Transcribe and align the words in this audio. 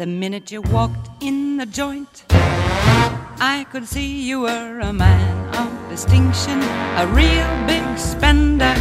The 0.00 0.06
minute 0.06 0.50
you 0.50 0.62
walked 0.62 1.10
in 1.22 1.58
the 1.58 1.66
joint, 1.66 2.24
I 2.30 3.66
could 3.70 3.86
see 3.86 4.22
you 4.22 4.40
were 4.40 4.80
a 4.80 4.94
man 4.94 5.54
of 5.54 5.90
distinction, 5.90 6.58
a 6.96 7.06
real 7.06 7.66
big 7.66 7.98
spender, 7.98 8.74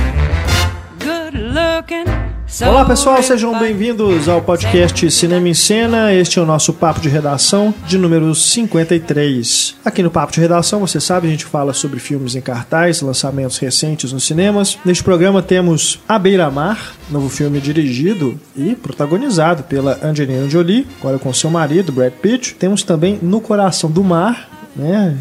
good 0.99 1.33
looking. 1.33 2.28
Olá 2.61 2.83
pessoal, 2.83 3.21
sejam 3.21 3.57
bem-vindos 3.59 4.27
ao 4.27 4.41
podcast 4.41 5.09
Cinema 5.11 5.47
em 5.47 5.53
Cena. 5.53 6.11
Este 6.11 6.39
é 6.39 6.41
o 6.41 6.45
nosso 6.45 6.73
papo 6.73 6.99
de 6.99 7.07
redação 7.07 7.73
de 7.85 7.97
número 7.97 8.33
53. 8.33 9.75
Aqui 9.85 10.01
no 10.01 10.09
papo 10.09 10.33
de 10.33 10.41
redação, 10.41 10.79
você 10.79 10.99
sabe, 10.99 11.27
a 11.27 11.29
gente 11.29 11.45
fala 11.45 11.73
sobre 11.73 11.99
filmes 11.99 12.35
em 12.35 12.41
cartaz, 12.41 13.01
lançamentos 13.01 13.59
recentes 13.59 14.11
nos 14.11 14.23
cinemas. 14.25 14.77
Neste 14.83 15.03
programa 15.03 15.43
temos 15.43 15.99
A 16.07 16.17
Beira 16.17 16.49
Mar, 16.49 16.95
novo 17.09 17.29
filme 17.29 17.61
dirigido 17.61 18.37
e 18.57 18.75
protagonizado 18.75 19.63
pela 19.63 19.99
Angelina 20.03 20.49
Jolie, 20.49 20.87
agora 20.99 21.19
com 21.19 21.31
seu 21.31 21.51
marido 21.51 21.91
Brad 21.91 22.13
Pitt. 22.13 22.55
Temos 22.55 22.81
também 22.83 23.19
No 23.21 23.39
Coração 23.39 23.91
do 23.91 24.03
Mar, 24.03 24.49
né? 24.75 25.15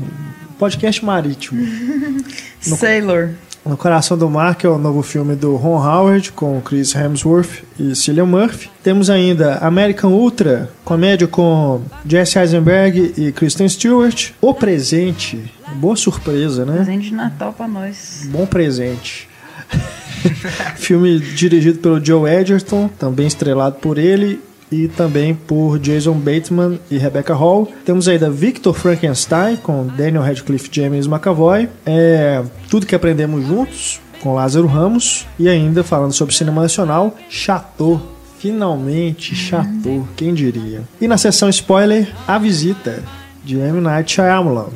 Podcast 0.58 1.04
marítimo. 1.04 1.60
No... 2.66 2.76
Sailor. 2.76 3.30
No 3.68 3.76
Coração 3.76 4.16
do 4.16 4.30
Mar, 4.30 4.54
que 4.54 4.66
é 4.66 4.70
o 4.70 4.78
novo 4.78 5.02
filme 5.02 5.36
do 5.36 5.54
Ron 5.54 5.76
Howard, 5.76 6.32
com 6.32 6.58
Chris 6.62 6.94
Hemsworth 6.94 7.64
e 7.78 7.94
Cillian 7.94 8.24
Murphy. 8.24 8.70
Temos 8.82 9.10
ainda 9.10 9.58
American 9.58 10.10
Ultra, 10.10 10.70
comédia 10.86 11.28
com 11.28 11.82
Jesse 12.06 12.38
Eisenberg 12.38 13.12
e 13.18 13.30
Kristen 13.30 13.68
Stewart. 13.68 14.30
O 14.40 14.54
Presente, 14.54 15.52
boa 15.74 15.96
surpresa, 15.96 16.64
né? 16.64 16.76
Presente 16.76 17.10
de 17.10 17.14
Natal 17.14 17.52
pra 17.52 17.68
nós. 17.68 18.26
Bom 18.30 18.46
presente. 18.46 19.28
filme 20.76 21.20
dirigido 21.20 21.78
pelo 21.78 22.02
Joe 22.02 22.30
Edgerton, 22.30 22.88
também 22.98 23.26
estrelado 23.26 23.76
por 23.76 23.98
ele 23.98 24.40
e 24.70 24.88
também 24.88 25.34
por 25.34 25.78
Jason 25.78 26.14
Bateman 26.14 26.78
e 26.90 26.98
Rebecca 26.98 27.34
Hall. 27.34 27.70
Temos 27.84 28.08
ainda 28.08 28.30
Victor 28.30 28.74
Frankenstein 28.74 29.56
com 29.56 29.86
Daniel 29.86 30.22
Radcliffe 30.22 30.68
James 30.70 31.06
McAvoy. 31.06 31.68
É, 31.86 32.42
Tudo 32.70 32.86
que 32.86 32.94
aprendemos 32.94 33.46
juntos 33.46 34.00
com 34.22 34.34
Lázaro 34.34 34.66
Ramos 34.66 35.26
e 35.38 35.48
ainda 35.48 35.84
falando 35.84 36.12
sobre 36.12 36.34
cinema 36.34 36.62
nacional, 36.62 37.16
Chateau. 37.28 38.00
Finalmente, 38.38 39.34
Chateau, 39.34 40.06
quem 40.16 40.32
diria? 40.32 40.82
E 41.00 41.08
na 41.08 41.18
sessão 41.18 41.48
spoiler, 41.48 42.08
A 42.26 42.38
Visita 42.38 43.02
de 43.44 43.58
M. 43.58 43.80
Night 43.80 44.12
Shyamalan. 44.12 44.68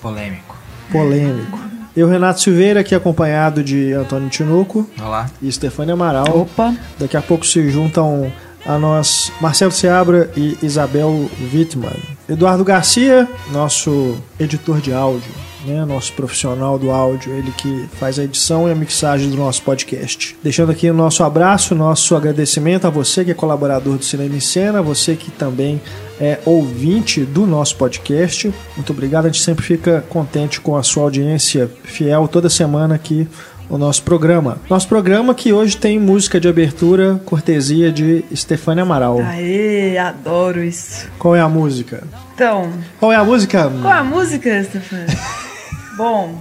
Polêmico. 0.00 0.56
Polêmico. 0.90 1.58
Eu, 1.94 2.08
Renato 2.08 2.40
Silveira, 2.40 2.80
aqui 2.80 2.94
acompanhado 2.94 3.62
de 3.62 3.92
Antônio 3.92 4.30
Tinoco. 4.30 4.88
Olá. 4.98 5.30
E 5.42 5.52
Stefania 5.52 5.92
Amaral. 5.92 6.26
Opa. 6.34 6.74
Daqui 6.98 7.16
a 7.16 7.22
pouco 7.22 7.46
se 7.46 7.70
juntam 7.70 8.32
a 8.64 8.78
nós 8.78 9.32
Marcelo 9.40 9.72
Seabra 9.72 10.30
e 10.36 10.56
Isabel 10.62 11.28
Wittmann. 11.52 11.96
Eduardo 12.28 12.64
Garcia, 12.64 13.28
nosso 13.50 14.16
editor 14.38 14.80
de 14.80 14.92
áudio, 14.92 15.30
né, 15.64 15.84
nosso 15.84 16.12
profissional 16.12 16.78
do 16.78 16.90
áudio, 16.90 17.32
ele 17.32 17.52
que 17.52 17.88
faz 17.98 18.18
a 18.18 18.24
edição 18.24 18.68
e 18.68 18.72
a 18.72 18.74
mixagem 18.74 19.30
do 19.30 19.36
nosso 19.36 19.62
podcast. 19.62 20.36
Deixando 20.42 20.72
aqui 20.72 20.90
o 20.90 20.94
nosso 20.94 21.22
abraço, 21.22 21.74
nosso 21.74 22.16
agradecimento 22.16 22.86
a 22.86 22.90
você 22.90 23.24
que 23.24 23.30
é 23.30 23.34
colaborador 23.34 23.96
do 23.96 24.04
Cinema 24.04 24.34
em 24.34 24.40
Cena, 24.40 24.82
você 24.82 25.14
que 25.14 25.30
também 25.30 25.80
é 26.20 26.38
ouvinte 26.44 27.24
do 27.24 27.46
nosso 27.46 27.76
podcast. 27.76 28.52
Muito 28.76 28.92
obrigado, 28.92 29.26
a 29.26 29.28
gente 29.28 29.42
sempre 29.42 29.64
fica 29.64 30.04
contente 30.08 30.60
com 30.60 30.76
a 30.76 30.82
sua 30.82 31.04
audiência 31.04 31.70
fiel 31.84 32.28
toda 32.28 32.48
semana 32.48 32.94
aqui 32.94 33.28
o 33.72 33.78
nosso 33.78 34.02
programa. 34.02 34.58
Nosso 34.68 34.86
programa 34.86 35.34
que 35.34 35.50
hoje 35.50 35.78
tem 35.78 35.98
música 35.98 36.38
de 36.38 36.46
abertura, 36.46 37.18
cortesia 37.24 37.90
de 37.90 38.22
Stefania 38.36 38.82
Amaral. 38.82 39.18
Aê, 39.22 39.96
adoro 39.96 40.62
isso. 40.62 41.08
Qual 41.18 41.34
é 41.34 41.40
a 41.40 41.48
música? 41.48 42.04
Então. 42.34 42.70
Qual 43.00 43.10
é 43.10 43.16
a 43.16 43.24
música? 43.24 43.72
Qual 43.80 43.94
é 43.94 43.96
a 43.96 44.04
música, 44.04 44.62
Stefania? 44.62 45.06
Bom, 45.96 46.38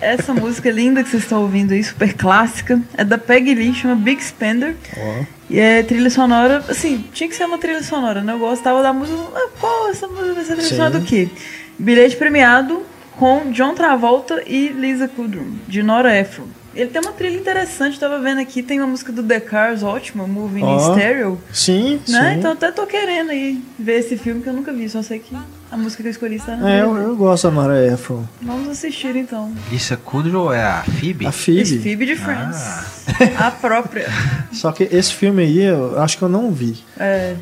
essa 0.00 0.32
música 0.32 0.70
linda 0.70 1.02
que 1.02 1.10
vocês 1.10 1.24
estão 1.24 1.42
ouvindo 1.42 1.72
aí, 1.72 1.82
super 1.82 2.14
clássica, 2.14 2.80
é 2.96 3.04
da 3.04 3.18
Peggy 3.18 3.52
Lee, 3.52 3.74
chama 3.74 3.96
Big 3.96 4.22
Spender. 4.22 4.76
Oh. 4.96 5.24
E 5.50 5.58
é 5.58 5.82
trilha 5.82 6.08
sonora, 6.08 6.64
assim, 6.68 7.04
tinha 7.12 7.28
que 7.28 7.34
ser 7.34 7.46
uma 7.46 7.58
trilha 7.58 7.82
sonora, 7.82 8.22
né? 8.22 8.32
Eu 8.32 8.38
gostava 8.38 8.80
da 8.80 8.92
música. 8.92 9.18
Ah, 9.34 9.48
qual 9.58 9.88
essa 9.90 10.06
música 10.06 10.44
ser 10.44 10.54
trilha 10.54 10.68
sonora 10.68 11.00
do 11.00 11.04
quê? 11.04 11.28
Bilhete 11.76 12.14
premiado 12.14 12.84
com 13.16 13.50
John 13.50 13.74
Travolta 13.74 14.40
e 14.46 14.68
Lisa 14.68 15.08
Kudrow, 15.08 15.46
de 15.66 15.82
Nora 15.82 16.16
Ephron. 16.16 16.59
Ele 16.74 16.88
tem 16.88 17.02
uma 17.02 17.12
trilha 17.12 17.36
interessante, 17.36 17.98
tava 17.98 18.18
vendo 18.20 18.40
aqui, 18.40 18.62
tem 18.62 18.78
uma 18.78 18.86
música 18.86 19.12
do 19.12 19.22
The 19.22 19.40
Cars 19.40 19.82
ótima, 19.82 20.26
Moving 20.26 20.62
oh, 20.62 20.76
in 20.76 20.80
Stereo. 20.80 21.40
Sim, 21.52 22.00
né? 22.08 22.32
sim. 22.32 22.38
Então 22.38 22.52
até 22.52 22.70
tô 22.70 22.86
querendo 22.86 23.30
aí 23.30 23.62
ver 23.78 23.98
esse 23.98 24.16
filme 24.16 24.42
que 24.42 24.48
eu 24.48 24.52
nunca 24.52 24.72
vi, 24.72 24.88
só 24.88 25.02
sei 25.02 25.18
que 25.18 25.34
a 25.70 25.76
música 25.76 26.02
que 26.02 26.08
eu 26.08 26.10
escolhi 26.10 26.36
está 26.36 26.52
É, 26.68 26.82
eu, 26.82 26.96
eu, 26.96 27.16
gosto 27.16 27.48
da 27.48 27.50
Nora 27.52 27.86
Ephron. 27.86 28.24
Vamos 28.42 28.68
assistir 28.68 29.14
então. 29.16 29.52
Lisa 29.70 29.96
Kudrow 29.96 30.52
é 30.52 30.62
a 30.62 30.82
Phoebe? 30.82 31.26
A 31.26 31.32
Phoebe. 31.32 31.78
Phoebe 31.78 32.06
de 32.06 32.16
Friends. 32.16 32.56
Ah. 32.58 33.46
A 33.46 33.50
própria. 33.50 34.08
Só 34.52 34.72
que 34.72 34.84
esse 34.84 35.12
filme 35.12 35.42
aí, 35.42 35.62
eu 35.62 36.00
acho 36.00 36.18
que 36.18 36.24
eu 36.24 36.28
não 36.28 36.50
vi. 36.50 36.76
É. 36.98 37.36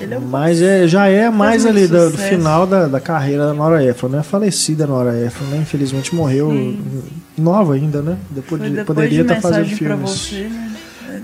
É 0.00 0.18
Mas 0.18 0.60
é, 0.60 0.88
já 0.88 1.06
é 1.06 1.30
mais 1.30 1.64
ali 1.64 1.86
do, 1.86 2.10
do, 2.10 2.18
final 2.18 2.66
da, 2.66 2.86
da 2.86 3.00
carreira 3.00 3.46
da 3.46 3.54
Nora 3.54 3.84
Ephron, 3.84 4.08
né? 4.08 4.22
Falecida 4.22 4.86
Nora 4.86 5.18
Ephron, 5.24 5.46
né? 5.46 5.58
Infelizmente 5.58 6.14
morreu 6.14 6.50
Sim. 6.50 7.02
nova 7.38 7.74
ainda, 7.74 8.02
né? 8.02 8.16
Depois, 8.30 8.62
de, 8.62 8.70
depois 8.70 8.86
poderia 8.86 9.22
estar 9.22 9.36
tá 9.36 9.40
fazendo 9.40 9.68
filmes. 9.68 10.10
Você, 10.10 10.48
né? 10.48 10.74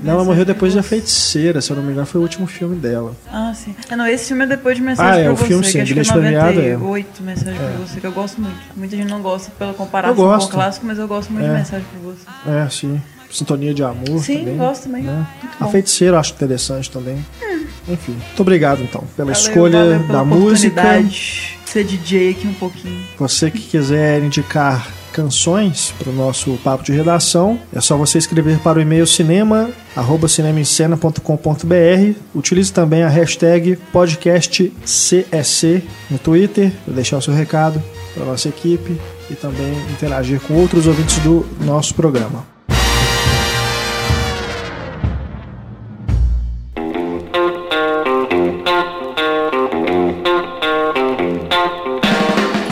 Não, 0.03 0.15
ela 0.15 0.25
morreu 0.25 0.45
depois 0.45 0.73
de 0.73 0.79
A 0.79 0.83
Feiticeira, 0.83 1.61
se 1.61 1.71
eu 1.71 1.77
não 1.77 1.83
me 1.83 1.93
engano, 1.93 2.07
foi 2.07 2.21
o 2.21 2.23
último 2.23 2.47
filme 2.47 2.77
dela. 2.77 3.15
Ah, 3.31 3.53
sim. 3.55 3.75
Ah, 3.91 3.97
não, 3.97 4.07
esse 4.07 4.29
filme 4.29 4.45
é 4.45 4.47
depois 4.47 4.77
de 4.77 4.83
Mensagem 4.83 5.13
ah, 5.13 5.19
é, 5.19 5.25
pra 5.25 5.33
o 5.33 5.37
Você, 5.37 5.47
filme, 5.47 5.63
que 5.63 5.71
sim, 5.71 5.81
acho 5.81 5.95
que 5.95 6.01
é 6.01 6.05
premiado, 6.05 6.55
98 6.55 7.09
é. 7.21 7.23
Mensagem 7.23 7.55
é. 7.55 7.69
pra 7.69 7.87
Você, 7.87 8.01
que 8.01 8.07
eu 8.07 8.13
gosto 8.13 8.41
muito. 8.41 8.57
Muita 8.77 8.97
gente 8.97 9.11
não 9.11 9.21
gosta 9.21 9.51
pela 9.59 9.75
comparação 9.75 10.17
com 10.17 10.45
o 10.45 10.49
clássico, 10.49 10.87
mas 10.87 10.99
eu 10.99 11.09
gosto 11.09 11.33
muito 11.33 11.45
é. 11.45 11.49
de 11.49 11.55
Mensagem 11.55 11.87
pra 11.91 12.11
Você. 12.11 12.51
É, 12.51 12.69
sim. 12.71 13.01
Sintonia 13.31 13.73
de 13.73 13.85
Amor 13.85 14.19
Sim, 14.25 14.39
também. 14.39 14.57
gosto 14.57 14.83
também. 14.85 15.03
Né? 15.05 15.27
A 15.61 15.69
Feiticeira 15.69 16.17
eu 16.17 16.21
acho 16.21 16.33
interessante 16.33 16.91
também. 16.91 17.25
Hum. 17.43 17.50
Enfim, 17.91 18.13
muito 18.13 18.41
obrigado 18.41 18.83
então 18.83 19.05
pela 19.17 19.33
valeu, 19.33 19.49
escolha 19.49 19.79
valeu 19.79 20.01
pela 20.01 20.19
da 20.19 20.25
música. 20.25 21.05
Ser 21.67 21.85
DJ 21.85 22.31
aqui 22.31 22.49
um 22.49 22.55
pouquinho. 22.55 23.01
Você 23.19 23.51
que 23.51 23.61
quiser 23.61 24.23
indicar 24.23 24.89
canções 25.13 25.93
para 25.99 26.11
o 26.11 26.13
nosso 26.13 26.57
papo 26.65 26.83
de 26.85 26.93
redação, 26.93 27.61
é 27.73 27.81
só 27.81 27.97
você 27.97 28.19
escrever 28.19 28.59
para 28.59 28.79
o 28.79 28.81
e-mail 28.83 29.07
cinema 29.07 29.71
arroba 29.95 30.29
cinemaencena.com.br. 30.29 32.19
Utilize 32.35 32.73
também 32.73 33.03
a 33.03 33.09
hashtag 33.09 33.77
podcastcsc 33.93 35.83
no 36.11 36.19
Twitter 36.19 36.73
para 36.85 36.95
deixar 36.95 37.19
o 37.19 37.23
seu 37.23 37.35
recado 37.35 37.83
para 38.15 38.23
a 38.25 38.27
nossa 38.27 38.49
equipe 38.49 38.97
e 39.29 39.35
também 39.35 39.73
interagir 39.91 40.41
com 40.41 40.55
outros 40.55 40.87
ouvintes 40.87 41.19
do 41.19 41.47
nosso 41.61 41.95
programa. 41.95 42.50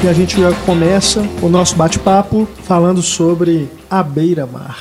E 0.00 0.06
a 0.06 0.12
gente 0.12 0.41
já 0.41 0.53
começa 0.64 1.20
o 1.42 1.48
nosso 1.48 1.75
bate-papo 1.75 2.48
falando 2.62 3.03
sobre 3.03 3.69
a 3.91 4.00
beira-mar. 4.00 4.78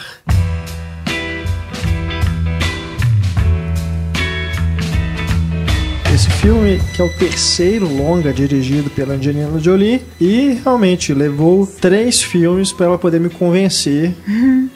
Esse 6.14 6.30
filme, 6.30 6.80
que 6.96 7.02
é 7.02 7.06
o 7.06 7.10
terceiro 7.18 7.88
longa 7.88 8.32
dirigido 8.32 8.92
pela 8.92 9.16
Angelina 9.16 9.60
Jolie, 9.60 10.06
e 10.22 10.60
realmente 10.64 11.16
levou 11.16 11.66
três 11.66 12.22
filmes 12.22 12.72
para 12.72 12.86
ela 12.86 12.98
poder 13.00 13.20
me 13.20 13.30
convencer 13.30 14.16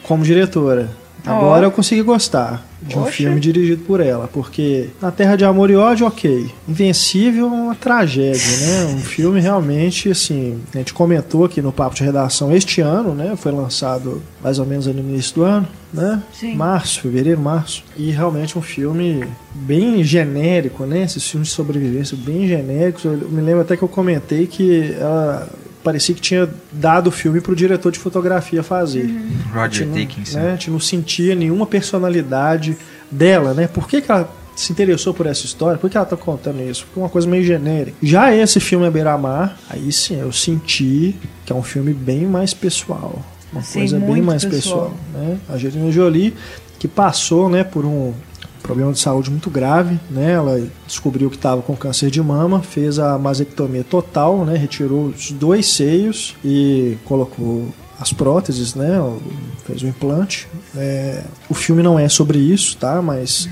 como 0.01 0.23
diretora. 0.23 0.89
Agora 1.23 1.61
oh. 1.61 1.67
eu 1.67 1.71
consegui 1.71 2.01
gostar 2.01 2.70
de 2.81 2.98
um 2.98 3.04
Oxe. 3.04 3.18
filme 3.18 3.39
dirigido 3.39 3.83
por 3.83 4.00
ela, 4.00 4.28
porque 4.28 4.89
Na 5.01 5.12
Terra 5.12 5.36
de 5.36 5.45
Amor 5.45 5.69
e 5.69 5.75
Ódio, 5.75 6.07
ok. 6.07 6.50
Invencível 6.68 7.45
é 7.45 7.50
uma 7.50 7.75
tragédia, 7.75 8.57
né? 8.57 8.86
Um 8.95 9.00
filme 9.01 9.39
realmente, 9.39 10.10
assim, 10.10 10.60
a 10.74 10.78
gente 10.78 10.94
comentou 10.94 11.45
aqui 11.45 11.62
no 11.62 11.72
Papo 11.72 11.95
de 11.95 12.04
Redação 12.04 12.51
este 12.56 12.81
ano, 12.81 13.13
né? 13.13 13.36
Foi 13.36 13.51
lançado 13.51 14.22
mais 14.44 14.57
ou 14.57 14.66
menos 14.66 14.88
no 14.88 15.00
início 15.00 15.36
do 15.36 15.44
ano, 15.44 15.68
né? 15.94 16.22
Sim. 16.33 16.56
Março, 16.56 17.01
fevereiro, 17.01 17.39
março. 17.39 17.83
E 17.95 18.10
realmente 18.12 18.57
um 18.57 18.62
filme 18.62 19.24
bem 19.54 20.04
genérico, 20.04 20.86
né? 20.86 21.04
Esses 21.04 21.28
filmes 21.30 21.50
de 21.50 21.54
sobrevivência 21.54 22.18
bem 22.18 22.48
genéricos. 22.48 23.06
Eu 23.06 23.30
me 23.30 23.42
lembro 23.42 23.62
até 23.62 23.78
que 23.78 23.83
eu 23.83 23.88
comentei 23.88 24.48
que 24.48 24.95
ela 25.00 25.48
parecia 25.83 26.13
que 26.16 26.22
tinha 26.22 26.50
dado 26.72 27.07
o 27.07 27.12
filme 27.12 27.42
para 27.42 27.51
o 27.51 27.56
diretor 27.56 27.92
de 27.92 28.00
fotografia 28.00 28.62
fazer. 28.63 29.06
Uhum. 29.06 29.30
Roger 29.54 29.88
não, 29.88 29.94
Dickinson. 29.95 30.39
Né, 30.39 30.48
a 30.48 30.51
gente 30.51 30.72
não 30.72 30.80
sentia 30.80 31.36
nenhuma 31.36 31.66
personalidade 31.66 32.78
dela, 33.10 33.54
né? 33.54 33.68
Por 33.68 33.88
que, 33.88 34.01
que 34.01 34.12
ela 34.12 34.31
se 34.56 34.72
interessou 34.72 35.13
por 35.13 35.25
essa 35.25 35.45
história? 35.45 35.78
Por 35.78 35.89
que 35.89 35.98
ela 35.98 36.06
tá 36.06 36.18
contando 36.18 36.62
isso? 36.62 36.86
Porque 36.86 37.00
é 37.00 37.04
uma 37.04 37.10
coisa 37.10 37.28
meio 37.28 37.44
genérica. 37.44 37.98
Já 38.01 38.33
esse 38.36 38.60
filme 38.60 38.86
A 38.86 38.92
Beira-Mar, 38.92 39.57
aí 39.69 39.92
sim, 39.92 40.19
eu 40.19 40.31
senti 40.31 41.16
que 41.45 41.51
é 41.51 41.56
um 41.56 41.63
filme 41.63 41.94
bem 41.94 42.25
mais 42.25 42.54
pessoal. 42.54 43.24
Uma 43.51 43.62
Sim, 43.62 43.80
coisa 43.80 44.00
bem 44.00 44.22
mais 44.22 44.45
pessoal. 44.45 44.92
pessoal. 44.92 45.25
né? 45.28 45.38
A 45.50 45.54
Angelina 45.54 45.92
Jolie, 45.92 46.33
que 46.80 46.88
passou 46.88 47.50
né, 47.50 47.63
por 47.66 47.86
um 47.86 48.13
problema 48.71 48.94
de 48.94 49.00
saúde 49.00 49.29
muito 49.29 49.50
grave, 49.50 50.00
né? 50.09 50.31
Ela 50.31 50.65
descobriu 50.88 51.29
que 51.29 51.35
estava 51.35 51.62
com 51.62 51.75
câncer 51.75 52.09
de 52.09 52.21
mama, 52.21 52.62
fez 52.62 53.00
a 53.00 53.18
mastectomia 53.18 53.83
total, 53.83 54.45
né? 54.45 54.56
Retirou 54.56 55.07
os 55.07 55.29
dois 55.31 55.65
seios 55.65 56.38
e 56.44 56.97
colocou 57.03 57.68
as 58.00 58.13
próteses, 58.13 58.73
né? 58.73 58.97
Fez 59.65 59.81
o 59.81 59.88
implante. 59.88 60.47
É, 60.73 61.21
o 61.50 61.53
filme 61.53 61.83
não 61.83 62.00
é 62.00 62.07
sobre 62.07 62.39
isso, 62.39 62.77
tá? 62.77 63.01
Mas 63.01 63.50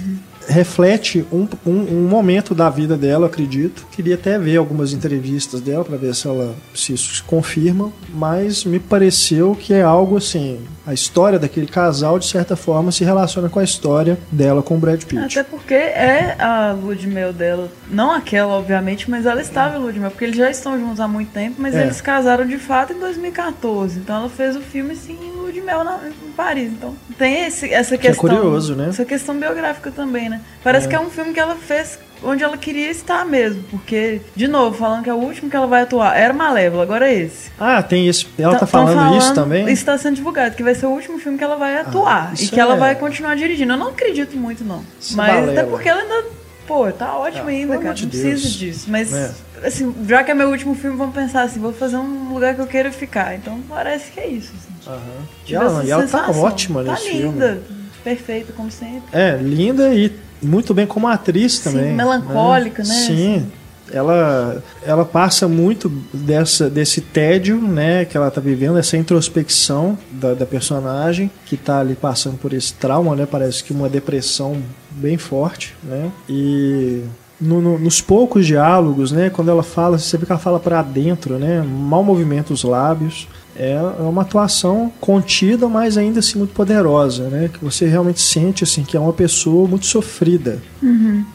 reflete 0.50 1.26
um, 1.32 1.48
um, 1.66 1.72
um, 1.72 2.08
momento 2.08 2.56
da 2.56 2.70
vida 2.70 2.98
dela, 2.98 3.28
acredito. 3.28 3.86
Queria 3.92 4.16
até 4.16 4.38
ver 4.40 4.58
algumas 4.58 4.92
entrevistas 4.94 5.62
dela 5.62 5.86
para 5.86 5.96
ver 5.96 6.16
se 6.16 6.28
ela 6.28 6.56
se 6.74 6.94
isso 6.94 7.16
se 7.16 7.24
confirma, 7.24 7.92
mas 8.14 8.66
me 8.66 8.80
pareceu 8.80 9.56
que 9.56 9.74
é 9.74 9.82
algo 9.84 10.18
assim. 10.18 10.60
A 10.88 10.94
história 10.94 11.38
daquele 11.38 11.68
casal, 11.68 12.18
de 12.18 12.26
certa 12.26 12.56
forma, 12.56 12.92
se 12.92 13.04
relaciona 13.04 13.48
com 13.48 13.60
a 13.60 13.64
história 13.64 14.18
dela 14.32 14.64
com 14.64 14.76
o 14.76 14.78
Brad 14.80 15.04
Pitt. 15.04 15.20
Até 15.40 15.44
porque 15.44 15.76
é 15.76 16.36
a 16.40 16.72
lua 16.72 16.96
de 16.96 17.06
mel 17.08 17.32
dela. 17.32 17.70
Não 17.92 18.12
aquela, 18.12 18.54
obviamente, 18.54 19.10
mas 19.10 19.26
ela 19.28 19.40
estava 19.42 19.78
em 19.78 19.80
lua 19.80 19.94
de 19.94 20.00
mel. 20.00 20.10
Porque 20.10 20.26
eles 20.26 20.36
já 20.38 20.50
estão 20.50 20.80
juntos 20.80 21.00
há 21.00 21.08
muito 21.08 21.32
tempo, 21.32 21.58
mas 21.60 21.76
É. 21.76 21.84
eles 21.84 22.02
casaram 22.02 22.48
de 22.48 22.58
fato 22.58 22.94
em 22.94 23.00
2014. 23.00 24.00
Então 24.00 24.16
ela 24.16 24.30
fez 24.30 24.56
o 24.56 24.62
filme 24.62 24.94
assim 24.94 25.16
em 25.22 25.32
lua 25.40 25.52
de 25.52 25.62
mel 25.62 25.84
na, 25.84 26.00
em 26.08 26.32
Paris. 26.32 26.72
Então 26.72 26.96
tem 27.20 27.46
esse, 27.46 27.72
essa 27.72 27.96
Que 27.96 28.08
é 28.08 28.12
questão. 28.12 28.30
curioso, 28.30 28.76
né? 28.76 28.88
Essa 28.90 29.06
questão 29.06 29.38
biográfica 29.38 29.92
também, 29.92 30.28
né? 30.28 30.39
Parece 30.64 30.88
que 30.88 30.96
é 30.96 31.00
um 31.00 31.10
filme 31.10 31.34
que 31.34 31.40
ela 31.40 31.56
fez 31.56 31.98
onde 32.22 32.44
ela 32.44 32.58
queria 32.58 32.90
estar 32.92 33.26
mesmo. 33.26 33.64
Porque, 33.72 34.20
de 34.36 34.48
novo, 34.48 34.78
falando 34.78 35.04
que 35.04 35.10
é 35.10 35.14
o 35.14 35.18
último 35.18 35.50
que 35.50 35.56
ela 35.56 35.68
vai 35.68 35.84
atuar 35.84 36.18
era 36.18 36.34
Malévola, 36.34 36.84
agora 36.84 37.10
é 37.10 37.16
esse. 37.16 37.50
Ah, 37.60 37.82
tem 37.82 38.08
esse. 38.08 38.28
Ela 38.38 38.54
tá, 38.54 38.60
Tão 38.60 38.68
falando, 38.68 39.18
isso 39.18 39.34
também? 39.34 39.70
Isso 39.72 39.86
tá 39.86 39.98
sendo 39.98 40.16
divulgado, 40.16 40.56
que 40.56 40.64
vai 40.64 40.76
ser 40.76 40.86
o 40.86 40.90
último 40.90 41.18
filme 41.20 41.38
que 41.38 41.44
ela 41.44 41.56
vai 41.56 41.78
atuar. 41.78 42.32
e 42.32 42.44
isso 42.44 42.52
que 42.52 42.60
ela 42.60 42.76
é- 42.76 42.78
vai 42.78 42.96
continuar 42.96 43.36
dirigindo. 43.36 43.72
Eu 43.74 43.78
não 43.78 43.88
acredito 43.90 44.36
muito, 44.36 44.64
não. 44.66 44.84
Isso 45.00 45.14
é 45.14 45.18
Mas 45.18 45.30
até 45.38 45.46
balela. 45.48 45.68
porque 45.70 45.88
ela 45.90 46.02
ainda. 46.02 46.40
Pô, 46.68 46.92
tá 46.92 47.18
ótimo 47.18 47.46
Ah, 47.48 47.50
ainda, 47.50 47.78
cara. 47.80 47.94
de 47.96 48.04
não 48.04 48.10
Deus. 48.12 48.24
precisa 48.24 48.58
disso. 48.60 48.86
Mas, 48.92 49.12
É. 49.12 49.32
assim, 49.64 49.92
já 50.08 50.24
que 50.24 50.30
é 50.30 50.36
meu 50.36 50.50
último 50.50 50.76
filme, 50.76 50.96
vamos 50.98 51.16
pensar 51.16 51.42
assim: 51.44 51.60
vou 51.60 51.74
fazer 51.74 51.98
um 51.98 52.32
lugar 52.34 52.54
que 52.54 52.62
eu 52.62 52.68
queira 52.68 52.92
ficar. 52.92 53.34
Então 53.34 53.60
parece 53.68 54.12
que 54.12 54.20
é 54.20 54.28
isso. 54.28 54.52
Assim. 54.56 54.92
Aham. 54.92 55.00
E 55.48 55.56
ela, 55.56 55.84
e 55.84 55.90
ela 55.90 56.06
tá 56.06 56.30
ótima 56.30 56.84
Tá 56.84 56.92
nesse 56.92 57.10
linda, 57.12 57.60
filme. 57.66 57.90
perfeita, 58.04 58.54
como 58.56 58.70
sempre. 58.70 59.02
É, 59.14 59.36
linda 59.42 59.90
e 59.96 60.10
muito 60.42 60.74
bem 60.74 60.86
como 60.88 61.08
atriz 61.08 61.54
Sim, 61.54 61.64
também. 61.72 61.94
melancólica, 61.94 62.84
né? 62.84 62.94
Sim. 62.94 63.48
Ela, 63.92 64.62
ela 64.86 65.04
passa 65.04 65.48
muito 65.48 65.92
dessa, 66.14 66.70
desse 66.70 67.02
tédio, 67.02 67.60
né, 67.60 68.06
que 68.06 68.16
ela 68.16 68.30
tá 68.30 68.40
vivendo, 68.40 68.78
essa 68.78 68.96
introspecção 68.96 69.98
da, 70.12 70.36
da 70.36 70.46
personagem, 70.46 71.32
que 71.46 71.58
tá 71.58 71.80
ali 71.80 71.96
passando 71.96 72.38
por 72.38 72.54
esse 72.54 72.72
trauma, 72.74 73.16
né, 73.16 73.26
parece 73.26 73.64
que 73.64 73.74
uma 73.74 73.90
depressão 73.90 74.58
bem 74.92 75.18
forte, 75.18 75.76
né, 75.84 76.12
e 76.30 77.02
no- 77.42 77.60
no- 77.62 77.80
nos 77.80 78.00
poucos 78.00 78.46
diálogos, 78.46 79.12
né, 79.12 79.32
quando 79.32 79.50
ela 79.50 79.64
fala, 79.64 79.98
você 79.98 80.18
vê 80.20 80.26
que 80.28 80.32
ela 80.32 80.40
fala 80.40 80.60
para 80.60 80.84
dentro, 80.84 81.40
né, 81.40 81.60
mal 81.68 82.04
movimenta 82.04 82.54
os 82.54 82.64
lábios, 82.64 83.28
é 83.60 83.74
é 83.74 84.02
uma 84.02 84.22
atuação 84.22 84.92
contida, 85.02 85.68
mas 85.68 85.98
ainda 85.98 86.20
assim 86.20 86.38
muito 86.38 86.54
poderosa, 86.54 87.30
né? 87.30 87.50
Que 87.54 87.64
você 87.64 87.86
realmente 87.86 88.22
sente 88.22 88.64
assim 88.64 88.84
que 88.84 88.96
é 88.96 89.00
uma 89.00 89.12
pessoa 89.12 89.68
muito 89.68 89.86
sofrida, 89.86 90.60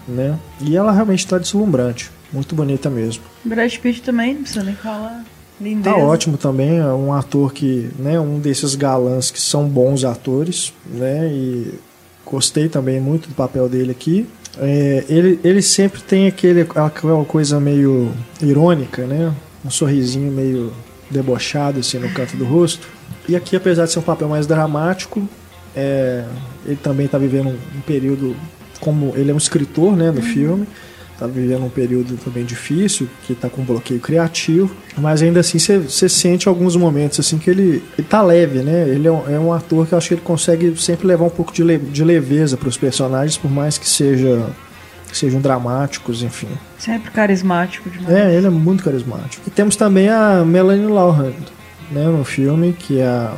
né? 0.08 0.38
E 0.60 0.74
ela 0.74 0.90
realmente 0.90 1.20
está 1.20 1.36
deslumbrante, 1.38 2.10
muito 2.32 2.54
bonita 2.54 2.88
mesmo. 2.88 3.22
Brad 3.44 3.76
Pitt 3.76 4.02
também, 4.02 4.34
não 4.34 4.42
precisa 4.42 4.64
nem 4.64 4.74
falar. 4.74 5.22
Lindeza. 5.60 5.94
Tá 5.94 6.02
ótimo 6.02 6.36
também, 6.36 6.78
é 6.78 6.86
um 6.86 7.12
ator 7.12 7.52
que, 7.52 7.88
né, 7.96 8.18
um 8.18 8.40
desses 8.40 8.74
galãs 8.74 9.30
que 9.30 9.40
são 9.40 9.68
bons 9.68 10.04
atores, 10.04 10.72
né? 10.86 11.28
E 11.30 11.74
gostei 12.24 12.68
também 12.68 13.00
muito 13.00 13.28
do 13.28 13.34
papel 13.34 13.68
dele 13.68 13.92
aqui. 13.92 14.26
É, 14.58 15.04
ele, 15.08 15.38
ele 15.44 15.62
sempre 15.62 16.00
tem 16.00 16.26
aquele, 16.26 16.62
aquela 16.62 17.24
coisa 17.24 17.60
meio 17.60 18.10
irônica, 18.40 19.06
né? 19.06 19.32
Um 19.64 19.70
sorrisinho 19.70 20.32
meio 20.32 20.72
debochado 21.14 21.80
assim 21.80 21.98
no 21.98 22.10
canto 22.10 22.36
do 22.36 22.44
rosto. 22.44 22.86
E 23.28 23.34
aqui, 23.34 23.56
apesar 23.56 23.86
de 23.86 23.92
ser 23.92 24.00
um 24.00 24.02
papel 24.02 24.28
mais 24.28 24.46
dramático, 24.46 25.26
é, 25.74 26.24
ele 26.66 26.76
também 26.76 27.06
está 27.06 27.16
vivendo 27.16 27.48
um, 27.48 27.78
um 27.78 27.80
período 27.86 28.36
como 28.80 29.14
ele 29.16 29.30
é 29.30 29.34
um 29.34 29.38
escritor, 29.38 29.96
né, 29.96 30.12
do 30.12 30.20
filme. 30.20 30.66
Tá 31.18 31.28
vivendo 31.28 31.64
um 31.64 31.68
período 31.70 32.16
também 32.24 32.44
difícil, 32.44 33.08
que 33.24 33.36
tá 33.36 33.48
com 33.48 33.62
bloqueio 33.62 34.00
criativo, 34.00 34.74
mas 34.98 35.22
ainda 35.22 35.38
assim 35.40 35.58
você 35.60 36.08
sente 36.08 36.48
alguns 36.48 36.74
momentos 36.74 37.20
assim 37.20 37.38
que 37.38 37.48
ele, 37.48 37.84
ele 37.96 38.06
tá 38.08 38.20
leve, 38.20 38.58
né? 38.58 38.88
Ele 38.88 39.06
é 39.06 39.12
um, 39.12 39.30
é 39.30 39.38
um 39.38 39.52
ator 39.52 39.86
que 39.86 39.94
eu 39.94 39.98
acho 39.98 40.08
que 40.08 40.14
ele 40.14 40.20
consegue 40.22 40.74
sempre 40.76 41.06
levar 41.06 41.24
um 41.24 41.30
pouco 41.30 41.52
de, 41.52 41.62
le- 41.62 41.78
de 41.78 42.02
leveza 42.02 42.56
para 42.56 42.68
os 42.68 42.76
personagens, 42.76 43.36
por 43.38 43.48
mais 43.48 43.78
que 43.78 43.88
seja 43.88 44.44
que 45.14 45.18
sejam 45.20 45.40
dramáticos, 45.40 46.24
enfim. 46.24 46.48
Sempre 46.76 47.12
carismático 47.12 47.88
demais. 47.88 48.12
É, 48.12 48.34
ele 48.34 48.48
é 48.48 48.50
muito 48.50 48.82
carismático. 48.82 49.44
E 49.46 49.50
temos 49.50 49.76
também 49.76 50.08
a 50.08 50.44
Melanie 50.44 50.86
Laurent, 50.86 51.34
né, 51.92 52.04
no 52.04 52.24
filme, 52.24 52.72
que 52.72 52.98
é 52.98 53.06
a, 53.06 53.32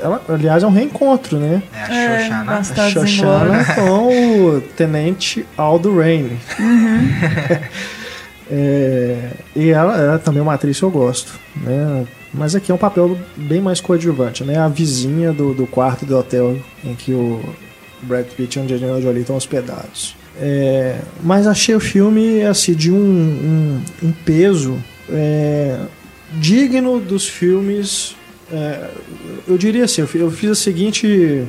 ela, 0.00 0.22
aliás, 0.26 0.62
é 0.62 0.66
um 0.66 0.70
reencontro, 0.70 1.38
né? 1.38 1.62
É 1.74 1.82
a 1.82 1.94
É, 1.94 2.18
Xoxana. 2.22 2.40
A 2.40 2.44
Bastardos 2.56 2.92
Xoxana 3.10 3.44
Inglórios. 3.44 3.74
com 3.74 4.46
o 4.56 4.60
Tenente 4.74 5.46
Aldo 5.56 5.96
Raine. 5.98 6.38
É, 8.54 9.30
e 9.56 9.70
ela, 9.70 9.96
ela 9.96 10.18
também 10.18 10.40
é 10.40 10.42
uma 10.42 10.52
atriz 10.52 10.78
que 10.78 10.82
eu 10.84 10.90
gosto, 10.90 11.38
né? 11.56 12.04
Mas 12.34 12.54
aqui 12.54 12.70
é 12.70 12.74
um 12.74 12.78
papel 12.78 13.16
bem 13.34 13.62
mais 13.62 13.80
coadjuvante, 13.80 14.44
né? 14.44 14.58
A 14.58 14.68
vizinha 14.68 15.32
do, 15.32 15.54
do 15.54 15.66
quarto 15.66 16.04
do 16.04 16.18
hotel 16.18 16.58
em 16.84 16.94
que 16.94 17.12
o 17.14 17.40
Brad 18.02 18.26
Pitt 18.26 18.58
e 18.58 18.60
a 18.60 18.64
Angelina 18.64 19.00
Jolie 19.00 19.22
estão 19.22 19.36
hospedados. 19.36 20.14
É, 20.40 20.98
mas 21.22 21.46
achei 21.46 21.74
o 21.74 21.80
filme 21.80 22.42
assim, 22.42 22.72
de 22.74 22.90
um, 22.90 22.96
um, 22.96 23.82
um 24.08 24.12
peso 24.24 24.82
é, 25.10 25.78
digno 26.34 26.98
dos 27.00 27.28
filmes. 27.28 28.16
é, 28.52 28.88
eu 29.46 29.58
diria 29.58 29.84
assim, 29.84 30.00
eu 30.00 30.06
fi- 30.08 30.18
eu 30.18 30.30
fiz 30.30 30.50
a 30.50 30.54
seguinte 30.54 31.44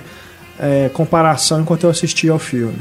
é, 0.59 0.89
comparação 0.93 1.61
enquanto 1.61 1.83
eu 1.85 1.89
assistia 1.89 2.31
ao 2.31 2.39
filme. 2.39 2.79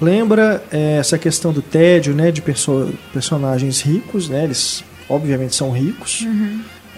Lembra 0.00 0.62
é, 0.72 0.96
essa 0.98 1.16
questão 1.18 1.52
do 1.52 1.62
tédio, 1.62 2.14
né, 2.14 2.30
de 2.32 2.42
perso- 2.42 2.92
personagens 3.12 3.80
ricos, 3.80 4.28
né, 4.28 4.44
eles 4.44 4.82
obviamente 5.08 5.54
são 5.54 5.70
ricos, 5.70 6.26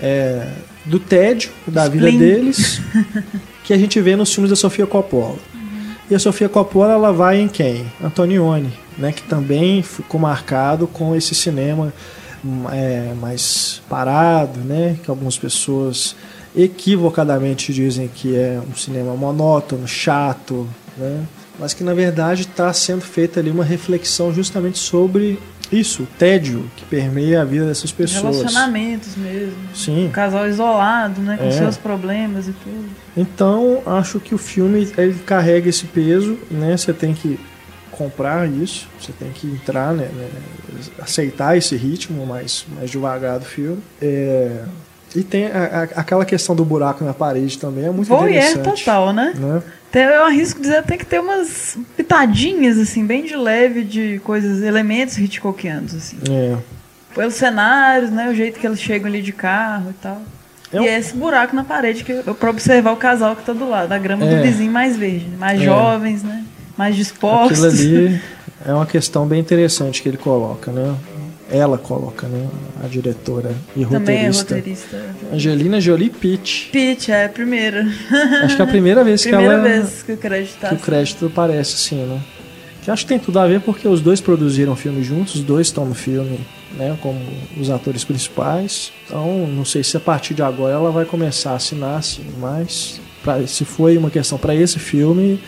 é, 0.00 0.46
do 0.84 0.98
tédio 0.98 1.50
da 1.66 1.88
vida 1.88 2.06
deles, 2.18 2.80
que 3.64 3.72
a 3.72 3.78
gente 3.78 4.00
vê 4.00 4.14
nos 4.16 4.32
filmes 4.32 4.50
da 4.50 4.56
Sofia 4.56 4.86
Coppola. 4.86 5.36
E 6.10 6.14
a 6.14 6.18
Sofia 6.18 6.48
Coppola 6.48 6.92
ela 6.92 7.12
vai 7.12 7.40
em 7.40 7.48
quem? 7.48 7.90
Antonioni, 8.02 8.72
né, 8.98 9.10
que 9.10 9.22
também 9.22 9.82
ficou 9.82 10.20
marcado 10.20 10.86
com 10.86 11.16
esse 11.16 11.34
cinema 11.34 11.92
hum, 12.44 12.64
é, 12.70 13.14
mais 13.14 13.80
parado, 13.88 14.60
né, 14.60 14.98
que 15.02 15.08
algumas 15.08 15.38
pessoas 15.38 16.14
equivocadamente 16.54 17.72
dizem 17.72 18.06
que 18.06 18.36
é 18.36 18.60
um 18.70 18.76
cinema 18.76 19.14
monótono, 19.16 19.88
chato, 19.88 20.68
né, 20.96 21.24
mas 21.58 21.72
que 21.72 21.82
na 21.82 21.94
verdade 21.94 22.42
está 22.42 22.70
sendo 22.72 23.00
feita 23.00 23.40
ali 23.40 23.50
uma 23.50 23.64
reflexão 23.64 24.32
justamente 24.32 24.78
sobre 24.78 25.38
isso, 25.78 26.04
o 26.04 26.06
tédio 26.18 26.64
que 26.76 26.84
permeia 26.84 27.42
a 27.42 27.44
vida 27.44 27.66
dessas 27.66 27.90
pessoas. 27.92 28.36
Relacionamentos 28.38 29.16
mesmo. 29.16 29.54
Sim. 29.74 30.06
Um 30.06 30.10
casal 30.10 30.48
isolado, 30.48 31.20
né? 31.20 31.36
Com 31.36 31.44
É. 31.46 31.50
seus 31.50 31.76
problemas 31.76 32.48
e 32.48 32.52
tudo. 32.52 32.86
Então, 33.16 33.82
acho 33.86 34.18
que 34.20 34.34
o 34.34 34.38
filme 34.38 34.90
ele 34.96 35.14
carrega 35.26 35.68
esse 35.68 35.84
peso, 35.86 36.38
né? 36.50 36.76
Você 36.76 36.92
tem 36.92 37.14
que 37.14 37.38
comprar 37.90 38.48
isso, 38.48 38.88
você 39.00 39.12
tem 39.12 39.30
que 39.30 39.46
entrar, 39.46 39.92
né? 39.94 40.08
né, 40.12 40.28
aceitar 41.00 41.56
esse 41.56 41.76
ritmo 41.76 42.26
mais, 42.26 42.66
mais 42.74 42.90
devagar 42.90 43.38
do 43.38 43.44
filme. 43.44 43.78
É, 44.02 44.62
e 45.14 45.22
tem 45.22 45.46
a- 45.46 45.88
a- 45.94 46.00
aquela 46.00 46.24
questão 46.24 46.56
do 46.56 46.64
buraco 46.64 47.04
na 47.04 47.14
parede 47.14 47.56
também, 47.56 47.84
é 47.84 47.90
muito 47.90 48.08
Voyeur 48.08 48.28
interessante. 48.30 48.84
total, 48.84 49.12
né? 49.12 49.32
Né? 49.36 49.62
Tem- 49.94 50.02
Eu 50.02 50.24
arrisco 50.24 50.60
dizer 50.60 50.82
tem 50.82 50.98
que 50.98 51.06
ter 51.06 51.20
umas 51.20 51.78
pitadinhas, 51.96 52.76
assim, 52.78 53.06
bem 53.06 53.24
de 53.24 53.36
leve 53.36 53.84
de 53.84 54.20
coisas, 54.24 54.60
elementos 54.60 55.16
Hitchcockianos, 55.16 55.94
assim. 55.94 56.16
É. 56.28 56.56
Pelos 57.14 57.34
cenários, 57.34 58.10
né? 58.10 58.28
O 58.28 58.34
jeito 58.34 58.58
que 58.58 58.66
eles 58.66 58.80
chegam 58.80 59.06
ali 59.06 59.22
de 59.22 59.32
carro 59.32 59.90
e 59.90 60.02
tal. 60.02 60.20
É 60.72 60.76
e 60.78 60.80
um- 60.80 60.84
esse 60.84 61.14
buraco 61.14 61.54
na 61.54 61.62
parede 61.62 62.02
que 62.02 62.12
pra 62.34 62.50
observar 62.50 62.90
o 62.92 62.96
casal 62.96 63.36
que 63.36 63.44
tá 63.44 63.52
do 63.52 63.68
lado, 63.70 63.92
a 63.92 63.98
grama 63.98 64.24
É. 64.26 64.36
do 64.36 64.42
vizinho 64.42 64.72
mais 64.72 64.96
verde, 64.96 65.28
mais 65.38 65.60
É. 65.60 65.64
jovens, 65.64 66.24
né? 66.24 66.42
Mais 66.76 66.96
dispostos. 66.96 67.62
Aquilo 67.64 68.08
ali 68.08 68.20
é 68.66 68.74
uma 68.74 68.86
questão 68.86 69.28
bem 69.28 69.38
interessante 69.38 70.02
que 70.02 70.08
ele 70.08 70.16
coloca, 70.18 70.72
né? 70.72 70.92
Ela 71.50 71.76
coloca, 71.76 72.26
né? 72.26 72.48
A 72.82 72.86
diretora 72.86 73.54
e 73.76 73.84
Também 73.84 74.16
é 74.16 74.20
roteirista. 74.28 74.54
roteirista. 74.56 75.02
Angelina 75.32 75.80
Jolie 75.80 76.10
Pitt. 76.10 76.70
Pitch, 76.72 77.10
é 77.10 77.26
a 77.26 77.28
primeira. 77.28 77.86
Acho 78.42 78.56
que 78.56 78.62
é 78.62 78.64
a 78.64 78.68
primeira 78.68 79.04
vez 79.04 79.22
que 79.22 79.28
primeira 79.28 79.54
ela 79.54 79.62
vez 79.62 80.02
que 80.02 80.12
o 80.12 80.16
crédito 80.16 80.56
tá 80.58 80.68
que 80.70 80.74
o 80.74 80.78
crédito 80.78 81.26
aparece 81.26 81.74
assim, 81.74 81.96
né? 81.96 82.20
Que 82.82 82.90
acho 82.90 83.04
que 83.04 83.08
tem 83.08 83.18
tudo 83.18 83.38
a 83.38 83.46
ver 83.46 83.60
porque 83.60 83.86
os 83.86 84.00
dois 84.00 84.20
produziram 84.20 84.72
o 84.72 84.76
filme 84.76 85.02
juntos, 85.02 85.36
os 85.36 85.42
dois 85.42 85.68
estão 85.68 85.86
no 85.86 85.94
filme, 85.94 86.38
né, 86.76 86.96
como 87.00 87.18
os 87.58 87.70
atores 87.70 88.04
principais. 88.04 88.92
Então, 89.06 89.46
não 89.46 89.64
sei 89.64 89.82
se 89.82 89.96
a 89.96 90.00
partir 90.00 90.34
de 90.34 90.42
agora 90.42 90.74
ela 90.74 90.90
vai 90.90 91.06
começar 91.06 91.52
a 91.52 91.56
assinar 91.56 91.98
assim, 91.98 92.26
mas 92.38 93.00
pra, 93.22 93.46
se 93.46 93.64
foi 93.64 93.96
uma 93.96 94.10
questão 94.10 94.36
para 94.36 94.54
esse 94.54 94.78
filme, 94.78 95.40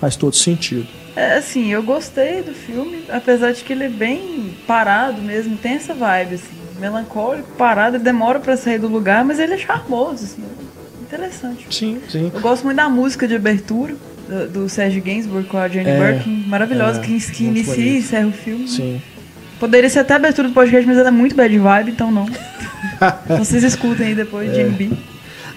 faz 0.00 0.14
todo 0.14 0.36
sentido. 0.36 0.86
É, 1.16 1.34
assim, 1.38 1.72
eu 1.72 1.82
gostei 1.82 2.42
do 2.42 2.52
filme, 2.52 3.04
apesar 3.08 3.52
de 3.52 3.62
que 3.62 3.72
ele 3.72 3.84
é 3.84 3.88
bem 3.88 4.54
parado 4.66 5.22
mesmo, 5.22 5.56
tem 5.56 5.74
essa 5.74 5.94
vibe, 5.94 6.34
assim, 6.34 6.54
melancólico, 6.80 7.48
parado, 7.56 7.96
ele 7.96 8.04
demora 8.04 8.40
pra 8.40 8.56
sair 8.56 8.78
do 8.78 8.88
lugar, 8.88 9.24
mas 9.24 9.38
ele 9.38 9.54
é 9.54 9.58
charmoso, 9.58 10.24
assim, 10.24 10.42
interessante. 11.02 11.66
Sim, 11.70 12.00
sim. 12.08 12.32
Eu 12.34 12.40
gosto 12.40 12.64
muito 12.64 12.76
da 12.76 12.88
música 12.88 13.28
de 13.28 13.36
abertura 13.36 13.94
do, 14.28 14.48
do 14.48 14.68
Serge 14.68 15.00
Gainsbourg 15.00 15.46
com 15.46 15.56
a 15.56 15.68
Jane 15.68 15.88
É, 15.88 16.12
Birkin, 16.12 16.44
maravilhosa, 16.48 16.98
é, 16.98 17.02
que, 17.04 17.20
que 17.30 17.44
inicia 17.44 17.74
e 17.74 17.76
bonito. 17.76 17.98
encerra 18.04 18.26
o 18.26 18.32
filme. 18.32 18.66
Sim. 18.66 19.00
Poderia 19.60 19.88
ser 19.88 20.00
até 20.00 20.14
a 20.14 20.16
abertura 20.16 20.48
do 20.48 20.54
podcast, 20.54 20.84
mas 20.84 20.98
ela 20.98 21.08
é 21.08 21.12
muito 21.12 21.36
bad 21.36 21.56
vibe, 21.56 21.90
então 21.92 22.10
não. 22.10 22.26
Vocês 23.38 23.62
escutem 23.62 24.08
aí 24.08 24.14
depois, 24.16 24.50
É. 24.50 24.54
Jane 24.54 24.70
B. 24.70 24.90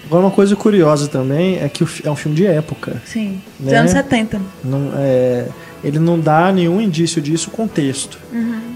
Agora, 0.08 0.24
uma 0.24 0.30
coisa 0.32 0.56
curiosa 0.56 1.06
também 1.06 1.58
é 1.60 1.68
que 1.68 1.84
é 2.02 2.10
um 2.10 2.16
filme 2.16 2.34
de 2.34 2.46
época. 2.46 3.00
Sim, 3.04 3.42
dos 3.58 3.70
Né? 3.70 3.78
anos 3.78 3.90
70. 3.90 4.40
Não, 4.64 4.90
é, 4.96 5.46
ele 5.84 5.98
não 5.98 6.18
dá 6.18 6.50
nenhum 6.50 6.80
indício 6.80 7.20
disso 7.20 7.50
com 7.50 7.68
texto. 7.68 8.18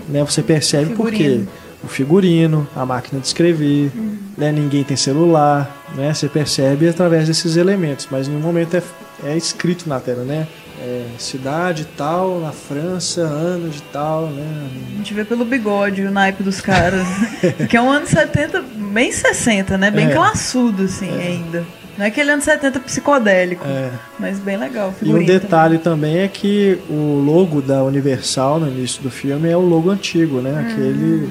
Né? 0.08 0.22
Você 0.24 0.42
percebe 0.42 0.94
por 0.94 1.10
quê? 1.10 1.40
O 1.82 1.88
figurino, 1.88 2.68
a 2.76 2.84
máquina 2.84 3.18
de 3.18 3.26
escrever, 3.26 3.90
né? 4.36 4.52
ninguém 4.52 4.84
tem 4.84 4.96
celular. 4.96 5.74
Né? 5.96 6.12
Você 6.12 6.28
percebe 6.28 6.86
através 6.86 7.26
desses 7.26 7.56
elementos, 7.56 8.06
mas 8.10 8.28
em 8.28 8.32
nenhum 8.32 8.42
momento 8.42 8.76
é, 8.76 8.82
é 9.24 9.36
escrito 9.36 9.88
na 9.88 9.98
tela. 9.98 10.22
Né? 10.24 10.46
É, 10.84 11.06
cidade 11.16 11.86
tal, 11.96 12.40
na 12.40 12.50
França, 12.50 13.20
ano 13.20 13.68
de 13.70 13.80
tal. 13.82 14.26
Né? 14.26 14.68
A 14.94 14.96
gente 14.96 15.14
vê 15.14 15.24
pelo 15.24 15.44
bigode 15.44 16.02
o 16.02 16.10
naipe 16.10 16.42
dos 16.42 16.60
caras. 16.60 17.06
que 17.70 17.76
é 17.76 17.80
um 17.80 17.88
ano 17.90 18.04
70, 18.06 18.62
bem 18.92 19.12
60, 19.12 19.78
né? 19.78 19.90
Bem 19.92 20.08
É. 20.10 20.14
classudo, 20.14 20.82
assim, 20.84 21.08
ainda. 21.08 21.64
Não 21.96 22.04
é 22.06 22.08
aquele 22.08 22.30
ano 22.32 22.42
70 22.42 22.80
psicodélico, 22.80 23.64
É. 23.64 23.90
mas 24.18 24.40
bem 24.40 24.56
legal. 24.56 24.92
E 25.00 25.14
um 25.14 25.24
detalhe 25.24 25.78
também 25.78 26.18
é 26.18 26.26
que 26.28 26.78
o 26.90 27.22
logo 27.24 27.60
da 27.62 27.84
Universal 27.84 28.58
no 28.58 28.66
início 28.66 29.02
do 29.02 29.10
filme 29.10 29.48
é 29.48 29.56
o 29.56 29.60
logo 29.60 29.88
antigo, 29.90 30.40
né? 30.40 30.58
Aquele 30.68 31.30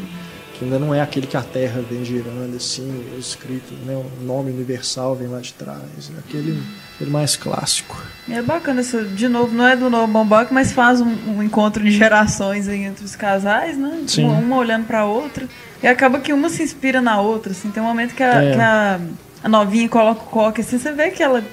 que 0.53 0.63
ainda 0.65 0.77
não 0.77 0.93
é 0.93 1.01
aquele 1.01 1.25
que 1.27 1.35
a 1.35 1.41
Terra 1.41 1.81
vem 1.89 2.05
girando 2.05 2.55
assim, 2.55 3.03
escrito, 3.17 3.73
né? 3.85 3.95
O 3.95 4.23
nome 4.23 4.51
Universal 4.51 5.15
vem 5.15 5.27
lá 5.27 5.39
de 5.39 5.51
trás. 5.53 6.11
É 6.15 6.19
aquele, 6.19 6.61
aquele 7.01 7.11
mais 7.11 7.35
clássico. 7.35 8.01
E 8.27 8.33
é 8.33 8.41
bacana 8.41 8.81
isso, 8.81 9.03
de 9.05 9.27
novo, 9.27 9.53
não 9.53 9.67
é 9.67 9.75
do 9.75 9.89
Novo 9.89 10.07
Baumbach, 10.11 10.53
mas 10.53 10.71
faz 10.71 11.01
um, 11.01 11.15
um 11.27 11.43
encontro 11.43 11.83
de 11.83 11.91
gerações 11.91 12.67
aí 12.67 12.83
entre 12.83 13.03
os 13.03 13.15
casais, 13.15 13.77
né? 13.77 14.03
Sim. 14.07 14.25
Uma, 14.25 14.37
uma 14.37 14.55
olhando 14.57 14.85
pra 14.85 15.05
outra. 15.05 15.45
E 15.81 15.87
acaba 15.87 16.19
que 16.19 16.31
uma 16.31 16.47
se 16.49 16.61
inspira 16.61 17.01
na 17.01 17.19
outra, 17.19 17.51
assim. 17.51 17.71
Tem 17.71 17.81
um 17.81 17.85
momento 17.87 18.13
que 18.13 18.21
a, 18.23 18.43
É. 18.43 18.53
que 18.53 18.59
a, 18.61 18.99
a 19.43 19.49
novinha 19.49 19.89
coloca 19.89 20.21
o 20.21 20.25
coque, 20.25 20.61
assim, 20.61 20.77
você 20.77 20.91
vê 20.91 21.09
que 21.09 21.23
ela 21.23 21.43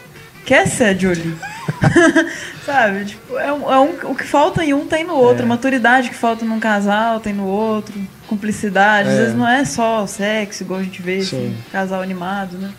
quer 0.44 0.66
ser 0.68 0.84
a 0.84 0.94
Jolie. 0.94 1.34
Sabe? 2.64 3.06
Tipo, 3.06 3.38
é, 3.38 3.52
um, 3.52 3.72
é 3.72 3.80
um- 3.80 4.10
o 4.10 4.14
que 4.14 4.24
falta 4.24 4.62
em 4.64 4.74
um 4.74 4.86
tem 4.86 5.04
no 5.04 5.14
outro. 5.14 5.44
É. 5.44 5.46
Maturidade 5.46 6.10
que 6.10 6.14
falta 6.14 6.44
num 6.44 6.60
casal 6.60 7.18
tem 7.20 7.32
no 7.32 7.46
outro. 7.46 7.94
Cumplicidade. 8.26 9.08
Às 9.08 9.14
É. 9.14 9.18
vezes 9.18 9.34
não 9.34 9.48
é 9.48 9.64
só 9.64 10.06
sexo, 10.06 10.62
igual 10.62 10.80
a 10.80 10.82
gente 10.82 11.00
vê, 11.00 11.22
Sim. 11.22 11.36
assim, 11.46 11.56
casal 11.72 12.02
animado, 12.02 12.58
né? 12.58 12.70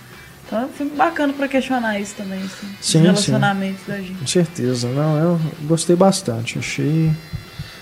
Então 0.50 0.68
é 0.80 0.84
bacana 0.96 1.32
pra 1.32 1.48
questionar 1.48 2.00
isso 2.00 2.16
também, 2.16 2.40
assim. 2.40 2.68
Sim, 2.82 2.98
os 3.00 3.04
relacionamentos 3.04 3.86
da 3.88 3.98
gente. 3.98 4.16
Com 4.16 4.28
certeza. 4.28 4.88
Não, 4.90 5.18
eu 5.20 5.42
gostei 5.62 5.96
bastante. 5.96 6.58
Achei. 6.58 7.12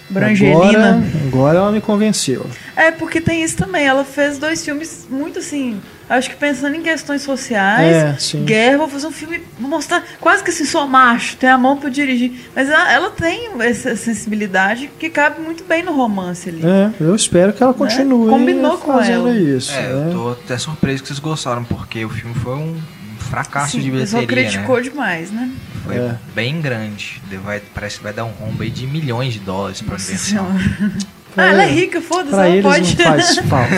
Brangelina. 0.09 0.89
Agora, 0.89 1.03
agora 1.27 1.57
ela 1.59 1.71
me 1.71 1.81
convenceu. 1.81 2.45
É, 2.75 2.91
porque 2.91 3.19
tem 3.19 3.43
isso 3.43 3.57
também. 3.57 3.85
Ela 3.85 4.03
fez 4.03 4.37
dois 4.37 4.63
filmes 4.63 5.07
muito 5.09 5.39
assim. 5.39 5.79
Acho 6.09 6.29
que 6.29 6.37
pensando 6.37 6.73
em 6.73 6.81
questões 6.81 7.21
sociais, 7.21 7.93
É, 7.93 8.15
sim. 8.17 8.45
guerra, 8.45 8.77
vou 8.77 8.87
fazer 8.87 9.07
um 9.07 9.11
filme, 9.11 9.41
vou 9.59 9.69
mostrar 9.69 10.01
quase 10.21 10.41
que 10.41 10.51
assim, 10.51 10.63
sou 10.63 10.87
macho, 10.87 11.35
tem 11.35 11.49
a 11.49 11.57
mão 11.57 11.75
pra 11.75 11.89
dirigir. 11.89 12.31
Mas 12.55 12.69
ela, 12.69 12.93
ela 12.93 13.09
tem 13.09 13.49
essa 13.59 13.93
sensibilidade 13.97 14.89
que 14.97 15.09
cabe 15.09 15.41
muito 15.41 15.65
bem 15.65 15.83
no 15.83 15.91
romance 15.91 16.47
ali. 16.47 16.61
É, 16.65 16.91
eu 17.03 17.13
espero 17.13 17.51
que 17.51 17.61
ela 17.61 17.73
continue 17.73 18.25
Né? 18.25 18.31
Combinou 18.31 18.77
com 18.77 19.01
ela. 19.01 19.31
isso. 19.31 19.73
É, 19.73 19.81
né? 19.81 20.07
eu 20.07 20.13
tô 20.13 20.29
até 20.31 20.57
surpreso 20.57 21.01
que 21.01 21.07
vocês 21.09 21.19
gostaram, 21.19 21.65
porque 21.65 22.05
o 22.05 22.09
filme 22.09 22.33
foi 22.35 22.53
um 22.55 22.77
fracasso 23.27 23.73
Sim, 23.73 23.81
de 23.81 23.89
o 23.89 23.91
bilheteria, 23.93 24.27
criticou 24.27 24.77
né? 24.77 24.81
demais, 24.83 25.31
né? 25.31 25.51
Foi 25.83 25.95
É. 25.95 26.15
bem 26.35 26.59
grande. 26.61 27.21
De- 27.29 27.37
Vai, 27.37 27.61
parece 27.73 27.97
que 27.97 28.03
vai 28.03 28.13
dar 28.13 28.25
um 28.25 28.31
rombo 28.31 28.63
aí 28.63 28.69
de 28.69 28.85
milhões 28.87 29.33
de 29.33 29.39
dólares 29.39 29.81
pra 29.81 29.97
versão. 29.97 30.47
Ah, 31.39 31.45
ela 31.51 31.63
é 31.65 31.71
ele- 31.71 31.81
rica, 31.81 32.01
foda-se, 32.01 32.33
ela 32.33 32.49
eles 32.49 32.63
pode. 32.63 32.97
não 32.97 33.03
faz 33.05 33.37
falta. 33.47 33.75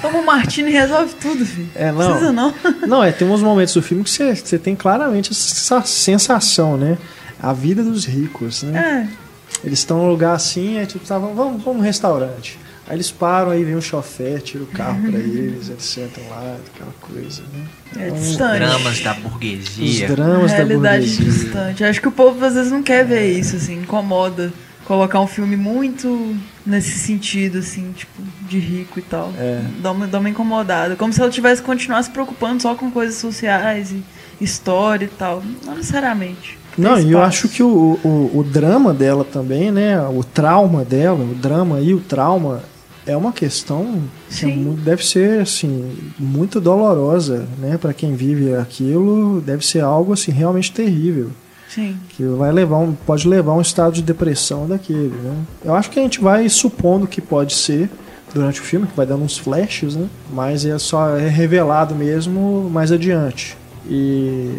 Toma 0.00 0.18
um 0.20 0.24
martini 0.24 0.70
e 0.70 0.72
resolve 0.72 1.14
tudo, 1.20 1.44
filho. 1.44 1.68
É, 1.74 1.92
Não 1.92 1.98
não. 1.98 2.06
precisa 2.10 2.32
não. 2.32 2.54
Não, 2.88 3.04
é, 3.04 3.12
tem 3.12 3.28
uns 3.28 3.42
momentos 3.42 3.74
do 3.74 3.82
filme 3.82 4.02
que 4.02 4.08
você, 4.08 4.34
você 4.34 4.58
tem 4.58 4.74
claramente 4.74 5.30
essa 5.30 5.82
sensação, 5.82 6.78
né? 6.78 6.96
A 7.38 7.52
vida 7.52 7.82
dos 7.84 8.06
ricos, 8.06 8.62
né? 8.62 9.10
É. 9.12 9.66
Eles 9.66 9.80
estão 9.80 9.98
num 9.98 10.08
lugar 10.08 10.34
assim, 10.34 10.78
é 10.78 10.86
tipo, 10.86 11.04
tá, 11.06 11.18
vamos, 11.18 11.36
vamos 11.62 11.66
num 11.66 11.80
restaurante. 11.82 12.58
Aí 12.88 12.96
eles 12.96 13.10
param, 13.12 13.50
aí 13.52 13.62
vem 13.64 13.76
um 13.76 13.80
chofer, 13.80 14.40
tira 14.42 14.64
o 14.64 14.66
carro 14.66 15.00
pra 15.08 15.18
eles, 15.18 15.68
eles 15.68 15.84
sentam 15.84 16.22
lá, 16.28 16.56
aquela 16.74 16.92
coisa, 17.00 17.42
né? 17.52 17.64
É 17.96 18.08
Então, 18.08 18.18
distante. 18.20 18.58
Dramas 18.58 19.00
da 19.00 19.12
Os 19.12 19.18
burguesia. 19.18 20.08
dramas 20.08 20.50
da 20.50 20.56
realidade 20.56 21.06
burguesia. 21.06 21.24
distante. 21.32 21.84
Acho 21.84 22.00
que 22.00 22.08
o 22.08 22.12
povo 22.12 22.44
às 22.44 22.54
vezes 22.54 22.72
não 22.72 22.82
quer 22.82 23.04
ver 23.06 23.30
isso, 23.38 23.54
assim, 23.56 23.80
incomoda. 23.80 24.52
Colocar 24.84 25.20
um 25.20 25.28
filme 25.28 25.56
muito 25.56 26.36
nesse 26.66 26.98
sentido, 26.98 27.58
assim, 27.58 27.92
tipo, 27.96 28.20
de 28.48 28.58
rico 28.58 28.98
e 28.98 29.02
tal. 29.02 29.32
É. 29.38 29.60
Dá, 29.80 29.92
uma, 29.92 30.08
dá 30.08 30.18
uma 30.18 30.28
incomodada. 30.28 30.96
Como 30.96 31.12
se 31.12 31.20
ela 31.20 31.30
tivesse 31.30 31.62
que 31.62 31.66
continuar 31.66 32.02
se 32.02 32.10
preocupando 32.10 32.60
só 32.60 32.74
com 32.74 32.90
coisas 32.90 33.14
sociais 33.14 33.92
e 33.92 34.02
história 34.44 35.04
e 35.04 35.08
tal. 35.08 35.40
Não 35.64 35.76
necessariamente. 35.76 36.58
Não, 36.76 36.98
e 36.98 37.12
eu 37.12 37.22
acho 37.22 37.48
que 37.48 37.62
o, 37.62 37.98
o, 38.02 38.38
o 38.38 38.42
drama 38.42 38.92
dela 38.92 39.24
também, 39.24 39.70
né? 39.70 40.00
O 40.08 40.24
trauma 40.24 40.84
dela, 40.84 41.22
o 41.22 41.34
drama 41.34 41.80
e 41.80 41.94
o 41.94 42.00
trauma 42.00 42.62
é 43.06 43.16
uma 43.16 43.32
questão 43.32 44.02
que 44.30 44.46
é 44.46 44.56
deve 44.84 45.04
ser 45.04 45.40
assim 45.40 45.96
muito 46.18 46.60
dolorosa, 46.60 47.46
né? 47.58 47.76
Para 47.76 47.92
quem 47.92 48.14
vive 48.14 48.54
aquilo, 48.54 49.40
deve 49.40 49.66
ser 49.66 49.80
algo 49.80 50.12
assim 50.12 50.30
realmente 50.30 50.72
terrível, 50.72 51.30
Sim. 51.68 51.96
que 52.10 52.22
vai 52.24 52.52
levar 52.52 52.78
um, 52.78 52.92
pode 52.92 53.26
levar 53.26 53.52
a 53.52 53.56
um 53.56 53.60
estado 53.60 53.94
de 53.94 54.02
depressão 54.02 54.66
daquele, 54.66 55.08
né? 55.08 55.36
Eu 55.64 55.74
acho 55.74 55.90
que 55.90 55.98
a 55.98 56.02
gente 56.02 56.20
vai 56.20 56.48
supondo 56.48 57.06
que 57.06 57.20
pode 57.20 57.54
ser 57.54 57.90
durante 58.32 58.60
o 58.60 58.64
filme, 58.64 58.86
que 58.86 58.96
vai 58.96 59.04
dando 59.04 59.24
uns 59.24 59.36
flashes, 59.36 59.96
né? 59.96 60.08
Mas 60.30 60.64
é 60.64 60.78
só 60.78 61.16
é 61.16 61.28
revelado 61.28 61.94
mesmo 61.94 62.70
mais 62.70 62.92
adiante. 62.92 63.56
E 63.84 64.58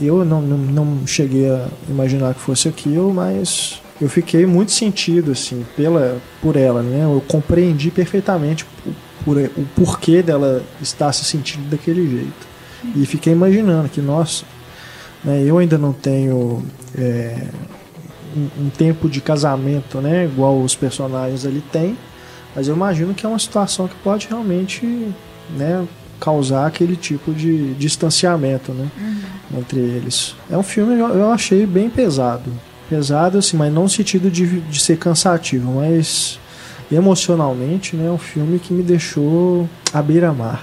eu 0.00 0.24
não, 0.24 0.42
não, 0.42 0.58
não 0.58 1.06
cheguei 1.06 1.48
a 1.48 1.68
imaginar 1.88 2.34
que 2.34 2.40
fosse 2.40 2.68
aquilo, 2.68 3.14
mas 3.14 3.80
eu 4.00 4.08
fiquei 4.08 4.44
muito 4.46 4.72
sentido 4.72 5.32
assim 5.32 5.64
pela 5.76 6.18
por 6.42 6.56
ela, 6.56 6.82
né? 6.82 7.04
Eu 7.04 7.22
compreendi 7.26 7.90
perfeitamente 7.90 8.64
o, 8.86 8.92
por- 9.24 9.38
o 9.38 9.66
porquê 9.74 10.22
dela 10.22 10.62
estar 10.82 11.12
se 11.12 11.24
sentindo 11.24 11.68
daquele 11.70 12.08
jeito. 12.08 12.46
E 12.94 13.04
fiquei 13.06 13.32
imaginando 13.32 13.88
que, 13.88 14.00
nossa, 14.00 14.44
né, 15.24 15.42
eu 15.44 15.58
ainda 15.58 15.76
não 15.78 15.92
tenho 15.92 16.62
é, 16.96 17.46
um, 18.36 18.66
um 18.66 18.70
tempo 18.70 19.08
de 19.08 19.20
casamento, 19.20 20.00
né? 20.00 20.24
Igual 20.26 20.60
os 20.60 20.74
personagens 20.76 21.44
ali 21.46 21.62
têm, 21.72 21.96
mas 22.54 22.68
eu 22.68 22.76
imagino 22.76 23.14
que 23.14 23.24
é 23.24 23.28
uma 23.28 23.38
situação 23.38 23.88
que 23.88 23.94
pode 24.04 24.28
realmente, 24.28 24.86
né? 25.56 25.86
Causar 26.20 26.66
aquele 26.66 26.96
tipo 26.96 27.32
de 27.34 27.74
distanciamento, 27.74 28.72
né? 28.72 28.88
Entre 29.58 29.78
eles. 29.80 30.34
É 30.50 30.56
um 30.56 30.62
filme 30.62 30.98
eu 30.98 31.30
achei 31.32 31.66
bem 31.66 31.88
pesado. 31.90 32.50
Pesado, 32.88 33.38
assim, 33.38 33.56
mas 33.56 33.72
não 33.72 33.84
no 33.84 33.88
sentido 33.88 34.30
de, 34.30 34.60
de 34.60 34.80
ser 34.80 34.96
cansativo, 34.96 35.72
mas 35.80 36.38
emocionalmente, 36.90 37.96
né? 37.96 38.06
É 38.06 38.10
um 38.10 38.18
filme 38.18 38.58
que 38.60 38.72
me 38.72 38.82
deixou 38.82 39.68
à 39.92 40.00
beira-mar. 40.00 40.62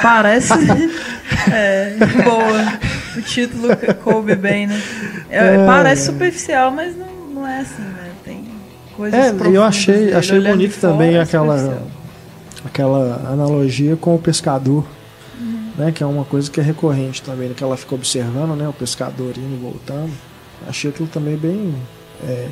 Parece. 0.00 0.52
é, 1.52 1.96
boa. 2.24 2.78
O 3.16 3.22
título 3.22 3.68
coube 4.02 4.36
bem, 4.36 4.66
né? 4.68 4.80
É, 5.28 5.56
É, 5.56 5.66
parece 5.66 6.02
é. 6.02 6.12
superficial, 6.12 6.70
mas 6.70 6.96
não, 6.96 7.06
não 7.34 7.46
é 7.46 7.60
assim, 7.60 7.82
né? 7.82 8.10
Tem 8.24 8.44
coisas 8.96 9.18
É, 9.18 9.30
eu 9.52 9.64
achei, 9.64 9.94
dele. 9.96 10.14
achei 10.14 10.40
bonito 10.40 10.72
fora, 10.74 10.92
também 10.92 11.14
é 11.16 11.20
aquela, 11.20 11.82
aquela 12.64 13.28
analogia 13.32 13.96
com 13.96 14.14
o 14.14 14.18
pescador, 14.20 14.84
Uhum. 15.40 15.70
né? 15.76 15.90
Que 15.92 16.02
é 16.04 16.06
uma 16.06 16.24
coisa 16.24 16.48
que 16.48 16.60
é 16.60 16.62
recorrente 16.62 17.22
também, 17.22 17.48
né, 17.48 17.54
que 17.56 17.64
ela 17.64 17.76
fica 17.76 17.94
observando, 17.94 18.54
né? 18.56 18.68
O 18.68 18.72
pescador 18.72 19.32
indo 19.36 19.54
e 19.54 19.58
voltando. 19.60 20.10
Achei 20.66 20.90
aquilo 20.90 21.08
também 21.08 21.36
bem 21.36 21.74
é, 22.26 22.48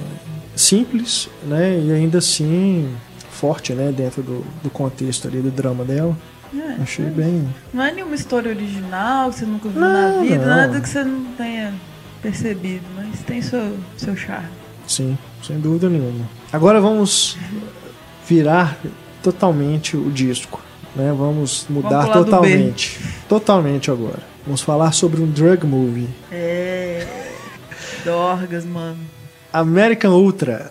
simples, 0.54 1.28
né? 1.44 1.78
E 1.78 1.92
ainda 1.92 2.18
assim 2.18 2.94
forte, 3.30 3.72
né? 3.72 3.92
Dentro 3.92 4.22
do, 4.22 4.44
do 4.62 4.70
contexto 4.70 5.28
ali 5.28 5.40
do 5.40 5.50
drama 5.50 5.84
dela. 5.84 6.16
É, 6.54 6.82
Achei 6.82 7.06
bem. 7.06 7.48
Não 7.75 7.82
é 7.82 7.92
nenhuma 7.92 8.14
história 8.14 8.50
original 8.50 9.30
que 9.30 9.38
você 9.40 9.44
nunca 9.46 9.68
viu 9.68 9.80
Não, 9.80 10.16
na 10.16 10.22
vida, 10.22 10.38
não. 10.38 10.46
nada 10.46 10.80
que 10.80 10.88
você 10.88 11.04
não 11.04 11.25
tenha 11.32 11.75
percebido, 12.22 12.84
mas 12.94 13.20
tem 13.22 13.42
seu, 13.42 13.76
seu 13.96 14.16
charme. 14.16 14.48
Sim, 14.86 15.18
sem 15.42 15.58
dúvida 15.58 15.88
nenhuma. 15.88 16.25
Agora 16.52 16.80
vamos 16.80 17.36
virar 18.26 18.78
totalmente 19.22 19.96
o 19.96 20.10
disco. 20.10 20.62
Né? 20.94 21.12
Vamos 21.16 21.66
mudar 21.68 22.06
B. 22.06 22.12
totalmente. 22.12 23.00
Totalmente 23.28 23.90
agora. 23.90 24.20
Vamos 24.44 24.62
falar 24.62 24.92
sobre 24.92 25.20
um 25.20 25.26
drug 25.26 25.66
movie. 25.66 26.08
É. 26.30 26.65
Dorgas, 28.06 28.64
mano. 28.64 29.00
American 29.52 30.12
Ultra. 30.12 30.70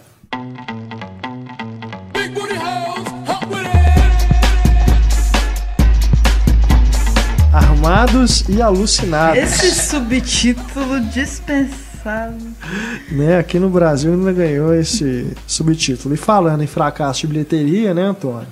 Armados 7.51 8.45
e 8.47 8.61
alucinados. 8.61 9.37
Esse 9.37 9.69
subtítulo 9.75 11.01
dispensável. 11.11 12.39
Né, 13.11 13.37
aqui 13.37 13.59
no 13.59 13.69
Brasil 13.69 14.13
ainda 14.13 14.31
ganhou 14.31 14.73
esse 14.73 15.27
subtítulo. 15.45 16.15
E 16.15 16.17
falando 16.17 16.63
em 16.63 16.67
fracasso 16.67 17.19
de 17.21 17.27
bilheteria, 17.27 17.93
né, 17.93 18.03
Antônio? 18.03 18.47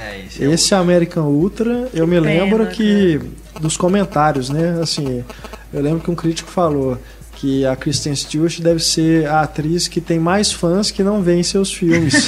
É, 0.00 0.20
esse 0.20 0.44
é 0.44 0.50
Esse 0.52 0.74
American 0.76 1.24
Ultra, 1.24 1.88
eu 1.92 2.06
me 2.06 2.20
pena, 2.20 2.26
lembro 2.28 2.64
que 2.68 3.20
dos 3.60 3.76
comentários, 3.76 4.48
né? 4.48 4.78
Assim, 4.80 5.24
eu 5.72 5.82
lembro 5.82 5.98
que 5.98 6.10
um 6.10 6.14
crítico 6.14 6.48
falou 6.48 6.96
que 7.38 7.64
a 7.64 7.76
Kristen 7.76 8.14
Stewart 8.16 8.60
deve 8.60 8.82
ser 8.82 9.28
a 9.28 9.42
atriz 9.42 9.86
que 9.86 10.00
tem 10.00 10.18
mais 10.18 10.52
fãs 10.52 10.90
que 10.90 11.04
não 11.04 11.22
veem 11.22 11.42
seus 11.44 11.72
filmes. 11.72 12.26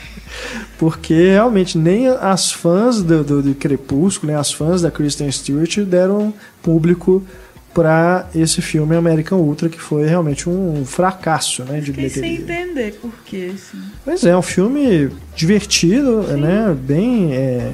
Porque 0.78 1.32
realmente 1.32 1.76
nem 1.76 2.08
as 2.08 2.50
fãs 2.50 3.02
do, 3.02 3.22
do, 3.22 3.42
do 3.42 3.54
Crepúsculo, 3.54 4.32
nem 4.32 4.40
as 4.40 4.50
fãs 4.50 4.80
da 4.80 4.90
Kristen 4.90 5.30
Stewart 5.30 5.80
deram 5.80 6.32
público 6.62 7.22
para 7.74 8.28
esse 8.34 8.62
filme 8.62 8.96
American 8.96 9.38
Ultra, 9.38 9.68
que 9.68 9.80
foi 9.80 10.06
realmente 10.06 10.48
um 10.48 10.86
fracasso 10.86 11.62
né, 11.64 11.78
de 11.80 11.92
Fiquei 11.92 12.08
sem 12.08 12.22
bilheteria. 12.22 12.62
entender 12.62 12.92
por 12.94 13.12
quê, 13.26 13.52
assim. 13.54 13.78
Pois 14.04 14.24
é, 14.24 14.34
um 14.34 14.42
filme 14.42 15.10
divertido, 15.36 16.22
né? 16.22 16.74
Bem 16.74 17.34
é, 17.34 17.72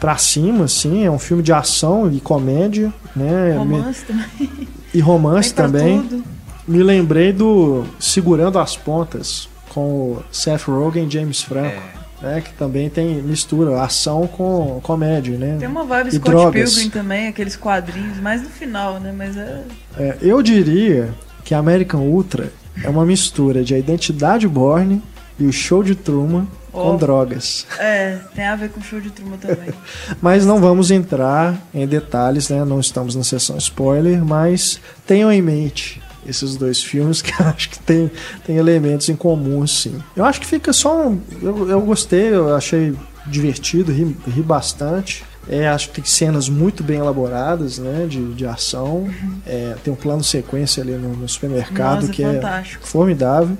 pra 0.00 0.16
cima, 0.16 0.64
assim. 0.64 1.04
É 1.04 1.10
um 1.10 1.18
filme 1.18 1.42
de 1.42 1.52
ação 1.52 2.10
e 2.10 2.20
comédia, 2.20 2.90
né? 3.14 3.54
Romance 3.58 4.02
também. 4.06 4.66
E 4.92 5.00
romance 5.00 5.52
também. 5.54 6.02
tudo. 6.02 6.24
Me 6.66 6.82
lembrei 6.82 7.32
do 7.32 7.84
Segurando 7.98 8.58
as 8.58 8.76
Pontas, 8.76 9.48
com 9.70 9.82
o 9.82 10.22
Seth 10.30 10.64
Rogen 10.64 11.06
e 11.06 11.10
James 11.10 11.42
Franco. 11.42 11.80
Né, 12.20 12.42
que 12.42 12.52
também 12.52 12.90
tem 12.90 13.14
mistura 13.22 13.80
ação 13.80 14.26
com 14.26 14.78
comédia, 14.82 15.38
né? 15.38 15.56
Tem 15.58 15.66
uma 15.66 15.84
vibe 15.84 16.08
E 16.08 16.12
Scott 16.16 16.30
drogas. 16.30 16.74
Pilgrim 16.74 16.90
também, 16.90 17.28
aqueles 17.28 17.56
quadrinhos, 17.56 18.18
mais 18.18 18.42
no 18.42 18.50
final, 18.50 19.00
né? 19.00 19.10
Mas 19.16 19.38
é. 19.38 19.62
É, 19.96 20.18
eu 20.20 20.42
diria 20.42 21.14
que 21.42 21.54
American 21.54 22.02
Ultra 22.02 22.52
é 22.84 22.90
uma 22.90 23.06
mistura 23.06 23.64
de 23.64 23.74
A 23.74 23.78
Identidade 23.78 24.46
Borne 24.46 25.02
e 25.38 25.46
o 25.46 25.52
Show 25.52 25.82
de 25.82 25.94
Truman 25.94 26.46
com 26.72 26.96
drogas. 26.96 27.66
É, 27.78 28.18
tem 28.34 28.46
a 28.46 28.56
ver 28.56 28.70
com 28.70 28.80
o 28.80 28.82
show 28.82 29.00
de 29.00 29.10
turma 29.10 29.36
também. 29.36 29.70
Mas 30.20 30.44
não 30.46 30.60
vamos 30.60 30.90
entrar 30.90 31.56
em 31.74 31.86
detalhes, 31.86 32.48
né? 32.48 32.64
Não 32.64 32.80
estamos 32.80 33.14
na 33.14 33.24
sessão 33.24 33.56
spoiler, 33.58 34.24
mas 34.24 34.80
tenham 35.06 35.32
em 35.32 35.42
mente 35.42 36.00
esses 36.26 36.56
dois 36.56 36.82
filmes 36.82 37.22
que 37.22 37.32
acho 37.42 37.70
que 37.70 37.78
tem, 37.78 38.10
tem 38.44 38.56
elementos 38.56 39.08
em 39.08 39.16
comum, 39.16 39.66
sim. 39.66 39.98
Eu 40.14 40.24
acho 40.24 40.40
que 40.40 40.46
fica 40.46 40.72
só 40.72 41.08
um. 41.08 41.20
Eu, 41.42 41.68
eu 41.68 41.80
gostei, 41.80 42.28
eu 42.28 42.54
achei 42.54 42.94
divertido, 43.26 43.92
ri, 43.92 44.16
ri 44.26 44.42
bastante. 44.42 45.24
É, 45.48 45.68
acho 45.68 45.88
que 45.88 45.94
tem 45.94 46.04
cenas 46.04 46.48
muito 46.48 46.84
bem 46.84 46.98
elaboradas, 46.98 47.78
né? 47.78 48.06
De, 48.08 48.34
de 48.34 48.46
ação. 48.46 49.08
É, 49.46 49.74
tem 49.82 49.92
um 49.92 49.96
plano 49.96 50.22
sequência 50.22 50.82
ali 50.82 50.92
no, 50.92 51.16
no 51.16 51.28
supermercado 51.28 52.02
Nossa, 52.02 52.12
que 52.12 52.22
é 52.22 52.34
fantástico. 52.34 52.86
formidável. 52.86 53.56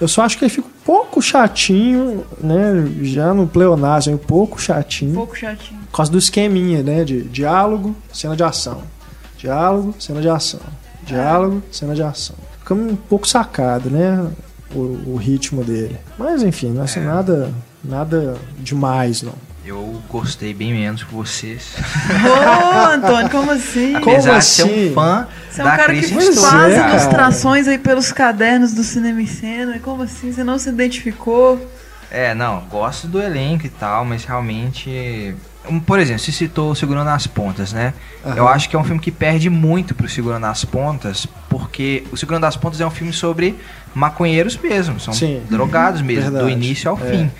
Eu 0.00 0.08
só 0.08 0.22
acho 0.22 0.38
que 0.38 0.44
ele 0.44 0.50
fica 0.50 0.66
um 0.66 0.84
pouco 0.84 1.20
chatinho, 1.20 2.24
né? 2.40 2.90
Já 3.02 3.34
no 3.34 3.46
pleonasmo, 3.46 4.14
um 4.14 4.18
pouco 4.18 4.60
chatinho. 4.60 5.12
Um 5.12 5.14
pouco 5.16 5.36
chatinho. 5.36 5.80
Por 5.90 5.96
causa 5.96 6.10
do 6.10 6.18
esqueminha, 6.18 6.82
né? 6.82 7.04
De 7.04 7.22
diálogo, 7.24 7.94
cena 8.12 8.34
de 8.34 8.42
ação. 8.42 8.82
Diálogo, 9.36 9.94
cena 9.98 10.20
de 10.20 10.28
ação. 10.28 10.60
Diálogo, 11.02 11.62
cena 11.70 11.94
de 11.94 12.02
ação. 12.02 12.36
Fica 12.60 12.74
um 12.74 12.96
pouco 12.96 13.28
sacado, 13.28 13.90
né? 13.90 14.26
O, 14.74 14.78
o 15.14 15.16
ritmo 15.16 15.64
dele. 15.64 15.98
Mas 16.16 16.42
enfim, 16.42 16.70
não 16.70 16.84
é 16.84 16.86
É. 16.96 17.00
nada, 17.00 17.52
nada 17.84 18.36
demais, 18.58 19.22
não. 19.22 19.34
Eu 19.64 20.02
gostei 20.08 20.54
bem 20.54 20.72
menos 20.72 21.04
que 21.04 21.12
vocês. 21.12 21.74
Ô, 22.24 22.88
Antônio, 22.94 23.28
como 23.30 23.50
assim? 23.50 23.92
Como 24.00 24.10
Apesar 24.16 24.38
de 24.38 24.44
ser 24.46 24.62
assim? 24.62 24.90
um 24.90 24.94
fã 24.94 25.28
Você 25.50 25.60
é 25.60 25.64
um 25.64 25.66
da 25.66 25.76
cara 25.76 25.94
que 25.94 26.02
faz 26.02 26.72
é, 26.72 26.76
cara. 26.78 26.90
ilustrações 26.90 27.68
aí 27.68 27.78
pelos 27.78 28.10
cadernos 28.10 28.72
do 28.72 28.82
cinema 28.82 29.20
e 29.20 29.26
cena. 29.26 29.78
Como 29.78 30.02
assim? 30.02 30.32
Você 30.32 30.42
não 30.42 30.58
se 30.58 30.70
identificou? 30.70 31.64
É, 32.10 32.34
não, 32.34 32.60
gosto 32.70 33.06
do 33.06 33.20
elenco 33.22 33.66
e 33.66 33.68
tal, 33.68 34.04
mas 34.04 34.24
realmente. 34.24 35.34
um, 35.68 35.78
Por 35.78 36.00
exemplo, 36.00 36.20
se 36.22 36.32
citou 36.32 36.70
o 36.72 36.74
Segurando 36.74 37.08
as 37.10 37.26
Pontas, 37.26 37.72
né? 37.72 37.92
Eu 38.24 38.44
Aham. 38.48 38.54
acho 38.54 38.68
que 38.68 38.74
é 38.74 38.78
um 38.78 38.82
filme 38.84 39.00
que 39.00 39.10
perde 39.12 39.50
muito 39.50 39.94
pro 39.94 40.08
Segurando 40.08 40.46
as 40.46 40.64
Pontas, 40.64 41.26
porque 41.50 42.02
o 42.10 42.16
Segurando 42.16 42.44
as 42.46 42.56
Pontas 42.56 42.80
é 42.80 42.86
um 42.86 42.90
filme 42.90 43.12
sobre 43.12 43.56
maconheiros 43.94 44.56
mesmo, 44.56 44.98
são 44.98 45.12
Sim. 45.12 45.42
drogados 45.50 46.00
mesmo, 46.00 46.30
do 46.30 46.36
Verdade. 46.38 46.52
início 46.52 46.90
ao 46.90 46.98
É. 46.98 47.10
fim. 47.10 47.30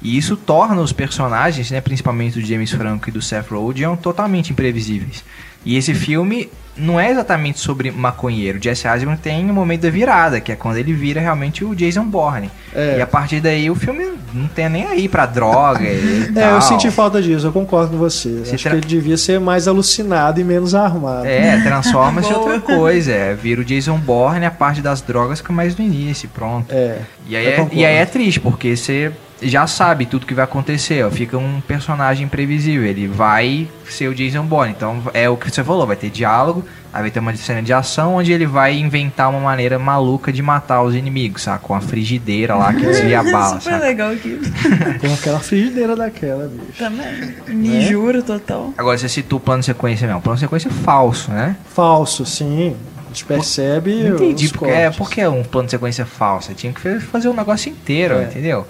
E 0.00 0.16
isso 0.16 0.36
torna 0.36 0.80
os 0.80 0.92
personagens, 0.92 1.70
né, 1.70 1.80
principalmente 1.80 2.40
do 2.40 2.46
James 2.46 2.70
Franco 2.70 3.08
e 3.08 3.12
do 3.12 3.20
Seth 3.20 3.48
Rogen, 3.50 3.96
totalmente 3.96 4.52
imprevisíveis. 4.52 5.24
E 5.64 5.76
esse 5.76 5.92
filme 5.92 6.48
não 6.76 7.00
é 7.00 7.10
exatamente 7.10 7.58
sobre 7.58 7.90
maconheiro. 7.90 8.62
Jesse 8.62 8.86
Eisenberg 8.86 9.20
tem 9.20 9.50
o 9.50 9.52
momento 9.52 9.80
da 9.82 9.90
virada, 9.90 10.40
que 10.40 10.52
é 10.52 10.54
quando 10.56 10.76
ele 10.76 10.92
vira 10.92 11.20
realmente 11.20 11.64
o 11.64 11.74
Jason 11.74 12.04
Bourne. 12.04 12.48
É. 12.72 12.98
E 12.98 13.02
a 13.02 13.06
partir 13.08 13.40
daí 13.40 13.68
o 13.68 13.74
filme 13.74 14.12
não 14.32 14.46
tem 14.46 14.68
nem 14.68 14.86
aí 14.86 15.08
pra 15.08 15.26
droga 15.26 15.82
e 15.82 16.26
É, 16.36 16.44
eu 16.44 16.50
tal. 16.50 16.62
senti 16.62 16.88
falta 16.92 17.20
disso, 17.20 17.48
eu 17.48 17.52
concordo 17.52 17.90
com 17.90 17.98
você. 17.98 18.44
Se 18.44 18.54
acho 18.54 18.62
tra- 18.62 18.70
que 18.70 18.76
ele 18.78 18.86
devia 18.86 19.16
ser 19.16 19.40
mais 19.40 19.66
alucinado 19.66 20.40
e 20.40 20.44
menos 20.44 20.76
armado. 20.76 21.26
É, 21.26 21.60
transforma-se 21.66 22.30
em 22.30 22.34
outra 22.34 22.60
coisa. 22.60 23.10
É, 23.10 23.34
vira 23.34 23.60
o 23.60 23.64
Jason 23.64 23.98
Bourne, 23.98 24.46
a 24.46 24.50
parte 24.52 24.80
das 24.80 25.00
drogas 25.00 25.40
fica 25.40 25.52
mais 25.52 25.76
no 25.76 25.84
início, 25.84 26.28
pronto. 26.28 26.72
É. 26.72 26.98
E 27.28 27.34
aí, 27.36 27.46
é, 27.46 27.68
e 27.72 27.84
aí 27.84 27.96
é 27.96 28.06
triste, 28.06 28.38
porque 28.38 28.76
você 28.76 29.10
já 29.40 29.66
sabe 29.66 30.04
tudo 30.06 30.26
que 30.26 30.34
vai 30.34 30.44
acontecer, 30.44 31.04
ó, 31.04 31.10
fica 31.10 31.36
um 31.38 31.60
personagem 31.60 32.24
imprevisível, 32.26 32.84
ele 32.86 33.06
vai 33.06 33.68
ser 33.88 34.08
o 34.08 34.14
Jason 34.14 34.44
Bourne, 34.44 34.74
então 34.76 35.02
é 35.14 35.28
o 35.28 35.36
que 35.36 35.50
você 35.50 35.62
falou, 35.62 35.86
vai 35.86 35.96
ter 35.96 36.10
diálogo, 36.10 36.64
aí 36.92 37.02
vai 37.02 37.10
ter 37.10 37.20
uma 37.20 37.34
cena 37.36 37.62
de 37.62 37.72
ação 37.72 38.16
onde 38.16 38.32
ele 38.32 38.46
vai 38.46 38.76
inventar 38.76 39.30
uma 39.30 39.38
maneira 39.40 39.78
maluca 39.78 40.32
de 40.32 40.42
matar 40.42 40.82
os 40.82 40.94
inimigos, 40.94 41.42
sabe, 41.42 41.60
com 41.62 41.74
a 41.74 41.80
frigideira 41.80 42.54
lá 42.56 42.74
que 42.74 42.80
desvia 42.80 43.20
a 43.20 43.22
bala, 43.30 43.60
Super 43.60 43.80
legal 43.80 44.10
aquilo. 44.12 44.40
Com 45.00 45.14
aquela 45.14 45.38
frigideira 45.40 45.94
daquela, 45.94 46.48
bicho. 46.48 46.78
Também. 46.78 47.06
Me 47.48 47.82
juro, 47.82 48.22
total. 48.22 48.74
Agora 48.76 48.98
você 48.98 49.08
citou 49.08 49.38
o 49.38 49.40
plano 49.40 49.60
de 49.60 49.66
sequência 49.66 50.06
mesmo, 50.06 50.18
o 50.18 50.22
plano 50.22 50.36
de 50.36 50.40
sequência 50.40 50.68
é 50.68 50.72
falso, 50.72 51.30
né? 51.30 51.56
Falso, 51.72 52.26
sim. 52.26 52.74
A 53.04 53.08
gente 53.08 53.24
percebe. 53.24 54.06
Entendi, 54.08 54.46
os 54.46 54.52
porque 54.52 54.70
é, 54.70 54.90
porque 54.90 55.20
é 55.20 55.28
um 55.28 55.42
plano 55.42 55.66
de 55.66 55.70
sequência 55.70 56.04
falso. 56.04 56.52
Tinha 56.54 56.72
que 56.72 57.00
fazer 57.00 57.28
o 57.28 57.32
negócio 57.32 57.70
inteiro, 57.70 58.16
É. 58.16 58.24
entendeu? 58.24 58.66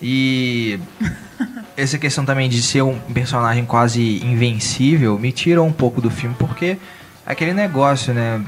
E 0.00 0.78
essa 1.76 1.98
questão 1.98 2.24
também 2.24 2.48
de 2.48 2.62
ser 2.62 2.82
um 2.82 2.98
personagem 2.98 3.64
quase 3.64 4.24
invencível 4.24 5.18
me 5.18 5.32
tirou 5.32 5.66
um 5.66 5.72
pouco 5.72 6.00
do 6.00 6.10
filme, 6.10 6.36
porque 6.38 6.78
aquele 7.26 7.52
negócio, 7.52 8.12
né? 8.12 8.44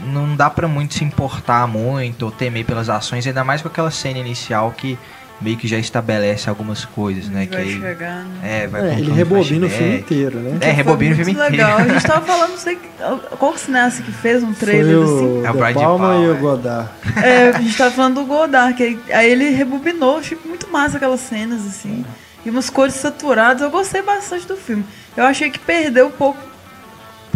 Não 0.00 0.36
dá 0.36 0.48
pra 0.48 0.68
muito 0.68 0.94
se 0.94 1.02
importar 1.02 1.66
muito 1.66 2.24
ou 2.24 2.30
temer 2.30 2.64
pelas 2.64 2.88
ações, 2.88 3.26
ainda 3.26 3.42
mais 3.42 3.60
com 3.60 3.68
aquela 3.68 3.90
cena 3.90 4.18
inicial 4.18 4.72
que 4.76 4.96
meio 5.40 5.56
que 5.56 5.68
já 5.68 5.78
estabelece 5.78 6.48
algumas 6.48 6.84
coisas, 6.84 7.28
né? 7.28 7.46
Que 7.46 7.54
vai 7.54 7.64
aí, 7.64 7.80
chegar, 7.80 8.24
né? 8.24 8.62
é, 8.62 8.66
vai 8.66 8.88
É, 8.90 8.98
ele 8.98 9.12
rebobina 9.12 9.66
o 9.66 9.70
filme 9.70 9.98
inteiro, 9.98 10.38
né? 10.40 10.58
É, 10.60 10.70
rebobina 10.72 11.12
o 11.12 11.16
Foi 11.16 11.24
filme 11.24 11.38
muito 11.40 11.52
inteiro. 11.54 11.70
legal. 11.70 11.78
A 11.78 11.88
gente 11.94 12.06
tava 12.06 12.26
falando, 12.26 12.50
não 12.50 12.58
sei 12.58 12.76
que- 12.76 13.36
qual 13.36 13.52
que 13.52 13.60
cineasta 13.60 14.02
que 14.02 14.10
fez 14.12 14.42
um 14.42 14.52
Foi 14.52 14.66
trailer 14.66 14.98
o 14.98 15.02
assim. 15.04 15.46
É 15.46 15.50
o 15.50 15.52
De 15.52 15.58
Brian 15.58 15.68
De 15.68 15.74
Palma 15.74 16.08
Palma, 16.08 16.24
e 16.24 16.28
o 16.28 16.34
é. 16.34 16.38
Godard. 16.38 16.90
É, 17.22 17.48
a 17.50 17.60
gente 17.60 17.76
tava 17.76 17.90
falando 17.92 18.14
do 18.16 18.26
Godard, 18.26 18.74
que 18.74 18.82
aí, 18.82 18.98
aí 19.12 19.30
ele 19.30 19.50
rebobinou, 19.50 20.18
achei 20.18 20.36
muito 20.44 20.68
massa 20.70 20.96
aquelas 20.96 21.20
cenas, 21.20 21.64
assim. 21.66 22.04
E 22.44 22.50
umas 22.50 22.68
cores 22.70 22.94
saturadas, 22.94 23.62
eu 23.62 23.70
gostei 23.70 24.02
bastante 24.02 24.46
do 24.46 24.56
filme. 24.56 24.84
Eu 25.16 25.24
achei 25.24 25.50
que 25.50 25.58
perdeu 25.58 26.06
um 26.08 26.10
pouco, 26.10 26.38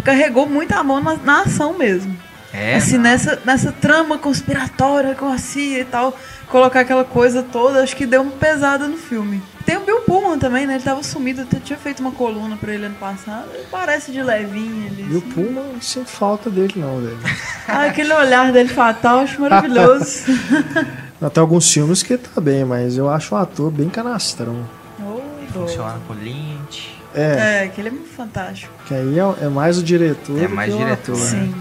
carregou 0.03 0.47
muito 0.47 0.73
a 0.73 0.83
mão 0.83 1.01
na, 1.01 1.15
na 1.15 1.41
ação 1.41 1.77
mesmo. 1.77 2.15
É, 2.53 2.75
assim, 2.75 2.99
nessa, 2.99 3.39
nessa 3.43 3.71
trama 3.71 4.17
conspiratória 4.17 5.15
com 5.15 5.27
a 5.27 5.39
CIA 5.39 5.79
e 5.79 5.85
tal, 5.85 6.15
colocar 6.53 6.81
aquela 6.81 7.03
coisa 7.03 7.41
toda, 7.41 7.81
acho 7.81 7.95
que 7.95 8.05
deu 8.05 8.21
uma 8.21 8.31
pesada 8.31 8.87
no 8.87 8.95
filme. 8.95 9.41
Tem 9.65 9.75
o 9.75 9.79
Bill 9.79 10.01
Pullman 10.01 10.37
também, 10.37 10.67
né? 10.67 10.75
Ele 10.75 10.83
tava 10.83 11.01
sumido, 11.01 11.41
até 11.41 11.57
tinha 11.59 11.79
feito 11.79 11.99
uma 11.99 12.11
coluna 12.11 12.55
pra 12.57 12.71
ele 12.71 12.85
ano 12.85 12.95
passado. 12.99 13.47
Ele 13.55 13.65
parece 13.71 14.11
de 14.11 14.21
levinho 14.21 14.85
ali. 14.87 15.01
E 15.09 15.15
o 15.15 15.17
assim. 15.17 15.29
Puma 15.31 15.61
não 15.61 15.81
sinto 15.81 16.09
falta 16.11 16.51
dele, 16.51 16.73
não, 16.75 16.99
velho. 17.01 17.17
Ah, 17.67 17.85
aquele 17.85 18.13
olhar 18.13 18.51
dele 18.51 18.69
fatal, 18.69 19.19
acho 19.21 19.41
maravilhoso. 19.41 20.25
Até 21.19 21.39
alguns 21.39 21.71
filmes 21.71 22.03
que 22.03 22.17
tá 22.17 22.39
bem, 22.39 22.63
mas 22.65 22.97
eu 22.97 23.09
acho 23.09 23.33
o 23.33 23.37
ator 23.37 23.71
bem 23.71 23.89
canastrão. 23.89 24.67
Oh, 25.01 25.21
funciona 25.51 25.97
com 26.07 26.13
Lynch. 26.13 26.93
É, 27.15 27.61
É, 27.61 27.63
aquele 27.63 27.87
é 27.87 27.91
muito 27.91 28.09
fantástico. 28.09 28.71
que 28.85 28.93
aí 28.93 29.17
é, 29.17 29.45
é 29.45 29.49
mais 29.49 29.77
o 29.79 29.83
diretor. 29.83 30.37
É 30.43 30.47
do 30.47 30.53
mais 30.53 30.69
que 30.69 30.75
o 30.75 30.83
diretor, 30.83 31.15
ator. 31.15 31.23
né? 31.23 31.29
Sim. 31.29 31.55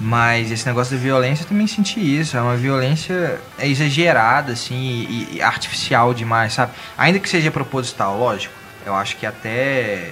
Mas 0.00 0.50
esse 0.50 0.64
negócio 0.64 0.96
da 0.96 1.02
violência 1.02 1.44
eu 1.44 1.48
também 1.48 1.66
senti 1.66 2.00
isso. 2.00 2.34
É 2.34 2.40
uma 2.40 2.56
violência 2.56 3.38
exagerada, 3.58 4.52
assim, 4.52 4.74
e, 4.74 5.36
e 5.36 5.42
artificial 5.42 6.14
demais, 6.14 6.54
sabe? 6.54 6.72
Ainda 6.96 7.18
que 7.18 7.28
seja 7.28 7.50
proposital, 7.50 8.18
lógico. 8.18 8.54
Eu 8.86 8.94
acho 8.94 9.16
que 9.18 9.26
até 9.26 10.10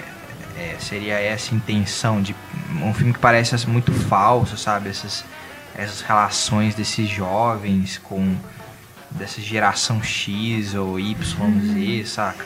é, 0.55 0.75
seria 0.77 1.19
essa 1.19 1.55
intenção 1.55 2.21
de 2.21 2.35
um 2.83 2.93
filme 2.93 3.13
que 3.13 3.19
parece 3.19 3.55
assim, 3.55 3.67
muito 3.67 3.91
falso, 3.91 4.55
sabe? 4.57 4.89
Essas, 4.89 5.25
essas 5.75 6.01
relações 6.01 6.75
desses 6.75 7.09
jovens 7.09 7.97
com 7.97 8.35
dessa 9.09 9.41
geração 9.41 10.03
X 10.03 10.75
ou 10.75 10.99
Y, 10.99 11.15
Z, 11.73 12.05
saca? 12.05 12.45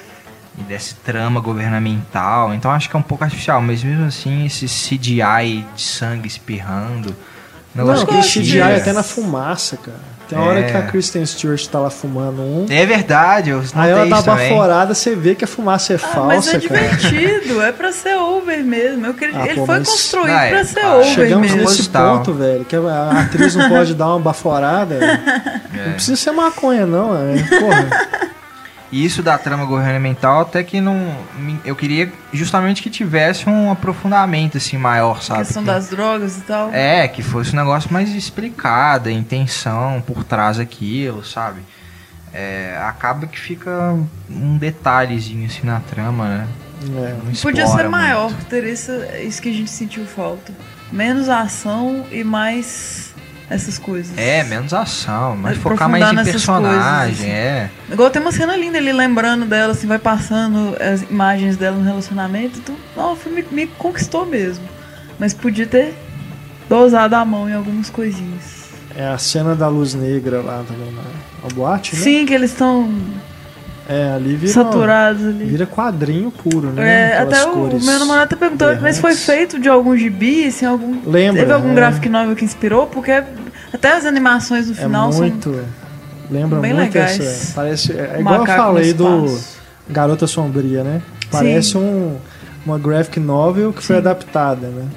E 0.58 0.62
desse 0.62 0.96
trama 0.96 1.42
governamental. 1.42 2.54
Então 2.54 2.72
acho 2.72 2.90
que 2.90 2.96
é 2.96 3.00
um 3.00 3.04
pouco 3.04 3.26
artificial, 3.26 3.62
mas 3.62 3.84
mesmo 3.84 4.06
assim, 4.06 4.46
esse 4.46 4.66
CGI 4.66 5.66
de 5.76 5.82
sangue 5.82 6.28
espirrando. 6.28 7.14
Não, 7.76 7.86
negócio 7.86 8.04
e 8.04 8.08
que 8.08 8.22
CGI 8.22 8.52
tira. 8.52 8.78
até 8.78 8.94
na 8.94 9.04
fumaça, 9.04 9.78
cara. 9.78 10.14
Tem 10.30 10.38
uma 10.38 10.48
hora 10.48 10.60
É. 10.60 10.64
que 10.72 10.78
a 10.78 10.82
Kristen 10.84 11.26
Stewart 11.26 11.66
tá 11.68 11.80
lá 11.80 11.90
fumando 11.90 12.42
um. 12.42 12.66
É 12.70 12.86
verdade, 12.86 13.50
eu 13.50 13.62
Aí 13.76 13.92
ela 13.92 14.08
tá 14.08 14.22
baforada, 14.22 14.94
você 14.94 15.16
vê 15.16 15.36
que 15.36 15.44
a 15.44 15.48
fumaça 15.48 15.94
é 15.94 15.98
Ah, 15.98 16.00
mas 16.26 16.46
falsa, 16.46 16.58
é 16.58 16.60
cara. 16.62 16.82
divertido, 16.88 17.62
é 17.62 17.72
pra 17.74 17.92
ser 17.92 18.16
over 18.16 18.64
mesmo. 18.64 19.06
Eu 19.06 19.14
queria- 19.14 19.38
Ah, 19.38 19.46
ele 19.48 19.56
pô, 19.56 19.66
foi 19.66 19.80
mas- 19.80 19.90
construído 19.90 20.30
Ah, 20.34 20.44
é, 20.46 20.50
pra 20.52 20.64
ser 20.66 20.80
claro. 20.80 20.96
over 21.00 21.06
Chegamos 21.14 21.42
mesmo. 21.42 21.58
nesse 21.58 21.64
Proposital. 21.66 22.18
ponto, 22.20 22.34
velho, 22.34 22.66
que 22.66 22.76
a 22.76 23.12
atriz 23.22 23.56
não 23.56 23.70
pode 23.70 23.94
dar 23.96 24.08
uma 24.08 24.20
baforada. 24.20 24.96
É. 24.96 25.86
Não 25.88 25.94
precisa 25.94 26.16
ser 26.16 26.32
maconha, 26.32 26.86
não. 26.86 27.16
É, 27.16 27.36
porra. 27.60 28.08
E 28.94 29.04
isso 29.04 29.24
da 29.24 29.40
trama 29.40 29.66
governamental 29.66 30.42
até 30.42 30.64
que 30.64 30.80
não. 30.80 31.18
Eu 31.66 31.76
queria 31.76 32.12
justamente 32.32 32.82
que 32.84 32.92
tivesse 32.92 33.50
um 33.50 33.72
aprofundamento 33.72 34.58
assim 34.58 34.78
maior, 34.78 35.18
A 35.18 35.22
sabe? 35.22 35.40
questão 35.40 35.64
Que- 35.64 35.68
das 35.72 35.90
drogas 35.90 36.38
e 36.38 36.42
tal. 36.42 36.70
É, 36.72 37.08
que 37.08 37.24
fosse 37.24 37.54
um 37.54 37.56
negócio 37.60 37.92
mais 37.92 38.10
explicado, 38.14 39.10
a 39.10 39.12
intenção 39.12 40.02
por 40.06 40.24
trás 40.24 40.58
daquilo, 40.58 41.26
sabe? 41.26 41.62
É, 42.32 42.78
acaba 42.88 43.26
que 43.26 43.40
fica 43.40 43.96
um 44.30 44.58
detalhezinho 44.58 45.48
assim 45.48 45.66
na 45.66 45.80
trama, 45.80 46.28
né? 46.28 46.48
É. 47.32 47.42
Podia 47.42 47.66
ser 47.66 47.88
maior, 47.90 48.30
muito. 48.30 48.46
teria 48.46 48.72
isso, 48.74 48.92
isso 49.24 49.42
que 49.42 49.50
a 49.50 49.54
gente 49.54 49.72
sentiu 49.72 50.06
falta. 50.06 50.52
Menos 50.92 51.30
ação 51.30 52.06
e 52.12 52.24
mais 52.24 53.13
essas 53.50 53.78
coisas. 53.78 54.18
É, 54.18 54.44
menos 54.44 54.74
ação, 54.74 55.36
mas 55.36 55.58
É, 55.58 55.60
focar 55.60 55.90
mais 55.90 56.12
em 56.12 56.24
personagem, 56.24 57.06
coisas, 57.06 57.20
assim. 57.22 57.30
é. 57.30 57.70
Igual 57.92 58.10
tem 58.10 58.22
uma 58.22 58.32
cena 58.32 58.56
linda 58.56 58.78
ele 58.78 58.92
lembrando 58.94 59.46
dela, 59.46 59.74
assim, 59.74 59.88
vai 59.88 60.00
passando 60.00 60.76
as 60.82 61.02
imagens 61.04 61.58
dela 61.58 61.78
no 61.78 61.84
relacionamento. 61.84 62.60
Então, 62.60 62.76
não, 62.96 63.14
o 63.14 63.16
filme 63.16 63.46
me 63.52 63.68
conquistou 63.68 64.26
mesmo. 64.26 64.64
Mas 65.20 65.34
podia 65.34 65.68
ter 65.68 65.94
dosado 66.68 67.14
a 67.16 67.24
mão 67.24 67.48
em 67.50 67.54
algumas 67.54 67.90
coisinhas. 67.90 68.64
É 68.96 69.08
a 69.08 69.18
cena 69.18 69.56
da 69.56 69.68
luz 69.68 69.94
negra 69.94 70.42
lá 70.42 70.64
também 70.68 70.92
na, 70.92 71.02
na 71.02 71.50
boate, 71.54 71.96
né? 71.96 72.02
Sim, 72.02 72.26
que 72.26 72.34
eles 72.34 72.52
estão 72.52 72.90
É, 73.88 74.14
ali 74.14 74.36
vira, 74.36 74.54
saturados 74.54 75.26
ali. 75.26 75.44
vira 75.44 75.66
quadrinho 75.66 76.32
puro, 76.32 76.68
né? 76.68 77.12
É, 77.12 77.18
até 77.18 77.44
o 77.46 77.68
meu 77.68 78.00
namorado 78.00 78.24
até 78.24 78.36
perguntou, 78.36 78.78
mas 78.82 78.98
foi 78.98 79.14
feito 79.14 79.60
de 79.60 79.68
algum 79.68 79.96
gibi, 79.98 80.48
assim, 80.48 80.66
algum. 80.66 81.02
Lembra, 81.06 81.42
Teve 81.42 81.54
algum 81.54 81.72
é. 81.72 81.76
graphic 81.76 82.08
novel 82.08 82.36
que 82.36 82.46
inspirou? 82.46 82.88
Porque 82.88 83.12
até 83.74 83.98
as 83.98 84.06
animações 84.06 84.68
no 84.68 84.74
É 84.74 84.76
final 84.78 85.12
muito... 85.12 85.64
Lembra 86.32 86.60
bem 86.60 86.74
muito 86.74 86.94
legais. 86.94 87.20
essa... 87.20 87.54
Parece... 87.54 87.92
É 87.92 88.08
são 88.08 88.20
igual 88.22 88.40
eu 88.40 88.46
falei 88.46 88.94
do. 88.94 89.40
Garota 89.90 90.26
Sombria, 90.26 90.84
né? 90.84 91.02
Parece 91.30 91.78
um, 91.78 92.16
uma 92.66 92.80
graphic 92.80 93.20
novel 93.20 93.74
que 93.74 93.84
foi 93.84 93.98
Sim. 93.98 94.02
adaptada, 94.02 94.68
né? 94.68 94.88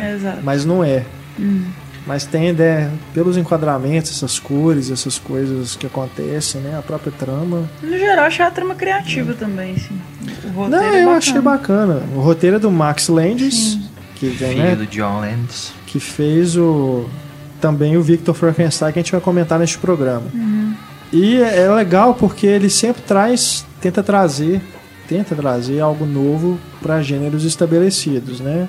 É, 0.00 0.14
exato. 0.14 0.38
Mas 0.42 0.64
não 0.66 0.84
é. 0.84 1.04
Hum. 1.40 1.64
Mas 2.08 2.24
tem, 2.24 2.54
né, 2.54 2.90
pelos 3.12 3.36
enquadramentos, 3.36 4.10
essas 4.10 4.38
cores, 4.38 4.90
essas 4.90 5.18
coisas 5.18 5.76
que 5.76 5.86
acontecem, 5.86 6.58
né? 6.62 6.74
A 6.78 6.80
própria 6.80 7.12
trama. 7.12 7.68
No 7.82 7.98
geral, 7.98 8.24
achei 8.24 8.42
a 8.42 8.50
trama 8.50 8.74
criativa 8.74 9.34
também, 9.34 9.74
assim. 9.74 10.00
O 10.46 10.48
roteiro 10.48 10.70
não, 10.70 10.82
é 10.82 10.86
eu 10.86 11.04
bacana. 11.04 11.16
achei 11.18 11.40
bacana. 11.42 12.02
O 12.16 12.20
roteiro 12.20 12.56
é 12.56 12.58
do 12.58 12.70
Max 12.70 13.08
Landis, 13.08 13.78
que, 14.14 14.30
tem, 14.30 14.52
Filho 14.52 14.62
né, 14.62 14.74
do 14.74 14.86
John 14.86 15.20
Landis. 15.20 15.74
que 15.86 16.00
fez 16.00 16.56
o 16.56 17.04
também 17.60 17.96
o 17.98 18.02
Victor 18.02 18.34
Frankenstein 18.34 18.92
que 18.92 19.00
a 19.00 19.02
gente 19.02 19.12
vai 19.12 19.20
comentar 19.20 19.58
neste 19.58 19.76
programa. 19.76 20.24
Uhum. 20.32 20.72
E 21.12 21.36
é 21.42 21.58
é 21.64 21.70
legal 21.70 22.14
porque 22.14 22.46
ele 22.46 22.70
sempre 22.70 23.02
traz, 23.02 23.66
tenta 23.82 24.02
trazer, 24.02 24.62
tenta 25.06 25.34
trazer 25.34 25.80
algo 25.80 26.06
novo 26.06 26.58
para 26.80 27.02
gêneros 27.02 27.44
estabelecidos, 27.44 28.40
né? 28.40 28.66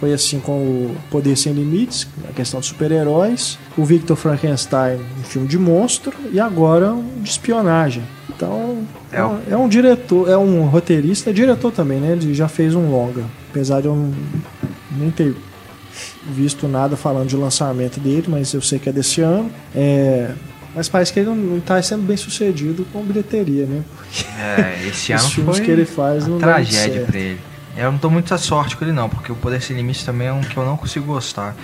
Foi 0.00 0.12
assim 0.12 0.40
com 0.40 0.52
o 0.52 0.96
Poder 1.10 1.36
Sem 1.36 1.52
Limites, 1.52 2.06
a 2.28 2.32
questão 2.32 2.60
de 2.60 2.66
super-heróis, 2.66 3.58
o 3.76 3.84
Victor 3.84 4.16
Frankenstein, 4.16 4.98
um 5.20 5.22
filme 5.22 5.46
de 5.48 5.58
monstro, 5.58 6.12
e 6.32 6.38
agora 6.40 6.92
um 6.92 7.22
de 7.22 7.30
espionagem. 7.30 8.02
Então, 8.28 8.84
É 9.12 9.24
um, 9.24 9.38
é 9.50 9.56
um 9.56 9.68
diretor, 9.68 10.28
é 10.28 10.36
um 10.36 10.64
roteirista, 10.66 11.30
é 11.30 11.32
diretor 11.32 11.70
também, 11.70 12.00
né? 12.00 12.12
Ele 12.12 12.34
já 12.34 12.48
fez 12.48 12.74
um 12.74 12.90
longa. 12.90 13.24
Apesar 13.50 13.80
de 13.80 13.86
eu 13.86 13.94
não- 13.94 14.12
nem 14.98 15.10
ter 15.10 15.34
visto 16.26 16.66
nada 16.66 16.96
falando 16.96 17.28
de 17.28 17.36
lançamento 17.36 18.00
dele, 18.00 18.24
mas 18.28 18.52
eu 18.52 18.60
sei 18.60 18.78
que 18.78 18.88
é 18.88 18.92
desse 18.92 19.20
ano. 19.20 19.50
É, 19.74 20.30
mas 20.74 20.88
parece 20.88 21.12
que 21.12 21.20
ele 21.20 21.28
não, 21.28 21.36
não 21.36 21.60
tá 21.60 21.80
sendo 21.82 22.02
bem 22.02 22.16
sucedido 22.16 22.84
com 22.92 23.02
bilheteria, 23.04 23.66
né? 23.66 23.82
É, 24.38 24.88
esse 24.88 25.12
Os 25.14 25.20
ano 25.22 25.30
filmes 25.30 25.56
foi 25.58 25.64
que 25.64 25.70
ele 25.70 25.84
faz 25.84 26.26
não 26.26 26.38
tragédia 26.38 27.02
pra 27.06 27.18
ele. 27.18 27.38
Eu 27.76 27.90
não 27.90 27.98
tô 27.98 28.08
muito 28.08 28.32
à 28.32 28.38
sorte 28.38 28.76
com 28.76 28.84
ele 28.84 28.92
não, 28.92 29.08
porque 29.08 29.32
o 29.32 29.34
Poder 29.34 29.60
Sem 29.60 29.76
Limites 29.76 30.04
também 30.04 30.28
é 30.28 30.32
um 30.32 30.40
que 30.40 30.56
eu 30.56 30.64
não 30.64 30.76
consigo 30.76 31.06
gostar. 31.06 31.56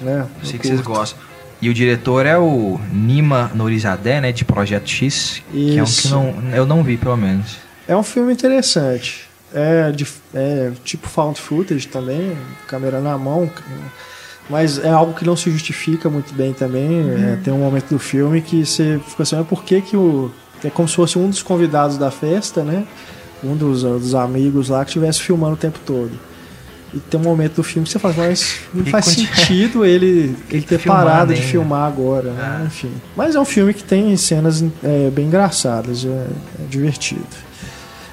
Né? 0.00 0.26
Eu 0.40 0.46
sei 0.46 0.56
Eu 0.56 0.60
que 0.60 0.68
vocês 0.68 0.80
gostam. 0.80 1.18
E 1.60 1.68
o 1.68 1.74
diretor 1.74 2.24
é 2.24 2.38
o 2.38 2.80
Nima 2.90 3.50
Nourizadeh, 3.54 4.20
né, 4.20 4.32
de 4.32 4.46
Projeto 4.46 4.88
X, 4.88 5.42
que 5.50 5.78
é 5.78 5.82
um 5.82 5.84
que 5.84 5.90
Isso. 5.90 6.08
não, 6.08 6.34
eu 6.54 6.64
não 6.64 6.82
vi 6.82 6.96
pelo 6.96 7.16
menos. 7.16 7.58
É 7.86 7.94
um 7.94 8.02
filme 8.02 8.32
interessante. 8.32 9.28
É, 9.52 9.90
de, 9.90 10.06
é 10.32 10.72
tipo 10.84 11.08
found 11.08 11.38
footage 11.38 11.86
também, 11.88 12.36
câmera 12.66 13.00
na 13.00 13.18
mão. 13.18 13.50
Mas 14.48 14.78
é 14.78 14.88
algo 14.88 15.12
que 15.12 15.24
não 15.24 15.36
se 15.36 15.50
justifica 15.50 16.08
muito 16.08 16.32
bem 16.32 16.54
também. 16.54 17.10
É, 17.10 17.38
tem 17.42 17.52
um 17.52 17.58
momento 17.58 17.90
do 17.90 17.98
filme 17.98 18.40
que 18.40 18.64
você 18.64 18.98
fica 19.06 19.22
assim, 19.22 19.36
mas 19.36 19.46
por 19.46 19.62
que 19.62 19.82
que 19.82 19.96
o... 19.96 20.30
É 20.64 20.70
como 20.70 20.88
se 20.88 20.96
fosse 20.96 21.18
um 21.18 21.28
dos 21.28 21.42
convidados 21.42 21.96
da 21.96 22.10
festa, 22.10 22.62
né? 22.62 22.86
Um 23.42 23.56
dos, 23.56 23.82
dos 23.82 24.14
amigos 24.14 24.68
lá 24.68 24.84
que 24.84 24.90
estivesse 24.90 25.20
filmando 25.20 25.54
o 25.54 25.56
tempo 25.56 25.78
todo. 25.86 26.10
E 26.92 26.98
tem 26.98 27.20
um 27.20 27.22
momento 27.22 27.54
do 27.56 27.62
filme 27.62 27.86
que 27.86 27.92
você 27.92 27.98
fala, 28.00 28.14
mas 28.16 28.60
não 28.74 28.84
faz 28.86 29.04
continua- 29.06 29.34
sentido 29.36 29.84
ele, 29.84 30.34
ele 30.50 30.62
ter 30.62 30.80
parado 30.82 31.32
de 31.32 31.40
filmar 31.40 31.86
agora, 31.86 32.30
né? 32.32 32.58
Ah. 32.62 32.64
Enfim. 32.66 32.90
Mas 33.16 33.34
é 33.36 33.40
um 33.40 33.44
filme 33.44 33.72
que 33.72 33.84
tem 33.84 34.16
cenas 34.16 34.62
é, 34.82 35.08
bem 35.10 35.26
engraçadas, 35.26 36.04
é, 36.04 36.08
é 36.08 36.66
divertido. 36.68 37.24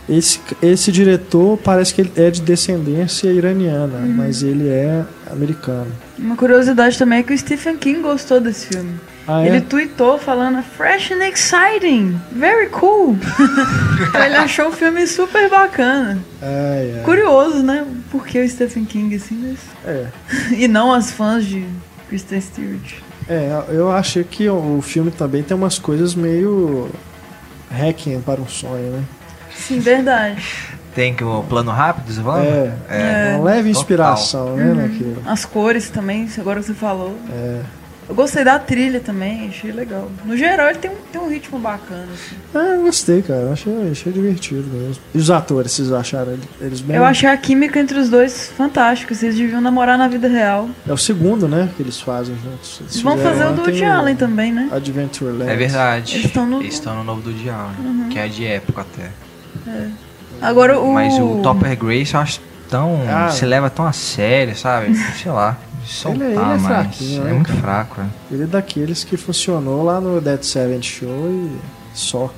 Esse, 0.08 0.40
esse 0.62 0.90
diretor 0.92 1.58
parece 1.58 1.94
que 1.94 2.02
ele 2.02 2.12
é 2.16 2.30
de 2.32 2.42
descendência 2.42 3.28
iraniana, 3.30 3.98
Uhum. 4.00 4.14
mas 4.16 4.42
ele 4.42 4.70
é 4.70 5.04
americano. 5.30 5.92
Uma 6.18 6.38
curiosidade 6.38 6.98
também 6.98 7.20
é 7.20 7.24
que 7.24 7.34
o 7.34 7.38
Stephen 7.38 7.76
King 7.78 8.00
gostou 8.02 8.40
desse 8.40 8.68
filme. 8.68 8.92
Ah, 9.28 9.44
é? 9.44 9.48
Ele 9.48 9.62
tweetou 9.62 10.18
falando 10.18 10.64
fresh 10.64 11.12
and 11.12 11.22
exciting, 11.28 12.20
very 12.32 12.70
cool. 12.70 13.18
ele 14.26 14.36
achou 14.36 14.70
o 14.70 14.72
filme 14.72 15.06
super 15.06 15.50
bacana. 15.50 16.18
Ai, 16.42 16.94
ai. 16.98 17.04
Curioso, 17.04 17.62
né? 17.62 17.86
Por 18.10 18.26
que 18.26 18.40
o 18.40 18.48
Stephen 18.50 18.86
King 18.86 19.16
assim, 19.16 19.36
mas... 19.50 19.60
É, 19.86 20.08
e 20.56 20.68
não 20.68 20.94
as 20.94 21.12
fãs 21.12 21.44
de 21.46 21.66
Kristen 22.08 22.40
Stewart. 22.40 22.94
é, 23.30 23.64
eu 23.70 23.92
achei 23.92 24.24
que 24.24 24.48
o 24.50 24.82
filme 24.82 25.12
também 25.12 25.44
tem 25.44 25.58
umas 25.58 25.78
coisas 25.78 26.16
meio 26.16 26.90
hacking 27.70 28.22
para 28.22 28.40
um 28.40 28.48
sonho, 28.48 28.92
né? 28.92 29.04
Sim, 29.54 29.80
verdade. 29.80 30.42
Tem 30.96 31.14
que 31.14 31.24
o 31.24 31.44
plano 31.44 31.70
rápido, 31.72 32.12
você 32.14 32.22
fala? 32.22 32.44
É, 32.44 32.74
É. 32.90 33.36
uma 33.36 33.44
leve 33.44 33.70
Total. 33.70 33.82
inspiração, 33.82 34.56
né, 34.56 34.74
naquilo. 34.74 35.22
As 35.26 35.44
cores 35.46 35.90
também, 35.90 36.28
agora 36.38 36.60
que 36.62 36.66
você 36.68 36.74
falou. 36.74 37.16
É. 37.32 37.60
Eu 38.10 38.16
gostei 38.16 38.42
da 38.44 38.58
trilha 38.58 39.02
também, 39.02 39.50
achei 39.50 39.70
legal. 39.72 40.10
No 40.24 40.38
geral, 40.38 40.70
ele 40.70 40.80
tem 40.80 40.90
um, 40.90 40.96
tem 41.12 41.20
um 41.20 41.30
ritmo 41.30 41.60
bacana. 41.60 42.08
assim. 42.14 42.36
Ah, 42.56 42.76
eu 42.76 42.84
gostei, 42.84 43.22
cara. 43.22 43.52
Achei, 43.52 43.92
achei 43.92 44.14
divertido 44.14 44.64
mesmo. 44.72 45.04
E 45.14 45.18
os 45.18 45.30
atores, 45.30 45.74
vocês 45.74 45.92
acharam 45.92 46.32
ele- 46.32 46.42
eles 46.62 46.80
bem? 46.80 46.96
Eu 46.96 47.04
achei 47.04 47.28
a 47.28 47.36
química 47.36 47.78
entre 47.80 48.00
os 48.00 48.10
dois 48.10 48.48
fantástica. 48.56 49.14
Vocês 49.14 49.36
deviam 49.36 49.60
namorar 49.60 49.98
na 49.98 50.08
vida 50.08 50.30
real. 50.30 50.70
É 50.88 50.94
o 50.94 50.98
segundo, 50.98 51.50
né, 51.50 51.70
que 51.76 51.84
eles 51.84 52.00
fazem 52.00 52.34
juntos. 52.42 52.80
Eles 52.82 53.02
vão 53.02 53.18
fazer 53.18 53.46
o 53.46 53.52
do 53.52 53.62
Woody 53.64 53.84
Allen 53.84 54.16
também, 54.16 54.54
né? 54.54 54.70
Adventureland. 54.72 55.52
É 55.52 55.56
verdade. 55.58 56.14
Eles 56.16 56.26
estão 56.28 56.46
no- 56.46 56.62
Eles 56.62 56.76
estão 56.76 56.96
no 56.96 57.04
novo 57.04 57.22
do 57.22 57.34
Diallo, 57.34 57.74
que 58.10 58.18
é 58.18 58.28
de 58.30 58.46
época 58.46 58.82
até. 58.82 59.10
Agora 60.42 60.80
o. 60.80 60.94
Mas 60.94 61.14
o 61.20 61.42
Topper 61.42 61.76
Grace 61.78 62.14
eu 62.14 62.20
acho 62.20 62.40
tão. 62.70 63.02
Ah. 63.10 63.30
se 63.30 63.46
leva 63.46 63.70
tão 63.70 63.86
a 63.86 63.92
sério, 63.92 64.56
sabe? 64.56 64.96
Sei 65.22 65.32
lá. 65.32 65.58
Soltar 65.88 66.22
Ele 66.22 66.24
é- 66.24 66.36
ele 66.36 66.42
é 66.42 66.46
mais. 66.46 66.64
fraquinho, 66.64 67.22
é 67.22 67.26
né, 67.26 67.34
muito 67.34 67.48
cara? 67.48 67.62
fraco, 67.62 68.02
né? 68.02 68.10
Ele 68.32 68.44
é 68.44 68.48
daqueles 68.48 69.04
que 69.04 69.16
funcionou 69.18 69.84
lá 69.84 70.00
no 70.02 70.20
Dead 70.22 70.44
Seventh 70.44 70.84
Show 70.84 71.30
e 71.32 71.98
só. 71.98 72.34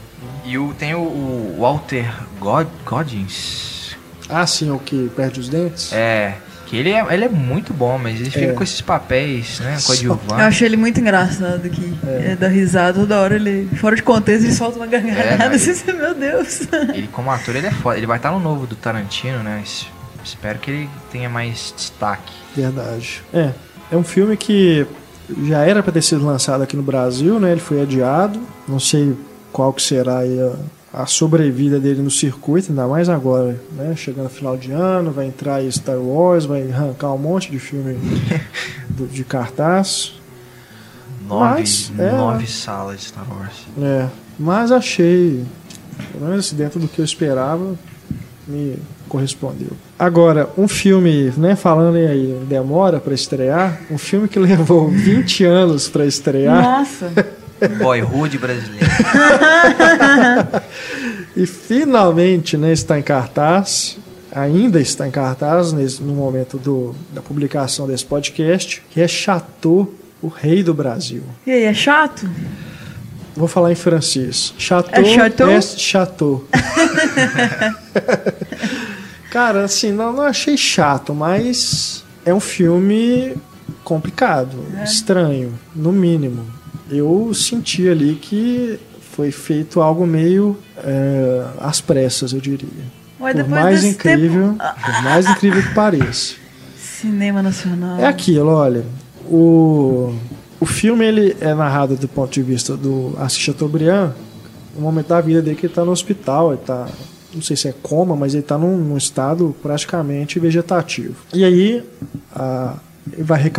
E 0.45 0.57
o, 0.57 0.73
tem 0.73 0.93
o, 0.95 0.99
o 0.99 1.57
Walter 1.59 2.05
God, 2.39 2.67
Goggins. 2.85 3.95
Ah, 4.29 4.45
sim, 4.45 4.69
o 4.69 4.77
que 4.79 5.09
perde 5.15 5.39
os 5.39 5.49
dentes? 5.49 5.91
É. 5.93 6.35
Que 6.67 6.77
ele 6.77 6.91
é, 6.91 7.03
ele 7.11 7.25
é 7.25 7.29
muito 7.29 7.73
bom, 7.73 7.97
mas 7.97 8.19
ele 8.21 8.29
fica 8.29 8.51
É. 8.51 8.53
com 8.53 8.61
esses 8.63 8.79
papéis, 8.79 9.59
né? 9.59 9.75
Eu 9.79 9.83
Coadjuvante. 9.85 10.33
achei 10.43 10.67
ele 10.67 10.77
muito 10.77 10.99
engraçado 10.99 11.65
aqui. 11.65 11.97
É. 12.05 12.35
da 12.35 12.47
risada 12.47 12.99
toda 12.99 13.19
hora, 13.19 13.35
ele. 13.35 13.67
Fora 13.77 13.95
de 13.95 14.03
contexto, 14.03 14.43
ele 14.45 14.53
solta 14.53 14.77
uma 14.77 14.85
gargalhada. 14.85 15.45
É, 15.45 15.55
assim, 15.55 15.91
meu 15.93 16.13
Deus. 16.13 16.61
Ele, 16.93 17.07
como 17.07 17.31
ator, 17.31 17.55
ele 17.55 17.65
é 17.67 17.71
foda. 17.71 17.97
Ele 17.97 18.05
vai 18.05 18.17
estar 18.17 18.29
no 18.31 18.39
novo 18.39 18.67
do 18.67 18.75
Tarantino, 18.75 19.39
né? 19.41 19.61
Es- 19.63 19.87
Espero 20.23 20.59
que 20.59 20.69
ele 20.69 20.89
tenha 21.11 21.27
mais 21.29 21.73
destaque. 21.75 22.31
Verdade. 22.61 23.23
É, 23.33 23.51
é 23.91 23.97
um 23.97 24.03
filme 24.03 24.35
que 24.35 24.85
já 25.43 25.59
era 25.59 25.81
para 25.81 25.93
ter 25.93 26.01
sido 26.01 26.25
lançado 26.25 26.61
aqui 26.61 26.75
no 26.75 26.83
Brasil, 26.83 27.39
né? 27.39 27.51
Ele 27.51 27.61
foi 27.61 27.81
adiado. 27.81 28.39
Não 28.67 28.79
sei 28.79 29.15
qual 29.51 29.71
que 29.73 29.81
será 29.81 30.19
a, 30.93 31.01
a, 31.01 31.05
sobrevida 31.05 31.79
dele 31.79 32.01
no 32.01 32.11
circuito, 32.11 32.69
ainda 32.69 32.87
mais 32.87 33.09
agora, 33.09 33.59
né? 33.71 33.95
Chegando 33.95 34.25
no 34.25 34.29
final 34.29 34.57
de 34.57 34.71
ano, 34.71 35.11
vai 35.11 35.27
entrar 35.27 35.55
aí 35.55 35.71
Star 35.71 35.97
Wars, 35.97 36.45
vai 36.45 36.71
arrancar 36.71 37.13
um 37.13 37.17
monte 37.17 37.51
de 37.51 37.59
filme 37.59 37.97
do, 38.89 39.07
de 39.07 39.23
cartaz. 39.23 40.13
Nove, 41.27 41.59
Mas, 41.59 41.91
é, 41.97 42.11
nove 42.11 42.47
salas 42.47 42.99
de 42.99 43.05
Star 43.05 43.25
Wars. 43.29 43.67
É, 43.79 44.07
mas 44.37 44.71
achei, 44.71 45.45
pelo 46.11 46.25
menos 46.27 46.51
dentro 46.51 46.79
do 46.79 46.87
que 46.87 46.99
eu 46.99 47.05
esperava, 47.05 47.75
me 48.47 48.79
correspondeu. 49.09 49.71
Agora, 49.97 50.47
um 50.57 50.67
filme, 50.67 51.33
né, 51.35 51.55
falando 51.55 51.95
aí, 51.95 52.39
demora 52.47 52.99
para 52.99 53.13
estrear, 53.13 53.81
um 53.91 53.97
filme 53.97 54.29
que 54.29 54.37
levou 54.39 54.89
20 54.89 55.43
anos 55.43 55.89
para 55.89 56.05
estrear. 56.05 56.61
Nossa! 56.61 57.11
Boyhood 57.77 58.37
brasileiro. 58.37 58.85
e 61.35 61.45
finalmente, 61.45 62.55
né, 62.55 62.71
está 62.71 62.97
em 62.97 63.01
cartaz. 63.01 63.97
Ainda 64.31 64.79
está 64.79 65.07
em 65.07 65.11
cartaz 65.11 65.73
nesse, 65.73 66.01
no 66.01 66.13
momento 66.13 66.57
do, 66.57 66.95
da 67.13 67.21
publicação 67.21 67.87
desse 67.87 68.05
podcast, 68.05 68.81
que 68.91 69.01
é 69.01 69.07
Chateau, 69.07 69.93
o 70.21 70.27
Rei 70.27 70.63
do 70.63 70.73
Brasil. 70.73 71.23
E 71.45 71.51
aí, 71.51 71.63
é 71.63 71.73
chato? 71.73 72.29
Vou 73.35 73.47
falar 73.47 73.71
em 73.71 73.75
francês. 73.75 74.53
Chateau 74.57 75.01
é 75.01 75.05
chateau? 75.05 75.49
est 75.49 75.79
chateau. 75.79 76.45
Cara, 79.29 79.63
assim, 79.63 79.91
não, 79.91 80.11
não 80.11 80.23
achei 80.23 80.57
chato, 80.57 81.13
mas 81.13 82.03
é 82.25 82.33
um 82.33 82.39
filme 82.39 83.35
complicado, 83.83 84.57
é. 84.77 84.83
estranho, 84.83 85.53
no 85.75 85.91
mínimo. 85.91 86.45
Eu 86.89 87.31
senti 87.33 87.87
ali 87.87 88.15
que 88.15 88.79
foi 89.11 89.31
feito 89.31 89.81
algo 89.81 90.05
meio 90.07 90.57
é, 90.77 91.45
às 91.59 91.79
pressas, 91.79 92.33
eu 92.33 92.39
diria. 92.39 92.69
Ué, 93.19 93.33
por 93.33 93.47
mais 93.47 93.83
incrível, 93.83 94.55
tempo... 94.57 94.63
por 94.85 95.03
mais 95.03 95.29
incrível 95.29 95.61
que 95.61 95.73
pareça. 95.73 96.35
Cinema 96.77 97.41
nacional. 97.41 97.99
É 97.99 98.07
aquilo, 98.07 98.49
olha, 98.49 98.83
o 99.25 100.13
o 100.59 100.65
filme 100.65 101.05
ele 101.05 101.37
é 101.39 101.53
narrado 101.53 101.95
do 101.95 102.07
ponto 102.07 102.31
de 102.31 102.43
vista 102.43 102.75
do 102.75 103.15
Assis 103.17 103.39
Chateaubriand, 103.39 104.11
no 104.75 104.81
momento 104.81 105.07
da 105.07 105.21
vida 105.21 105.41
dele 105.41 105.55
que 105.55 105.65
ele 105.65 105.71
está 105.71 105.85
no 105.85 105.91
hospital, 105.91 106.51
ele 106.51 106.61
está 106.61 106.87
não 107.33 107.41
sei 107.41 107.55
se 107.55 107.67
é 107.67 107.73
coma, 107.83 108.15
mas 108.15 108.33
ele 108.33 108.43
está 108.43 108.57
num, 108.57 108.77
num, 108.77 108.97
estado 108.97 109.55
praticamente 109.61 110.39
vegetativo. 110.39 111.15
E 111.33 111.43
aí 111.43 111.83
a, 112.33 112.75
ele 113.11 113.23
vai 113.23 113.51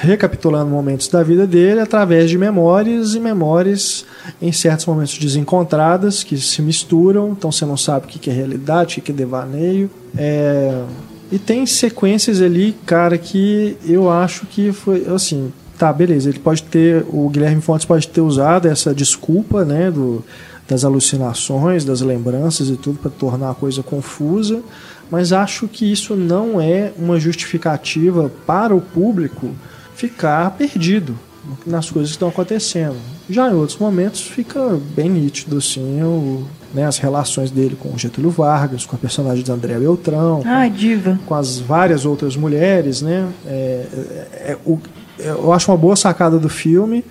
recapitulando 0.00 0.70
momentos 0.70 1.08
da 1.08 1.22
vida 1.22 1.46
dele 1.46 1.80
através 1.80 2.30
de 2.30 2.36
memórias 2.36 3.14
e 3.14 3.20
memórias 3.20 4.04
em 4.40 4.52
certos 4.52 4.86
momentos 4.86 5.18
desencontradas 5.18 6.22
que 6.22 6.36
se 6.36 6.60
misturam, 6.62 7.30
então 7.30 7.50
você 7.50 7.64
não 7.64 7.76
sabe 7.76 8.06
o 8.06 8.08
que 8.08 8.30
é 8.30 8.32
realidade, 8.32 8.98
o 8.98 9.02
que 9.02 9.12
é 9.12 9.14
devaneio. 9.14 9.90
É, 10.16 10.82
e 11.30 11.38
tem 11.38 11.64
sequências 11.64 12.42
ali, 12.42 12.76
cara, 12.84 13.16
que 13.16 13.76
eu 13.86 14.10
acho 14.10 14.44
que 14.46 14.72
foi 14.72 15.06
assim. 15.06 15.52
Tá, 15.78 15.90
beleza. 15.90 16.28
Ele 16.28 16.38
pode 16.38 16.62
ter. 16.62 17.04
O 17.08 17.28
Guilherme 17.30 17.62
Fontes 17.62 17.86
pode 17.86 18.06
ter 18.06 18.20
usado 18.20 18.68
essa 18.68 18.94
desculpa, 18.94 19.64
né? 19.64 19.90
Do, 19.90 20.22
das 20.68 20.84
alucinações, 20.84 21.84
das 21.84 22.00
lembranças 22.00 22.68
e 22.68 22.76
tudo 22.76 22.98
para 22.98 23.10
tornar 23.10 23.50
a 23.50 23.54
coisa 23.54 23.82
confusa, 23.82 24.62
mas 25.10 25.32
acho 25.32 25.68
que 25.68 25.90
isso 25.90 26.14
não 26.16 26.60
é 26.60 26.92
uma 26.96 27.18
justificativa 27.20 28.30
para 28.46 28.74
o 28.74 28.80
público 28.80 29.50
ficar 29.94 30.50
perdido 30.52 31.18
nas 31.66 31.90
coisas 31.90 32.10
que 32.10 32.16
estão 32.16 32.28
acontecendo. 32.28 32.96
Já 33.28 33.50
em 33.50 33.54
outros 33.54 33.76
momentos 33.76 34.22
fica 34.22 34.78
bem 34.94 35.10
nítido 35.10 35.58
assim 35.58 36.02
o, 36.02 36.46
né, 36.72 36.86
as 36.86 36.98
relações 36.98 37.50
dele 37.50 37.76
com 37.78 37.96
Getúlio 37.98 38.30
Vargas, 38.30 38.86
com 38.86 38.94
a 38.94 38.98
personagem 38.98 39.42
de 39.44 39.50
André 39.50 39.78
Beltrão, 39.78 40.42
ah, 40.46 40.64
com, 40.68 40.74
diva. 40.74 41.18
com 41.26 41.34
as 41.34 41.58
várias 41.58 42.06
outras 42.06 42.36
mulheres, 42.36 43.02
né? 43.02 43.28
É, 43.44 43.50
é, 43.50 44.52
é, 44.52 44.58
o, 44.64 44.78
eu 45.18 45.52
acho 45.52 45.70
uma 45.70 45.76
boa 45.76 45.96
sacada 45.96 46.38
do 46.38 46.48
filme 46.48 47.04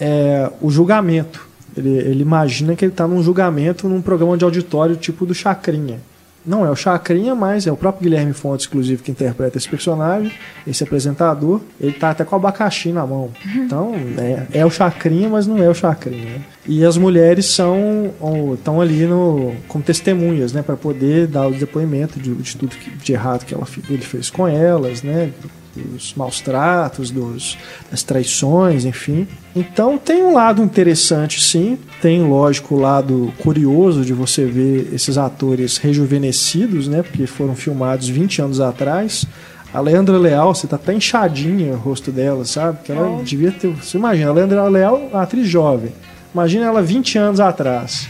é, 0.00 0.50
o 0.60 0.70
julgamento 0.70 1.46
ele, 1.76 1.90
ele 1.90 2.22
imagina 2.22 2.74
que 2.74 2.84
ele 2.84 2.92
está 2.92 3.06
num 3.06 3.22
julgamento 3.22 3.88
num 3.88 4.00
programa 4.00 4.36
de 4.36 4.44
auditório 4.44 4.96
tipo 4.96 5.26
do 5.26 5.34
Chacrinha. 5.34 6.00
Não 6.46 6.64
é 6.64 6.70
o 6.70 6.76
Chacrinha, 6.76 7.34
mas 7.34 7.66
é 7.66 7.72
o 7.72 7.76
próprio 7.76 8.04
Guilherme 8.04 8.32
Fontes, 8.32 8.66
inclusive, 8.66 9.02
que 9.02 9.10
interpreta 9.10 9.58
esse 9.58 9.68
personagem, 9.68 10.30
esse 10.64 10.84
apresentador. 10.84 11.60
Ele 11.80 11.92
tá 11.92 12.10
até 12.10 12.24
com 12.24 12.36
o 12.36 12.38
abacaxi 12.38 12.92
na 12.92 13.04
mão. 13.04 13.30
Então, 13.56 13.92
é, 14.16 14.60
é 14.60 14.64
o 14.64 14.70
Chacrinha, 14.70 15.28
mas 15.28 15.44
não 15.44 15.60
é 15.60 15.68
o 15.68 15.74
Chacrinha. 15.74 16.40
E 16.64 16.84
as 16.84 16.96
mulheres 16.96 17.46
são 17.46 18.12
estão 18.54 18.80
ali 18.80 19.06
no, 19.06 19.54
como 19.66 19.82
testemunhas, 19.82 20.52
né, 20.52 20.62
para 20.62 20.76
poder 20.76 21.26
dar 21.26 21.48
o 21.48 21.52
depoimento 21.52 22.20
de, 22.20 22.32
de 22.32 22.56
tudo 22.56 22.76
que, 22.76 22.90
de 22.90 23.12
errado 23.12 23.44
que 23.44 23.52
ela, 23.52 23.66
ele 23.90 24.02
fez 24.02 24.30
com 24.30 24.46
elas, 24.46 25.02
né, 25.02 25.32
dos 25.80 26.14
maus 26.14 26.40
tratos, 26.40 27.10
dos, 27.10 27.56
das 27.90 28.02
traições, 28.02 28.84
enfim. 28.84 29.26
Então 29.54 29.96
tem 29.98 30.22
um 30.22 30.34
lado 30.34 30.62
interessante, 30.62 31.42
sim. 31.42 31.78
Tem, 32.00 32.22
lógico, 32.22 32.74
o 32.74 32.80
lado 32.80 33.32
curioso 33.38 34.04
de 34.04 34.12
você 34.12 34.44
ver 34.44 34.90
esses 34.92 35.16
atores 35.16 35.78
rejuvenescidos, 35.78 36.88
né? 36.88 37.02
Porque 37.02 37.26
foram 37.26 37.54
filmados 37.54 38.08
20 38.08 38.42
anos 38.42 38.60
atrás. 38.60 39.26
A 39.72 39.80
Leandra 39.80 40.16
Leal, 40.18 40.54
você 40.54 40.66
tá 40.66 40.76
até 40.76 40.94
inchadinha 40.94 41.72
o 41.72 41.76
rosto 41.76 42.10
dela, 42.10 42.44
sabe? 42.44 42.78
Que 42.84 42.92
ela 42.92 43.18
oh. 43.18 43.22
devia 43.22 43.52
ter. 43.52 43.68
Você 43.68 43.98
imagina, 43.98 44.30
a 44.30 44.32
Leandra 44.32 44.64
Leal, 44.68 44.96
uma 45.12 45.22
atriz 45.22 45.48
jovem. 45.48 45.92
Imagina 46.32 46.66
ela 46.66 46.82
20 46.82 47.18
anos 47.18 47.40
atrás. 47.40 48.08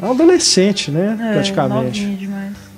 É 0.00 0.04
uma 0.04 0.14
adolescente, 0.14 0.90
né? 0.90 1.18
É, 1.20 1.32
praticamente. 1.34 2.28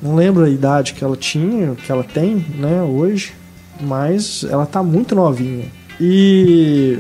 Não 0.03 0.17
lembro 0.17 0.45
a 0.45 0.51
idade 0.51 0.95
que 0.95 1.05
ela 1.05 1.17
tinha, 1.17 1.75
que 1.77 1.93
ela 1.93 2.03
tem, 2.03 2.45
né, 2.59 2.83
hoje 2.83 3.35
mas 3.81 4.45
ela 4.45 4.67
tá 4.67 4.83
muito 4.83 5.15
novinha. 5.15 5.67
E 6.01 6.99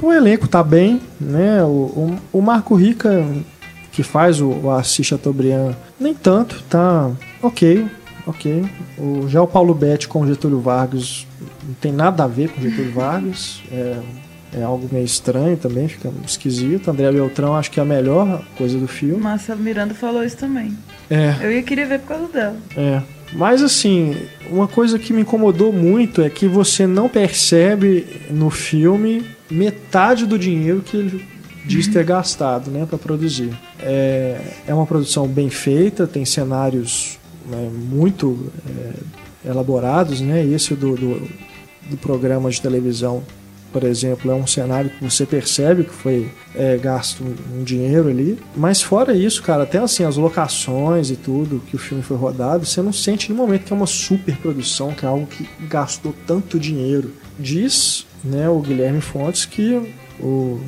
o 0.00 0.12
elenco 0.12 0.48
tá 0.48 0.62
bem, 0.62 1.00
né? 1.20 1.62
O, 1.64 1.66
o, 1.66 2.18
o 2.38 2.42
Marco 2.42 2.74
Rica, 2.74 3.26
que 3.92 4.02
faz 4.02 4.40
o, 4.40 4.48
o 4.48 4.70
Assis 4.70 5.06
Chateaubriand, 5.06 5.74
nem 5.98 6.14
tanto, 6.14 6.62
tá 6.68 7.10
ok, 7.42 7.86
ok. 8.26 8.64
O, 8.96 9.28
já 9.28 9.42
o 9.42 9.46
Paulo 9.46 9.74
Betti 9.74 10.08
com 10.08 10.22
o 10.22 10.26
Getúlio 10.26 10.60
Vargas 10.60 11.26
não 11.62 11.74
tem 11.74 11.92
nada 11.92 12.24
a 12.24 12.26
ver 12.26 12.48
com 12.48 12.60
o 12.60 12.62
Getúlio 12.62 12.92
Vargas. 12.94 13.60
É, 13.70 14.00
é 14.54 14.62
algo 14.62 14.88
meio 14.90 15.04
estranho 15.04 15.56
também, 15.56 15.88
fica 15.88 16.10
esquisito. 16.26 16.90
André 16.90 17.12
Beltrão 17.12 17.54
acho 17.54 17.70
que 17.70 17.78
é 17.78 17.82
a 17.82 17.86
melhor 17.86 18.42
coisa 18.56 18.78
do 18.78 18.88
filme. 18.88 19.22
Massa 19.22 19.54
Miranda 19.54 19.94
falou 19.94 20.24
isso 20.24 20.38
também. 20.38 20.76
É. 21.10 21.34
Eu 21.42 21.52
ia 21.52 21.62
querer 21.62 21.86
ver 21.86 22.00
por 22.00 22.08
causa 22.08 22.32
dela. 22.32 22.56
É. 22.76 23.02
Mas 23.32 23.62
assim, 23.62 24.16
uma 24.50 24.66
coisa 24.66 24.98
que 24.98 25.12
me 25.12 25.22
incomodou 25.22 25.72
muito 25.72 26.22
é 26.22 26.30
que 26.30 26.46
você 26.46 26.86
não 26.86 27.08
percebe 27.08 28.06
no 28.30 28.50
filme 28.50 29.24
metade 29.50 30.26
do 30.26 30.38
dinheiro 30.38 30.80
que 30.82 30.96
ele 30.96 31.24
diz 31.64 31.86
ter 31.86 32.04
gastado 32.04 32.70
né, 32.70 32.86
para 32.86 32.96
produzir. 32.96 33.50
É, 33.80 34.40
é 34.66 34.74
uma 34.74 34.86
produção 34.86 35.26
bem 35.28 35.50
feita, 35.50 36.06
tem 36.06 36.24
cenários 36.24 37.18
né, 37.46 37.70
muito 37.70 38.50
é, 39.44 39.50
elaborados, 39.50 40.20
né? 40.20 40.44
Esse 40.44 40.74
do, 40.74 40.96
do, 40.96 41.28
do 41.90 41.96
programa 41.98 42.50
de 42.50 42.60
televisão 42.60 43.22
por 43.72 43.84
exemplo, 43.84 44.30
é 44.30 44.34
um 44.34 44.46
cenário 44.46 44.90
que 44.90 45.04
você 45.04 45.26
percebe 45.26 45.84
que 45.84 45.92
foi 45.92 46.30
é, 46.54 46.76
gasto 46.76 47.22
um 47.22 47.62
dinheiro 47.62 48.08
ali. 48.08 48.38
Mas 48.56 48.82
fora 48.82 49.14
isso, 49.14 49.42
cara, 49.42 49.64
até 49.64 49.78
assim, 49.78 50.04
as 50.04 50.16
locações 50.16 51.10
e 51.10 51.16
tudo 51.16 51.62
que 51.66 51.76
o 51.76 51.78
filme 51.78 52.02
foi 52.02 52.16
rodado, 52.16 52.64
você 52.64 52.80
não 52.80 52.92
sente 52.92 53.30
no 53.30 53.36
momento 53.36 53.64
que 53.64 53.72
é 53.72 53.76
uma 53.76 53.86
super 53.86 54.36
produção, 54.36 54.92
que 54.92 55.04
é 55.04 55.08
algo 55.08 55.26
que 55.26 55.48
gastou 55.66 56.14
tanto 56.26 56.58
dinheiro. 56.58 57.12
Diz 57.38 58.06
né, 58.24 58.48
o 58.48 58.60
Guilherme 58.60 59.00
Fontes 59.00 59.44
que 59.44 59.94
o, 60.18 60.60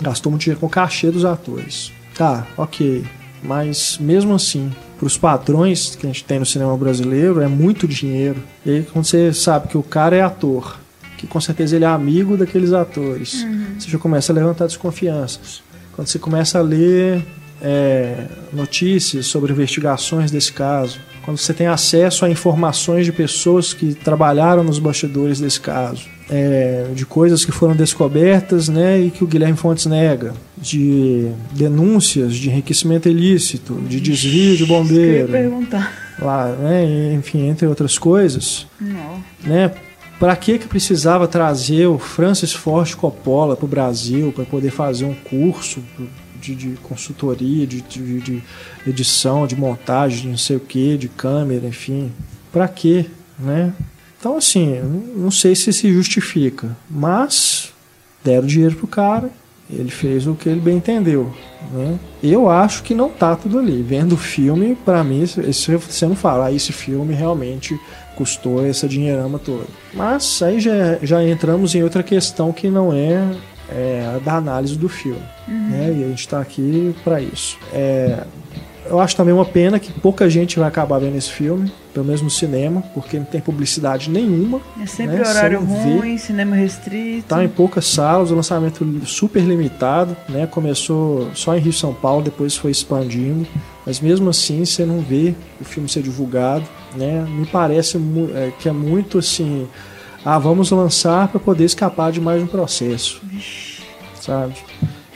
gastou 0.00 0.30
muito 0.30 0.42
dinheiro 0.42 0.60
com 0.60 0.66
o 0.66 0.70
cachê 0.70 1.10
dos 1.10 1.24
atores. 1.24 1.92
Tá, 2.14 2.46
ok. 2.56 3.04
Mas 3.42 3.96
mesmo 3.98 4.34
assim, 4.34 4.70
para 4.98 5.06
os 5.06 5.16
padrões 5.16 5.96
que 5.96 6.06
a 6.06 6.08
gente 6.08 6.24
tem 6.24 6.38
no 6.38 6.44
cinema 6.44 6.76
brasileiro, 6.76 7.40
é 7.40 7.48
muito 7.48 7.88
dinheiro. 7.88 8.42
E 8.66 8.70
aí, 8.70 8.82
quando 8.82 9.06
você 9.06 9.32
sabe 9.32 9.68
que 9.68 9.78
o 9.78 9.82
cara 9.82 10.16
é 10.16 10.20
ator 10.20 10.78
que 11.20 11.26
com 11.26 11.38
certeza 11.38 11.76
ele 11.76 11.84
é 11.84 11.88
amigo 11.88 12.34
daqueles 12.34 12.72
atores. 12.72 13.42
Uhum. 13.42 13.66
Você 13.78 13.90
já 13.90 13.98
começa 13.98 14.32
a 14.32 14.34
levantar 14.34 14.66
desconfianças. 14.66 15.62
Quando 15.92 16.08
você 16.08 16.18
começa 16.18 16.58
a 16.58 16.62
ler 16.62 17.22
é, 17.60 18.24
notícias 18.50 19.26
sobre 19.26 19.52
investigações 19.52 20.30
desse 20.30 20.50
caso, 20.50 20.98
quando 21.22 21.36
você 21.36 21.52
tem 21.52 21.66
acesso 21.66 22.24
a 22.24 22.30
informações 22.30 23.04
de 23.04 23.12
pessoas 23.12 23.74
que 23.74 23.92
trabalharam 23.92 24.64
nos 24.64 24.78
bastidores 24.78 25.38
desse 25.38 25.60
caso, 25.60 26.08
é, 26.30 26.86
de 26.94 27.04
coisas 27.04 27.44
que 27.44 27.52
foram 27.52 27.76
descobertas 27.76 28.70
né, 28.70 28.98
e 28.98 29.10
que 29.10 29.22
o 29.22 29.26
Guilherme 29.26 29.58
Fontes 29.58 29.84
nega, 29.84 30.32
de 30.56 31.30
denúncias 31.52 32.34
de 32.34 32.48
enriquecimento 32.48 33.10
ilícito, 33.10 33.74
de 33.86 34.00
desvio 34.00 34.56
de 34.56 34.64
bombeiro. 34.64 35.28
perguntar. 35.28 35.92
Lá, 36.18 36.48
né, 36.48 37.12
enfim, 37.12 37.46
entre 37.46 37.66
outras 37.66 37.98
coisas. 37.98 38.66
Não. 38.80 39.22
Né, 39.44 39.70
Para 40.20 40.36
que 40.36 40.58
que 40.58 40.68
precisava 40.68 41.26
trazer 41.26 41.86
o 41.86 41.98
Francis 41.98 42.52
Ford 42.52 42.94
Coppola 42.94 43.56
para 43.56 43.64
o 43.64 43.68
Brasil 43.68 44.30
para 44.32 44.44
poder 44.44 44.70
fazer 44.70 45.06
um 45.06 45.14
curso 45.14 45.82
de, 46.38 46.54
de 46.54 46.76
consultoria, 46.82 47.66
de, 47.66 47.80
de, 47.80 48.20
de, 48.20 48.42
edição, 48.86 49.46
de 49.46 49.56
montagem, 49.56 50.20
de 50.20 50.28
não 50.28 50.36
sei 50.36 50.56
o 50.56 50.60
que, 50.60 50.98
de 50.98 51.08
câmera, 51.08 51.66
enfim? 51.66 52.12
Para 52.52 52.68
quê, 52.68 53.06
né? 53.38 53.72
Então 54.18 54.36
assim, 54.36 54.78
não 55.16 55.30
sei 55.30 55.56
se 55.56 55.72
se 55.72 55.90
justifica, 55.90 56.76
mas 56.90 57.72
deram 58.22 58.46
dinheiro 58.46 58.76
pro 58.76 58.86
cara, 58.86 59.30
ele 59.70 59.90
fez 59.90 60.26
o 60.26 60.34
que 60.34 60.50
ele 60.50 60.60
bem 60.60 60.76
entendeu. 60.76 61.32
Né? 61.72 61.98
Eu 62.22 62.50
acho 62.50 62.82
que 62.82 62.94
não 62.94 63.08
tá 63.08 63.36
tudo 63.36 63.58
ali. 63.58 63.82
Vendo 63.82 64.12
o 64.12 64.18
filme, 64.18 64.76
para 64.84 65.02
mim, 65.02 65.24
se 65.26 65.76
você 65.76 66.06
não 66.06 66.16
falar, 66.16 66.46
ah, 66.46 66.52
esse 66.52 66.72
filme 66.72 67.14
realmente 67.14 67.78
custou 68.20 68.66
essa 68.66 68.86
dinheirama 68.86 69.38
toda. 69.38 69.64
Mas 69.94 70.42
aí 70.42 70.60
já, 70.60 70.98
já 71.02 71.26
entramos 71.26 71.74
em 71.74 71.82
outra 71.82 72.02
questão 72.02 72.52
que 72.52 72.68
não 72.68 72.92
é, 72.92 73.34
é 73.70 74.12
a 74.14 74.18
da 74.18 74.34
análise 74.34 74.76
do 74.76 74.90
filme. 74.90 75.22
Uhum. 75.48 75.68
Né? 75.70 75.96
E 75.96 76.04
a 76.04 76.08
gente 76.08 76.20
está 76.20 76.38
aqui 76.38 76.94
para 77.02 77.18
isso. 77.18 77.56
É, 77.72 78.24
eu 78.90 78.98
acho 78.98 79.14
também 79.14 79.32
uma 79.32 79.44
pena 79.44 79.78
que 79.78 79.92
pouca 79.92 80.28
gente 80.28 80.58
vai 80.58 80.66
acabar 80.66 80.98
vendo 80.98 81.16
esse 81.16 81.30
filme, 81.30 81.72
pelo 81.94 82.04
menos 82.04 82.20
no 82.20 82.28
cinema, 82.28 82.82
porque 82.92 83.18
não 83.18 83.24
tem 83.24 83.40
publicidade 83.40 84.10
nenhuma. 84.10 84.60
É 84.82 84.84
sempre 84.84 85.16
né? 85.16 85.28
horário 85.28 85.60
ruim, 85.60 86.18
cinema 86.18 86.56
restrito. 86.56 87.28
Tá 87.28 87.44
em 87.44 87.48
poucas 87.48 87.86
salas, 87.86 88.32
o 88.32 88.34
lançamento 88.34 88.84
super 89.06 89.42
limitado, 89.44 90.16
né? 90.28 90.44
Começou 90.44 91.30
só 91.34 91.56
em 91.56 91.60
Rio 91.60 91.72
São 91.72 91.94
Paulo, 91.94 92.24
depois 92.24 92.56
foi 92.56 92.72
expandindo. 92.72 93.46
Mas 93.86 94.00
mesmo 94.00 94.28
assim, 94.28 94.64
você 94.64 94.84
não 94.84 95.00
vê 95.00 95.36
o 95.60 95.64
filme 95.64 95.88
ser 95.88 96.02
divulgado, 96.02 96.66
né? 96.96 97.24
Me 97.28 97.46
parece 97.46 97.96
é, 98.34 98.52
que 98.58 98.68
é 98.68 98.72
muito 98.72 99.18
assim, 99.18 99.68
ah, 100.24 100.38
vamos 100.38 100.72
lançar 100.72 101.28
para 101.28 101.38
poder 101.38 101.64
escapar 101.64 102.10
de 102.10 102.20
mais 102.20 102.42
um 102.42 102.46
processo. 102.48 103.22
Sabe? 104.20 104.54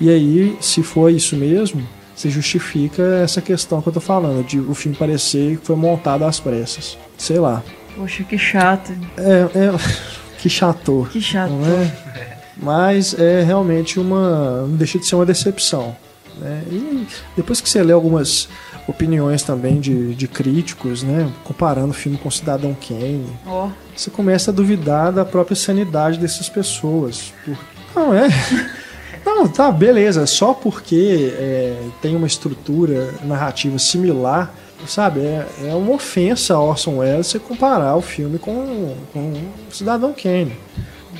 E 0.01 0.09
aí, 0.09 0.57
se 0.61 0.81
for 0.83 1.11
isso 1.11 1.37
mesmo, 1.37 1.85
se 2.14 2.31
justifica 2.31 3.03
essa 3.22 3.40
questão 3.40 3.83
que 3.83 3.88
eu 3.88 3.92
tô 3.92 4.00
falando, 4.00 4.44
de 4.44 4.59
o 4.59 4.74
filme 4.74 4.96
parecer 4.96 5.59
que 5.59 5.66
foi 5.66 5.77
montado 5.77 6.24
às 6.24 6.38
pressas. 6.38 6.96
Sei 7.18 7.38
lá. 7.38 7.62
Poxa, 7.96 8.24
que 8.24 8.38
chato. 8.38 8.92
É, 9.16 9.59
é 9.59 9.72
que 10.38 10.48
chato. 10.48 11.09
Que 11.11 11.20
chato. 11.20 11.53
É? 11.53 12.38
Mas 12.57 13.14
é 13.18 13.42
realmente 13.42 13.98
uma. 13.98 14.62
não 14.62 14.77
deixa 14.77 14.98
de 14.98 15.07
ser 15.07 15.16
uma 15.16 15.27
decepção. 15.27 15.96
Né? 16.38 16.62
E 16.70 17.07
depois 17.37 17.61
que 17.61 17.68
você 17.68 17.83
lê 17.83 17.92
algumas 17.92 18.48
opiniões 18.87 19.42
também 19.42 19.81
de, 19.81 20.14
de 20.14 20.29
críticos, 20.29 21.03
né? 21.03 21.31
Comparando 21.42 21.90
o 21.90 21.94
filme 21.94 22.18
com 22.18 22.31
Cidadão 22.31 22.74
Kane, 22.74 23.27
oh. 23.46 23.68
você 23.96 24.11
começa 24.11 24.50
a 24.50 24.55
duvidar 24.55 25.12
da 25.12 25.24
própria 25.24 25.57
sanidade 25.57 26.18
dessas 26.18 26.48
pessoas. 26.48 27.33
Por... 27.44 27.59
Não, 27.94 28.14
é. 28.14 28.29
Não, 29.25 29.49
tá, 29.49 29.71
beleza. 29.73 30.27
Só 30.27 30.53
porque 30.53 31.33
é, 31.37 31.77
tem 32.03 32.15
uma 32.15 32.27
estrutura 32.27 33.15
narrativa 33.25 33.79
similar, 33.79 34.55
sabe? 34.87 35.21
É, 35.21 35.47
é 35.67 35.75
uma 35.75 35.93
ofensa 35.93 36.55
a 36.55 36.61
Orson 36.61 36.99
Welles 36.99 37.27
você 37.27 37.39
comparar 37.39 37.97
o 37.97 38.03
filme 38.03 38.39
com, 38.39 38.95
com 39.13 39.33
Cidadão 39.71 40.13
Kane. 40.13 40.57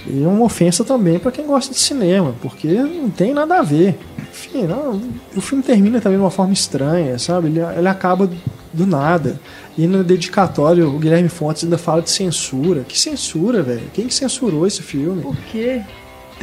E 0.07 0.23
é 0.23 0.27
uma 0.27 0.45
ofensa 0.45 0.85
também 0.85 1.19
para 1.19 1.33
quem 1.33 1.47
gosta 1.47 1.73
de 1.73 1.81
cinema, 1.81 2.35
porque 2.43 2.69
não 2.69 3.09
tem 3.09 3.33
nada 3.33 3.59
a 3.59 3.63
ver. 3.63 3.99
Enfim, 4.31 4.65
não, 4.67 5.01
o 5.35 5.41
filme 5.41 5.63
termina 5.63 6.01
também 6.01 6.19
de 6.19 6.25
uma 6.25 6.31
forma 6.31 6.53
estranha, 6.53 7.19
sabe? 7.19 7.49
Ele, 7.49 7.61
ele 7.61 7.89
acaba 7.89 8.29
do 8.73 8.87
nada. 8.87 9.41
E 9.79 9.87
no 9.87 10.05
dedicatório, 10.05 10.89
o 10.89 10.99
Guilherme 10.99 11.29
Fontes 11.29 11.65
ainda 11.65 11.79
fala 11.79 12.03
de 12.03 12.11
censura. 12.11 12.85
Que 12.87 12.99
censura, 12.99 13.63
velho? 13.63 13.91
Quem 13.95 14.07
que 14.07 14.15
censurou 14.15 14.67
esse 14.67 14.83
filme? 14.83 15.23
Por 15.23 15.37
quê? 15.51 15.83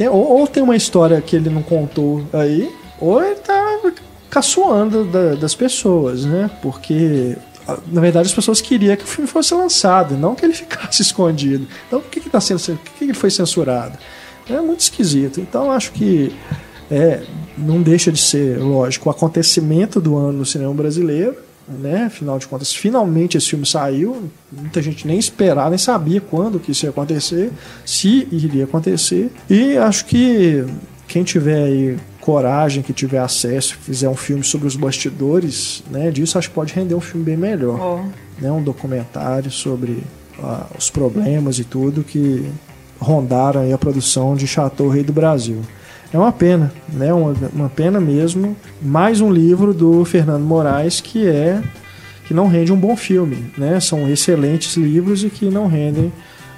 Tem, 0.02 0.08
ou, 0.08 0.40
ou, 0.40 0.46
tem 0.48 0.60
uma 0.64 0.74
história 0.74 1.20
que 1.20 1.36
ele 1.36 1.48
não 1.48 1.62
contou 1.62 2.26
aí, 2.32 2.74
ou 2.98 3.22
ele 3.22 3.36
tá 3.36 3.80
caçoando 4.28 5.04
da, 5.04 5.36
das 5.36 5.54
pessoas, 5.54 6.24
né? 6.24 6.50
Porque, 6.60 7.36
na 7.86 8.00
verdade, 8.00 8.26
as 8.26 8.34
pessoas 8.34 8.60
queriam 8.60 8.96
que 8.96 9.04
o 9.04 9.06
filme 9.06 9.30
fosse 9.30 9.54
lançado, 9.54 10.16
não 10.16 10.34
que 10.34 10.44
ele 10.44 10.54
ficasse 10.54 11.02
escondido. 11.02 11.68
Então, 11.86 12.00
por 12.00 12.10
que, 12.10 12.18
que, 12.18 12.28
tá 12.28 12.40
sendo, 12.40 12.58
por 12.78 12.92
que, 12.94 12.98
que 12.98 13.04
ele 13.04 13.14
foi 13.14 13.30
censurado? 13.30 13.96
É 14.50 14.60
muito 14.60 14.80
esquisito. 14.80 15.40
Então, 15.40 15.70
acho 15.70 15.92
que 15.92 16.34
é, 16.90 17.22
não 17.56 17.80
deixa 17.80 18.10
de 18.10 18.20
ser, 18.20 18.58
lógico, 18.58 19.08
o 19.08 19.12
acontecimento 19.12 20.00
do 20.00 20.16
ano 20.16 20.38
no 20.38 20.44
cinema 20.44 20.74
brasileiro 20.74 21.36
né? 21.78 22.04
Afinal 22.04 22.38
de 22.38 22.46
contas, 22.46 22.74
finalmente 22.74 23.36
esse 23.36 23.48
filme 23.48 23.66
saiu. 23.66 24.30
Muita 24.50 24.82
gente 24.82 25.06
nem 25.06 25.18
esperava, 25.18 25.70
nem 25.70 25.78
sabia 25.78 26.20
quando 26.20 26.60
que 26.60 26.72
isso 26.72 26.86
ia 26.86 26.90
acontecer, 26.90 27.50
se 27.84 28.28
iria 28.30 28.64
acontecer. 28.64 29.30
E 29.48 29.76
acho 29.76 30.04
que 30.04 30.64
quem 31.08 31.22
tiver 31.22 31.64
aí 31.64 31.96
coragem, 32.20 32.82
que 32.82 32.92
tiver 32.92 33.18
acesso, 33.18 33.76
fizer 33.76 34.08
um 34.08 34.14
filme 34.14 34.44
sobre 34.44 34.68
os 34.68 34.76
bastidores, 34.76 35.82
né, 35.90 36.10
disso 36.10 36.38
acho 36.38 36.48
que 36.48 36.54
pode 36.54 36.72
render 36.72 36.94
um 36.94 37.00
filme 37.00 37.24
bem 37.24 37.36
melhor. 37.36 37.78
Oh. 37.80 38.40
Né, 38.40 38.50
um 38.50 38.62
documentário 38.62 39.50
sobre 39.50 40.02
uh, 40.38 40.64
os 40.78 40.88
problemas 40.88 41.58
e 41.58 41.64
tudo 41.64 42.04
que 42.04 42.50
rondaram 42.98 43.72
a 43.74 43.78
produção 43.78 44.36
de 44.36 44.46
Chateau 44.46 44.88
Rei 44.88 45.02
do 45.02 45.12
Brasil. 45.12 45.60
É 46.12 46.18
uma 46.18 46.30
pena, 46.30 46.70
né? 46.92 47.12
Uma, 47.12 47.34
uma 47.54 47.68
pena 47.70 47.98
mesmo. 47.98 48.54
Mais 48.82 49.22
um 49.22 49.32
livro 49.32 49.72
do 49.72 50.04
Fernando 50.04 50.42
Moraes 50.42 51.00
que 51.00 51.26
é 51.26 51.62
que 52.26 52.34
não 52.34 52.46
rende 52.46 52.72
um 52.72 52.76
bom 52.76 52.94
filme, 52.94 53.50
né? 53.56 53.80
São 53.80 54.08
excelentes 54.08 54.76
livros 54.76 55.24
e 55.24 55.30
que 55.30 55.46
não 55.46 55.66
rendem 55.66 56.12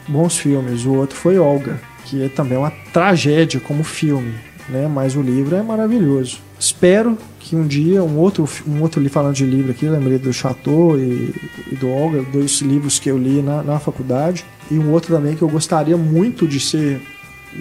bons 0.08 0.36
filmes. 0.36 0.84
O 0.84 0.94
outro 0.94 1.16
foi 1.16 1.38
Olga, 1.38 1.80
que 2.04 2.24
é 2.24 2.28
também 2.28 2.58
uma 2.58 2.72
tragédia 2.92 3.60
como 3.60 3.84
filme, 3.84 4.34
né? 4.68 4.88
Mas 4.92 5.14
o 5.14 5.22
livro 5.22 5.54
é 5.54 5.62
maravilhoso. 5.62 6.38
Espero 6.58 7.16
que 7.38 7.54
um 7.54 7.64
dia 7.64 8.02
um 8.02 8.18
outro 8.18 8.48
um 8.66 8.82
outro 8.82 9.00
livro 9.00 9.14
falando 9.14 9.36
de 9.36 9.44
livro 9.44 9.70
aqui, 9.70 9.86
lembrei 9.86 10.18
do 10.18 10.32
Chateau 10.32 10.98
e, 10.98 11.32
e 11.70 11.76
do 11.76 11.88
Olga, 11.88 12.22
dois 12.32 12.60
livros 12.60 12.98
que 12.98 13.08
eu 13.08 13.16
li 13.16 13.40
na, 13.40 13.62
na 13.62 13.78
faculdade 13.78 14.44
e 14.68 14.78
um 14.78 14.90
outro 14.90 15.14
também 15.14 15.36
que 15.36 15.42
eu 15.42 15.48
gostaria 15.48 15.96
muito 15.96 16.48
de 16.48 16.58
ser 16.58 17.00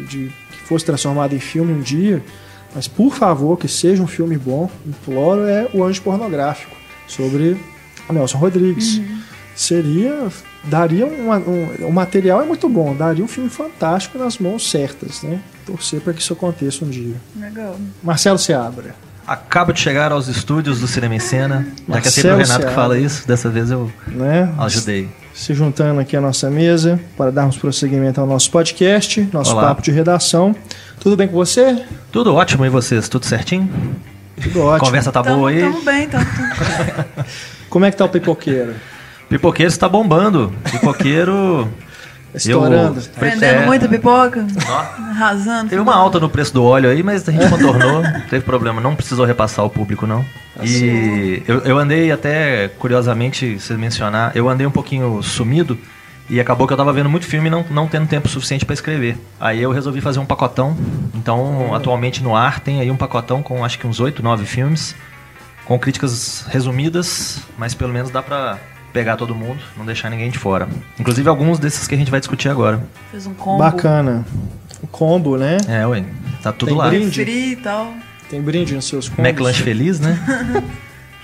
de 0.10 0.32
fosse 0.65 0.86
transformado 0.86 1.34
em 1.34 1.39
filme 1.39 1.73
um 1.73 1.82
dia, 1.82 2.23
mas 2.73 2.88
por 2.88 3.13
favor, 3.15 3.58
que 3.58 3.67
seja 3.67 4.02
um 4.02 4.08
filme 4.08 4.38
bom, 4.38 4.69
imploro, 4.86 5.45
é 5.45 5.67
O 5.73 5.84
Anjo 5.84 6.02
Pornográfico, 6.02 6.76
sobre 7.08 7.58
Nelson 8.10 8.38
Rodrigues. 8.38 8.97
Uhum. 8.97 9.19
Seria. 9.56 10.28
Daria 10.63 11.06
uma, 11.06 11.38
um. 11.38 11.88
O 11.88 11.91
material 11.91 12.41
é 12.41 12.45
muito 12.45 12.67
bom, 12.69 12.95
daria 12.95 13.23
um 13.23 13.28
filme 13.28 13.49
fantástico 13.49 14.17
nas 14.17 14.38
mãos 14.38 14.69
certas, 14.69 15.21
né? 15.21 15.39
Torcer 15.65 16.02
para 16.02 16.13
que 16.13 16.21
isso 16.21 16.34
aconteça 16.34 16.84
um 16.84 16.89
dia. 16.89 17.15
Legal. 17.36 17.78
Marcelo 18.02 18.39
Seabra. 18.39 18.95
Acaba 19.28 19.71
de 19.71 19.80
chegar 19.80 20.12
aos 20.12 20.28
estúdios 20.28 20.80
do 20.80 20.88
Cinema 20.88 21.15
em 21.15 21.19
Cena. 21.19 21.67
Daqui 21.88 22.08
a 22.08 22.12
tempo 22.12 22.28
o 22.28 22.32
Renato 22.32 22.47
Seabra. 22.47 22.67
que 22.67 22.73
fala 22.73 22.97
isso, 22.97 23.28
dessa 23.28 23.49
vez 23.49 23.71
eu 23.71 23.91
né? 24.08 24.54
ajudei 24.58 25.10
se 25.33 25.53
juntando 25.53 25.99
aqui 25.99 26.15
à 26.15 26.21
nossa 26.21 26.49
mesa 26.49 26.99
para 27.17 27.31
darmos 27.31 27.57
prosseguimento 27.57 28.21
ao 28.21 28.27
nosso 28.27 28.51
podcast, 28.51 29.27
nosso 29.33 29.53
Olá. 29.53 29.67
papo 29.69 29.81
de 29.81 29.91
redação. 29.91 30.55
Tudo 30.99 31.17
bem 31.17 31.27
com 31.27 31.33
você? 31.33 31.83
Tudo 32.11 32.33
ótimo, 32.35 32.65
e 32.65 32.69
vocês? 32.69 33.09
Tudo 33.09 33.25
certinho? 33.25 33.69
Tudo 34.41 34.61
ótimo. 34.61 34.85
Conversa 34.87 35.11
tá 35.11 35.21
tamo, 35.23 35.37
boa 35.37 35.49
aí? 35.49 35.61
Tamo 35.61 35.81
bem, 35.81 36.07
tamo. 36.07 36.25
Como 37.69 37.85
é 37.85 37.91
que 37.91 37.97
tá 37.97 38.05
o 38.05 38.09
pipoqueiro? 38.09 38.75
Pipoqueiro 39.29 39.71
está 39.71 39.89
bombando. 39.89 40.53
Pipoqueiro 40.71 41.67
Estourando. 42.33 42.99
Eu, 42.99 43.05
Prendendo 43.19 43.61
é, 43.61 43.65
muita 43.65 43.87
pipoca. 43.87 44.45
Arrasando. 44.67 45.69
Teve 45.69 45.81
uma 45.81 45.95
alta 45.95 46.19
no 46.19 46.29
preço 46.29 46.53
do 46.53 46.63
óleo 46.63 46.89
aí, 46.89 47.03
mas 47.03 47.27
a 47.27 47.31
gente 47.31 47.47
contornou. 47.49 48.01
não 48.01 48.21
teve 48.29 48.43
problema. 48.43 48.81
Não 48.81 48.95
precisou 48.95 49.25
repassar 49.25 49.63
o 49.63 49.69
público, 49.69 50.07
não. 50.07 50.23
Tá 50.55 50.65
e 50.65 51.43
eu, 51.47 51.59
eu, 51.59 51.77
andei 51.77 52.11
até, 52.11 52.67
curiosamente, 52.79 53.59
você 53.59 53.75
mencionar, 53.75 54.31
eu 54.36 54.49
andei 54.49 54.65
um 54.65 54.71
pouquinho 54.71 55.21
sumido. 55.21 55.77
E 56.29 56.39
acabou 56.39 56.65
que 56.65 56.73
eu 56.73 56.77
tava 56.77 56.93
vendo 56.93 57.09
muito 57.09 57.25
filme 57.25 57.47
e 57.47 57.51
não, 57.51 57.65
não 57.69 57.88
tendo 57.88 58.07
tempo 58.07 58.29
suficiente 58.29 58.65
para 58.65 58.73
escrever. 58.73 59.17
Aí 59.39 59.61
eu 59.61 59.71
resolvi 59.71 59.99
fazer 60.01 60.19
um 60.19 60.25
pacotão. 60.25 60.75
Então, 61.13 61.69
hum. 61.69 61.75
atualmente 61.75 62.23
no 62.23 62.36
ar 62.36 62.59
tem 62.61 62.79
aí 62.79 62.89
um 62.89 62.95
pacotão 62.95 63.43
com 63.43 63.63
acho 63.63 63.77
que 63.77 63.86
uns 63.86 63.99
8, 63.99 64.23
9 64.23 64.45
filmes. 64.45 64.95
Com 65.65 65.77
críticas 65.77 66.45
resumidas, 66.49 67.41
mas 67.57 67.73
pelo 67.73 67.93
menos 67.93 68.09
dá 68.09 68.21
pra 68.21 68.57
pegar 68.93 69.17
todo 69.17 69.33
mundo, 69.33 69.59
não 69.75 69.85
deixar 69.85 70.09
ninguém 70.09 70.29
de 70.29 70.37
fora. 70.37 70.69
Inclusive 70.99 71.27
alguns 71.27 71.57
desses 71.57 71.87
que 71.87 71.95
a 71.95 71.97
gente 71.97 72.11
vai 72.11 72.19
discutir 72.19 72.47
agora. 72.47 72.81
Fez 73.11 73.25
um 73.25 73.33
combo. 73.33 73.57
Bacana. 73.57 74.23
O 74.81 74.87
combo, 74.87 75.35
né? 75.35 75.57
É, 75.67 75.85
ué. 75.87 76.05
Tá 76.41 76.53
tudo 76.53 76.69
Tem 76.69 76.77
lá. 76.77 76.87
Brinde. 76.89 77.21
E 77.23 77.55
tal. 77.55 77.93
Tem 78.29 78.41
brinde 78.41 78.75
nos 78.75 78.85
seus 78.85 79.09
combos. 79.09 79.25
McLanche 79.25 79.63
feliz, 79.63 79.99
né? 79.99 80.17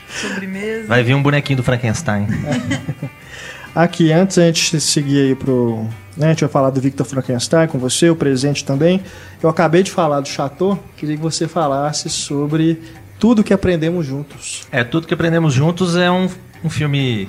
Sobremesa. 0.10 0.88
Vai 0.88 1.04
vir 1.04 1.14
um 1.14 1.22
bonequinho 1.22 1.58
do 1.58 1.64
Frankenstein. 1.64 2.28
Aqui, 3.76 4.12
antes 4.12 4.38
a 4.40 4.46
gente 4.46 4.82
seguir 4.82 5.28
aí 5.28 5.36
pro. 5.36 5.86
Né, 6.18 6.26
a 6.26 6.30
gente 6.30 6.42
vai 6.42 6.50
falar 6.50 6.72
do 6.72 6.82
Victor 6.82 7.06
Frankenstein 7.06 7.68
com 7.68 7.78
você, 7.78 8.10
o 8.10 8.16
presente 8.16 8.66
também. 8.66 9.02
Eu 9.42 9.48
acabei 9.48 9.84
de 9.84 9.92
falar 9.92 10.20
do 10.20 10.28
Chateau, 10.28 10.84
queria 10.98 11.16
que 11.16 11.22
você 11.22 11.48
falasse 11.48 12.10
sobre 12.10 12.82
tudo 13.20 13.44
que 13.44 13.54
aprendemos 13.54 14.06
juntos. 14.06 14.68
É, 14.72 14.84
tudo 14.84 15.06
que 15.06 15.14
aprendemos 15.14 15.54
juntos 15.54 15.96
é 15.96 16.10
um 16.10 16.28
um 16.64 16.70
filme 16.70 17.28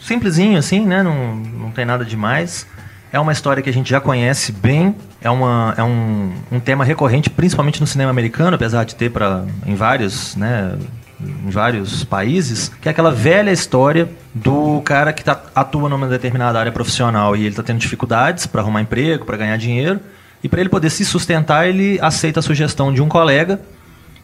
simplesinho, 0.00 0.58
assim, 0.58 0.86
né? 0.86 1.02
Não, 1.02 1.36
não 1.36 1.70
tem 1.70 1.84
nada 1.84 2.04
demais. 2.04 2.66
É 3.12 3.20
uma 3.20 3.32
história 3.32 3.62
que 3.62 3.68
a 3.68 3.72
gente 3.72 3.90
já 3.90 4.00
conhece 4.00 4.52
bem, 4.52 4.96
é, 5.20 5.28
uma, 5.28 5.74
é 5.76 5.82
um, 5.82 6.32
um 6.50 6.58
tema 6.58 6.84
recorrente, 6.84 7.28
principalmente 7.28 7.80
no 7.80 7.86
cinema 7.86 8.10
americano, 8.10 8.54
apesar 8.54 8.84
de 8.84 8.94
ter 8.94 9.10
pra, 9.10 9.44
em 9.66 9.74
vários, 9.74 10.34
né, 10.34 10.78
em 11.20 11.50
vários 11.50 12.04
países, 12.04 12.72
que 12.80 12.88
é 12.88 12.90
aquela 12.90 13.12
velha 13.12 13.50
história 13.50 14.08
do 14.34 14.80
cara 14.80 15.12
que 15.12 15.22
tá, 15.22 15.40
atua 15.54 15.90
numa 15.90 16.08
determinada 16.08 16.58
área 16.58 16.72
profissional 16.72 17.36
e 17.36 17.40
ele 17.40 17.50
está 17.50 17.62
tendo 17.62 17.78
dificuldades 17.78 18.46
para 18.46 18.62
arrumar 18.62 18.80
emprego, 18.80 19.26
para 19.26 19.36
ganhar 19.36 19.58
dinheiro, 19.58 20.00
e 20.42 20.48
para 20.48 20.60
ele 20.60 20.70
poder 20.70 20.88
se 20.88 21.04
sustentar, 21.04 21.68
ele 21.68 21.98
aceita 22.00 22.40
a 22.40 22.42
sugestão 22.42 22.92
de 22.92 23.02
um 23.02 23.08
colega 23.08 23.60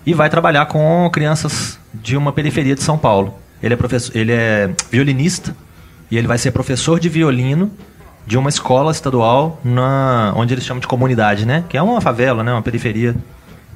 e 0.04 0.14
vai 0.14 0.30
trabalhar 0.30 0.66
com 0.66 1.08
crianças 1.12 1.78
de 1.92 2.16
uma 2.16 2.32
periferia 2.32 2.74
de 2.74 2.82
São 2.82 2.96
Paulo. 2.96 3.38
Ele 3.62 3.74
é, 3.74 3.76
professor, 3.76 4.16
ele 4.16 4.32
é 4.32 4.70
violinista 4.90 5.54
e 6.10 6.16
ele 6.16 6.26
vai 6.26 6.38
ser 6.38 6.52
professor 6.52 6.98
de 7.00 7.08
violino 7.08 7.70
de 8.26 8.36
uma 8.36 8.48
escola 8.48 8.92
estadual 8.92 9.58
na, 9.64 10.32
onde 10.36 10.52
eles 10.52 10.64
chamam 10.64 10.80
de 10.80 10.86
comunidade, 10.86 11.46
né? 11.46 11.64
Que 11.68 11.76
é 11.76 11.82
uma 11.82 12.00
favela, 12.00 12.44
né? 12.44 12.52
Uma 12.52 12.62
periferia 12.62 13.16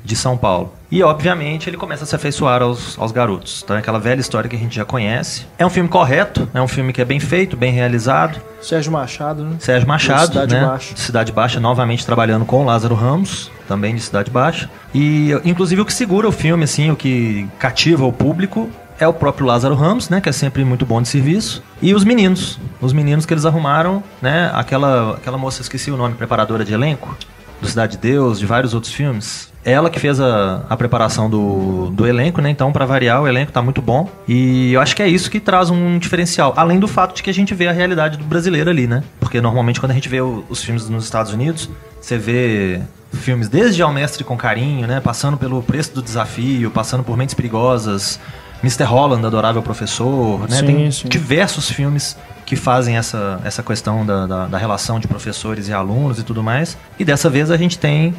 de 0.04 0.16
São 0.16 0.36
Paulo. 0.36 0.72
E, 0.90 1.02
obviamente, 1.02 1.70
ele 1.70 1.76
começa 1.76 2.04
a 2.04 2.06
se 2.06 2.14
afeiçoar 2.14 2.60
aos, 2.60 2.98
aos 2.98 3.12
garotos. 3.12 3.62
Então, 3.64 3.76
é 3.76 3.78
aquela 3.78 3.98
velha 3.98 4.20
história 4.20 4.50
que 4.50 4.56
a 4.56 4.58
gente 4.58 4.74
já 4.74 4.84
conhece. 4.84 5.46
É 5.56 5.64
um 5.64 5.70
filme 5.70 5.88
correto, 5.88 6.48
é 6.52 6.60
um 6.60 6.68
filme 6.68 6.92
que 6.92 7.00
é 7.00 7.04
bem 7.04 7.20
feito, 7.20 7.56
bem 7.56 7.72
realizado. 7.72 8.40
Sérgio 8.60 8.92
Machado, 8.92 9.44
né? 9.44 9.56
Sérgio 9.58 9.88
Machado, 9.88 10.26
Cidade 10.26 10.54
né? 10.54 10.66
Baixa. 10.66 10.96
Cidade 10.96 11.32
Baixa, 11.32 11.60
novamente 11.60 12.04
trabalhando 12.04 12.44
com 12.44 12.64
Lázaro 12.64 12.94
Ramos, 12.94 13.50
também 13.68 13.94
de 13.94 14.00
Cidade 14.00 14.30
Baixa. 14.30 14.68
E, 14.94 15.30
inclusive, 15.44 15.80
o 15.80 15.84
que 15.84 15.92
segura 15.94 16.28
o 16.28 16.32
filme, 16.32 16.64
assim, 16.64 16.90
o 16.90 16.96
que 16.96 17.48
cativa 17.58 18.04
o 18.04 18.12
público 18.12 18.68
é 19.02 19.08
o 19.08 19.12
próprio 19.12 19.46
Lázaro 19.46 19.74
Ramos, 19.74 20.08
né, 20.08 20.20
que 20.20 20.28
é 20.28 20.32
sempre 20.32 20.64
muito 20.64 20.86
bom 20.86 21.02
de 21.02 21.08
serviço, 21.08 21.62
e 21.80 21.94
os 21.94 22.04
meninos, 22.04 22.58
os 22.80 22.92
meninos 22.92 23.26
que 23.26 23.34
eles 23.34 23.44
arrumaram, 23.44 24.02
né, 24.20 24.50
aquela 24.54 25.14
aquela 25.16 25.36
moça, 25.36 25.60
esqueci 25.62 25.90
o 25.90 25.96
nome, 25.96 26.14
preparadora 26.14 26.64
de 26.64 26.72
elenco, 26.72 27.16
do 27.60 27.68
Cidade 27.68 27.92
de 27.92 27.98
Deus, 27.98 28.38
de 28.40 28.46
vários 28.46 28.74
outros 28.74 28.92
filmes. 28.92 29.50
Ela 29.64 29.88
que 29.88 30.00
fez 30.00 30.18
a, 30.18 30.64
a 30.68 30.76
preparação 30.76 31.30
do, 31.30 31.90
do 31.90 32.04
elenco, 32.04 32.40
né? 32.40 32.50
Então, 32.50 32.72
para 32.72 32.84
variar, 32.84 33.22
o 33.22 33.28
elenco 33.28 33.52
tá 33.52 33.62
muito 33.62 33.80
bom. 33.80 34.10
E 34.26 34.72
eu 34.72 34.80
acho 34.80 34.96
que 34.96 35.00
é 35.00 35.06
isso 35.06 35.30
que 35.30 35.38
traz 35.38 35.70
um 35.70 35.96
diferencial. 35.96 36.52
Além 36.56 36.80
do 36.80 36.88
fato 36.88 37.14
de 37.14 37.22
que 37.22 37.30
a 37.30 37.32
gente 37.32 37.54
vê 37.54 37.68
a 37.68 37.72
realidade 37.72 38.18
do 38.18 38.24
brasileiro 38.24 38.68
ali, 38.68 38.88
né? 38.88 39.04
Porque 39.20 39.40
normalmente 39.40 39.78
quando 39.78 39.92
a 39.92 39.94
gente 39.94 40.08
vê 40.08 40.20
o- 40.20 40.42
os 40.48 40.60
filmes 40.64 40.88
nos 40.88 41.04
Estados 41.04 41.32
Unidos, 41.32 41.70
você 42.00 42.18
vê 42.18 42.80
filmes 43.12 43.48
desde 43.48 43.80
Ao 43.80 43.92
Mestre 43.92 44.24
com 44.24 44.36
Carinho, 44.36 44.88
né? 44.88 44.98
Passando 44.98 45.36
pelo 45.36 45.62
Preço 45.62 45.94
do 45.94 46.02
Desafio, 46.02 46.68
passando 46.72 47.04
por 47.04 47.16
Mentes 47.16 47.36
Perigosas, 47.36 48.18
Mr. 48.62 48.84
Holland, 48.84 49.26
Adorável 49.26 49.62
Professor, 49.62 50.48
né? 50.48 50.58
Sim, 50.58 50.66
Tem 50.66 50.90
sim. 50.90 51.08
diversos 51.08 51.70
filmes 51.70 52.16
que 52.46 52.56
fazem 52.56 52.96
essa, 52.96 53.40
essa 53.44 53.62
questão 53.62 54.04
da, 54.04 54.26
da, 54.26 54.46
da 54.46 54.58
relação 54.58 55.00
de 55.00 55.08
professores 55.08 55.68
e 55.68 55.72
alunos 55.72 56.18
e 56.18 56.22
tudo 56.22 56.42
mais. 56.42 56.76
E 56.98 57.04
dessa 57.04 57.28
vez 57.30 57.50
a 57.50 57.56
gente 57.56 57.78
tem 57.78 58.14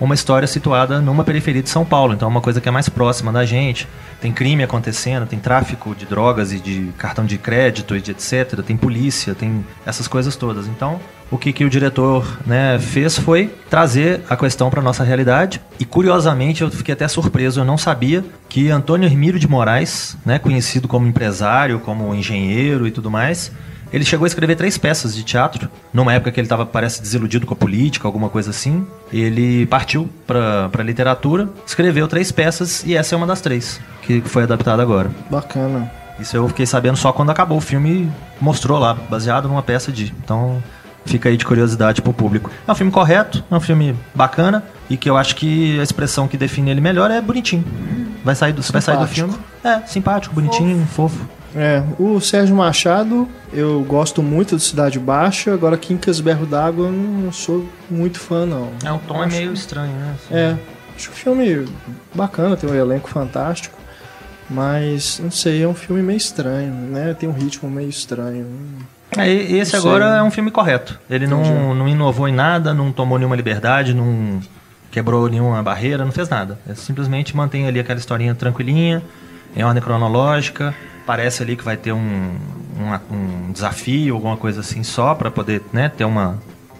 uma 0.00 0.14
história 0.14 0.46
situada 0.46 1.00
numa 1.00 1.24
periferia 1.24 1.62
de 1.62 1.68
São 1.68 1.84
Paulo, 1.84 2.14
então 2.14 2.28
é 2.28 2.30
uma 2.30 2.40
coisa 2.40 2.60
que 2.60 2.68
é 2.68 2.72
mais 2.72 2.88
próxima 2.88 3.32
da 3.32 3.44
gente. 3.44 3.88
Tem 4.20 4.32
crime 4.32 4.62
acontecendo, 4.62 5.26
tem 5.26 5.38
tráfico 5.38 5.94
de 5.94 6.06
drogas 6.06 6.52
e 6.52 6.58
de 6.58 6.92
cartão 6.96 7.24
de 7.24 7.38
crédito 7.38 7.96
e 7.96 8.00
de 8.00 8.12
etc. 8.12 8.62
Tem 8.64 8.76
polícia, 8.76 9.34
tem 9.34 9.64
essas 9.84 10.06
coisas 10.08 10.36
todas. 10.36 10.66
Então, 10.66 11.00
o 11.30 11.36
que, 11.36 11.52
que 11.52 11.64
o 11.64 11.70
diretor 11.70 12.38
né, 12.46 12.78
fez 12.78 13.18
foi 13.18 13.52
trazer 13.68 14.22
a 14.28 14.36
questão 14.36 14.70
para 14.70 14.80
nossa 14.80 15.04
realidade. 15.04 15.60
E 15.78 15.84
curiosamente, 15.84 16.62
eu 16.62 16.70
fiquei 16.70 16.94
até 16.94 17.06
surpreso, 17.06 17.60
eu 17.60 17.64
não 17.64 17.76
sabia 17.76 18.24
que 18.48 18.70
Antônio 18.70 19.06
Hermílio 19.06 19.38
de 19.38 19.46
Moraes, 19.46 20.16
né, 20.24 20.38
conhecido 20.38 20.88
como 20.88 21.06
empresário, 21.06 21.80
como 21.80 22.14
engenheiro 22.14 22.86
e 22.86 22.90
tudo 22.90 23.10
mais, 23.10 23.52
ele 23.92 24.04
chegou 24.04 24.24
a 24.24 24.28
escrever 24.28 24.56
três 24.56 24.76
peças 24.76 25.14
de 25.14 25.22
teatro, 25.22 25.68
numa 25.92 26.12
época 26.12 26.30
que 26.30 26.40
ele 26.40 26.46
estava, 26.46 26.66
parece, 26.66 27.00
desiludido 27.00 27.46
com 27.46 27.54
a 27.54 27.56
política, 27.56 28.06
alguma 28.06 28.28
coisa 28.28 28.50
assim. 28.50 28.86
Ele 29.12 29.66
partiu 29.66 30.08
para 30.26 30.70
a 30.72 30.82
literatura, 30.82 31.48
escreveu 31.66 32.06
três 32.06 32.30
peças 32.30 32.84
e 32.84 32.96
essa 32.96 33.14
é 33.14 33.16
uma 33.16 33.26
das 33.26 33.40
três, 33.40 33.80
que 34.02 34.20
foi 34.20 34.42
adaptada 34.42 34.82
agora. 34.82 35.10
Bacana. 35.30 35.90
Isso 36.18 36.36
eu 36.36 36.48
fiquei 36.48 36.66
sabendo 36.66 36.96
só 36.96 37.12
quando 37.12 37.30
acabou 37.30 37.58
o 37.58 37.60
filme 37.60 37.90
e 37.90 38.44
mostrou 38.44 38.78
lá, 38.78 38.94
baseado 38.94 39.48
numa 39.48 39.62
peça 39.62 39.92
de. 39.92 40.12
Então 40.24 40.62
fica 41.06 41.28
aí 41.28 41.36
de 41.36 41.44
curiosidade 41.44 42.02
pro 42.02 42.12
público. 42.12 42.50
É 42.66 42.72
um 42.72 42.74
filme 42.74 42.92
correto, 42.92 43.42
é 43.50 43.54
um 43.54 43.60
filme 43.60 43.96
bacana 44.14 44.64
e 44.90 44.96
que 44.96 45.08
eu 45.08 45.16
acho 45.16 45.36
que 45.36 45.78
a 45.78 45.82
expressão 45.82 46.28
que 46.28 46.36
define 46.36 46.70
ele 46.70 46.80
melhor 46.80 47.10
é 47.10 47.20
bonitinho. 47.20 47.64
Vai 48.24 48.34
sair 48.34 48.52
do, 48.52 48.60
vai 48.62 48.82
sair 48.82 48.98
do 48.98 49.06
filme. 49.06 49.34
É, 49.64 49.80
simpático, 49.86 50.34
bonitinho, 50.34 50.86
fofo. 50.86 51.26
É, 51.54 51.82
o 51.98 52.20
Sérgio 52.20 52.54
Machado, 52.54 53.28
eu 53.52 53.82
gosto 53.82 54.22
muito 54.22 54.56
do 54.56 54.60
Cidade 54.60 54.98
Baixa, 54.98 55.52
agora 55.54 55.76
Quincas 55.76 56.20
Berro 56.20 56.44
d'Água 56.44 56.86
eu 56.86 56.92
não 56.92 57.32
sou 57.32 57.66
muito 57.90 58.18
fã, 58.18 58.44
não. 58.44 58.70
É, 58.84 58.92
o 58.92 58.98
tom 58.98 59.22
é 59.22 59.26
meio 59.26 59.52
estranho, 59.52 59.92
né? 59.92 60.14
Assim. 60.14 60.34
É, 60.34 60.56
acho 60.94 61.10
o 61.10 61.14
filme 61.14 61.66
bacana, 62.14 62.56
tem 62.56 62.68
um 62.68 62.74
elenco 62.74 63.08
fantástico, 63.08 63.78
mas 64.48 65.20
não 65.22 65.30
sei, 65.30 65.62
é 65.62 65.68
um 65.68 65.74
filme 65.74 66.02
meio 66.02 66.18
estranho, 66.18 66.72
né? 66.72 67.14
Tem 67.18 67.28
um 67.28 67.32
ritmo 67.32 67.70
meio 67.70 67.88
estranho. 67.88 68.46
É, 69.16 69.26
esse 69.32 69.72
Não 69.74 69.80
sei. 69.80 69.90
agora 69.90 70.16
é 70.16 70.22
um 70.22 70.30
filme 70.30 70.50
correto. 70.50 70.98
Ele 71.08 71.26
não, 71.26 71.40
Entendi. 71.40 71.78
não 71.78 71.88
inovou 71.88 72.28
em 72.28 72.32
nada, 72.32 72.74
não 72.74 72.92
tomou 72.92 73.18
nenhuma 73.18 73.34
liberdade, 73.34 73.94
não 73.94 74.38
quebrou 74.90 75.28
nenhuma 75.28 75.62
barreira, 75.62 76.04
não 76.04 76.12
fez 76.12 76.28
nada. 76.28 76.58
É 76.68 76.74
simplesmente 76.74 77.34
mantém 77.34 77.66
ali 77.66 77.80
aquela 77.80 77.98
historinha 77.98 78.34
tranquilinha, 78.34 79.02
em 79.56 79.64
ordem 79.64 79.82
cronológica. 79.82 80.74
Parece 81.08 81.42
ali 81.42 81.56
que 81.56 81.64
vai 81.64 81.74
ter 81.78 81.90
um, 81.92 82.34
uma- 82.78 83.00
um 83.10 83.50
desafio, 83.50 84.14
alguma 84.14 84.36
coisa 84.36 84.60
assim 84.60 84.82
só, 84.82 85.14
para 85.14 85.30
poder 85.30 85.62
né, 85.72 85.88
ter 85.88 86.04
uma, 86.04 86.36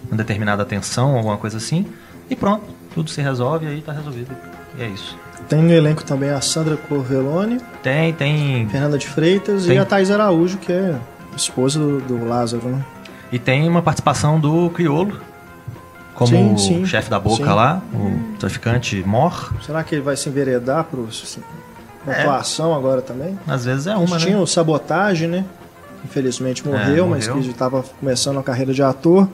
uma 0.07 0.15
determinada 0.15 0.61
atenção, 0.61 1.15
alguma 1.15 1.35
coisa 1.35 1.57
assim. 1.57 1.87
E 2.29 2.35
pronto, 2.35 2.63
tudo 2.93 3.09
se 3.09 3.23
resolve 3.23 3.65
e 3.65 3.69
aí 3.69 3.81
tá 3.81 3.91
resolvido. 3.91 4.29
E 4.77 4.83
é 4.83 4.87
isso. 4.87 5.17
Tem 5.49 5.59
no 5.63 5.71
elenco 5.73 6.03
também 6.03 6.29
a 6.29 6.39
Sandra 6.41 6.77
Corvelone, 6.77 7.59
Tem, 7.81 8.13
tem. 8.13 8.69
Fernanda 8.69 8.99
de 8.99 9.07
Freitas 9.07 9.65
Tem. 9.65 9.77
e 9.77 9.79
a 9.79 9.85
Thais 9.85 10.11
Araújo, 10.11 10.59
que 10.59 10.71
é 10.71 10.95
esposa 11.35 11.79
do, 11.79 11.99
do 11.99 12.23
Lázaro, 12.27 12.67
né? 12.69 12.85
E 13.31 13.39
tem 13.39 13.67
uma 13.67 13.81
participação 13.81 14.39
do 14.39 14.69
Criolo, 14.69 15.19
como 16.13 16.27
Sim, 16.29 16.55
sim. 16.57 16.85
chefe 16.85 17.09
da 17.09 17.19
boca 17.19 17.45
Sim. 17.45 17.49
lá, 17.49 17.81
o 17.91 18.37
traficante 18.37 19.01
Mor. 19.07 19.51
Será 19.65 19.83
que 19.83 19.95
ele 19.95 20.03
vai 20.03 20.15
se 20.15 20.29
enveredar 20.29 20.83
para 20.83 20.99
É. 20.99 21.03
atuação 22.07 22.73
agora 22.75 23.01
também? 23.01 23.37
Às 23.47 23.65
vezes 23.65 23.87
é 23.87 23.95
uma, 23.95 24.17
Tinha 24.17 24.35
né? 24.37 24.41
o 24.41 24.47
Sabotagem, 24.47 25.27
né? 25.27 25.45
Infelizmente 26.05 26.65
morreu, 26.65 27.07
mas 27.07 27.27
morreu. 27.27 27.43
que 27.43 27.49
estava 27.49 27.83
começando 27.99 28.39
a 28.39 28.43
carreira 28.43 28.73
de 28.73 28.81
ator. 28.81 29.27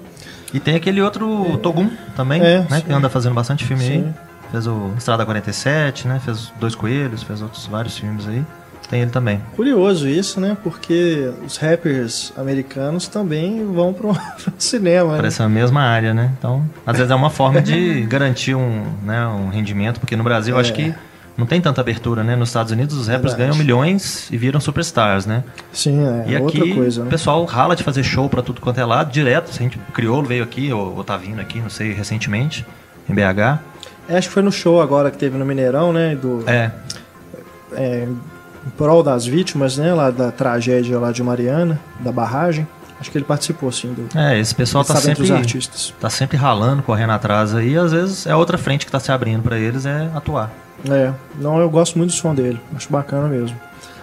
E 0.53 0.59
tem 0.59 0.75
aquele 0.75 1.01
outro 1.01 1.57
Togum 1.59 1.89
também, 2.15 2.41
É, 2.41 2.59
né? 2.69 2.77
sim. 2.79 2.81
Que 2.81 2.93
anda 2.93 3.09
fazendo 3.09 3.33
bastante 3.35 3.65
filme 3.65 3.83
Sim. 3.83 3.91
aí. 3.93 4.13
Fez 4.51 4.67
o 4.67 4.91
Estrada 4.97 5.25
47, 5.25 6.07
né? 6.07 6.19
Fez 6.23 6.51
Dois 6.59 6.73
Coelhos, 6.75 7.23
fez 7.23 7.41
outros 7.41 7.65
vários 7.67 7.97
filmes 7.97 8.27
aí. 8.27 8.43
Tem 8.89 9.01
ele 9.01 9.09
também. 9.09 9.41
Curioso 9.55 10.07
isso, 10.07 10.39
né? 10.39 10.55
Porque 10.63 11.31
os 11.45 11.57
rappers 11.57 12.31
americanos 12.37 13.07
também 13.07 13.65
vão 13.65 13.91
pro 13.91 14.15
cinema. 14.59 15.11
né? 15.13 15.17
Parece 15.17 15.41
a 15.41 15.49
mesma 15.49 15.81
área, 15.81 16.13
né? 16.13 16.31
Então, 16.37 16.63
às 16.85 16.95
vezes 16.97 17.11
é 17.11 17.15
uma 17.15 17.31
forma 17.31 17.59
de 17.61 18.01
garantir 18.07 18.53
um, 18.53 18.83
né, 19.03 19.25
um 19.27 19.49
rendimento, 19.49 19.99
porque 19.99 20.15
no 20.15 20.23
Brasil 20.23 20.53
eu 20.55 20.61
acho 20.61 20.71
É. 20.71 20.75
que 20.75 20.95
não 21.37 21.45
tem 21.45 21.59
tanta 21.59 21.81
abertura, 21.81 22.23
né? 22.23 22.35
Nos 22.35 22.49
Estados 22.49 22.71
Unidos 22.71 22.95
os 22.97 23.07
rappers 23.07 23.33
Verdade. 23.33 23.49
ganham 23.51 23.55
milhões 23.57 24.29
e 24.31 24.37
viram 24.37 24.59
superstars, 24.59 25.25
né? 25.25 25.43
Sim, 25.73 25.99
é 26.05 26.25
E 26.31 26.37
outra 26.37 26.61
aqui 26.61 26.73
coisa, 26.73 27.01
o 27.01 27.03
né? 27.05 27.09
pessoal 27.09 27.43
rala 27.45 27.75
de 27.75 27.83
fazer 27.83 28.03
show 28.03 28.29
pra 28.29 28.41
tudo 28.41 28.61
quanto 28.61 28.79
é 28.79 28.85
lado, 28.85 29.11
direto. 29.11 29.49
A 29.49 29.57
gente, 29.57 29.77
o 29.77 29.91
Criolo 29.91 30.27
veio 30.27 30.43
aqui, 30.43 30.71
ou, 30.71 30.95
ou 30.95 31.03
tá 31.03 31.17
vindo 31.17 31.39
aqui, 31.41 31.59
não 31.59 31.69
sei, 31.69 31.91
recentemente, 31.93 32.65
em 33.09 33.13
BH. 33.13 33.59
É, 34.07 34.17
Acho 34.17 34.27
que 34.27 34.33
foi 34.33 34.43
no 34.43 34.51
show 34.51 34.81
agora 34.81 35.09
que 35.11 35.17
teve 35.17 35.37
no 35.37 35.45
Mineirão, 35.45 35.91
né? 35.91 36.15
Do, 36.15 36.43
É, 36.47 36.71
é, 37.73 38.07
em 38.07 38.69
prol 38.77 39.03
das 39.03 39.25
vítimas, 39.25 39.77
né? 39.77 39.93
Lá 39.93 40.11
da 40.11 40.31
tragédia 40.31 40.97
lá 40.99 41.11
de 41.11 41.21
Mariana, 41.23 41.79
da 41.99 42.11
barragem. 42.11 42.67
Acho 42.99 43.11
que 43.11 43.17
ele 43.17 43.25
participou, 43.25 43.69
sim, 43.73 43.93
do 43.93 44.17
é, 44.17 44.39
esse 44.39 44.55
pessoal 44.55 44.83
tá 44.85 44.95
sempre, 44.95 45.23
os 45.23 45.29
artistas. 45.31 45.93
tá 45.99 46.09
sempre 46.09 46.37
ralando, 46.37 46.81
correndo 46.81 47.11
atrás 47.11 47.53
aí. 47.53 47.73
E 47.73 47.77
às 47.77 47.91
vezes 47.91 48.25
é 48.25 48.33
outra 48.35 48.57
frente 48.57 48.85
que 48.85 48.91
tá 48.91 48.99
se 49.01 49.11
abrindo 49.11 49.43
pra 49.43 49.57
eles, 49.59 49.85
é 49.85 50.09
atuar. 50.15 50.49
É, 50.89 51.11
não, 51.39 51.59
eu 51.59 51.69
gosto 51.69 51.97
muito 51.97 52.11
do 52.11 52.15
som 52.15 52.33
dele. 52.35 52.59
Acho 52.75 52.89
bacana 52.91 53.27
mesmo. 53.27 53.57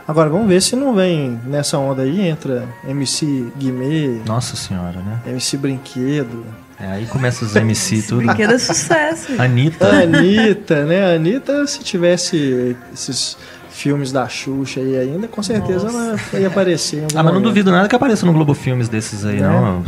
Agora, 0.07 0.29
vamos 0.29 0.49
ver 0.49 0.61
se 0.61 0.75
não 0.75 0.95
vem 0.95 1.41
nessa 1.47 1.79
onda 1.79 2.03
aí, 2.03 2.27
entra 2.29 2.69
MC 2.87 3.53
Guimê, 3.57 4.21
Nossa 4.27 4.57
senhora, 4.57 4.99
né? 4.99 5.21
MC 5.27 5.57
Brinquedo, 5.57 6.45
É, 6.81 6.87
aí 6.87 7.07
começa 7.07 7.45
os 7.45 7.55
MC 7.55 8.03
tudo. 8.09 8.19
Brinquedo 8.27 8.53
é 8.53 8.59
sucesso. 8.59 9.29
Anitta. 9.41 9.87
Anitta, 10.03 10.85
né? 10.85 11.15
Anitta, 11.15 11.67
se 11.69 11.79
tivesse 11.81 12.77
esses 12.93 13.37
filmes 13.71 14.11
da 14.13 14.29
Xuxa 14.29 14.81
aí 14.81 14.99
ainda, 14.99 15.29
com 15.29 15.43
certeza 15.43 15.87
ela 15.89 16.17
ia 16.41 16.49
aparecer. 16.49 17.07
Ah, 17.15 17.23
mas 17.23 17.33
não 17.33 17.41
duvido 17.41 17.71
nada 17.71 17.89
que 17.89 17.95
apareça 17.97 18.27
no 18.27 18.33
Globo 18.33 18.55
Filmes 18.55 18.89
desses 18.89 19.25
aí, 19.25 19.41
Né? 19.41 19.49
não. 19.49 19.85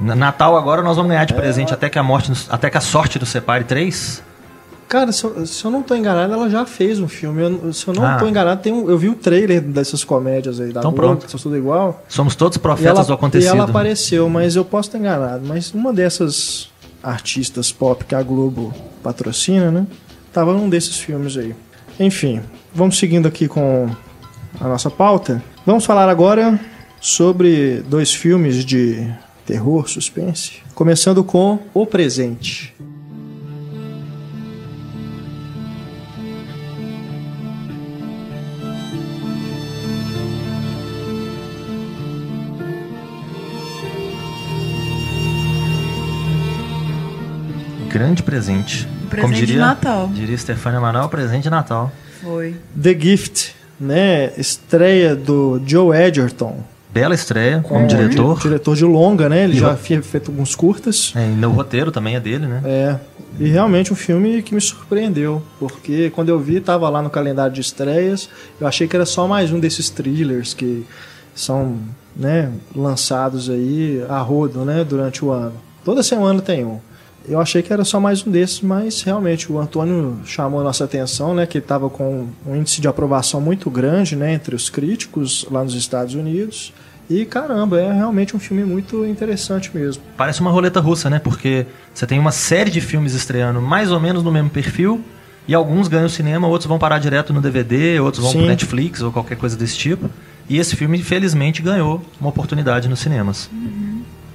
Na- 0.00 0.14
Natal 0.14 0.56
agora 0.56 0.80
nós 0.80 0.96
vamos 0.96 1.10
ganhar 1.10 1.24
de 1.26 1.34
presente 1.34 1.74
até 1.74 1.90
que 1.90 1.98
a 1.98 2.02
morte, 2.02 2.30
nos- 2.30 2.46
até 2.48 2.70
que 2.70 2.78
a 2.78 2.80
sorte 2.80 3.18
do 3.18 3.26
separe 3.26 3.64
3. 3.64 4.22
Cara, 4.90 5.12
se 5.12 5.22
eu, 5.22 5.46
se 5.46 5.64
eu 5.64 5.70
não 5.70 5.84
tô 5.84 5.94
enganado, 5.94 6.32
ela 6.32 6.50
já 6.50 6.66
fez 6.66 6.98
um 6.98 7.06
filme. 7.06 7.40
Eu- 7.42 7.72
se 7.72 7.86
eu 7.86 7.94
não 7.94 8.04
Ah. 8.04 8.16
tô 8.18 8.26
enganado, 8.26 8.60
tem 8.60 8.72
um- 8.72 8.90
eu 8.90 8.98
vi 8.98 9.08
o 9.08 9.14
trailer 9.14 9.60
dessas 9.62 10.02
comédias 10.02 10.58
aí 10.58 10.72
da 10.72 10.80
Então 10.80 10.90
Globo, 10.92 11.16
pronto. 11.18 11.38
tudo 11.40 11.56
igual. 11.56 12.04
Somos 12.08 12.34
todos 12.34 12.56
E 12.56 12.58
profetas 12.58 12.96
ela, 12.98 13.04
do 13.04 13.12
e 13.12 13.14
acontecido. 13.14 13.50
ela 13.54 13.64
apareceu, 13.66 14.28
mas 14.28 14.56
eu 14.56 14.64
posso 14.64 14.88
estar 14.88 14.98
enganado. 14.98 15.46
Mas 15.46 15.72
uma 15.72 15.92
dessas 15.92 16.68
artistas 17.00 17.70
pop 17.70 18.04
que 18.04 18.16
a 18.16 18.22
Globo 18.22 18.74
patrocina, 19.00 19.70
né? 19.70 19.86
Tava 20.32 20.52
num 20.52 20.68
desses 20.68 20.96
filmes 20.98 21.36
aí. 21.36 21.54
Enfim, 22.00 22.40
vamos 22.74 22.98
seguindo 22.98 23.28
aqui 23.28 23.46
com 23.46 23.88
a 24.60 24.66
nossa 24.66 24.90
pauta. 24.90 25.40
Vamos 25.64 25.84
falar 25.86 26.08
agora 26.08 26.58
sobre 27.00 27.80
dois 27.88 28.12
filmes 28.12 28.64
de 28.64 29.08
terror, 29.46 29.88
suspense. 29.88 30.54
Começando 30.74 31.22
com 31.22 31.60
O 31.72 31.86
Presente. 31.86 32.74
Grande 47.90 48.22
presente. 48.22 48.86
Presente 49.08 49.20
Como 49.22 49.34
diria, 49.34 49.54
de 49.54 49.60
Natal. 49.60 50.08
Diria 50.14 50.38
Stefania 50.38 50.80
Manuel, 50.80 51.08
presente 51.08 51.42
de 51.44 51.50
Natal. 51.50 51.90
Foi. 52.22 52.54
The 52.80 52.94
Gift, 52.98 53.54
né? 53.80 54.32
Estreia 54.38 55.16
do 55.16 55.60
Joe 55.66 55.96
Edgerton. 55.96 56.58
Bela 56.92 57.14
estreia 57.14 57.60
como 57.60 57.84
É, 57.84 57.86
diretor. 57.86 58.36
di- 58.36 58.42
Diretor 58.42 58.76
de 58.76 58.84
longa, 58.84 59.28
né? 59.28 59.44
Ele 59.44 59.56
E 59.56 59.60
já 59.60 59.74
tinha 59.76 60.02
feito 60.02 60.30
alguns 60.30 60.54
curtas. 60.54 61.12
É, 61.16 61.28
e 61.40 61.44
o 61.44 61.50
roteiro 61.50 61.90
também 61.92 62.16
é 62.16 62.20
dele, 62.20 62.46
né? 62.46 62.60
É, 62.64 62.96
e 63.38 63.48
realmente 63.48 63.92
um 63.92 63.96
filme 63.96 64.42
que 64.42 64.54
me 64.54 64.60
surpreendeu, 64.60 65.40
porque 65.58 66.10
quando 66.10 66.28
eu 66.30 66.38
vi, 66.40 66.60
tava 66.60 66.88
lá 66.88 67.00
no 67.00 67.08
calendário 67.10 67.52
de 67.52 67.60
estreias, 67.60 68.28
eu 68.60 68.66
achei 68.66 68.86
que 68.88 68.96
era 68.96 69.06
só 69.06 69.26
mais 69.28 69.52
um 69.52 69.60
desses 69.60 69.88
thrillers 69.88 70.52
que 70.52 70.84
são, 71.34 71.76
né, 72.16 72.50
lançados 72.74 73.48
aí 73.48 74.04
a 74.08 74.18
rodo, 74.18 74.64
né, 74.64 74.84
durante 74.84 75.24
o 75.24 75.30
ano. 75.30 75.54
Toda 75.84 76.02
semana 76.02 76.40
tem 76.42 76.64
um. 76.64 76.80
Eu 77.28 77.40
achei 77.40 77.62
que 77.62 77.72
era 77.72 77.84
só 77.84 78.00
mais 78.00 78.26
um 78.26 78.30
desses, 78.30 78.60
mas 78.60 79.02
realmente 79.02 79.52
o 79.52 79.58
Antônio 79.58 80.18
chamou 80.24 80.60
a 80.60 80.64
nossa 80.64 80.84
atenção, 80.84 81.34
né, 81.34 81.46
que 81.46 81.58
ele 81.58 81.64
estava 81.64 81.88
com 81.90 82.26
um 82.46 82.56
índice 82.56 82.80
de 82.80 82.88
aprovação 82.88 83.40
muito 83.40 83.70
grande, 83.70 84.16
né, 84.16 84.32
entre 84.32 84.54
os 84.54 84.70
críticos 84.70 85.46
lá 85.50 85.62
nos 85.62 85.74
Estados 85.74 86.14
Unidos. 86.14 86.72
E 87.10 87.24
caramba, 87.24 87.80
é 87.80 87.92
realmente 87.92 88.36
um 88.36 88.38
filme 88.38 88.62
muito 88.64 89.04
interessante 89.04 89.70
mesmo. 89.74 90.00
Parece 90.16 90.40
uma 90.40 90.50
roleta 90.52 90.78
russa, 90.78 91.10
né? 91.10 91.18
Porque 91.18 91.66
você 91.92 92.06
tem 92.06 92.20
uma 92.20 92.30
série 92.30 92.70
de 92.70 92.80
filmes 92.80 93.14
estreando 93.14 93.60
mais 93.60 93.90
ou 93.90 93.98
menos 93.98 94.22
no 94.22 94.30
mesmo 94.30 94.48
perfil. 94.48 95.02
E 95.48 95.54
alguns 95.54 95.88
ganham 95.88 96.08
cinema, 96.08 96.46
outros 96.46 96.68
vão 96.68 96.78
parar 96.78 97.00
direto 97.00 97.32
no 97.32 97.40
DVD, 97.40 97.98
outros 97.98 98.22
vão 98.22 98.30
Sim. 98.30 98.38
pro 98.38 98.46
Netflix 98.46 99.02
ou 99.02 99.10
qualquer 99.10 99.36
coisa 99.36 99.56
desse 99.56 99.76
tipo. 99.76 100.08
E 100.48 100.58
esse 100.58 100.76
filme, 100.76 100.98
infelizmente, 100.98 101.60
ganhou 101.60 102.00
uma 102.20 102.30
oportunidade 102.30 102.88
nos 102.88 103.00
cinemas. 103.00 103.50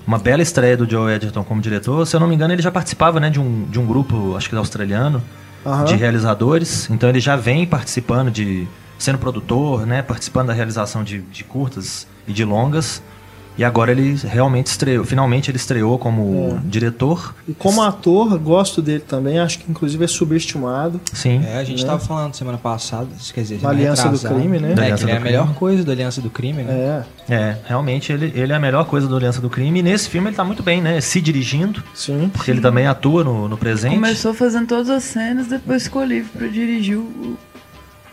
Uma 0.07 0.19
bela 0.19 0.41
estreia 0.41 0.77
do 0.77 0.89
Joe 0.89 1.13
Edgerton 1.13 1.43
como 1.43 1.61
diretor. 1.61 2.05
Se 2.05 2.15
eu 2.15 2.19
não 2.19 2.27
me 2.27 2.35
engano, 2.35 2.53
ele 2.53 2.61
já 2.61 2.71
participava 2.71 3.19
né, 3.19 3.29
de, 3.29 3.39
um, 3.39 3.65
de 3.65 3.79
um 3.79 3.85
grupo, 3.85 4.35
acho 4.35 4.49
que 4.49 4.55
australiano, 4.55 5.23
Aham. 5.65 5.85
de 5.85 5.95
realizadores. 5.95 6.89
Então 6.89 7.09
ele 7.09 7.19
já 7.19 7.35
vem 7.35 7.65
participando 7.65 8.29
de. 8.29 8.67
sendo 8.99 9.17
produtor, 9.17 9.85
né? 9.85 10.01
Participando 10.01 10.47
da 10.47 10.53
realização 10.53 11.03
de, 11.03 11.21
de 11.21 11.43
curtas 11.43 12.07
e 12.27 12.33
de 12.33 12.45
longas. 12.45 13.01
E 13.57 13.63
agora 13.63 13.91
ele 13.91 14.15
realmente 14.23 14.67
estreou. 14.67 15.05
Finalmente 15.05 15.49
ele 15.49 15.57
estreou 15.57 15.97
como 15.97 16.57
É. 16.57 16.67
diretor. 16.69 17.33
E 17.47 17.53
como 17.53 17.81
ator, 17.81 18.37
gosto 18.37 18.81
dele 18.81 18.99
também, 19.07 19.39
acho 19.39 19.59
que 19.59 19.71
inclusive 19.71 20.03
é 20.03 20.07
subestimado. 20.07 20.99
Sim. 21.13 21.41
É, 21.45 21.57
a 21.57 21.63
gente 21.63 21.81
Né? 21.83 21.87
tava 21.89 21.99
falando 21.99 22.35
semana 22.35 22.57
passada, 22.57 23.07
quer 23.33 23.41
dizer, 23.41 23.55
Da 23.55 23.61
semana 23.61 23.79
Aliança 23.79 24.09
do. 24.09 24.19
Crime, 24.19 24.59
né? 24.59 24.71
É, 24.71 24.75
Da 24.75 24.95
que 24.97 25.03
ele 25.03 25.11
é 25.11 25.17
a 25.17 25.19
melhor 25.21 25.43
Crime. 25.43 25.55
coisa 25.57 25.83
da 25.85 25.91
Aliança 25.93 26.21
do 26.21 26.29
Crime, 26.29 26.63
né? 26.63 27.03
É, 27.29 27.33
É, 27.33 27.57
realmente 27.65 28.11
ele, 28.11 28.31
ele 28.35 28.51
é 28.51 28.55
a 28.55 28.59
melhor 28.59 28.85
coisa 28.85 29.07
do 29.07 29.15
Aliança 29.15 29.39
do 29.41 29.49
Crime. 29.49 29.79
E 29.79 29.83
nesse 29.83 30.09
filme 30.09 30.27
ele 30.29 30.35
tá 30.35 30.43
muito 30.43 30.61
bem, 30.61 30.81
né? 30.81 30.99
Se 31.01 31.21
dirigindo, 31.21 31.81
sim. 31.93 32.29
porque 32.33 32.51
ele 32.51 32.61
também 32.61 32.85
atua 32.87 33.23
no, 33.23 33.47
no 33.47 33.57
presente. 33.57 33.95
Começou 33.95 34.33
fazendo 34.33 34.67
todas 34.67 34.89
as 34.89 35.03
cenas, 35.03 35.47
depois 35.47 35.83
ficou 35.83 36.03
livre 36.03 36.29
pra 36.37 36.47
dirigir 36.47 36.97
o, 36.97 37.01
o 37.01 37.37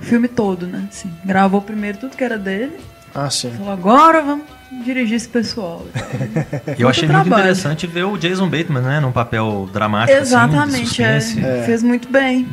filme 0.05 0.29
todo, 0.29 0.67
né? 0.67 0.87
Assim, 0.89 1.11
gravou 1.25 1.61
primeiro 1.61 1.99
tudo 1.99 2.17
que 2.17 2.23
era 2.25 2.39
dele, 2.39 2.73
Ah, 3.15 3.29
sim. 3.29 3.51
falou, 3.51 3.73
agora 3.73 4.23
vamos 4.23 4.45
dirigir 4.85 5.17
esse 5.17 5.29
pessoal. 5.29 5.85
E 6.77 6.81
eu 6.83 6.89
achei 6.89 7.09
muito 7.09 7.23
trabalho. 7.23 7.43
interessante 7.43 7.87
ver 7.87 8.05
o 8.05 8.17
Jason 8.17 8.49
Bateman, 8.49 8.83
né? 8.83 9.01
Num 9.01 9.13
papel 9.13 9.69
dramático, 9.73 10.19
Exatamente, 10.19 11.03
é. 11.03 11.17
assim, 11.17 11.35
de 11.37 11.41
suspense. 11.43 11.67
Fez 11.67 11.83
muito 11.83 12.09
bem. 12.09 12.47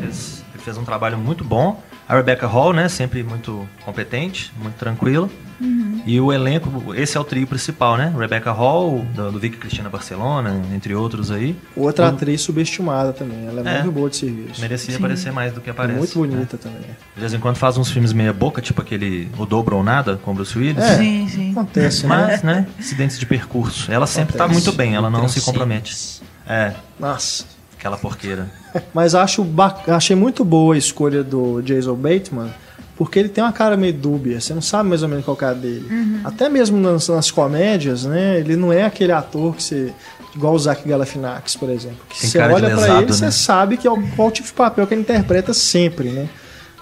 Fez, 0.00 0.44
ele 0.54 0.62
fez 0.62 0.76
um 0.78 0.84
trabalho 0.84 1.18
muito 1.18 1.44
bom. 1.44 1.82
A 2.10 2.16
Rebecca 2.16 2.44
Hall, 2.48 2.72
né? 2.72 2.88
Sempre 2.88 3.22
muito 3.22 3.68
competente, 3.84 4.52
muito 4.60 4.74
tranquila. 4.74 5.28
Uhum. 5.60 6.02
E 6.04 6.18
o 6.20 6.32
elenco, 6.32 6.92
esse 6.92 7.16
é 7.16 7.20
o 7.20 7.22
trio 7.22 7.46
principal, 7.46 7.96
né? 7.96 8.12
Rebecca 8.18 8.50
Hall, 8.50 9.04
do, 9.14 9.30
do 9.30 9.38
Vicky 9.38 9.58
Cristina 9.58 9.88
Barcelona, 9.88 10.60
entre 10.74 10.92
outros 10.92 11.30
aí. 11.30 11.54
Outra 11.76 12.06
O- 12.06 12.08
atriz 12.08 12.40
subestimada 12.40 13.12
também. 13.12 13.46
Ela 13.46 13.60
é, 13.60 13.74
É. 13.76 13.82
muito 13.82 13.92
boa 13.94 14.10
de 14.10 14.16
serviço. 14.16 14.60
Merecia 14.60 14.90
Sim. 14.90 14.98
aparecer 14.98 15.30
mais 15.32 15.52
do 15.52 15.60
que 15.60 15.70
aparece. 15.70 15.98
muito 15.98 16.20
né? 16.22 16.26
bonita 16.26 16.58
também. 16.58 16.80
De 17.14 17.20
vez 17.20 17.32
em 17.32 17.38
quando 17.38 17.54
faz 17.56 17.76
uns 17.76 17.88
filmes 17.92 18.12
meia 18.12 18.32
boca, 18.32 18.60
tipo 18.60 18.80
aquele 18.82 19.30
O 19.38 19.46
Dobro 19.46 19.76
ou 19.76 19.84
Nada, 19.84 20.16
com 20.16 20.34
Bruce 20.34 20.58
Willis. 20.58 20.82
É. 20.82 20.96
Sim, 20.96 21.28
sim. 21.28 21.50
Acontece, 21.52 22.08
né? 22.08 22.08
Mas, 22.08 22.42
né, 22.42 22.66
acidentes 22.76 23.20
de 23.20 23.26
percurso. 23.26 23.92
Ela 23.92 24.08
sempre 24.08 24.36
tá 24.36 24.48
muito 24.48 24.72
bem, 24.72 24.96
ela 24.96 25.10
não 25.10 25.28
se 25.28 25.40
compromete. 25.42 26.20
É, 26.44 26.72
Nossa. 26.98 27.44
Aquela 27.80 27.96
porqueira. 27.96 28.48
Mas 28.92 29.14
acho 29.14 29.44
achei 29.88 30.14
muito 30.14 30.44
boa 30.44 30.74
a 30.74 30.78
escolha 30.78 31.24
do 31.24 31.62
Jason 31.62 31.94
Bateman, 31.94 32.50
porque 32.94 33.18
ele 33.18 33.30
tem 33.30 33.42
uma 33.42 33.52
cara 33.52 33.76
meio 33.76 33.94
dúbia, 33.94 34.38
você 34.38 34.52
não 34.52 34.60
sabe 34.60 34.90
mais 34.90 35.02
ou 35.02 35.08
menos 35.08 35.24
qual 35.24 35.34
é 35.34 35.38
a 35.38 35.40
cara 35.40 35.54
dele. 35.54 36.20
Até 36.22 36.48
mesmo 36.50 36.76
nas, 36.78 37.08
nas 37.08 37.30
comédias, 37.30 38.04
né? 38.04 38.38
Ele 38.38 38.54
não 38.54 38.70
é 38.72 38.84
aquele 38.84 39.12
ator 39.12 39.56
que 39.56 39.62
você. 39.62 39.92
Igual 40.36 40.54
o 40.54 40.58
Zach 40.58 40.86
Galifianakis, 40.88 41.56
por 41.56 41.68
exemplo. 41.70 41.98
Que 42.08 42.20
Tem 42.20 42.30
você 42.30 42.38
olha 42.38 42.70
pra 42.70 42.80
lesado, 42.80 43.02
ele, 43.02 43.12
você 43.12 43.24
né? 43.24 43.30
sabe 43.32 43.76
que 43.76 43.88
é 43.88 43.90
o, 43.90 44.00
qual 44.14 44.30
tipo 44.30 44.46
de 44.46 44.54
papel 44.54 44.86
que 44.86 44.94
ele 44.94 45.00
interpreta 45.00 45.52
sempre, 45.52 46.10
né? 46.10 46.28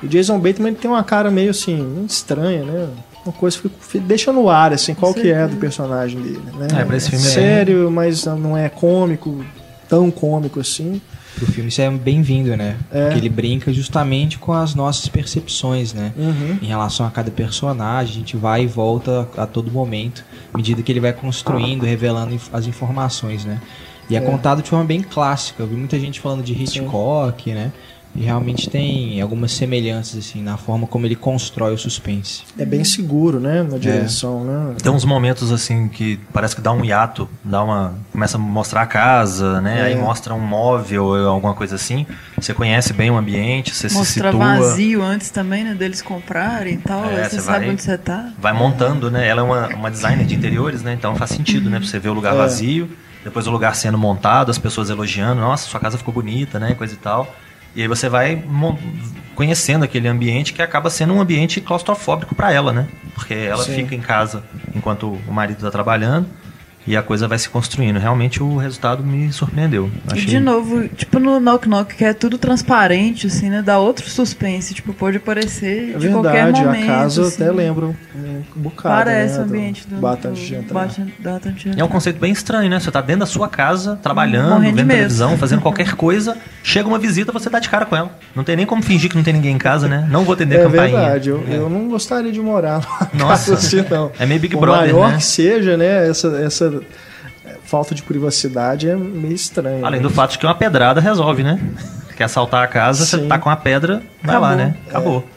O 0.03 0.07
Jason 0.07 0.39
Bateman 0.39 0.69
ele 0.73 0.77
tem 0.77 0.91
uma 0.91 1.03
cara 1.03 1.31
meio 1.31 1.51
assim, 1.51 2.05
estranha, 2.07 2.63
né? 2.63 2.89
Uma 3.25 3.33
coisa 3.33 3.57
que 3.59 3.71
fica- 3.81 4.05
deixa 4.05 4.33
no 4.33 4.51
ar, 4.51 4.73
assim, 4.75 4.95
qual 4.95 5.15
que 5.15 5.31
é 5.33 5.47
do 5.49 5.57
personagem 5.57 6.21
dele, 6.21 6.43
né? 6.59 6.69
É, 6.79 6.85
pra 6.85 6.97
esse 6.97 7.09
filme 7.09 7.25
é 7.25 7.29
sério, 7.29 7.91
mas 7.91 8.27
não 8.27 8.55
é 8.57 8.69
cômico, 8.69 9.43
tão 9.89 10.11
cômico 10.11 10.61
assim. 10.61 11.01
Pro 11.37 11.47
filme 11.47 11.69
isso 11.69 11.81
é 11.81 11.89
bem-vindo, 11.91 12.57
né? 12.57 12.77
É. 12.91 13.05
Porque 13.05 13.19
ele 13.21 13.29
brinca 13.29 13.73
justamente 13.73 14.39
com 14.39 14.53
as 14.53 14.75
nossas 14.75 15.07
percepções, 15.09 15.93
né? 15.93 16.13
Uhum. 16.17 16.59
Em 16.61 16.67
relação 16.67 17.07
a 17.07 17.11
cada 17.11 17.31
personagem, 17.31 18.15
a 18.15 18.19
gente 18.19 18.37
vai 18.37 18.65
e 18.65 18.67
volta 18.67 19.29
a 19.37 19.47
todo 19.47 19.71
momento, 19.71 20.25
à 20.53 20.57
medida 20.57 20.83
que 20.83 20.91
ele 20.91 20.99
vai 21.01 21.13
construindo, 21.13 21.85
revelando 21.85 22.35
inf- 22.35 22.53
as 22.53 22.67
informações, 22.67 23.45
né? 23.45 23.61
E 24.11 24.17
é, 24.17 24.19
É. 24.19 24.21
contado 24.23 24.63
de 24.63 24.69
forma 24.71 24.85
bem 24.85 25.01
clássica. 25.03 25.63
Eu 25.63 25.67
vi 25.69 25.77
muita 25.77 25.99
gente 26.01 26.19
falando 26.19 26.43
de 26.43 26.53
Hitchcock, 26.55 27.53
né? 27.53 27.71
E 28.17 28.23
realmente 28.23 28.69
tem 28.69 29.21
algumas 29.21 29.53
semelhanças, 29.53 30.19
assim, 30.19 30.43
na 30.43 30.57
forma 30.57 30.87
como 30.89 31.07
ele 31.07 31.15
constrói 31.15 31.73
o 31.75 31.79
suspense. 31.79 32.43
É 32.59 32.65
bem 32.65 32.83
seguro, 32.83 33.39
né? 33.39 33.63
Na 33.63 33.79
direção, 33.79 34.43
né? 34.45 34.75
Tem 34.83 34.91
uns 34.91 35.05
momentos 35.05 35.53
assim 35.53 35.87
que 35.89 36.19
parece 36.33 36.57
que 36.57 36.61
dá 36.61 36.73
um 36.73 36.85
hiato, 36.85 37.29
dá 37.45 37.63
uma. 37.63 37.95
começa 38.11 38.37
a 38.37 38.41
mostrar 38.41 38.83
a 38.83 38.87
casa, 38.87 39.61
né? 39.61 39.79
É. 39.81 39.83
Aí 39.85 39.97
mostra 39.97 40.35
um 40.35 40.41
móvel 40.41 41.05
ou 41.05 41.29
alguma 41.29 41.55
coisa 41.55 41.77
assim. 41.77 42.07
Você 42.41 42.53
conhece 42.53 42.93
bem 42.93 43.09
o 43.11 43.17
ambiente, 43.17 43.73
você 43.75 43.89
se 43.89 43.95
Mostrar 43.95 44.33
situa. 44.33 44.47
vazio 44.59 45.03
antes 45.03 45.31
também, 45.31 45.63
né? 45.63 45.75
Deles 45.75 46.03
comprarem 46.03 46.75
e 46.75 46.79
tal. 46.79 47.05
É, 47.05 47.23
aí 47.23 47.25
você 47.25 47.37
você 47.37 47.41
sabe 47.43 47.59
vai- 47.67 47.71
onde 47.71 47.83
você 47.83 47.99
tá. 47.99 48.33
Vai 48.41 48.53
montando, 48.53 49.11
né? 49.13 49.29
Ela 49.29 49.43
é 49.43 49.45
uma, 49.45 49.69
uma 49.69 49.91
designer 49.91 50.27
de 50.27 50.35
interiores, 50.35 50.83
né? 50.83 50.93
Então 50.93 51.15
faz 51.15 51.31
sentido, 51.31 51.71
né? 51.71 51.79
Pra 51.79 51.87
você 51.87 51.99
ver 52.01 52.09
o 52.09 52.15
lugar 52.15 52.35
É. 52.35 52.39
vazio, 52.39 52.91
depois 53.23 53.47
o 53.47 53.51
lugar 53.53 53.77
sendo 53.77 53.97
montado, 53.99 54.51
as 54.51 54.59
pessoas 54.59 54.91
elogiando, 54.91 55.41
nossa, 55.41 55.69
sua 55.69 55.79
casa 55.79 55.97
ficou 55.99 56.13
bonita, 56.13 56.59
né? 56.59 56.75
Coisa 56.75 56.95
e 56.95 56.97
tal. 56.97 57.33
E 57.75 57.83
aí 57.83 57.89
você 57.89 58.09
vai 58.09 58.43
conhecendo 59.35 59.85
aquele 59.85 60.09
ambiente 60.09 60.53
que 60.53 60.61
acaba 60.61 60.91
sendo 60.91 61.15
um 61.15 61.21
ambiente 61.21 61.61
claustrofóbico 61.61 62.35
para 62.35 62.53
ela, 62.53 62.73
né? 62.73 62.89
Porque 63.15 63.35
ela 63.35 63.63
Sim. 63.63 63.75
fica 63.75 63.95
em 63.95 64.01
casa 64.01 64.43
enquanto 64.75 65.13
o 65.27 65.33
marido 65.33 65.61
tá 65.61 65.71
trabalhando 65.71 66.27
e 66.89 66.97
a 66.97 67.03
coisa 67.03 67.29
vai 67.29 67.39
se 67.39 67.49
construindo. 67.49 67.99
Realmente 67.99 68.43
o 68.43 68.57
resultado 68.57 69.03
me 69.05 69.31
surpreendeu. 69.33 69.91
E 70.15 70.21
de 70.21 70.41
novo, 70.41 70.89
tipo 70.89 71.19
no 71.19 71.39
Knock 71.39 71.69
Knock, 71.69 71.95
que 71.95 72.05
é 72.05 72.13
tudo 72.13 72.39
transparente, 72.39 73.27
assim, 73.27 73.51
né? 73.51 73.63
Dá 73.63 73.79
outro 73.79 74.09
suspense. 74.09 74.75
Tipo, 74.75 74.93
pode 74.95 75.19
aparecer 75.19 75.95
É 75.95 75.99
de 75.99 76.09
qualquer 76.09 76.45
verdade, 76.45 76.65
momento. 76.65 76.85
a 76.85 76.87
casa 76.87 77.23
assim. 77.23 77.43
até 77.43 77.53
lembra 77.53 77.87
um 77.87 77.95
bocado. 78.57 78.95
Parece 78.95 79.35
né, 79.35 79.41
o 79.41 79.43
ambiente 79.45 79.87
do, 79.87 79.97
do 80.01 80.33
de 80.35 80.55
entrar. 80.55 80.87
Bata- 81.21 81.53
de 81.53 81.69
E 81.77 81.81
é 81.81 81.85
um 81.85 81.89
conceito 81.89 82.19
bem 82.19 82.33
estranho, 82.33 82.69
né? 82.71 82.81
Você 82.81 82.91
tá 82.91 83.01
dentro 83.01 83.21
da 83.21 83.27
sua 83.27 83.49
casa, 83.49 83.99
trabalhando, 84.03 84.55
Morrendo 84.55 84.77
vendo 84.77 84.89
televisão, 84.89 85.37
fazendo 85.37 85.61
qualquer 85.63 85.95
coisa. 85.95 86.37
Chega 86.63 86.89
uma 86.89 86.99
visita, 86.99 87.33
você 87.33 87.51
dá 87.51 87.59
de 87.59 87.69
cara 87.69 87.85
com 87.87 87.97
ela. 87.97 88.11
Não 88.35 88.43
tem 88.45 88.57
nem 88.57 88.67
como 88.67 88.83
fingir 88.83 89.11
que 89.11 89.17
não 89.17 89.23
tem 89.23 89.35
ninguém 89.35 89.55
em 89.55 89.59
casa, 89.59 89.89
né? 89.89 90.07
Não 90.11 90.25
vou 90.25 90.33
atender 90.35 90.57
a 90.57 90.61
É 90.61 90.65
campainha. 90.65 90.99
verdade, 90.99 91.29
eu, 91.29 91.45
eu 91.49 91.69
não 91.69 91.89
gostaria 91.89 92.33
de 92.33 92.41
morar 92.41 92.81
numa 93.13 93.31
Nossa. 93.31 93.53
casa 93.53 93.67
assim, 93.67 93.85
não. 93.91 94.11
É 94.19 94.27
meio 94.27 94.41
Big 94.41 94.55
Por 94.55 94.61
Brother, 94.63 94.93
maior 94.95 95.11
né? 95.11 95.17
que 95.17 95.25
seja, 95.25 95.77
né, 95.77 96.09
essa, 96.09 96.29
essa 96.45 96.78
falta 97.65 97.95
de 97.95 98.03
privacidade 98.03 98.89
é 98.89 98.97
meio 98.97 99.35
estranho. 99.35 99.85
Além 99.85 100.01
né? 100.01 100.07
do 100.07 100.11
fato 100.11 100.33
de 100.33 100.39
que 100.39 100.47
uma 100.47 100.55
pedrada 100.55 101.01
resolve, 101.01 101.43
né? 101.43 101.61
Quer 102.17 102.25
assaltar 102.25 102.65
a 102.65 102.67
casa, 102.67 103.05
você 103.05 103.19
Sim. 103.19 103.29
tá 103.29 103.39
com 103.39 103.49
a 103.49 103.57
pedra, 103.57 104.03
vai 104.23 104.39
lá, 104.39 104.53
Acabou. 104.53 104.57
né? 104.57 104.77
Acabou. 104.89 105.29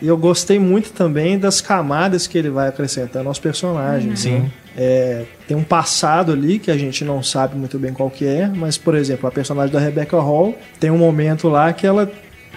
E 0.00 0.08
eu 0.08 0.16
gostei 0.16 0.58
muito 0.58 0.92
também 0.92 1.38
das 1.38 1.60
camadas 1.60 2.26
que 2.26 2.36
ele 2.36 2.50
vai 2.50 2.68
acrescentando 2.68 3.28
aos 3.28 3.38
personagens. 3.38 4.20
Sim. 4.20 4.40
né? 4.40 4.50
É, 4.76 5.24
tem 5.48 5.56
um 5.56 5.62
passado 5.64 6.32
ali 6.32 6.58
que 6.58 6.70
a 6.70 6.76
gente 6.76 7.02
não 7.02 7.22
sabe 7.22 7.56
muito 7.56 7.78
bem 7.78 7.94
qual 7.94 8.10
que 8.10 8.26
é, 8.26 8.46
mas, 8.46 8.76
por 8.76 8.94
exemplo, 8.94 9.26
a 9.26 9.32
personagem 9.32 9.72
da 9.72 9.80
Rebecca 9.80 10.20
Hall 10.20 10.56
tem 10.78 10.90
um 10.90 10.98
momento 10.98 11.48
lá 11.48 11.72
que 11.72 11.86
ela. 11.86 12.10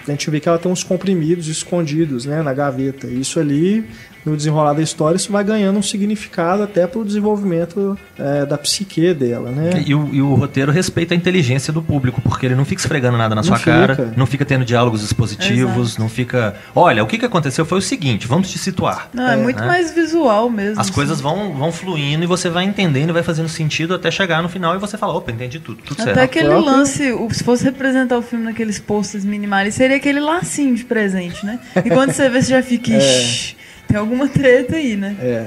A 0.06 0.10
gente 0.10 0.30
vê 0.30 0.40
que 0.40 0.48
ela 0.48 0.58
tem 0.58 0.70
uns 0.70 0.82
comprimidos 0.82 1.46
escondidos 1.46 2.26
né, 2.26 2.42
na 2.42 2.52
gaveta. 2.52 3.06
Isso 3.06 3.38
ali, 3.38 3.86
no 4.24 4.36
desenrolar 4.36 4.74
da 4.74 4.82
história, 4.82 5.16
isso 5.16 5.32
vai 5.32 5.42
ganhando 5.42 5.78
um 5.78 5.82
significado 5.82 6.62
até 6.62 6.86
pro 6.86 7.04
desenvolvimento 7.04 7.98
é, 8.18 8.44
da 8.44 8.58
psique 8.58 9.14
dela, 9.14 9.50
né? 9.50 9.82
E 9.86 9.94
o, 9.94 10.08
e 10.12 10.20
o 10.20 10.34
roteiro 10.34 10.70
respeita 10.70 11.14
a 11.14 11.16
inteligência 11.16 11.72
do 11.72 11.80
público, 11.82 12.20
porque 12.20 12.44
ele 12.46 12.54
não 12.54 12.64
fica 12.64 12.80
esfregando 12.80 13.16
nada 13.16 13.34
na 13.34 13.40
Não 13.40 13.46
sua 13.48 13.56
fica. 13.58 13.70
cara, 13.72 14.12
não 14.16 14.26
fica 14.26 14.44
tendo 14.44 14.64
diálogos 14.64 15.02
expositivos, 15.02 15.96
não 15.96 16.08
fica. 16.08 16.54
Olha, 16.74 17.02
o 17.02 17.06
que, 17.06 17.18
que 17.18 17.24
aconteceu 17.24 17.64
foi 17.64 17.78
o 17.78 17.82
seguinte, 17.82 18.26
vamos 18.26 18.50
te 18.50 18.58
situar. 18.58 19.08
Não, 19.12 19.26
é, 19.28 19.36
muito 19.36 19.60
né? 19.60 19.66
mais 19.66 19.90
visual 19.92 20.50
mesmo. 20.50 20.80
As 20.80 20.86
assim. 20.88 20.92
coisas 20.92 21.20
vão, 21.20 21.54
vão 21.54 21.72
fluindo 21.72 22.22
e 22.24 22.26
você 22.26 22.48
vai 22.50 22.64
entendendo, 22.64 23.12
vai 23.12 23.22
fazendo 23.22 23.48
sentido 23.48 23.94
até 23.94 24.10
chegar 24.10 24.42
no 24.42 24.48
final 24.48 24.74
e 24.74 24.78
você 24.78 24.98
fala, 24.98 25.14
opa, 25.14 25.30
entendi 25.32 25.58
tudo, 25.60 25.80
tudo 25.82 26.02
Até 26.02 26.14
certo. 26.14 26.18
aquele 26.24 26.48
próprio- 26.48 26.70
lance, 26.72 27.12
o- 27.12 27.28
se 27.32 27.42
fosse 27.42 27.64
representar 27.64 28.18
o 28.18 28.22
filme 28.22 28.44
naqueles 28.44 28.78
posters 28.78 29.24
minimalistas, 29.24 29.76
seria 29.76 29.96
aquele 29.96 30.20
lacinho 30.20 30.74
de 30.74 30.84
presente, 30.84 31.44
né? 31.44 31.58
E 31.84 31.88
quando 31.90 32.12
você 32.12 32.28
vê, 32.28 32.42
você 32.42 32.50
já 32.50 32.62
fica, 32.62 32.90
"Ixi, 32.96 33.56
tem 33.90 33.98
alguma 33.98 34.28
treta 34.28 34.76
aí, 34.76 34.96
né? 34.96 35.16
É. 35.20 35.46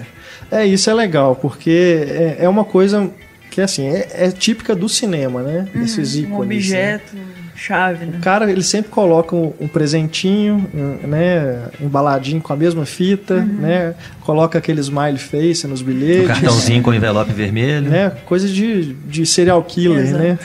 É, 0.51 0.65
isso 0.65 0.89
é 0.89 0.93
legal, 0.93 1.35
porque 1.35 2.05
é, 2.07 2.37
é 2.41 2.49
uma 2.49 2.63
coisa 2.63 3.09
que, 3.49 3.61
assim, 3.61 3.87
é, 3.87 4.07
é 4.13 4.31
típica 4.31 4.75
do 4.75 4.87
cinema, 4.89 5.41
né? 5.41 5.67
Esses 5.75 6.15
ícones. 6.15 6.31
Um 6.33 6.39
né? 6.39 6.55
objeto, 6.55 7.17
chave, 7.55 8.05
né? 8.05 8.17
O 8.17 8.21
cara, 8.21 8.51
ele 8.51 8.61
sempre 8.61 8.91
coloca 8.91 9.35
um, 9.35 9.53
um 9.59 9.67
presentinho, 9.67 10.67
um, 10.73 11.07
né, 11.07 11.69
embaladinho 11.79 12.41
com 12.41 12.51
a 12.51 12.55
mesma 12.55 12.85
fita, 12.85 13.41
né? 13.41 13.95
Coloca 14.21 14.57
aquele 14.57 14.81
smile 14.81 15.17
face 15.17 15.65
nos 15.67 15.81
Um 15.81 15.85
bilhetes. 15.85 16.27
cartãozinho 16.27 16.83
com 16.83 16.93
envelope 16.93 17.31
vermelho. 17.31 17.89
né? 17.89 18.11
Coisa 18.25 18.47
de, 18.47 18.93
de 18.93 19.25
serial 19.25 19.63
killer, 19.63 20.03
Exato. 20.03 20.23
né? 20.23 20.39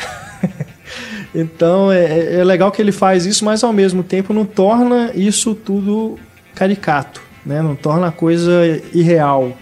então 1.34 1.90
é, 1.92 2.36
é 2.36 2.44
legal 2.44 2.70
que 2.70 2.80
ele 2.80 2.92
faz 2.92 3.26
isso, 3.26 3.44
mas 3.44 3.62
ao 3.64 3.72
mesmo 3.72 4.02
tempo 4.02 4.32
não 4.32 4.44
torna 4.44 5.10
isso 5.14 5.54
tudo 5.54 6.18
caricato, 6.54 7.22
né? 7.48 7.62
Não 7.62 7.74
torna 7.74 8.08
a 8.08 8.12
coisa 8.12 8.52
irreal. 8.92 9.56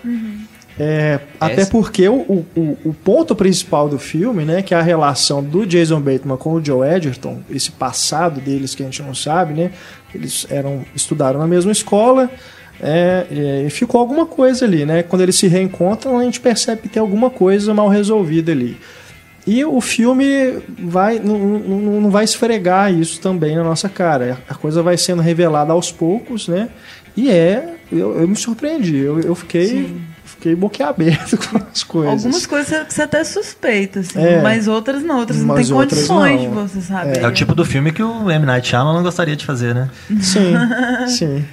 É, 0.78 1.20
até 1.40 1.64
porque 1.64 2.06
o, 2.06 2.44
o, 2.54 2.78
o 2.84 2.92
ponto 2.92 3.34
principal 3.34 3.88
do 3.88 3.98
filme, 3.98 4.44
né, 4.44 4.60
que 4.60 4.74
é 4.74 4.76
a 4.76 4.82
relação 4.82 5.42
do 5.42 5.64
Jason 5.64 6.00
Bateman 6.00 6.36
com 6.36 6.52
o 6.52 6.62
Joe 6.62 6.86
Edgerton, 6.86 7.40
esse 7.50 7.70
passado 7.70 8.42
deles 8.42 8.74
que 8.74 8.82
a 8.82 8.86
gente 8.86 9.02
não 9.02 9.14
sabe, 9.14 9.54
né, 9.54 9.70
eles 10.14 10.46
eram 10.50 10.84
estudaram 10.94 11.40
na 11.40 11.46
mesma 11.46 11.72
escola, 11.72 12.30
é, 12.78 13.64
e 13.66 13.70
ficou 13.70 13.98
alguma 13.98 14.26
coisa 14.26 14.66
ali, 14.66 14.84
né? 14.84 15.02
Quando 15.02 15.22
eles 15.22 15.36
se 15.36 15.46
reencontram, 15.46 16.18
a 16.18 16.24
gente 16.24 16.40
percebe 16.40 16.82
que 16.82 16.88
tem 16.90 17.00
alguma 17.00 17.30
coisa 17.30 17.72
mal 17.72 17.88
resolvida 17.88 18.52
ali. 18.52 18.76
E 19.46 19.64
o 19.64 19.80
filme 19.80 20.58
vai 20.78 21.18
não, 21.18 21.38
não, 21.38 22.00
não 22.02 22.10
vai 22.10 22.24
esfregar 22.24 22.92
isso 22.92 23.20
também 23.20 23.56
na 23.56 23.64
nossa 23.64 23.88
cara. 23.88 24.38
A 24.46 24.54
coisa 24.54 24.82
vai 24.82 24.98
sendo 24.98 25.22
revelada 25.22 25.72
aos 25.72 25.90
poucos, 25.90 26.48
né? 26.48 26.68
E 27.16 27.30
é, 27.30 27.75
eu, 27.90 28.20
eu 28.20 28.28
me 28.28 28.36
surpreendi, 28.36 28.96
eu, 28.96 29.20
eu 29.20 29.34
fiquei, 29.34 29.96
fiquei 30.24 30.54
boquiaberto 30.54 31.36
com 31.48 31.58
as 31.72 31.82
coisas. 31.82 32.24
Algumas 32.24 32.46
coisas 32.46 32.68
você- 32.68 32.84
você 32.88 33.02
até 33.02 33.24
suspeita, 33.24 34.00
assim, 34.00 34.18
É. 34.18 34.40
mas 34.42 34.66
outras 34.68 35.02
não, 35.02 35.18
outras 35.20 35.42
não 35.42 35.54
tem 35.54 35.72
outras 35.72 36.06
condições 36.06 36.42
não. 36.42 36.64
de 36.64 36.72
você 36.72 36.80
saber. 36.80 37.18
É 37.18 37.26
o 37.26 37.32
tipo 37.32 37.54
do 37.54 37.64
filme 37.64 37.92
que 37.92 38.02
o 38.02 38.30
M. 38.30 38.44
Night 38.46 38.68
Shyamalan 38.68 39.02
gostaria 39.02 39.36
de 39.36 39.44
fazer, 39.46 39.74
né? 39.74 39.88
Sim, 40.20 40.54
sim. 41.08 41.44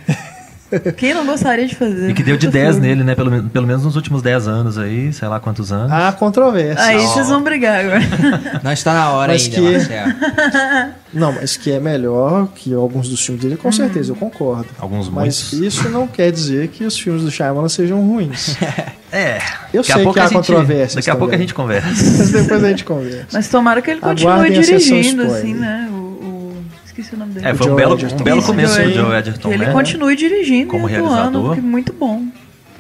Quem 0.98 1.14
não 1.14 1.26
gostaria 1.26 1.68
de 1.68 1.76
fazer? 1.76 2.10
E 2.10 2.14
que 2.14 2.24
deu 2.24 2.38
de 2.38 2.48
Puta 2.48 2.58
10 2.60 2.72
filme. 2.76 2.88
nele, 2.88 3.04
né? 3.04 3.16
Pelo, 3.16 3.44
pelo 3.50 3.68
menos 3.68 3.84
nos 3.84 3.96
últimos 3.96 4.22
10 4.22 4.48
anos 4.48 4.78
aí, 4.78 5.12
sei 5.14 5.28
lá 5.28 5.40
quantos 5.40 5.72
anos. 5.72 5.92
Há 5.92 6.12
controvérsia. 6.12 6.84
Aí 6.84 6.98
vocês 7.00 7.28
vão 7.30 7.42
brigar 7.44 7.80
agora. 7.86 8.02
Não 8.64 8.72
está 8.72 8.94
na 8.94 9.10
hora 9.12 9.34
Mas 9.34 9.44
ainda, 9.46 9.56
que- 9.56 9.62
Marcelo. 9.78 10.94
Não, 11.14 11.32
mas 11.32 11.56
que 11.56 11.72
é 11.72 11.80
melhor 11.80 12.48
que 12.56 12.74
alguns 12.74 13.08
dos 13.08 13.24
filmes 13.24 13.44
dele, 13.44 13.56
com 13.56 13.72
certeza, 13.72 14.12
eu 14.12 14.16
concordo. 14.16 14.66
Alguns 14.80 15.10
Mas 15.10 15.52
muitos. 15.52 15.54
isso 15.76 15.88
não 15.90 16.08
quer 16.08 16.32
dizer 16.32 16.70
que 16.70 16.84
os 16.86 16.98
filmes 16.98 17.22
do 17.22 17.30
Shyamalan 17.30 17.70
sejam 17.70 18.02
ruins. 18.02 18.58
É. 19.12 19.38
Eu 19.72 19.82
daqui 19.84 19.92
a 19.92 19.96
sei 19.96 20.04
pouco 20.04 20.14
que 20.16 20.20
há 20.20 20.24
a 20.24 20.28
gente- 20.28 20.36
controvérsias 20.38 20.96
Daqui 20.96 21.12
a 21.12 21.16
pouco 21.16 21.26
a 21.26 21.28
também. 21.34 21.42
gente 21.48 21.54
conversa. 21.54 21.88
Mas 22.18 22.32
depois 22.32 22.64
a 22.64 22.68
gente 22.70 22.84
conversa. 22.84 23.28
Mas 23.32 23.48
tomara 23.48 23.80
que 23.80 23.92
ele 23.92 24.00
continue 24.02 24.32
Aguardem 24.34 24.60
dirigindo, 24.60 25.22
assim, 25.22 25.54
né? 25.54 25.88
Esqueci 26.94 27.16
o 27.16 27.18
nome 27.18 27.34
dele. 27.34 27.48
É, 27.48 27.54
foi 27.56 27.72
um 27.72 27.76
belo, 27.76 27.94
Edgerton. 27.96 28.16
um 28.22 28.24
belo 28.24 28.38
Isso, 28.40 28.48
começo 28.48 28.82
do. 28.84 28.94
Joe 28.94 29.16
Edgerton, 29.18 29.50
Que 29.50 29.56
ele 29.56 29.66
né? 29.66 29.72
continue 29.72 30.16
dirigindo 30.16 30.70
Como 30.70 30.88
e 30.88 30.96
atuando, 30.96 31.42
porque 31.42 31.62
muito 31.62 31.92
bom. 31.92 32.24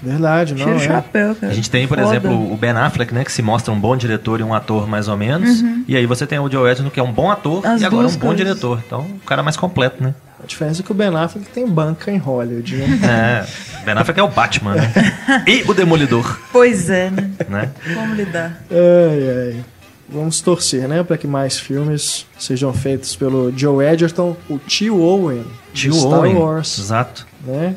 Verdade, 0.03 0.53
não 0.53 0.59
Tira 0.65 0.71
o 0.75 0.79
é? 0.79 0.79
chapéu, 0.85 1.33
cara. 1.33 1.51
A 1.51 1.55
gente 1.55 1.69
tem, 1.71 1.87
por 1.87 1.97
Foda. 1.97 2.09
exemplo, 2.09 2.53
o 2.53 2.57
Ben 2.57 2.71
Affleck, 2.71 3.13
né? 3.13 3.23
Que 3.23 3.31
se 3.31 3.41
mostra 3.41 3.73
um 3.73 3.79
bom 3.79 3.95
diretor 3.95 4.39
e 4.39 4.43
um 4.43 4.53
ator 4.53 4.85
mais 4.87 5.07
ou 5.07 5.15
menos. 5.17 5.63
E 5.87 5.95
aí 5.95 6.05
você 6.05 6.27
tem 6.27 6.37
o 6.39 6.51
Joe 6.51 6.69
Edgerton, 6.69 6.91
que 6.91 6.99
é 6.99 7.03
um 7.03 7.11
bom 7.11 7.31
ator 7.31 7.65
As 7.65 7.81
e 7.81 7.85
agora 7.85 8.07
um 8.07 8.11
bom 8.11 8.19
coisas. 8.19 8.37
diretor. 8.37 8.83
Então, 8.85 8.99
o 9.01 9.25
cara 9.25 9.41
mais 9.41 9.55
completo, 9.55 10.03
né? 10.03 10.13
A 10.43 10.45
diferença 10.45 10.81
é 10.81 10.83
que 10.83 10.91
o 10.91 10.93
Ben 10.93 11.07
Affleck 11.15 11.47
tem 11.51 11.65
banca 11.65 12.11
em 12.11 12.17
Hollywood, 12.17 12.75
né? 12.75 12.99
É, 13.81 13.85
Ben 13.85 13.95
Affleck 13.97 14.19
é 14.19 14.23
o 14.23 14.27
Batman, 14.27 14.75
né? 14.75 14.91
E 15.47 15.63
o 15.69 15.73
Demolidor, 15.73 16.37
Pois 16.51 16.89
é, 16.89 17.09
né? 17.09 17.29
né? 17.47 17.69
Como 17.95 18.13
lidar? 18.13 18.61
ai, 18.69 19.53
ai. 19.53 19.63
Vamos 20.09 20.41
torcer, 20.41 20.87
né? 20.87 21.01
Para 21.03 21.17
que 21.17 21.25
mais 21.25 21.57
filmes 21.57 22.25
sejam 22.37 22.73
feitos 22.73 23.15
pelo 23.15 23.51
Joe 23.57 23.85
Edgerton, 23.85 24.35
o 24.49 24.57
tio 24.59 24.99
Owen, 24.99 25.43
de 25.73 25.83
Tio 25.83 25.93
Star 25.93 26.19
Owen. 26.19 26.35
Wars, 26.35 26.77
Exato. 26.77 27.25
né? 27.45 27.75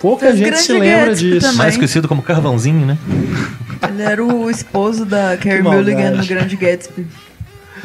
Pouca 0.00 0.34
gente 0.36 0.58
se 0.58 0.72
lembra 0.72 1.06
Gatsby 1.10 1.30
disso. 1.30 1.40
também. 1.46 1.58
Mais 1.58 1.76
conhecido 1.76 2.08
como 2.08 2.20
Carvãozinho, 2.22 2.84
né? 2.84 2.98
Ele 3.88 4.02
era 4.02 4.24
o 4.24 4.50
esposo 4.50 5.04
da 5.04 5.36
Carrie. 5.38 5.62
Mulligan 5.62 6.10
no 6.10 6.26
Grande 6.26 6.56
Gatsby. 6.56 7.06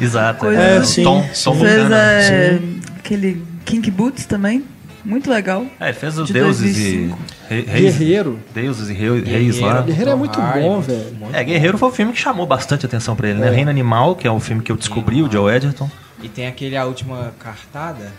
Exato. 0.00 0.40
Coisa- 0.40 0.60
É, 0.60 0.78
o 0.80 0.84
sim, 0.84 1.04
Tom, 1.04 1.22
sim. 1.32 1.44
Tom 1.44 1.54
Fez 1.60 1.90
é, 1.90 2.58
aquele 2.98 3.42
Kink 3.64 3.90
Boots 3.90 4.26
também. 4.26 4.64
Muito 5.04 5.30
legal. 5.30 5.64
É, 5.80 5.92
fez 5.92 6.18
os 6.18 6.26
de 6.26 6.32
deuses 6.32 6.76
e 6.76 6.82
2005. 7.06 7.16
re- 7.16 7.37
reis, 7.54 7.96
Guerreiro. 7.98 8.38
deuses 8.54 8.88
e 8.88 8.92
rei- 8.92 9.22
reis 9.24 9.58
lá. 9.60 9.82
Guerreiro 9.82 10.10
é 10.10 10.14
muito 10.14 10.38
Hardy, 10.40 10.60
bom, 10.60 10.80
velho. 10.80 11.06
É, 11.32 11.42
Guerreiro 11.44 11.78
foi 11.78 11.88
o 11.88 11.92
filme 11.92 12.12
que 12.12 12.18
chamou 12.18 12.46
bastante 12.46 12.84
atenção 12.86 13.14
pra 13.16 13.28
ele, 13.28 13.38
né? 13.38 13.48
É. 13.48 13.50
Reino 13.50 13.70
Animal, 13.70 14.14
que 14.16 14.26
é 14.26 14.30
o 14.30 14.38
filme 14.40 14.62
que 14.62 14.70
eu 14.72 14.76
descobri, 14.76 15.22
o 15.22 15.30
Joe 15.30 15.52
Edgerton. 15.54 15.90
E 16.22 16.28
tem 16.28 16.46
aquele 16.48 16.76
A 16.76 16.84
Última 16.84 17.32
Cartada, 17.38 18.12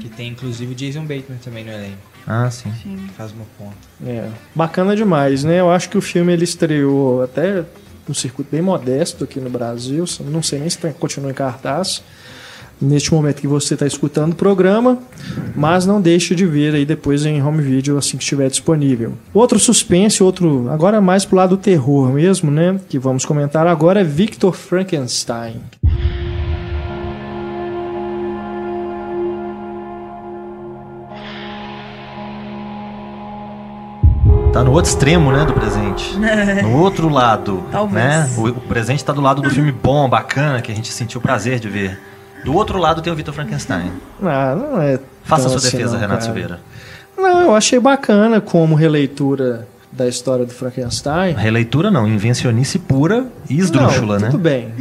que 0.00 0.08
tem 0.10 0.28
inclusive 0.28 0.72
o 0.72 0.74
Jason 0.74 1.00
Bateman 1.02 1.38
também 1.42 1.64
no 1.64 1.70
elenco, 1.72 1.96
Ah, 2.26 2.50
sim. 2.50 2.70
que 2.82 2.96
faz 3.16 3.32
uma 3.32 3.44
ponta. 3.58 3.76
É, 4.06 4.28
bacana 4.54 4.94
demais, 4.94 5.42
né? 5.42 5.58
Eu 5.58 5.70
acho 5.70 5.88
que 5.88 5.96
o 5.96 6.02
filme 6.02 6.32
ele 6.32 6.44
estreou 6.44 7.22
até 7.22 7.64
um 8.08 8.12
circuito 8.12 8.50
bem 8.52 8.60
modesto 8.60 9.24
aqui 9.24 9.40
no 9.40 9.48
Brasil. 9.48 10.04
Não 10.26 10.42
sei 10.42 10.58
nem 10.58 10.68
se 10.68 10.76
tem- 10.78 10.92
continua 10.92 11.30
em 11.30 11.34
cartaz 11.34 12.02
neste 12.80 13.12
momento 13.12 13.40
que 13.40 13.46
você 13.46 13.74
está 13.74 13.86
escutando 13.86 14.32
o 14.32 14.36
programa, 14.36 14.98
mas 15.54 15.84
não 15.84 16.00
deixe 16.00 16.34
de 16.34 16.46
ver 16.46 16.74
aí 16.74 16.84
depois 16.84 17.26
em 17.26 17.42
home 17.42 17.62
video 17.62 17.98
assim 17.98 18.16
que 18.16 18.22
estiver 18.22 18.48
disponível. 18.48 19.12
Outro 19.34 19.58
suspense, 19.58 20.22
outro 20.22 20.68
agora 20.70 21.00
mais 21.00 21.24
pro 21.24 21.36
lado 21.36 21.56
do 21.56 21.62
terror 21.62 22.12
mesmo, 22.12 22.50
né? 22.50 22.80
Que 22.88 22.98
vamos 22.98 23.24
comentar 23.24 23.66
agora 23.66 24.00
é 24.00 24.04
Victor 24.04 24.54
Frankenstein. 24.54 25.56
Tá 34.52 34.64
no 34.64 34.72
outro 34.72 34.90
extremo, 34.90 35.30
né, 35.30 35.44
do 35.44 35.52
presente. 35.52 36.18
No 36.62 36.76
outro 36.78 37.08
lado, 37.08 37.62
Talvez. 37.70 38.04
né? 38.04 38.30
O, 38.36 38.48
o 38.48 38.60
presente 38.60 39.04
tá 39.04 39.12
do 39.12 39.20
lado 39.20 39.40
do 39.40 39.48
filme 39.50 39.70
bom, 39.72 40.08
bacana, 40.08 40.60
que 40.60 40.72
a 40.72 40.74
gente 40.74 40.92
sentiu 40.92 41.20
prazer 41.20 41.60
de 41.60 41.68
ver. 41.68 41.98
Do 42.44 42.54
outro 42.54 42.78
lado 42.78 43.02
tem 43.02 43.12
o 43.12 43.16
Victor 43.16 43.34
Frankenstein. 43.34 43.90
Ah, 44.22 44.54
não 44.54 44.80
é 44.82 44.98
Faça 45.24 45.48
sua 45.48 45.58
assim 45.58 45.76
defesa, 45.76 45.92
não, 45.94 46.00
Renato 46.00 46.20
cara. 46.20 46.24
Silveira. 46.32 46.60
Não, 47.16 47.40
eu 47.42 47.54
achei 47.54 47.78
bacana 47.78 48.40
como 48.40 48.74
releitura 48.74 49.68
da 49.92 50.06
história 50.08 50.46
do 50.46 50.52
Frankenstein. 50.52 51.34
Releitura 51.34 51.90
não, 51.90 52.06
invencionice 52.08 52.78
pura 52.78 53.26
e 53.48 53.58
esdrúxula, 53.58 54.14
não, 54.14 54.20
né? 54.26 54.30
Tudo 54.30 54.40
bem. 54.40 54.72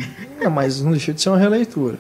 Não, 0.42 0.50
mas 0.50 0.82
não 0.82 0.92
deixa 0.92 1.14
de 1.14 1.22
ser 1.22 1.30
uma 1.30 1.38
releitura. 1.38 1.98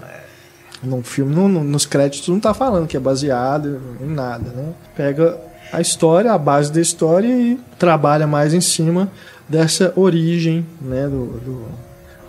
No 0.82 1.02
filme, 1.04 1.36
no- 1.36 1.50
no- 1.50 1.64
nos 1.64 1.86
créditos, 1.86 2.30
não 2.30 2.40
tá 2.40 2.54
falando 2.54 2.88
que 2.88 2.96
é 2.96 3.00
baseado 3.00 3.82
em 4.00 4.08
nada, 4.08 4.50
né? 4.56 4.70
Pega 4.96 5.38
a 5.74 5.82
história, 5.82 6.32
a 6.32 6.38
base 6.38 6.72
da 6.72 6.80
história 6.80 7.28
e 7.28 7.60
trabalha 7.78 8.26
mais 8.26 8.54
em 8.54 8.62
cima 8.62 9.10
dessa 9.48 9.92
origem, 9.96 10.66
né, 10.82 11.04
do, 11.04 11.26
do, 11.40 11.66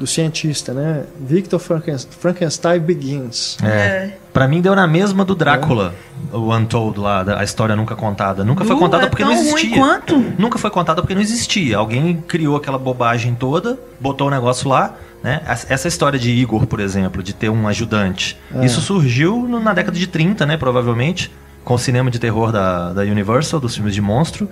do 0.01 0.07
cientista, 0.07 0.73
né? 0.73 1.05
Victor 1.21 1.61
Franken- 1.61 1.99
Frankenstein 2.19 2.81
Begins. 2.81 3.57
É. 3.63 3.67
É. 3.69 4.19
Pra 4.33 4.49
mim 4.49 4.61
deu 4.63 4.75
na 4.75 4.87
mesma 4.87 5.25
do 5.25 5.35
Drácula, 5.35 5.93
o 6.33 6.55
Untold 6.55 6.99
lá, 6.99 7.23
a 7.39 7.45
história 7.45 7.77
nunca 7.77 7.95
contada. 7.95 8.43
Nunca 8.43 8.65
foi 8.65 8.77
contada 8.77 9.05
é 9.05 9.09
porque 9.09 9.25
não 9.25 9.33
existia. 9.33 9.77
quanto? 9.77 10.17
Nunca 10.39 10.59
foi 10.59 10.71
contada 10.71 11.03
porque 11.03 11.15
não 11.15 11.21
existia. 11.21 11.77
Alguém 11.77 12.17
criou 12.27 12.57
aquela 12.57 12.79
bobagem 12.79 13.35
toda, 13.35 13.79
botou 14.01 14.29
o 14.29 14.31
negócio 14.31 14.69
lá, 14.71 14.95
né? 15.23 15.43
Essa 15.69 15.87
história 15.87 16.19
de 16.19 16.31
Igor, 16.31 16.67
por 16.67 16.81
exemplo, 16.81 17.23
de 17.23 17.35
ter 17.35 17.51
um 17.51 17.69
ajudante. 17.69 18.39
Isso 18.63 18.81
surgiu 18.81 19.47
na 19.47 19.75
década 19.75 19.99
de 19.99 20.07
30, 20.07 20.47
né, 20.47 20.57
provavelmente, 20.57 21.31
com 21.63 21.75
o 21.75 21.79
cinema 21.79 22.11
de 22.11 22.19
terror 22.19 22.51
da, 22.53 22.93
da 22.95 23.03
Universal, 23.03 23.61
dos 23.61 23.75
filmes 23.75 23.95
de 23.95 24.01
monstro, 24.01 24.49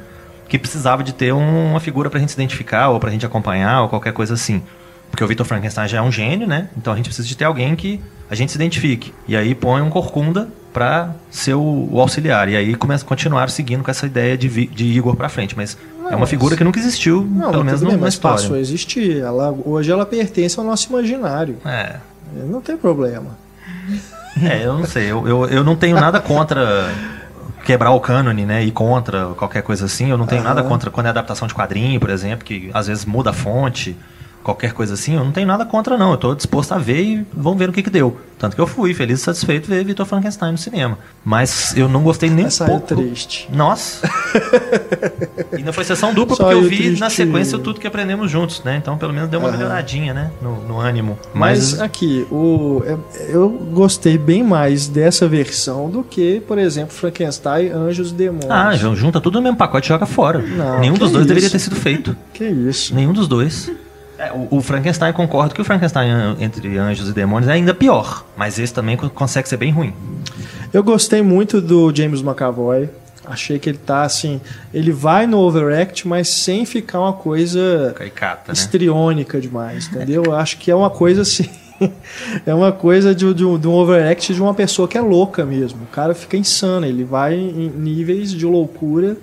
que 0.48 0.58
precisava 0.58 1.02
de 1.02 1.14
ter 1.14 1.32
um- 1.32 1.70
uma 1.70 1.80
figura 1.80 2.10
pra 2.10 2.18
gente 2.20 2.32
se 2.32 2.36
identificar, 2.36 2.88
ou 2.90 2.98
pra 3.00 3.10
gente 3.10 3.24
acompanhar, 3.24 3.80
ou 3.82 3.88
qualquer 3.88 4.12
coisa 4.12 4.34
assim. 4.34 4.62
Porque 5.10 5.24
o 5.24 5.26
Victor 5.26 5.46
Frankenstein 5.46 5.88
já 5.88 5.98
é 5.98 6.02
um 6.02 6.12
gênio, 6.12 6.46
né? 6.46 6.68
Então 6.76 6.92
a 6.92 6.96
gente 6.96 7.06
precisa 7.06 7.26
de 7.26 7.36
ter 7.36 7.44
alguém 7.44 7.74
que 7.74 8.00
a 8.30 8.34
gente 8.34 8.52
se 8.52 8.58
identifique. 8.58 9.12
E 9.26 9.36
aí 9.36 9.54
põe 9.54 9.80
um 9.82 9.90
corcunda 9.90 10.48
pra 10.72 11.10
ser 11.30 11.54
o, 11.54 11.88
o 11.90 12.00
auxiliar. 12.00 12.48
E 12.48 12.54
aí 12.56 12.74
começa 12.74 13.04
a 13.04 13.08
continuar 13.08 13.48
seguindo 13.50 13.82
com 13.82 13.90
essa 13.90 14.06
ideia 14.06 14.36
de, 14.36 14.48
Vi- 14.48 14.66
de 14.66 14.84
Igor 14.84 15.16
pra 15.16 15.28
frente. 15.28 15.56
Mas 15.56 15.76
é 16.10 16.14
uma 16.14 16.26
figura 16.26 16.56
que 16.56 16.62
nunca 16.62 16.78
existiu, 16.78 17.26
Não, 17.28 17.50
pelo 17.50 17.64
menos 17.64 17.80
bem, 17.82 17.92
na 17.92 17.98
mas 17.98 18.14
história. 18.14 18.36
passou 18.36 18.56
a 18.56 18.60
existir. 18.60 19.18
Ela, 19.20 19.50
hoje 19.64 19.90
ela 19.90 20.04
pertence 20.06 20.58
ao 20.60 20.64
nosso 20.64 20.88
imaginário. 20.90 21.56
É. 21.64 21.96
Não 22.46 22.60
tem 22.60 22.76
problema. 22.76 23.36
É, 24.42 24.64
eu 24.66 24.74
não 24.78 24.84
sei. 24.86 25.10
Eu, 25.10 25.26
eu, 25.26 25.46
eu 25.46 25.64
não 25.64 25.74
tenho 25.74 25.98
nada 25.98 26.20
contra 26.20 26.92
quebrar 27.64 27.90
o 27.90 28.00
cânone, 28.00 28.44
né? 28.44 28.62
E 28.62 28.70
contra 28.70 29.26
qualquer 29.36 29.62
coisa 29.62 29.86
assim. 29.86 30.10
Eu 30.10 30.18
não 30.18 30.26
tenho 30.26 30.42
nada 30.42 30.62
contra 30.62 30.90
quando 30.90 31.06
é 31.06 31.08
adaptação 31.08 31.48
de 31.48 31.54
quadrinho, 31.54 31.98
por 31.98 32.10
exemplo, 32.10 32.44
que 32.44 32.70
às 32.72 32.86
vezes 32.86 33.04
muda 33.04 33.30
a 33.30 33.32
fonte, 33.32 33.96
qualquer 34.48 34.72
coisa 34.72 34.94
assim. 34.94 35.14
Eu 35.14 35.22
não 35.24 35.30
tenho 35.30 35.46
nada 35.46 35.66
contra, 35.66 35.98
não. 35.98 36.12
Eu 36.12 36.16
tô 36.16 36.34
disposto 36.34 36.72
a 36.72 36.78
ver 36.78 37.02
e 37.02 37.26
vamos 37.34 37.58
ver 37.58 37.68
o 37.68 37.72
que 37.72 37.82
que 37.82 37.90
deu. 37.90 38.18
Tanto 38.38 38.54
que 38.54 38.62
eu 38.62 38.66
fui 38.66 38.94
feliz 38.94 39.20
e 39.20 39.22
satisfeito 39.24 39.68
ver 39.68 39.84
Vitor 39.84 40.06
Frankenstein 40.06 40.52
no 40.52 40.58
cinema. 40.58 40.96
Mas 41.24 41.76
eu 41.76 41.88
não 41.88 42.02
gostei 42.02 42.30
nem 42.30 42.44
um 42.44 42.48
Essa 42.48 42.64
é 42.64 42.66
pouco. 42.68 42.86
triste. 42.86 43.48
Nossa! 43.52 44.08
Ainda 45.52 45.72
foi 45.72 45.84
sessão 45.84 46.14
dupla, 46.14 46.36
Só 46.36 46.44
porque 46.44 46.58
eu 46.58 46.62
vi 46.68 46.76
triste. 46.76 47.00
na 47.00 47.10
sequência 47.10 47.58
tudo 47.58 47.80
que 47.80 47.86
aprendemos 47.86 48.30
juntos, 48.30 48.62
né? 48.64 48.76
Então 48.76 48.96
pelo 48.96 49.12
menos 49.12 49.28
deu 49.28 49.40
uma 49.40 49.48
Aham. 49.48 49.58
melhoradinha, 49.58 50.14
né? 50.14 50.30
No, 50.40 50.62
no 50.66 50.78
ânimo. 50.80 51.18
Mas, 51.34 51.72
Mas, 51.72 51.80
aqui, 51.80 52.26
o, 52.30 52.82
é- 52.86 52.96
eu 53.28 53.48
gostei 53.50 54.16
bem 54.16 54.42
mais 54.42 54.86
dessa 54.86 55.26
versão 55.28 55.90
do 55.90 56.02
que, 56.04 56.40
por 56.46 56.58
exemplo, 56.58 56.94
Frankenstein, 56.94 57.70
Anjos 57.70 58.10
e 58.12 58.14
Demônios. 58.14 58.50
Ah, 58.50 58.74
junta 58.76 59.20
tudo 59.20 59.34
no 59.38 59.42
mesmo 59.42 59.56
pacote 59.58 59.86
e 59.86 59.88
joga 59.88 60.06
fora. 60.06 60.38
Não, 60.38 60.78
Nenhum 60.80 60.94
dos 60.94 61.10
dois 61.10 61.24
isso. 61.24 61.28
deveria 61.28 61.50
ter 61.50 61.58
sido 61.58 61.76
feito. 61.76 62.16
Que 62.32 62.44
isso. 62.46 62.94
Nenhum 62.94 63.12
dos 63.12 63.26
dois. 63.26 63.68
É, 64.18 64.32
o, 64.32 64.56
o 64.56 64.60
Frankenstein, 64.60 65.12
concordo 65.12 65.54
que 65.54 65.60
o 65.60 65.64
Frankenstein 65.64 66.10
an- 66.10 66.36
entre 66.40 66.76
anjos 66.76 67.08
e 67.08 67.12
demônios 67.12 67.48
é 67.48 67.52
ainda 67.54 67.72
pior. 67.72 68.24
Mas 68.36 68.58
esse 68.58 68.74
também 68.74 68.96
co- 68.96 69.08
consegue 69.10 69.48
ser 69.48 69.56
bem 69.56 69.70
ruim. 69.72 69.92
Eu 70.72 70.82
gostei 70.82 71.22
muito 71.22 71.60
do 71.60 71.94
James 71.94 72.20
McAvoy. 72.20 72.88
Achei 73.24 73.58
que 73.58 73.68
ele 73.68 73.78
tá 73.78 74.02
assim. 74.02 74.40
Ele 74.72 74.90
vai 74.90 75.26
no 75.26 75.38
overact, 75.38 76.08
mas 76.08 76.28
sem 76.28 76.64
ficar 76.64 77.00
uma 77.00 77.12
coisa 77.12 77.92
Caricata, 77.96 78.44
né? 78.48 78.52
estriônica 78.54 79.40
demais, 79.40 79.86
entendeu? 79.88 80.24
Eu 80.24 80.34
acho 80.34 80.56
que 80.58 80.70
é 80.70 80.74
uma 80.74 80.88
coisa 80.90 81.22
assim. 81.22 81.48
é 82.46 82.54
uma 82.54 82.72
coisa 82.72 83.14
de, 83.14 83.32
de, 83.34 83.44
um, 83.44 83.58
de 83.58 83.68
um 83.68 83.72
overact 83.72 84.32
de 84.34 84.40
uma 84.42 84.54
pessoa 84.54 84.88
que 84.88 84.96
é 84.98 85.00
louca 85.00 85.44
mesmo. 85.44 85.82
O 85.82 85.86
cara 85.86 86.14
fica 86.14 86.36
insano, 86.36 86.86
ele 86.86 87.04
vai 87.04 87.34
em 87.34 87.68
níveis 87.76 88.32
de 88.32 88.44
loucura 88.46 89.16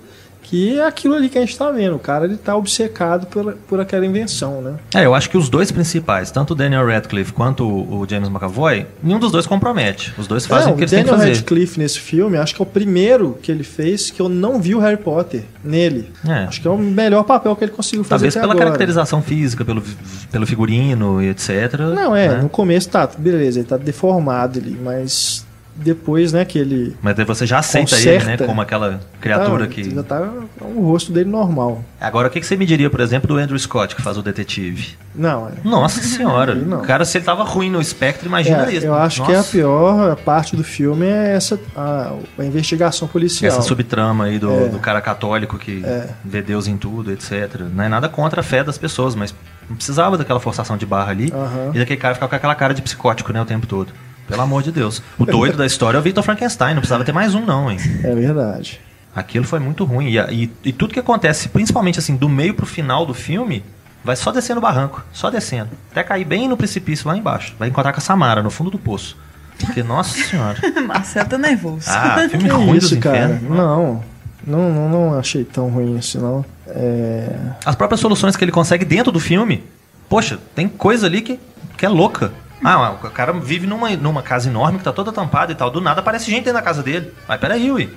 que 0.48 0.78
é 0.78 0.86
aquilo 0.86 1.14
ali 1.14 1.28
que 1.28 1.36
a 1.36 1.40
gente 1.40 1.58
tá 1.58 1.70
vendo. 1.72 1.96
O 1.96 1.98
cara 1.98 2.24
ele 2.24 2.36
tá 2.36 2.56
obcecado 2.56 3.26
por, 3.26 3.54
por 3.68 3.80
aquela 3.80 4.06
invenção, 4.06 4.62
né? 4.62 4.74
É, 4.94 5.04
eu 5.04 5.12
acho 5.12 5.28
que 5.28 5.36
os 5.36 5.48
dois 5.48 5.72
principais, 5.72 6.30
tanto 6.30 6.52
o 6.52 6.54
Daniel 6.54 6.86
Radcliffe 6.86 7.32
quanto 7.32 7.64
o, 7.68 8.00
o 8.00 8.08
James 8.08 8.28
McAvoy, 8.28 8.86
nenhum 9.02 9.18
dos 9.18 9.32
dois 9.32 9.44
compromete. 9.46 10.14
Os 10.16 10.28
dois 10.28 10.46
fazem 10.46 10.70
É, 10.70 10.72
o 10.72 10.76
que 10.76 10.80
o 10.80 10.82
eles 10.82 10.90
têm 10.90 11.00
que 11.00 11.10
Daniel 11.10 11.26
fazer. 11.26 11.38
Radcliffe 11.40 11.78
nesse 11.80 11.98
filme, 11.98 12.36
acho 12.36 12.54
que 12.54 12.62
é 12.62 12.64
o 12.64 12.66
primeiro 12.66 13.36
que 13.42 13.50
ele 13.50 13.64
fez 13.64 14.10
que 14.10 14.20
eu 14.20 14.28
não 14.28 14.60
vi 14.60 14.74
o 14.74 14.78
Harry 14.78 14.96
Potter 14.96 15.42
nele. 15.64 16.12
É. 16.26 16.44
Acho 16.44 16.60
que 16.60 16.68
é 16.68 16.70
o 16.70 16.78
melhor 16.78 17.24
papel 17.24 17.54
que 17.56 17.64
ele 17.64 17.72
conseguiu 17.72 18.04
fazer 18.04 18.26
Talvez 18.26 18.34
pela 18.34 18.52
agora. 18.52 18.66
caracterização 18.66 19.20
física, 19.22 19.64
pelo, 19.64 19.82
pelo 20.30 20.46
figurino 20.46 21.20
e 21.22 21.28
etc. 21.28 21.74
Não, 21.94 22.14
é, 22.14 22.28
né? 22.28 22.42
no 22.42 22.48
começo 22.48 22.88
tá, 22.88 23.08
beleza, 23.18 23.58
ele 23.58 23.68
tá 23.68 23.76
deformado 23.76 24.58
ali, 24.58 24.78
mas 24.80 25.45
depois, 25.76 26.32
né, 26.32 26.44
que 26.44 26.58
ele 26.58 26.96
Mas 27.02 27.14
daí 27.16 27.24
você 27.24 27.46
já 27.46 27.58
aceita 27.58 27.94
ele, 27.96 28.06
né? 28.10 28.18
Conserta. 28.18 28.46
Como 28.46 28.60
aquela 28.60 29.00
criatura 29.20 29.66
tá, 29.66 29.72
que. 29.72 29.94
já 29.94 30.02
tá 30.02 30.32
o 30.60 30.80
rosto 30.86 31.12
dele 31.12 31.28
normal. 31.30 31.84
Agora, 32.00 32.28
o 32.28 32.30
que 32.30 32.40
que 32.40 32.46
você 32.46 32.56
me 32.56 32.64
diria, 32.64 32.88
por 32.88 33.00
exemplo, 33.00 33.28
do 33.28 33.36
Andrew 33.36 33.58
Scott, 33.58 33.94
que 33.94 34.02
faz 34.02 34.16
o 34.16 34.22
detetive? 34.22 34.96
Não, 35.14 35.48
é. 35.48 35.52
Nossa 35.64 36.00
senhora. 36.00 36.54
Não. 36.54 36.78
O 36.78 36.82
cara, 36.82 37.04
se 37.04 37.18
ele 37.18 37.24
tava 37.24 37.42
ruim 37.44 37.70
no 37.70 37.80
espectro, 37.80 38.26
imagina 38.26 38.66
É, 38.70 38.74
isso. 38.74 38.86
eu 38.86 38.94
acho 38.94 39.20
Nossa. 39.20 39.32
que 39.32 39.38
a 39.38 39.42
pior 39.44 40.16
parte 40.16 40.56
do 40.56 40.64
filme 40.64 41.06
é 41.06 41.34
essa 41.34 41.58
a, 41.76 42.12
a 42.38 42.44
investigação 42.44 43.06
policial. 43.06 43.52
Essa 43.52 43.62
subtrama 43.62 44.24
aí 44.24 44.38
do, 44.38 44.50
É. 44.50 44.68
do 44.68 44.78
cara 44.78 45.00
católico 45.00 45.58
que 45.58 45.82
vê 46.24 46.42
Deus 46.42 46.66
em 46.66 46.76
tudo, 46.76 47.12
etc. 47.12 47.60
Não 47.74 47.84
é 47.84 47.88
nada 47.88 48.08
contra 48.08 48.40
a 48.40 48.44
fé 48.44 48.64
das 48.64 48.78
pessoas, 48.78 49.14
mas 49.14 49.34
não 49.68 49.76
precisava 49.76 50.16
daquela 50.16 50.40
forçação 50.40 50.76
de 50.76 50.86
barra 50.86 51.10
ali 51.10 51.32
e 51.74 51.78
daquele 51.78 52.00
cara 52.00 52.14
ficar 52.14 52.28
com 52.28 52.34
aquela 52.36 52.54
cara 52.54 52.72
de 52.74 52.82
psicótico, 52.82 53.32
né, 53.32 53.40
o 53.40 53.44
tempo 53.44 53.66
todo. 53.66 53.92
Pelo 54.28 54.42
amor 54.42 54.62
de 54.62 54.72
Deus. 54.72 55.02
O 55.18 55.24
doido 55.24 55.56
da 55.56 55.66
história 55.66 55.96
é 55.96 56.00
o 56.00 56.02
Victor 56.02 56.22
Frankenstein, 56.24 56.74
não 56.74 56.80
precisava 56.80 57.04
ter 57.04 57.12
mais 57.12 57.34
um, 57.34 57.44
não, 57.44 57.70
hein? 57.70 57.78
É 58.02 58.14
verdade. 58.14 58.80
Aquilo 59.14 59.44
foi 59.44 59.58
muito 59.60 59.84
ruim. 59.84 60.08
E, 60.10 60.18
e- 60.18 60.50
e 60.64 60.72
tudo 60.72 60.92
que 60.92 61.00
acontece, 61.00 61.48
principalmente 61.48 61.98
assim, 61.98 62.16
do 62.16 62.28
meio 62.28 62.52
pro 62.54 62.66
final 62.66 63.06
do 63.06 63.14
filme, 63.14 63.64
vai 64.04 64.14
só 64.16 64.30
descendo 64.32 64.58
o 64.58 64.62
barranco. 64.62 65.02
Só 65.12 65.30
descendo. 65.30 65.70
Até 65.90 66.02
cair 66.02 66.24
bem 66.24 66.48
no 66.48 66.56
precipício 66.56 67.08
lá 67.08 67.16
embaixo. 67.16 67.54
Vai 67.58 67.68
encontrar 67.68 67.92
com 67.92 67.98
a 67.98 68.02
Samara, 68.02 68.42
no 68.42 68.50
fundo 68.50 68.70
do 68.70 68.78
poço. 68.78 69.16
Porque, 69.58 69.82
nossa 69.82 70.14
senhora. 70.22 70.58
Marcelo 70.86 71.28
tá 71.30 71.38
nervoso. 71.38 71.88
Ah, 71.88 72.26
filme 72.28 72.44
Que 72.48 72.50
ruim 72.50 72.74
dos 72.78 72.92
isso, 72.92 73.00
cara? 73.00 73.16
infernos. 73.36 73.56
Não, 73.56 74.02
não, 74.46 74.70
não, 74.72 74.88
não 74.90 75.18
achei 75.18 75.44
tão 75.44 75.68
ruim 75.70 75.96
assim, 75.96 76.18
não. 76.18 76.44
É... 76.68 77.34
As 77.64 77.74
próprias 77.74 78.00
soluções 78.00 78.36
que 78.36 78.44
ele 78.44 78.52
consegue 78.52 78.84
dentro 78.84 79.10
do 79.10 79.18
filme, 79.18 79.64
poxa, 80.10 80.38
tem 80.54 80.68
coisa 80.68 81.06
ali 81.06 81.22
que, 81.22 81.40
que 81.78 81.86
é 81.86 81.88
louca. 81.88 82.32
Ah, 82.64 82.92
o 82.92 83.10
cara 83.10 83.32
vive 83.32 83.66
numa, 83.66 83.90
numa 83.96 84.22
casa 84.22 84.48
enorme 84.48 84.78
que 84.78 84.84
tá 84.84 84.92
toda 84.92 85.12
tampada 85.12 85.52
e 85.52 85.54
tal. 85.54 85.70
Do 85.70 85.80
nada 85.80 86.00
aparece 86.00 86.30
gente 86.30 86.44
dentro 86.44 86.54
da 86.54 86.62
casa 86.62 86.82
dele. 86.82 87.12
Mas 87.28 87.38
peraí, 87.40 87.70
ui. 87.70 87.92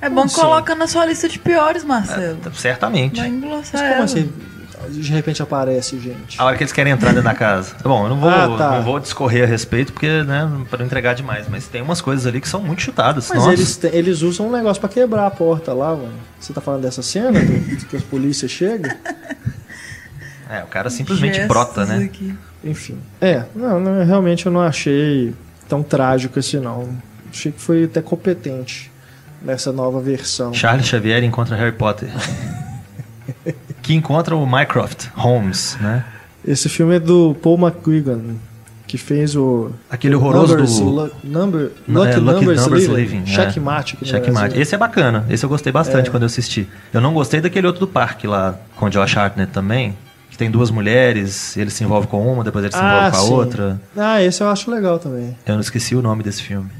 É 0.00 0.08
bom 0.10 0.26
que 0.26 0.34
coloca 0.34 0.74
na 0.74 0.86
sua 0.86 1.06
lista 1.06 1.28
de 1.28 1.38
piores, 1.38 1.84
Marcelo. 1.84 2.38
Certamente. 2.54 3.20
Vai 3.20 3.28
engrossar 3.28 3.72
Mas 3.72 3.80
como 3.82 3.94
ela. 3.94 4.04
assim? 4.04 4.32
De 4.90 5.12
repente 5.12 5.42
aparece 5.42 5.98
gente. 5.98 6.38
A 6.38 6.44
hora 6.44 6.56
que 6.58 6.62
eles 6.62 6.72
querem 6.72 6.92
entrar 6.92 7.10
dentro 7.10 7.24
da 7.24 7.32
casa. 7.34 7.74
Bom, 7.82 8.02
eu 8.04 8.10
não 8.10 8.20
vou, 8.20 8.28
Ah, 8.28 8.54
tá. 8.58 8.70
não 8.72 8.82
vou 8.82 9.00
discorrer 9.00 9.44
a 9.44 9.46
respeito, 9.46 9.92
porque, 9.94 10.22
né, 10.24 10.46
para 10.68 10.80
não 10.80 10.86
entregar 10.86 11.14
demais, 11.14 11.46
mas 11.48 11.66
tem 11.66 11.80
umas 11.80 12.02
coisas 12.02 12.26
ali 12.26 12.38
que 12.38 12.48
são 12.48 12.60
muito 12.60 12.82
chutadas. 12.82 13.28
Mas 13.30 13.38
Nossa. 13.38 13.52
eles, 13.54 13.76
te- 13.78 13.86
eles 13.86 14.20
usam 14.20 14.48
um 14.48 14.52
negócio 14.52 14.80
pra 14.80 14.90
quebrar 14.90 15.26
a 15.26 15.30
porta 15.30 15.72
lá, 15.72 15.90
mano. 15.96 16.12
Você 16.38 16.52
tá 16.52 16.60
falando 16.60 16.82
dessa 16.82 17.00
cena? 17.02 17.40
do- 17.40 17.86
que 17.86 17.96
a 17.96 18.00
polícia 18.00 18.46
chega? 18.48 18.94
É, 20.50 20.62
o 20.62 20.66
cara 20.66 20.90
simplesmente 20.90 21.36
Gestos 21.36 21.48
brota, 21.48 21.86
né? 21.86 22.04
aqui. 22.04 22.34
Enfim. 22.64 22.96
É, 23.20 23.44
não, 23.54 23.78
não, 23.78 24.04
realmente 24.04 24.46
eu 24.46 24.52
não 24.52 24.60
achei 24.62 25.34
tão 25.68 25.82
trágico 25.82 26.38
assim, 26.38 26.58
não. 26.58 26.88
Achei 27.30 27.52
que 27.52 27.60
foi 27.60 27.84
até 27.84 28.00
competente 28.00 28.90
nessa 29.42 29.70
nova 29.72 30.00
versão. 30.00 30.54
Charles 30.54 30.86
Xavier 30.86 31.22
encontra 31.22 31.56
Harry 31.56 31.72
Potter. 31.72 32.08
que 33.82 33.94
encontra 33.94 34.34
o 34.34 34.46
Mycroft 34.46 35.08
Holmes, 35.14 35.76
né? 35.80 36.04
Esse 36.46 36.68
filme 36.68 36.96
é 36.96 37.00
do 37.00 37.34
Paul 37.42 37.58
McGuigan, 37.58 38.36
que 38.86 38.98
fez 38.98 39.34
o. 39.34 39.70
Aquele 39.90 40.14
horroroso 40.14 40.52
Numbers, 40.54 40.78
do- 40.78 40.84
Lu- 40.84 41.10
number, 41.24 41.70
Não, 41.86 42.02
Lucky, 42.02 42.16
é, 42.16 42.20
Numbers, 42.20 42.66
Living. 42.66 42.94
Living, 42.94 43.22
é. 43.22 43.26
Checkmate. 43.26 43.98
no 44.00 44.06
Checkmate. 44.06 44.58
Esse 44.60 44.74
é 44.74 44.78
bacana. 44.78 45.24
Esse 45.30 45.44
eu 45.44 45.48
gostei 45.48 45.72
bastante 45.72 46.08
É. 46.08 46.10
quando 46.10 46.22
eu 46.22 46.26
assisti. 46.26 46.68
Eu 46.92 47.00
não 47.00 47.12
gostei 47.14 47.40
daquele 47.40 47.66
outro 47.66 47.80
do 47.80 47.88
parque 47.88 48.26
lá, 48.26 48.58
com 48.76 48.86
o 48.86 48.90
Josh 48.90 49.16
Hartnett 49.16 49.52
também. 49.52 49.96
Que 50.34 50.38
tem 50.38 50.50
duas 50.50 50.68
mulheres, 50.68 51.56
ele 51.56 51.70
se 51.70 51.84
envolve 51.84 52.08
com 52.08 52.20
uma, 52.26 52.42
depois 52.42 52.64
ele 52.64 52.74
se 52.74 52.80
envolve 52.80 53.10
com 53.12 53.16
a 53.16 53.20
sim. 53.20 53.32
outra. 53.32 53.80
Ah, 53.96 54.20
esse 54.20 54.42
eu 54.42 54.48
acho 54.48 54.68
legal 54.68 54.98
também. 54.98 55.36
Eu 55.46 55.54
não 55.54 55.60
esqueci 55.60 55.94
o 55.94 56.02
nome 56.02 56.24
desse 56.24 56.42
filme. 56.42 56.70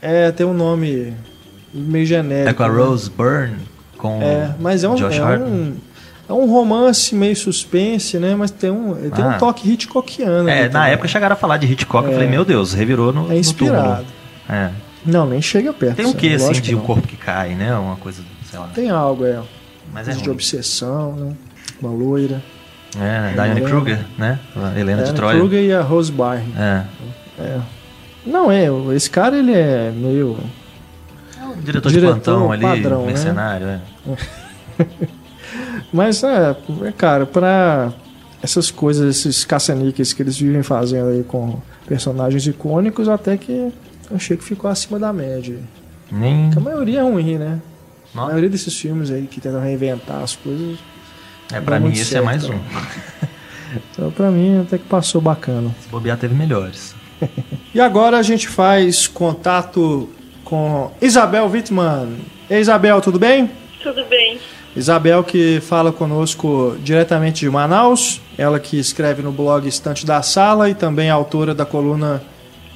É, 0.00 0.32
tem 0.32 0.46
um 0.46 0.54
nome 0.54 1.12
meio 1.74 2.06
genérico. 2.06 2.48
É 2.48 2.54
com 2.54 2.62
a 2.62 2.68
né? 2.70 2.74
Rose 2.82 3.10
Byrne, 3.10 3.56
com 3.98 4.22
É, 4.22 4.54
mas 4.58 4.84
é 4.84 4.88
um, 4.88 4.94
Josh 4.94 5.18
é 5.18 5.22
um, 5.38 5.74
é 6.30 6.32
um 6.32 6.50
romance 6.50 7.14
meio 7.14 7.36
suspense, 7.36 8.18
né? 8.18 8.34
Mas 8.34 8.50
tem 8.50 8.70
um, 8.70 8.94
tem 9.10 9.22
Ah. 9.22 9.34
um 9.36 9.38
toque 9.38 9.70
Hitchcockiano. 9.70 10.48
É, 10.48 10.62
na 10.62 10.70
também. 10.70 10.92
época 10.92 11.06
chegaram 11.08 11.34
a 11.34 11.36
falar 11.36 11.58
de 11.58 11.66
Hitchcock, 11.70 12.06
eu 12.06 12.10
É. 12.12 12.14
falei, 12.14 12.28
meu 12.30 12.42
Deus, 12.42 12.72
revirou 12.72 13.12
no 13.12 13.26
É 13.26 13.34
no 13.34 13.34
inspirado. 13.34 13.82
túmulo. 13.86 14.06
É. 14.48 14.70
Não, 15.04 15.26
nem 15.26 15.42
chega 15.42 15.74
perto. 15.74 15.96
Tem 15.96 16.06
um 16.06 16.14
quê, 16.14 16.28
assim, 16.28 16.52
de 16.52 16.74
um 16.74 16.80
corpo 16.80 17.06
que 17.06 17.16
cai, 17.18 17.54
né? 17.54 17.76
Uma 17.76 17.96
coisa, 17.96 18.22
sei 18.50 18.58
lá. 18.58 18.68
Tem 18.74 18.88
algo, 18.88 19.26
é. 19.26 19.42
Mas 19.92 20.08
é 20.08 20.12
de 20.12 20.30
obsessão, 20.30 21.12
né? 21.14 21.32
Uma 21.82 21.90
loira. 21.92 22.42
É, 23.00 23.32
Diane. 23.32 23.60
Kruger, 23.62 23.98
né? 24.16 24.38
A 24.56 24.78
Helena 24.78 24.98
de 24.98 25.04
Diana 25.04 25.12
Troia. 25.14 25.38
Kruger 25.38 25.62
e 25.62 25.72
a 25.72 25.82
Rose 25.82 26.12
Byrne. 26.12 26.52
É. 26.56 26.84
Não, 28.26 28.50
é, 28.50 28.66
esse 28.94 29.10
cara 29.10 29.36
ele 29.36 29.52
é 29.52 29.90
meio. 29.90 30.38
Um 31.40 31.60
diretor, 31.60 31.88
de 31.88 31.94
Diretor 31.94 32.14
plantão 32.14 32.52
ali, 32.52 32.62
padrão, 32.62 33.00
né? 33.02 33.06
mercenário, 33.08 33.66
é. 33.66 33.80
Mas 35.92 36.24
é, 36.24 36.56
é, 36.84 36.92
cara, 36.92 37.26
pra 37.26 37.92
essas 38.42 38.70
coisas, 38.70 39.16
esses 39.16 39.44
caça-níqueis 39.44 40.12
que 40.12 40.22
eles 40.22 40.36
vivem 40.38 40.62
fazendo 40.62 41.10
aí 41.10 41.22
com 41.22 41.60
personagens 41.86 42.46
icônicos, 42.46 43.08
até 43.08 43.36
que 43.36 43.52
Eu 44.10 44.16
achei 44.16 44.36
que 44.36 44.44
ficou 44.44 44.70
acima 44.70 44.98
da 44.98 45.12
média. 45.12 45.58
Nem. 46.10 46.46
Porque 46.46 46.58
a 46.58 46.62
maioria 46.62 47.00
é 47.00 47.02
ruim, 47.02 47.38
né? 47.38 47.60
A 48.12 48.16
Nossa. 48.16 48.28
maioria 48.28 48.50
desses 48.50 48.76
filmes 48.78 49.10
aí 49.10 49.26
que 49.26 49.40
tentam 49.40 49.60
reinventar 49.60 50.22
as 50.22 50.36
coisas. 50.36 50.78
É, 51.54 51.60
pra 51.60 51.78
mim 51.78 51.92
esse 51.92 52.16
é 52.16 52.20
mais 52.20 52.44
um. 52.44 52.58
Então, 53.90 54.08
pra 54.12 54.30
mim, 54.30 54.60
até 54.60 54.78
que 54.78 54.84
passou 54.84 55.20
bacana. 55.20 55.74
Se 55.82 55.88
bobear, 55.88 56.16
teve 56.16 56.34
melhores. 56.34 56.94
E 57.74 57.80
agora 57.80 58.18
a 58.18 58.22
gente 58.22 58.46
faz 58.46 59.08
contato 59.08 60.08
com 60.44 60.92
Isabel 61.02 61.50
Wittmann. 61.50 62.18
Ei, 62.48 62.60
Isabel, 62.60 63.00
tudo 63.00 63.18
bem? 63.18 63.50
Tudo 63.82 64.04
bem. 64.04 64.38
Isabel 64.76 65.24
que 65.24 65.60
fala 65.60 65.90
conosco 65.90 66.76
diretamente 66.84 67.40
de 67.40 67.50
Manaus, 67.50 68.20
ela 68.38 68.60
que 68.60 68.78
escreve 68.78 69.22
no 69.22 69.32
blog 69.32 69.66
Estante 69.66 70.06
da 70.06 70.22
Sala 70.22 70.70
e 70.70 70.74
também 70.74 71.08
é 71.08 71.10
autora 71.10 71.52
da 71.52 71.64
coluna 71.64 72.22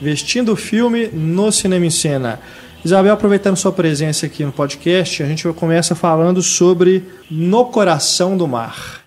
Vestindo 0.01 0.53
o 0.53 0.57
Filme 0.57 1.09
no 1.12 1.53
Cinema 1.53 1.87
em 1.87 1.91
Cena. 1.91 2.41
Isabel, 2.85 3.12
aproveitando 3.12 3.57
sua 3.57 3.72
presença 3.72 4.26
aqui 4.26 4.45
no 4.45 4.53
podcast, 4.53 5.22
a 5.22 5.26
gente 5.26 5.47
começa 5.53 5.97
falando 5.97 6.41
sobre 6.41 7.05
No 7.29 7.66
Coração 7.66 8.37
do 8.37 8.47
Mar. 8.47 9.03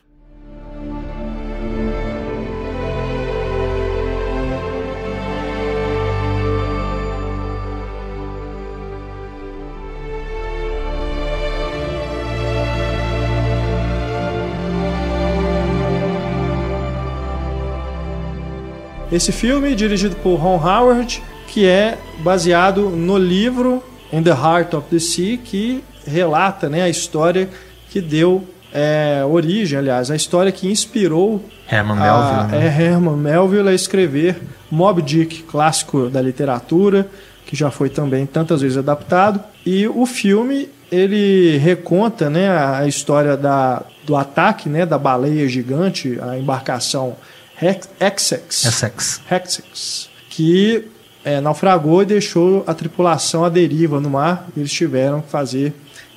Esse 19.10 19.32
filme, 19.32 19.76
dirigido 19.76 20.16
por 20.18 20.36
Ron 20.36 20.56
Howard, 20.56 21.22
que 21.52 21.66
é 21.66 21.98
baseado 22.24 22.90
no 22.90 23.18
livro 23.18 23.84
In 24.12 24.24
the 24.24 24.30
Heart 24.32 24.74
of 24.74 24.88
the 24.90 25.00
Sea, 25.00 25.38
que 25.38 25.84
relata 26.06 26.70
né, 26.70 26.82
a 26.84 26.90
história 26.90 27.50
que 27.90 28.00
deu 28.02 28.44
é, 28.74 29.22
origem, 29.28 29.78
aliás, 29.78 30.10
a 30.10 30.16
história 30.16 30.52
que 30.52 30.68
inspirou 30.68 31.44
Herman 31.70 31.98
a, 31.98 32.02
Melville. 32.02 32.52
né? 32.60 32.68
é, 32.68 32.82
Herman 32.84 33.18
Melville 33.18 33.68
a 33.70 33.74
escrever 33.74 34.38
Moby 34.70 35.02
Dick, 35.02 35.44
clássico 35.44 36.10
da 36.10 36.22
literatura, 36.22 37.08
que 37.46 37.56
já 37.56 37.70
foi 37.70 37.90
também 37.90 38.26
tantas 38.26 38.62
vezes 38.62 38.78
adaptado. 38.78 39.44
E 39.66 39.88
o 39.88 40.06
filme 40.06 40.70
ele 40.90 41.58
reconta 41.58 42.30
né, 42.30 42.50
a 42.50 42.88
história 42.88 43.36
da, 43.36 43.84
do 44.06 44.16
ataque 44.16 44.70
né, 44.70 44.86
da 44.86 44.98
baleia 44.98 45.48
gigante, 45.50 46.18
a 46.22 46.38
embarcação 46.38 47.16
Hex- 47.62 47.90
Essex. 48.00 48.66
Essex. 48.66 49.22
Hexex, 49.30 50.10
que 50.30 50.86
é, 51.24 51.40
naufragou 51.40 52.02
e 52.02 52.06
deixou 52.06 52.64
a 52.68 52.74
tripulação 52.74 53.44
à 53.46 53.50
deriva 53.50 54.00
no 54.00 54.10
mar. 54.10 54.48
E 54.56 54.60
eles 54.60 54.72
tiveram 54.72 55.22
que 55.22 55.30
fazer 55.30 55.74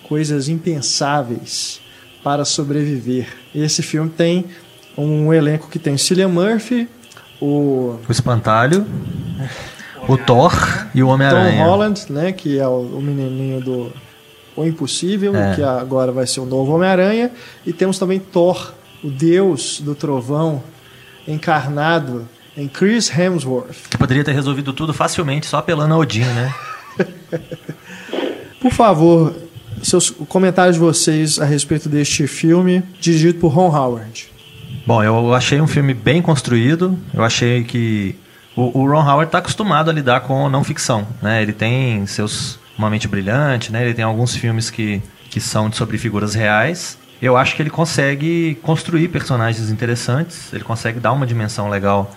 coisas 0.09 0.49
impensáveis 0.49 1.81
para 2.23 2.45
sobreviver. 2.45 3.27
Esse 3.55 3.83
filme 3.83 4.11
tem 4.11 4.47
um 4.97 5.33
elenco 5.33 5.69
que 5.69 5.79
tem 5.79 5.97
Cillian 5.99 6.29
Murphy, 6.29 6.89
o 7.41 7.99
O 8.09 8.13
Espantalho, 8.13 8.87
o 10.09 10.17
Thor 10.17 10.53
e 10.95 11.03
o 11.03 11.07
Tom 11.07 11.13
Homem-Aranha. 11.13 11.65
Holland, 11.65 12.01
né, 12.11 12.33
que 12.33 12.59
é 12.59 12.67
o, 12.67 12.81
o 12.81 13.03
menininho 13.03 13.61
do 13.61 13.93
O 14.57 14.65
Impossível, 14.65 15.35
É. 15.35 15.55
que 15.55 15.63
agora 15.63 16.13
vai 16.13 16.27
ser 16.27 16.41
o 16.41 16.47
novo 16.47 16.73
Homem-Aranha. 16.75 17.31
E 17.67 17.73
temos 17.73 17.99
também 17.99 18.19
Thor, 18.21 18.73
o 19.03 19.11
deus 19.11 19.81
do 19.81 19.95
trovão, 19.95 20.63
encarnado 21.27 22.29
em 22.57 22.69
Chris 22.69 23.11
Hemsworth. 23.11 23.89
Que 23.91 23.99
poderia 23.99 24.25
ter 24.25 24.33
resolvido 24.33 24.73
tudo 24.73 24.93
facilmente 24.93 25.47
só 25.47 25.59
apelando 25.59 25.95
a 25.95 25.99
Odin, 25.99 26.25
né? 26.25 26.55
Por 28.61 28.73
favor, 28.73 29.35
seus 29.83 30.11
comentários 30.11 30.77
de 30.77 30.81
vocês 30.81 31.39
a 31.39 31.45
respeito 31.45 31.89
deste 31.89 32.27
filme, 32.27 32.83
dirigido 33.01 33.39
por 33.39 33.49
Ron 33.49 33.75
Howard. 33.75 34.29
Bom, 34.87 35.03
eu 35.03 35.35
achei 35.35 35.61
um 35.61 35.67
filme 35.67 35.95
bem 35.95 36.21
construído. 36.23 36.99
Eu 37.13 37.25
achei 37.25 37.65
que 37.65 38.15
o, 38.57 38.81
o 38.81 38.89
Ron 38.89 39.03
Howard 39.03 39.27
está 39.27 39.39
acostumado 39.39 39.91
a 39.91 39.93
lidar 39.93 40.21
com 40.21 40.49
não 40.49 40.63
ficção, 40.63 41.07
né? 41.23 41.43
Ele 41.43 41.53
tem 41.53 42.07
seus 42.07 42.59
uma 42.77 42.91
mente 42.91 43.07
brilhante, 43.07 43.73
né? 43.73 43.85
Ele 43.85 43.95
tem 43.95 44.05
alguns 44.05 44.35
filmes 44.35 44.71
que, 44.71 45.01
que 45.31 45.41
são 45.41 45.71
sobre 45.73 45.97
figuras 45.97 46.35
reais. 46.35 46.99
Eu 47.23 47.37
acho 47.37 47.57
que 47.57 47.63
ele 47.63 47.71
consegue 47.71 48.59
construir 48.63 49.09
personagens 49.09 49.71
interessantes. 49.71 50.53
Ele 50.53 50.65
consegue 50.65 51.01
dar 51.01 51.13
uma 51.13 51.27
dimensão 51.27 51.69
legal 51.69 52.15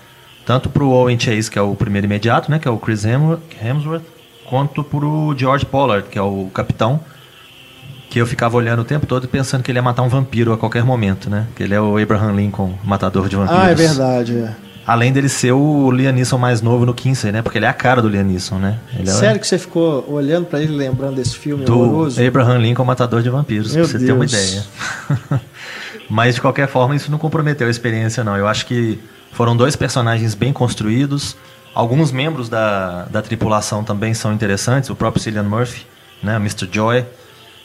tanto 0.47 0.69
pro 0.69 0.89
Owen 0.89 1.19
Chase, 1.19 1.51
que 1.51 1.59
é 1.59 1.61
o 1.61 1.75
primeiro 1.75 2.07
imediato, 2.07 2.49
né? 2.49 2.57
Que 2.57 2.69
é 2.69 2.71
o 2.71 2.77
Chris 2.77 3.03
Hemsworth, 3.03 4.01
quanto 4.45 4.81
pro 4.81 5.35
George 5.37 5.65
Pollard, 5.65 6.07
que 6.09 6.17
é 6.17 6.21
o 6.21 6.49
capitão 6.53 7.01
que 8.09 8.17
eu 8.17 8.25
ficava 8.25 8.55
olhando 8.55 8.79
o 8.81 8.85
tempo 8.85 9.05
todo 9.05 9.27
pensando 9.27 9.61
que 9.61 9.69
ele 9.69 9.77
ia 9.77 9.83
matar 9.83 10.03
um 10.03 10.07
vampiro 10.07 10.53
a 10.53 10.57
qualquer 10.57 10.85
momento, 10.85 11.29
né? 11.29 11.47
Que 11.53 11.63
ele 11.63 11.73
é 11.73 11.81
o 11.81 11.97
Abraham 12.01 12.31
Lincoln, 12.31 12.73
matador 12.81 13.27
de 13.27 13.35
vampiros. 13.35 13.61
Ah, 13.61 13.69
é 13.69 13.75
verdade. 13.75 14.37
é. 14.37 14.55
Além 14.87 15.11
dele 15.11 15.27
ser 15.27 15.51
o 15.51 15.91
Liam 15.91 16.13
Neeson 16.13 16.37
mais 16.37 16.61
novo 16.61 16.85
no 16.85 16.93
Kinsey, 16.93 17.29
né? 17.33 17.41
Porque 17.41 17.57
ele 17.57 17.65
é 17.65 17.69
a 17.69 17.73
cara 17.73 18.01
do 18.01 18.07
Liam 18.07 18.23
Neeson, 18.23 18.57
né? 18.57 18.79
Ele 18.97 19.09
é 19.09 19.11
Sério 19.11 19.41
que 19.41 19.45
você 19.45 19.57
ficou 19.57 20.09
olhando 20.09 20.45
pra 20.45 20.61
ele 20.61 20.73
lembrando 20.73 21.15
desse 21.17 21.35
filme 21.35 21.65
do 21.65 21.77
horroroso? 21.77 22.25
Abraham 22.25 22.59
Lincoln, 22.59 22.85
matador 22.85 23.21
de 23.21 23.29
vampiros, 23.29 23.75
Meu 23.75 23.83
pra 23.85 23.99
você 23.99 24.05
ter 24.05 24.13
uma 24.13 24.25
Deus. 24.25 24.31
ideia. 24.31 24.63
Mas 26.09 26.35
de 26.35 26.39
qualquer 26.41 26.69
forma, 26.69 26.95
isso 26.95 27.11
não 27.11 27.17
comprometeu 27.17 27.67
a 27.67 27.69
experiência, 27.69 28.23
não. 28.23 28.37
Eu 28.37 28.47
acho 28.47 28.65
que 28.65 28.97
foram 29.37 29.55
dois 29.55 29.75
personagens 29.75 30.33
bem 30.33 30.51
construídos. 30.51 31.37
Alguns 31.75 32.11
membros 32.11 32.49
da, 32.49 33.03
da 33.03 33.21
tripulação 33.21 33.83
também 33.83 34.11
são 34.15 34.33
interessantes. 34.33 34.89
O 34.89 34.95
próprio 34.95 35.21
Cillian 35.21 35.43
Murphy, 35.43 35.85
né? 36.23 36.35
Mr. 36.37 36.67
Joy. 36.71 37.05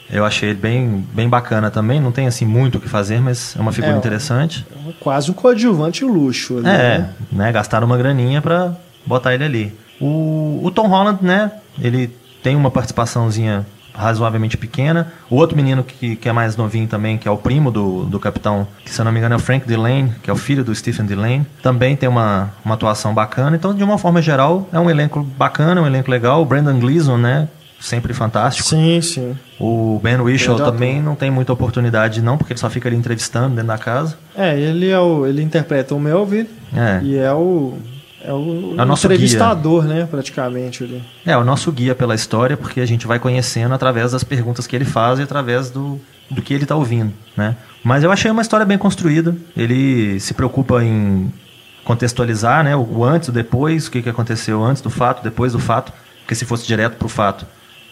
Eu 0.07 0.23
achei 0.23 0.49
ele 0.49 0.59
bem, 0.59 1.03
bem 1.13 1.27
bacana 1.27 1.71
também. 1.71 1.99
Não 1.99 2.11
tem 2.11 2.27
assim 2.27 2.45
muito 2.45 2.77
o 2.77 2.81
que 2.81 2.87
fazer, 2.87 3.19
mas 3.19 3.55
é 3.57 3.59
uma 3.61 3.71
figura 3.71 3.93
É, 3.95 3.97
interessante. 3.97 4.63
Quase 4.99 5.31
um 5.31 5.33
coadjuvante 5.33 6.05
luxo. 6.05 6.59
ali, 6.59 6.67
É, 6.67 6.99
né? 6.99 7.09
né? 7.31 7.51
Gastaram 7.51 7.87
uma 7.87 7.97
graninha 7.97 8.39
pra 8.39 8.75
botar 9.03 9.33
ele 9.33 9.43
ali. 9.43 9.79
O, 9.99 10.59
o 10.63 10.69
Tom 10.69 10.87
Holland, 10.87 11.17
né? 11.23 11.51
Ele 11.81 12.07
tem 12.43 12.55
uma 12.55 12.69
participaçãozinha 12.69 13.65
razoavelmente 13.93 14.57
pequena. 14.57 15.13
O 15.29 15.35
outro 15.35 15.55
menino 15.55 15.83
que, 15.83 16.15
que 16.15 16.27
é 16.27 16.33
mais 16.33 16.55
novinho 16.57 16.87
também, 16.87 17.17
que 17.17 17.27
é 17.27 17.31
o 17.31 17.37
primo 17.37 17.71
do, 17.71 18.05
do 18.05 18.19
capitão, 18.19 18.67
que 18.83 18.91
se 18.91 18.99
eu 18.99 19.05
não 19.05 19.11
me 19.11 19.19
engano 19.19 19.33
é 19.35 19.37
o 19.37 19.39
Frank 19.39 19.67
Delane, 19.67 20.11
que 20.21 20.29
é 20.29 20.33
o 20.33 20.37
filho 20.37 20.63
do 20.63 20.73
Stephen 20.73 21.05
Delane, 21.05 21.45
também 21.61 21.95
tem 21.95 22.09
uma, 22.09 22.51
uma 22.65 22.75
atuação 22.75 23.13
bacana. 23.13 23.55
Então, 23.55 23.73
de 23.73 23.83
uma 23.83 23.97
forma 23.97 24.21
geral, 24.21 24.67
é 24.73 24.79
um 24.79 24.89
elenco 24.89 25.21
bacana, 25.21 25.81
um 25.81 25.87
elenco 25.87 26.09
legal. 26.09 26.41
O 26.41 26.45
Brandon 26.45 26.79
Gleeson, 26.79 27.17
né? 27.17 27.47
Sempre 27.79 28.13
fantástico. 28.13 28.69
Sim, 28.69 29.01
sim. 29.01 29.35
O 29.59 29.99
Ben 30.01 30.15
Whishaw 30.21 30.55
também 30.55 31.01
não 31.01 31.15
tem 31.15 31.29
muita 31.29 31.51
oportunidade, 31.51 32.21
não, 32.21 32.37
porque 32.37 32.53
ele 32.53 32.59
só 32.59 32.69
fica 32.69 32.87
ali 32.87 32.95
entrevistando 32.95 33.49
dentro 33.49 33.67
da 33.67 33.77
casa. 33.77 34.17
É, 34.37 34.57
ele 34.57 34.89
é 34.89 34.97
o, 34.97 35.27
ele 35.27 35.43
interpreta 35.43 35.93
o 35.93 35.99
Melville 35.99 36.49
É. 36.73 37.01
e 37.03 37.17
é 37.17 37.33
o 37.33 37.73
é 38.23 38.31
o, 38.33 38.75
É 38.77 38.81
o 38.81 38.85
nosso 38.85 39.05
entrevistador, 39.05 39.83
né, 39.83 40.07
praticamente 40.09 40.83
ali. 40.83 41.03
É, 41.25 41.35
o 41.37 41.43
nosso 41.43 41.71
guia 41.71 41.93
pela 41.93 42.15
história, 42.15 42.55
porque 42.55 42.79
a 42.79 42.85
gente 42.85 43.05
vai 43.05 43.19
conhecendo 43.19 43.73
através 43.73 44.11
das 44.11 44.23
perguntas 44.23 44.65
que 44.65 44.75
ele 44.75 44.85
faz 44.85 45.19
e 45.19 45.23
através 45.23 45.69
do, 45.69 45.99
do 46.29 46.41
que 46.41 46.53
ele 46.53 46.63
está 46.63 46.75
ouvindo, 46.75 47.13
né? 47.35 47.55
Mas 47.83 48.03
eu 48.03 48.11
achei 48.11 48.31
uma 48.31 48.41
história 48.41 48.65
bem 48.65 48.77
construída. 48.77 49.35
Ele 49.55 50.19
se 50.19 50.33
preocupa 50.33 50.83
em 50.83 51.31
contextualizar, 51.83 52.63
né? 52.63 52.75
O, 52.75 52.81
o 52.81 53.03
antes, 53.03 53.29
o 53.29 53.31
depois, 53.31 53.87
o 53.87 53.91
que, 53.91 54.01
que 54.01 54.09
aconteceu 54.09 54.63
antes 54.63 54.81
do 54.81 54.89
fato, 54.89 55.21
depois 55.21 55.51
do 55.51 55.59
fato. 55.59 55.91
Porque 56.21 56.35
se 56.35 56.45
fosse 56.45 56.65
direto 56.65 56.95
pro 56.95 57.09
fato, 57.09 57.45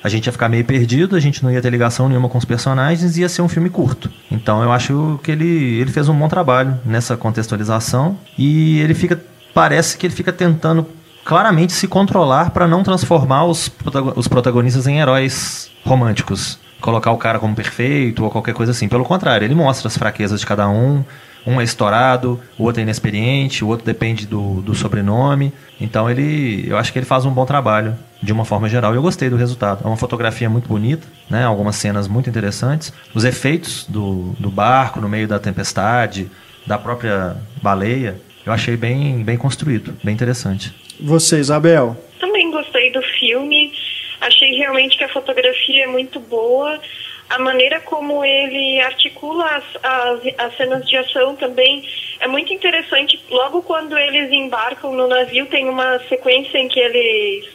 a 0.03 0.09
gente 0.09 0.25
ia 0.25 0.31
ficar 0.31 0.47
meio 0.49 0.63
perdido, 0.65 1.15
a 1.15 1.19
gente 1.19 1.43
não 1.43 1.51
ia 1.51 1.61
ter 1.61 1.69
ligação 1.69 2.07
nenhuma 2.07 2.29
com 2.29 2.37
os 2.37 2.45
personagens 2.45 3.17
e 3.17 3.21
ia 3.21 3.29
ser 3.29 3.41
um 3.41 3.49
filme 3.49 3.69
curto. 3.69 4.09
Então 4.31 4.63
eu 4.63 4.71
acho 4.71 5.19
que 5.21 5.31
ele, 5.31 5.79
ele 5.79 5.91
fez 5.91 6.07
um 6.07 6.17
bom 6.17 6.27
trabalho 6.27 6.79
nessa 6.85 7.15
contextualização 7.17 8.17
e 8.37 8.79
ele 8.79 8.93
fica 8.93 9.21
parece 9.53 9.97
que 9.97 10.05
ele 10.05 10.13
fica 10.13 10.31
tentando 10.31 10.87
claramente 11.23 11.73
se 11.73 11.87
controlar 11.87 12.51
para 12.51 12.67
não 12.67 12.83
transformar 12.83 13.45
os, 13.45 13.71
os 14.15 14.27
protagonistas 14.27 14.87
em 14.87 14.99
heróis 14.99 15.69
românticos. 15.85 16.59
Colocar 16.79 17.11
o 17.11 17.17
cara 17.17 17.37
como 17.37 17.55
perfeito 17.55 18.23
ou 18.23 18.31
qualquer 18.31 18.53
coisa 18.53 18.71
assim. 18.71 18.87
Pelo 18.87 19.03
contrário, 19.03 19.45
ele 19.45 19.53
mostra 19.53 19.87
as 19.87 19.97
fraquezas 19.97 20.39
de 20.39 20.45
cada 20.45 20.67
um. 20.67 21.03
Um 21.45 21.59
é 21.59 21.63
estourado, 21.63 22.39
o 22.57 22.63
outro 22.63 22.81
é 22.81 22.83
inexperiente, 22.83 23.63
o 23.63 23.67
outro 23.67 23.85
depende 23.85 24.27
do, 24.27 24.61
do 24.61 24.75
sobrenome. 24.75 25.51
Então 25.79 26.09
ele, 26.09 26.65
eu 26.67 26.77
acho 26.77 26.93
que 26.93 26.99
ele 26.99 27.05
faz 27.05 27.25
um 27.25 27.31
bom 27.31 27.45
trabalho 27.45 27.95
de 28.21 28.31
uma 28.31 28.45
forma 28.45 28.69
geral. 28.69 28.93
Eu 28.93 29.01
gostei 29.01 29.29
do 29.29 29.35
resultado. 29.35 29.81
É 29.83 29.87
uma 29.87 29.97
fotografia 29.97 30.49
muito 30.49 30.67
bonita, 30.67 31.07
né? 31.29 31.43
Algumas 31.43 31.75
cenas 31.75 32.07
muito 32.07 32.29
interessantes. 32.29 32.93
Os 33.13 33.23
efeitos 33.23 33.85
do, 33.87 34.35
do 34.39 34.51
barco 34.51 35.01
no 35.01 35.09
meio 35.09 35.27
da 35.27 35.39
tempestade, 35.39 36.29
da 36.65 36.77
própria 36.77 37.37
baleia, 37.61 38.19
eu 38.45 38.51
achei 38.51 38.75
bem, 38.75 39.23
bem 39.23 39.37
construído, 39.37 39.97
bem 40.03 40.13
interessante. 40.13 40.73
Você, 40.99 41.39
Isabel? 41.39 41.95
Também 42.19 42.51
gostei 42.51 42.91
do 42.91 43.01
filme. 43.01 43.71
Achei 44.19 44.55
realmente 44.55 44.97
que 44.97 45.03
a 45.03 45.09
fotografia 45.09 45.85
é 45.85 45.87
muito 45.87 46.19
boa. 46.19 46.79
A 47.29 47.39
maneira 47.39 47.79
como 47.79 48.25
ele 48.25 48.81
articula 48.81 49.45
as, 49.45 49.63
as, 49.81 50.19
as 50.37 50.57
cenas 50.57 50.85
de 50.85 50.97
ação 50.97 51.35
também 51.35 51.87
é 52.19 52.27
muito 52.27 52.53
interessante. 52.53 53.19
Logo 53.29 53.61
quando 53.63 53.97
eles 53.97 54.31
embarcam 54.31 54.93
no 54.93 55.07
navio, 55.07 55.45
tem 55.47 55.69
uma 55.69 55.99
sequência 56.09 56.57
em 56.57 56.67
que 56.67 56.79
eles 56.79 57.47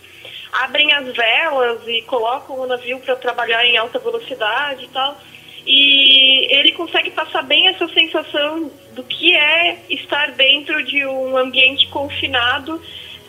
abrem 0.53 0.93
as 0.93 1.15
velas 1.15 1.87
e 1.87 2.03
colocam 2.03 2.59
o 2.59 2.67
navio 2.67 2.99
para 3.01 3.17
trabalhar 3.17 3.65
em 3.67 3.77
alta 3.77 3.99
velocidade 3.99 4.85
e 4.85 4.89
tal. 4.89 5.21
E 5.67 6.47
ele 6.57 6.73
consegue 6.73 7.11
passar 7.11 7.43
bem 7.43 7.67
essa 7.67 7.89
sensação 7.89 8.71
do 8.93 9.03
que 9.03 9.35
é 9.35 9.79
estar 9.91 10.31
dentro 10.33 10.83
de 10.85 11.05
um 11.05 11.37
ambiente 11.37 11.89
confinado, 11.89 12.81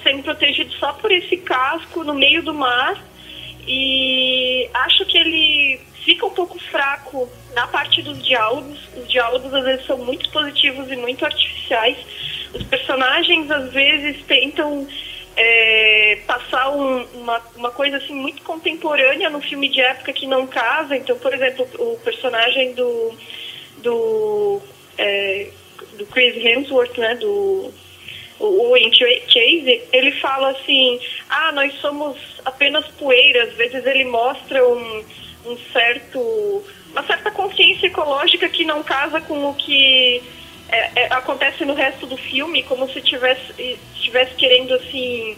sendo 0.04 0.22
protegido 0.22 0.72
só 0.74 0.94
por 0.94 1.12
esse 1.12 1.38
casco 1.38 2.04
no 2.04 2.14
meio 2.14 2.44
do 2.44 2.54
mar. 2.54 3.04
E 3.68 4.70
acho 4.72 5.06
que 5.06 5.18
ele 5.18 5.82
fica 6.06 6.26
um 6.26 6.30
pouco 6.30 6.60
fraco 6.60 7.28
na 7.56 7.66
parte 7.68 8.04
dos 8.04 8.24
diálogos. 8.24 8.78
Os 8.96 9.10
diálogos 9.10 9.52
às 9.54 9.64
vezes 9.64 9.86
são 9.88 9.98
muito 9.98 10.30
positivos 10.30 10.92
e 10.92 10.96
muito 10.96 11.26
artificiais. 11.26 11.98
Os 12.54 12.64
personagens 12.64 13.50
às 13.50 13.74
vezes 13.74 14.24
tentam 14.26 14.88
é, 15.38 16.20
passar 16.26 16.72
um, 16.72 17.04
uma, 17.14 17.40
uma 17.56 17.72
coisa 17.72 17.98
assim 17.98 18.14
muito 18.14 18.42
contemporânea 18.42 19.30
no 19.30 19.40
filme 19.40 19.70
de 19.70 19.80
época 19.80 20.12
que 20.12 20.26
não 20.26 20.48
casa. 20.48 20.98
Então, 20.98 21.18
por 21.20 21.34
exemplo, 21.34 21.68
o 21.78 21.98
personagem 22.00 22.74
do 22.74 23.14
do, 23.78 24.60
é, 24.98 25.50
do 25.98 26.06
Chris 26.08 26.36
Hemsworth, 26.44 26.98
né, 26.98 27.16
do 27.16 27.72
o 28.40 28.70
Owen 28.70 28.92
Chase, 28.94 29.82
ele 29.92 30.12
fala 30.12 30.52
assim, 30.52 31.00
ah, 31.28 31.52
nós 31.54 31.74
somos 31.80 32.18
apenas 32.46 32.86
poeira. 32.90 33.46
Às 33.46 33.54
vezes 33.54 33.84
ele 33.86 34.06
mostra 34.06 34.64
um, 34.68 35.04
um 35.46 35.58
certo, 35.74 36.64
uma 36.92 37.04
certa 37.04 37.32
consciência 37.32 37.88
ecológica 37.88 38.48
que 38.48 38.64
não 38.64 38.84
casa 38.84 39.20
com 39.22 39.50
o 39.50 39.56
que 39.56 40.22
é, 40.70 41.04
é, 41.04 41.14
acontece 41.14 41.64
no 41.66 41.74
resto 41.74 42.06
do 42.06 42.18
filme, 42.18 42.64
como 42.64 42.90
se 42.92 43.02
tivesse, 43.02 43.80
estivesse 43.96 44.36
querendo 44.36 44.74
assim 44.74 45.38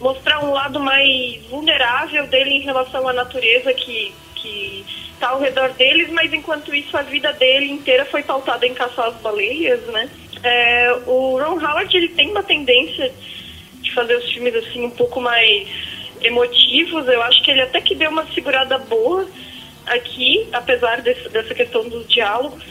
mostrar 0.00 0.44
um 0.44 0.52
lado 0.52 0.80
mais 0.80 1.40
vulnerável 1.48 2.26
dele 2.26 2.50
em 2.50 2.60
relação 2.60 3.06
à 3.08 3.12
natureza 3.12 3.72
que 3.72 4.12
que 4.34 4.84
está 5.14 5.30
ao 5.30 5.40
redor 5.40 5.70
deles, 5.70 6.10
mas 6.10 6.30
enquanto 6.32 6.74
isso 6.74 6.94
a 6.96 7.02
vida 7.02 7.32
dele 7.32 7.70
inteira 7.70 8.04
foi 8.04 8.22
pautada 8.22 8.66
em 8.66 8.74
caçar 8.74 9.06
as 9.06 9.16
baleias, 9.22 9.80
né? 9.86 10.10
É, 10.42 10.92
o 11.06 11.38
Ron 11.38 11.58
Howard 11.58 11.96
ele 11.96 12.08
tem 12.08 12.30
uma 12.30 12.42
tendência 12.42 13.10
de 13.80 13.94
fazer 13.94 14.16
os 14.16 14.30
filmes 14.30 14.54
assim 14.54 14.84
um 14.84 14.90
pouco 14.90 15.20
mais 15.20 15.66
emotivos. 16.20 17.08
Eu 17.08 17.22
acho 17.22 17.42
que 17.42 17.50
ele 17.50 17.62
até 17.62 17.80
que 17.80 17.94
deu 17.94 18.10
uma 18.10 18.26
segurada 18.34 18.76
boa 18.76 19.26
aqui, 19.86 20.46
apesar 20.52 21.00
desse, 21.00 21.28
dessa 21.30 21.54
questão 21.54 21.88
dos 21.88 22.06
diálogos. 22.06 22.62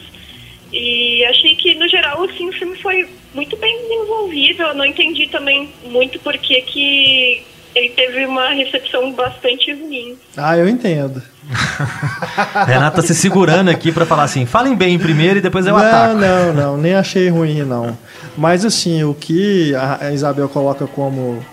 E 0.74 1.24
achei 1.26 1.56
que, 1.56 1.76
no 1.76 1.88
geral, 1.88 2.24
assim, 2.24 2.50
o 2.50 2.54
filme 2.54 2.76
foi 2.78 3.08
muito 3.34 3.56
bem 3.58 3.80
desenvolvido. 3.84 4.64
Eu 4.64 4.74
não 4.74 4.86
entendi 4.86 5.28
também 5.28 5.70
muito 5.86 6.20
porque 6.20 6.62
que 6.62 7.44
ele 7.76 7.90
teve 7.90 8.26
uma 8.26 8.50
recepção 8.50 9.12
bastante 9.14 9.72
ruim. 9.72 10.18
Ah, 10.36 10.58
eu 10.58 10.68
entendo. 10.68 11.22
Renata 12.66 13.02
se 13.02 13.14
segurando 13.14 13.70
aqui 13.70 13.92
para 13.92 14.06
falar 14.06 14.24
assim, 14.24 14.46
falem 14.46 14.76
bem 14.76 14.98
primeiro 14.98 15.40
e 15.40 15.42
depois 15.42 15.66
eu 15.66 15.74
não, 15.74 15.80
ataco. 15.80 16.16
Não, 16.16 16.54
não, 16.54 16.78
nem 16.78 16.96
achei 16.96 17.30
ruim, 17.30 17.64
não. 17.64 17.98
Mas 18.38 18.66
assim, 18.66 19.04
o 19.04 19.14
que 19.14 19.74
a 19.76 20.12
Isabel 20.12 20.50
coloca 20.50 20.88
como 20.88 21.44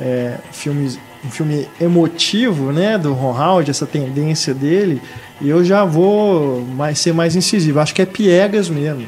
é, 0.00 0.36
filme, 0.52 0.96
um 1.24 1.30
filme 1.30 1.68
emotivo, 1.80 2.72
né, 2.72 2.96
do 2.96 3.12
Ron 3.12 3.38
Howard, 3.38 3.70
essa 3.70 3.86
tendência 3.86 4.54
dele, 4.54 5.00
eu 5.40 5.64
já 5.64 5.84
vou 5.84 6.62
mais, 6.62 6.98
ser 6.98 7.12
mais 7.12 7.36
incisivo. 7.36 7.80
Acho 7.80 7.94
que 7.94 8.02
é 8.02 8.06
piegas 8.06 8.68
mesmo. 8.68 9.06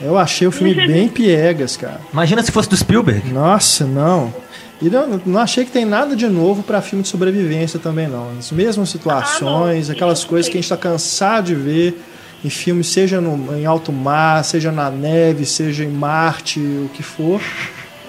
Eu 0.00 0.16
achei 0.16 0.46
o 0.46 0.52
filme 0.52 0.74
bem 0.74 1.08
piegas, 1.08 1.76
cara. 1.76 2.00
Imagina 2.12 2.42
se 2.42 2.52
fosse 2.52 2.68
do 2.68 2.76
Spielberg. 2.76 3.32
Nossa, 3.32 3.84
não. 3.84 4.32
E 4.80 4.88
não, 4.88 5.20
não 5.26 5.40
achei 5.40 5.64
que 5.64 5.72
tem 5.72 5.84
nada 5.84 6.14
de 6.14 6.28
novo 6.28 6.62
para 6.62 6.80
filme 6.80 7.02
de 7.02 7.08
sobrevivência 7.08 7.80
também, 7.80 8.06
não. 8.06 8.30
As 8.38 8.52
mesmas 8.52 8.88
situações, 8.88 9.90
Ah, 9.90 9.92
aquelas 9.92 10.22
coisas 10.24 10.48
que 10.48 10.56
a 10.56 10.60
gente 10.60 10.64
está 10.64 10.76
cansado 10.76 11.46
de 11.46 11.54
ver 11.56 12.00
em 12.44 12.48
filmes, 12.48 12.86
seja 12.86 13.20
no, 13.20 13.56
em 13.56 13.66
alto 13.66 13.92
mar, 13.92 14.44
seja 14.44 14.70
na 14.70 14.88
neve, 14.88 15.44
seja 15.44 15.84
em 15.84 15.90
Marte, 15.90 16.60
o 16.60 16.88
que 16.94 17.02
for. 17.02 17.40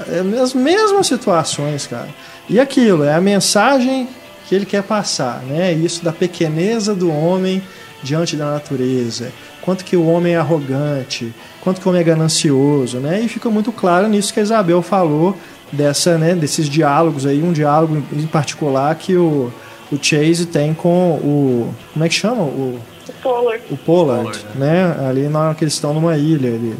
É 0.07 0.39
as 0.39 0.53
mesmas 0.53 1.07
situações, 1.07 1.87
cara. 1.87 2.09
E 2.49 2.59
aquilo, 2.59 3.03
é 3.03 3.13
a 3.13 3.21
mensagem 3.21 4.07
que 4.47 4.55
ele 4.55 4.65
quer 4.65 4.81
passar, 4.83 5.43
né? 5.43 5.71
Isso 5.73 6.03
da 6.03 6.11
pequeneza 6.11 6.95
do 6.95 7.11
homem 7.11 7.61
diante 8.01 8.35
da 8.35 8.45
natureza. 8.51 9.31
Quanto 9.61 9.85
que 9.85 9.95
o 9.95 10.07
homem 10.07 10.33
é 10.33 10.37
arrogante, 10.37 11.33
quanto 11.61 11.79
que 11.79 11.87
o 11.87 11.89
homem 11.89 12.01
é 12.01 12.03
ganancioso, 12.03 12.97
né? 12.97 13.21
E 13.21 13.27
fica 13.27 13.49
muito 13.49 13.71
claro 13.71 14.07
nisso 14.07 14.33
que 14.33 14.39
a 14.39 14.43
Isabel 14.43 14.81
falou 14.81 15.37
dessa, 15.71 16.17
né, 16.17 16.33
desses 16.33 16.67
diálogos 16.67 17.25
aí, 17.27 17.43
um 17.43 17.53
diálogo 17.53 18.03
em 18.11 18.25
particular 18.25 18.95
que 18.95 19.15
o, 19.15 19.53
o 19.91 19.97
Chase 20.01 20.47
tem 20.47 20.73
com 20.73 21.11
o 21.17 21.73
como 21.93 22.05
é 22.05 22.09
que 22.09 22.15
chama? 22.15 22.41
O, 22.41 22.79
O 23.07 23.13
Pollard. 23.21 23.63
o 23.69 23.77
Pollard, 23.77 24.39
né? 24.55 24.95
Ali 25.07 25.27
na 25.27 25.39
hora 25.39 25.55
que 25.55 25.63
eles 25.63 25.73
estão 25.75 25.93
numa 25.93 26.17
ilha 26.17 26.49
ali. 26.49 26.75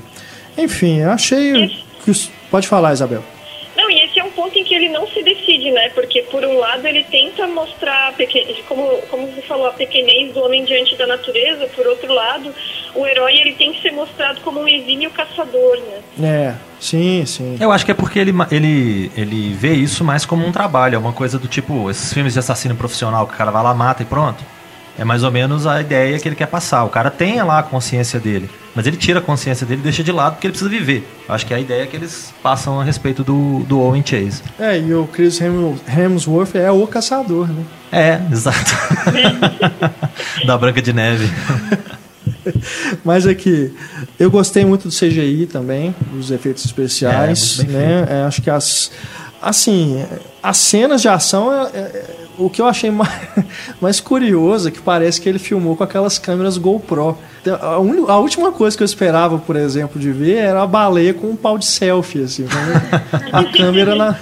Enfim, 0.57 1.01
eu 1.01 1.11
achei 1.11 1.70
que 2.03 2.09
os... 2.09 2.32
pode 2.49 2.67
falar, 2.67 2.93
Isabel. 2.93 3.24
Não, 3.78 3.89
e 3.91 4.05
esse 4.05 4.20
é 4.20 4.24
um 4.24 4.32
ponto 4.32 4.57
em 4.57 4.63
que 4.63 4.74
ele 4.74 4.89
não 4.89 5.07
se 5.07 5.22
decide, 5.50 5.72
né? 5.72 5.89
Porque, 5.89 6.22
por 6.24 6.43
um 6.45 6.58
lado, 6.58 6.86
ele 6.86 7.04
tenta 7.04 7.47
mostrar, 7.47 8.14
como, 8.68 8.88
como 9.10 9.28
você 9.28 9.41
falou, 9.41 9.68
a 9.68 9.72
pequenez 9.74 10.34
do 10.34 10.43
homem 10.43 10.64
diante 10.64 10.95
da 10.95 11.08
natureza. 11.08 11.68
Por 11.76 11.86
outro 11.88 12.14
lado, 12.14 12.54
o 12.95 13.06
herói 13.06 13.38
ele 13.38 13.54
tem 13.54 13.74
que 13.74 13.82
ser 13.82 13.91
mostrado 13.91 14.41
como 14.41 14.62
um 14.62 14.68
exímio 14.68 15.10
caçador, 15.12 15.80
né? 16.18 16.28
É, 16.28 16.56
sim, 16.80 17.26
sim. 17.26 17.58
Eu 17.60 17.72
acho 17.72 17.86
que 17.86 17.91
é 17.91 17.95
porque 17.95 18.20
ele, 18.20 18.34
ele, 18.52 19.12
ele 19.16 19.54
vê 19.54 19.74
isso 19.74 20.04
mais 20.04 20.26
como 20.26 20.45
um 20.45 20.52
trabalho, 20.52 20.95
é 20.95 20.97
uma 20.97 21.14
coisa 21.14 21.39
do 21.39 21.47
tipo, 21.47 21.89
esses 21.89 22.14
filmes 22.14 22.34
de 22.34 22.39
assassino 22.39 22.76
profissional 22.76 23.26
que 23.28 23.34
o 23.34 23.38
cara 23.38 23.52
vai 23.52 23.64
lá, 23.64 23.74
mata 23.74 24.04
e 24.04 24.06
pronto. 24.06 24.43
É 25.00 25.06
mais 25.06 25.24
ou 25.24 25.32
menos 25.32 25.66
a 25.66 25.80
ideia 25.80 26.20
que 26.20 26.28
ele 26.28 26.36
quer 26.36 26.47
passar. 26.47 26.84
O 26.84 26.89
cara 26.89 27.10
tem 27.10 27.41
lá 27.41 27.60
a 27.60 27.64
consciência 27.64 28.20
dele, 28.20 28.50
mas 28.76 28.86
ele 28.86 28.97
tira 28.97 29.20
a 29.20 29.22
consciência 29.22 29.66
dele 29.66 29.80
e 29.80 29.84
deixa 29.84 30.04
de 30.04 30.12
lado 30.12 30.34
porque 30.34 30.45
ele 30.47 30.52
precisa 30.52 30.70
viver. 30.70 31.08
Acho 31.28 31.45
que 31.45 31.54
é 31.54 31.58
a 31.58 31.60
ideia 31.60 31.88
que 31.88 31.95
eles 31.95 32.34
passam 32.43 32.80
a 32.80 32.84
respeito 32.84 33.24
do, 33.24 33.60
do 33.64 33.80
Owen 33.80 34.04
Chase. 34.06 34.41
É, 34.60 34.78
e 34.78 34.93
o 34.93 35.08
Chris 35.08 35.39
Hem- 35.39 35.80
Hemsworth 35.88 36.56
é 36.56 36.70
o 36.70 36.86
caçador, 36.86 37.47
né? 37.47 37.64
É, 37.91 38.20
exato. 38.32 38.72
da 40.45 40.58
Branca 40.58 40.82
de 40.82 40.91
Neve. 40.93 41.30
Mas 43.04 43.26
aqui, 43.28 43.74
eu 44.20 44.30
gostei 44.30 44.66
muito 44.66 44.88
do 44.88 44.93
CGI 44.93 45.47
também, 45.52 45.95
dos 46.12 46.32
efeitos 46.32 46.66
especiais, 46.66 47.60
É, 47.60 47.64
né? 47.64 48.08
É, 48.10 48.22
acho 48.24 48.41
que 48.41 48.50
as 48.50 48.91
assim, 49.42 50.04
as 50.42 50.58
cenas 50.58 51.02
de 51.02 51.08
ação 51.08 51.52
é, 51.52 51.78
é, 51.78 52.06
o 52.38 52.50
que 52.50 52.62
eu 52.62 52.68
achei 52.68 52.90
mais, 52.92 53.12
mais 53.82 54.00
curioso 54.00 54.68
é 54.68 54.72
que 54.72 54.80
parece 54.82 55.20
que 55.20 55.28
ele 55.30 55.40
filmou 55.40 55.76
com 55.76 55.84
aquelas 55.84 56.18
câmeras 56.18 56.58
GoPro. 56.58 57.18
Então, 57.42 57.58
A, 57.62 57.80
uni- 57.80 58.06
a 58.10 58.18
última 58.18 58.52
coisa 58.52 58.76
que 58.76 58.84
eu 58.84 58.86
esperava, 58.86 59.38
por 59.38 59.56
exemplo, 59.56 60.00
de 60.00 60.12
ver 60.12 60.36
era 60.38 60.62
a 60.64 60.68
baleia 60.68 61.14
com 61.14 61.28
um 61.28 61.36
pau 61.36 61.58
de 61.58 61.66
selfie, 61.66 62.24
assim, 62.24 62.44
né? 62.44 63.02
a 63.32 63.44
câmera 63.46 63.96
na 63.96 64.16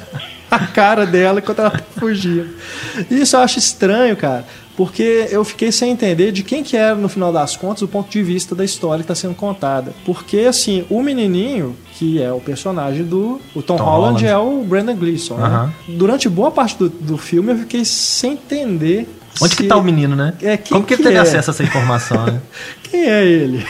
a 0.50 0.60
cara 0.60 1.06
dela 1.06 1.40
enquanto 1.40 1.60
ela 1.60 1.74
fugia. 2.00 2.46
Isso 3.12 3.36
eu 3.36 3.42
acho 3.42 3.60
estranho, 3.60 4.16
cara, 4.16 4.46
porque 4.78 5.28
eu 5.32 5.44
fiquei 5.44 5.72
sem 5.72 5.92
entender 5.92 6.32
de 6.32 6.44
quem 6.44 6.64
que 6.64 6.78
era, 6.78 6.94
no 6.94 7.10
final 7.10 7.34
das 7.34 7.58
contas, 7.58 7.82
o 7.82 7.88
ponto 7.88 8.12
de 8.12 8.22
vista 8.22 8.54
da 8.54 8.64
história 8.64 9.04
que 9.04 9.12
está 9.12 9.16
sendo 9.16 9.34
contada. 9.34 9.92
Porque, 10.06 10.42
assim, 10.42 10.86
o 10.88 11.02
menininho, 11.02 11.76
que 11.96 12.22
é 12.22 12.32
o 12.32 12.40
personagem 12.40 13.04
do... 13.04 13.42
O 13.56 13.64
Tom, 13.64 13.76
Tom 13.76 13.84
Holland, 13.84 14.24
Holland. 14.24 14.26
é 14.28 14.38
o 14.38 14.64
Brandon 14.64 14.96
Gleeson, 14.96 15.36
né? 15.36 15.46
Aham. 15.46 15.74
Durante 15.90 16.30
boa 16.30 16.52
parte 16.52 16.78
do, 16.78 16.90
do 16.90 17.18
filme 17.18 17.52
eu 17.52 17.58
fiquei 17.58 17.84
sem 17.84 18.34
entender... 18.34 19.10
Onde 19.42 19.56
que 19.56 19.64
se- 19.64 19.68
tá 19.70 19.76
o 19.78 19.84
menino, 19.84 20.16
né? 20.16 20.34
É, 20.42 20.58
quem 20.58 20.72
Como 20.74 20.86
que 20.86 20.94
ele 20.94 21.04
que 21.04 21.08
teve 21.10 21.18
é? 21.18 21.22
acesso 21.22 21.50
a 21.50 21.54
essa 21.54 21.64
informação, 21.64 22.26
né? 22.26 22.42
Quem 22.90 23.04
é 23.10 23.26
ele? 23.26 23.66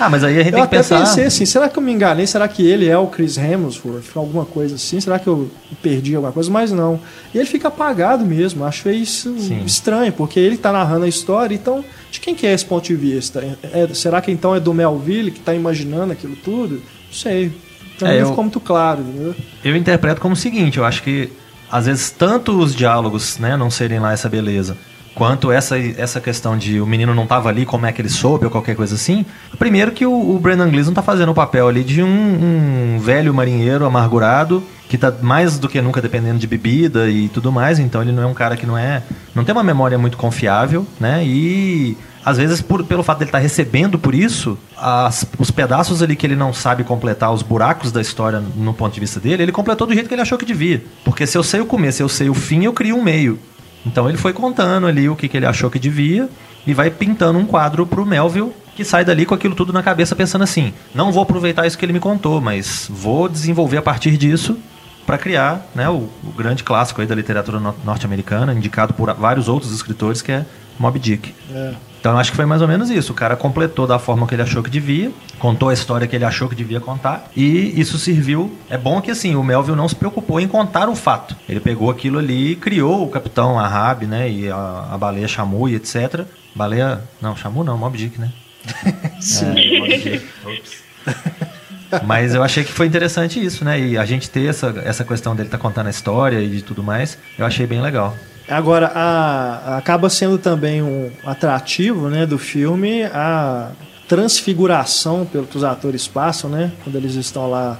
Ah, 0.00 0.10
mas 0.10 0.24
aí 0.24 0.34
a 0.34 0.42
gente 0.42 0.48
Eu 0.48 0.52
tem 0.52 0.60
que 0.62 0.66
até 0.66 0.76
pensar. 0.78 0.98
pensei 0.98 1.24
assim, 1.26 1.46
será 1.46 1.68
que 1.68 1.78
eu 1.78 1.82
me 1.82 1.92
enganei? 1.92 2.26
Será 2.26 2.48
que 2.48 2.66
ele 2.66 2.88
é 2.88 2.98
o 2.98 3.06
Chris 3.06 3.38
Hemsworth? 3.38 4.16
Alguma 4.16 4.44
coisa 4.44 4.74
assim? 4.74 5.00
Será 5.00 5.16
que 5.18 5.28
eu 5.28 5.48
perdi 5.80 6.16
alguma 6.16 6.32
coisa? 6.32 6.50
Mas 6.50 6.72
não. 6.72 6.98
E 7.32 7.38
ele 7.38 7.46
fica 7.46 7.68
apagado 7.68 8.24
mesmo. 8.24 8.64
Acho 8.64 8.90
isso 8.90 9.32
Sim. 9.38 9.62
estranho, 9.64 10.12
porque 10.12 10.40
ele 10.40 10.56
tá 10.56 10.72
narrando 10.72 11.04
a 11.04 11.08
história, 11.08 11.54
então 11.54 11.84
de 12.10 12.18
quem 12.18 12.34
que 12.34 12.44
é 12.46 12.52
esse 12.52 12.64
ponto 12.64 12.84
de 12.84 12.96
vista? 12.96 13.38
É- 13.72 13.82
é- 13.84 13.94
será 13.94 14.20
que 14.20 14.32
então 14.32 14.52
é 14.54 14.58
do 14.58 14.74
Melville 14.74 15.30
que 15.30 15.38
tá 15.38 15.54
imaginando 15.54 16.12
aquilo 16.12 16.34
tudo? 16.34 16.74
Não 16.76 17.12
sei. 17.12 17.52
Pra 17.96 18.08
É, 18.08 18.12
mim 18.14 18.18
não 18.18 18.24
eu- 18.24 18.30
ficou 18.30 18.42
muito 18.44 18.58
claro, 18.58 19.02
entendeu? 19.02 19.34
Eu 19.64 19.76
interpreto 19.76 20.20
como 20.20 20.34
o 20.34 20.36
seguinte, 20.36 20.78
eu 20.78 20.84
acho 20.84 21.00
que 21.04 21.28
às 21.72 21.86
vezes 21.86 22.10
tanto 22.10 22.58
os 22.58 22.74
diálogos, 22.74 23.38
né, 23.38 23.56
não 23.56 23.70
serem 23.70 23.98
lá 23.98 24.12
essa 24.12 24.28
beleza, 24.28 24.76
quanto 25.14 25.50
essa, 25.50 25.78
essa 25.78 26.20
questão 26.20 26.56
de 26.56 26.80
o 26.80 26.86
menino 26.86 27.14
não 27.14 27.26
tava 27.26 27.48
ali, 27.48 27.64
como 27.64 27.86
é 27.86 27.92
que 27.92 28.00
ele 28.00 28.10
soube, 28.10 28.44
ou 28.44 28.50
qualquer 28.50 28.76
coisa 28.76 28.94
assim. 28.94 29.24
Primeiro 29.58 29.90
que 29.92 30.04
o, 30.04 30.36
o 30.36 30.38
Brendan 30.38 30.68
Gleeson 30.70 30.92
tá 30.92 31.02
fazendo 31.02 31.32
o 31.32 31.34
papel 31.34 31.68
ali 31.68 31.82
de 31.82 32.02
um, 32.02 32.06
um 32.06 32.98
velho 33.00 33.32
marinheiro 33.32 33.86
amargurado 33.86 34.62
que 34.88 34.98
tá 34.98 35.10
mais 35.22 35.58
do 35.58 35.70
que 35.70 35.80
nunca 35.80 36.02
dependendo 36.02 36.38
de 36.38 36.46
bebida 36.46 37.08
e 37.08 37.30
tudo 37.30 37.50
mais, 37.50 37.78
então 37.78 38.02
ele 38.02 38.12
não 38.12 38.22
é 38.22 38.26
um 38.26 38.34
cara 38.34 38.58
que 38.58 38.66
não 38.66 38.76
é, 38.76 39.02
não 39.34 39.42
tem 39.42 39.54
uma 39.54 39.64
memória 39.64 39.96
muito 39.96 40.18
confiável, 40.18 40.86
né? 41.00 41.24
E 41.24 41.96
às 42.24 42.36
vezes 42.36 42.60
por, 42.60 42.84
pelo 42.84 43.02
fato 43.02 43.18
dele 43.18 43.28
estar 43.28 43.38
tá 43.38 43.42
recebendo 43.42 43.98
por 43.98 44.14
isso, 44.14 44.58
as, 44.76 45.26
os 45.38 45.50
pedaços 45.50 46.02
ali 46.02 46.16
que 46.16 46.26
ele 46.26 46.36
não 46.36 46.52
sabe 46.52 46.84
completar, 46.84 47.32
os 47.32 47.42
buracos 47.42 47.90
da 47.90 48.00
história 48.00 48.42
no 48.56 48.72
ponto 48.72 48.92
de 48.92 49.00
vista 49.00 49.20
dele, 49.20 49.42
ele 49.42 49.52
completou 49.52 49.86
do 49.86 49.94
jeito 49.94 50.08
que 50.08 50.14
ele 50.14 50.22
achou 50.22 50.38
que 50.38 50.44
devia. 50.44 50.82
Porque 51.04 51.26
se 51.26 51.36
eu 51.36 51.42
sei 51.42 51.60
o 51.60 51.66
começo, 51.66 51.96
se 51.98 52.02
eu 52.02 52.08
sei 52.08 52.28
o 52.28 52.34
fim, 52.34 52.64
eu 52.64 52.72
crio 52.72 52.96
um 52.96 53.02
meio. 53.02 53.38
Então 53.84 54.08
ele 54.08 54.18
foi 54.18 54.32
contando 54.32 54.86
ali 54.86 55.08
o 55.08 55.16
que, 55.16 55.28
que 55.28 55.36
ele 55.36 55.46
achou 55.46 55.70
que 55.70 55.78
devia 55.78 56.28
e 56.66 56.72
vai 56.72 56.90
pintando 56.90 57.38
um 57.38 57.44
quadro 57.44 57.86
pro 57.86 58.06
Melville 58.06 58.52
que 58.76 58.84
sai 58.84 59.04
dali 59.04 59.26
com 59.26 59.34
aquilo 59.34 59.54
tudo 59.54 59.72
na 59.72 59.82
cabeça 59.82 60.16
pensando 60.16 60.42
assim: 60.42 60.72
não 60.94 61.12
vou 61.12 61.22
aproveitar 61.22 61.66
isso 61.66 61.76
que 61.76 61.84
ele 61.84 61.92
me 61.92 62.00
contou, 62.00 62.40
mas 62.40 62.86
vou 62.90 63.28
desenvolver 63.28 63.78
a 63.78 63.82
partir 63.82 64.16
disso 64.16 64.56
para 65.04 65.18
criar 65.18 65.66
né, 65.74 65.88
o, 65.88 66.08
o, 66.22 66.32
grande 66.36 66.62
clássico 66.62 67.00
aí 67.00 67.06
da 67.06 67.14
literatura 67.14 67.58
no 67.58 67.74
norte-americana, 67.84 68.54
indicado 68.54 68.94
por 68.94 69.12
vários 69.14 69.48
outros 69.48 69.72
escritores, 69.72 70.22
que 70.22 70.30
é 70.30 70.46
Moby 70.78 71.00
Dick. 71.00 71.34
É. 71.50 71.74
Então 72.02 72.18
acho 72.18 72.32
que 72.32 72.36
foi 72.36 72.44
mais 72.44 72.60
ou 72.60 72.66
menos 72.66 72.90
isso. 72.90 73.12
O 73.12 73.14
cara 73.14 73.36
completou 73.36 73.86
da 73.86 73.96
forma 73.96 74.26
que 74.26 74.34
ele 74.34 74.42
achou 74.42 74.60
que 74.60 74.68
devia, 74.68 75.12
contou 75.38 75.68
a 75.68 75.72
história 75.72 76.04
que 76.04 76.16
ele 76.16 76.24
achou 76.24 76.48
que 76.48 76.54
devia 76.56 76.80
contar, 76.80 77.30
e 77.36 77.80
isso 77.80 77.96
serviu. 77.96 78.58
É 78.68 78.76
bom 78.76 79.00
que 79.00 79.12
assim, 79.12 79.36
o 79.36 79.44
Melville 79.44 79.76
não 79.76 79.88
se 79.88 79.94
preocupou 79.94 80.40
em 80.40 80.48
contar 80.48 80.88
o 80.88 80.96
fato. 80.96 81.36
Ele 81.48 81.60
pegou 81.60 81.88
aquilo 81.92 82.18
ali 82.18 82.50
e 82.50 82.56
criou 82.56 83.04
o 83.04 83.08
capitão 83.08 83.56
Ahab, 83.56 84.04
né? 84.04 84.28
E 84.28 84.50
a, 84.50 84.88
a 84.90 84.98
baleia 84.98 85.28
Shamu 85.28 85.68
e 85.68 85.76
etc. 85.76 86.22
Baleia. 86.56 87.00
Não, 87.20 87.36
Shamu 87.36 87.62
não, 87.62 87.78
Moby 87.78 87.98
Dick, 87.98 88.20
né? 88.20 88.32
Sim. 89.20 89.54
É, 89.56 89.78
Moby 89.78 89.98
Dick. 89.98 90.28
Ops. 90.44 90.82
Mas 92.04 92.34
eu 92.34 92.42
achei 92.42 92.64
que 92.64 92.72
foi 92.72 92.88
interessante 92.88 93.40
isso, 93.44 93.64
né? 93.64 93.78
E 93.78 93.96
a 93.96 94.04
gente 94.04 94.28
ter 94.28 94.48
essa, 94.48 94.74
essa 94.84 95.04
questão 95.04 95.36
dele 95.36 95.46
estar 95.46 95.58
tá 95.58 95.62
contando 95.62 95.86
a 95.86 95.90
história 95.90 96.40
e 96.40 96.48
de 96.48 96.62
tudo 96.62 96.82
mais, 96.82 97.16
eu 97.38 97.46
achei 97.46 97.64
bem 97.64 97.80
legal. 97.80 98.16
Agora, 98.52 98.92
a, 98.94 99.78
acaba 99.78 100.08
sendo 100.08 100.38
também 100.38 100.82
um 100.82 101.10
atrativo 101.24 102.08
né, 102.08 102.26
do 102.26 102.38
filme 102.38 103.04
a 103.04 103.70
transfiguração 104.08 105.24
pelo 105.24 105.46
que 105.46 105.56
os 105.56 105.64
atores 105.64 106.06
passam, 106.06 106.50
né? 106.50 106.70
Quando 106.84 106.96
eles 106.96 107.14
estão 107.14 107.48
lá 107.48 107.78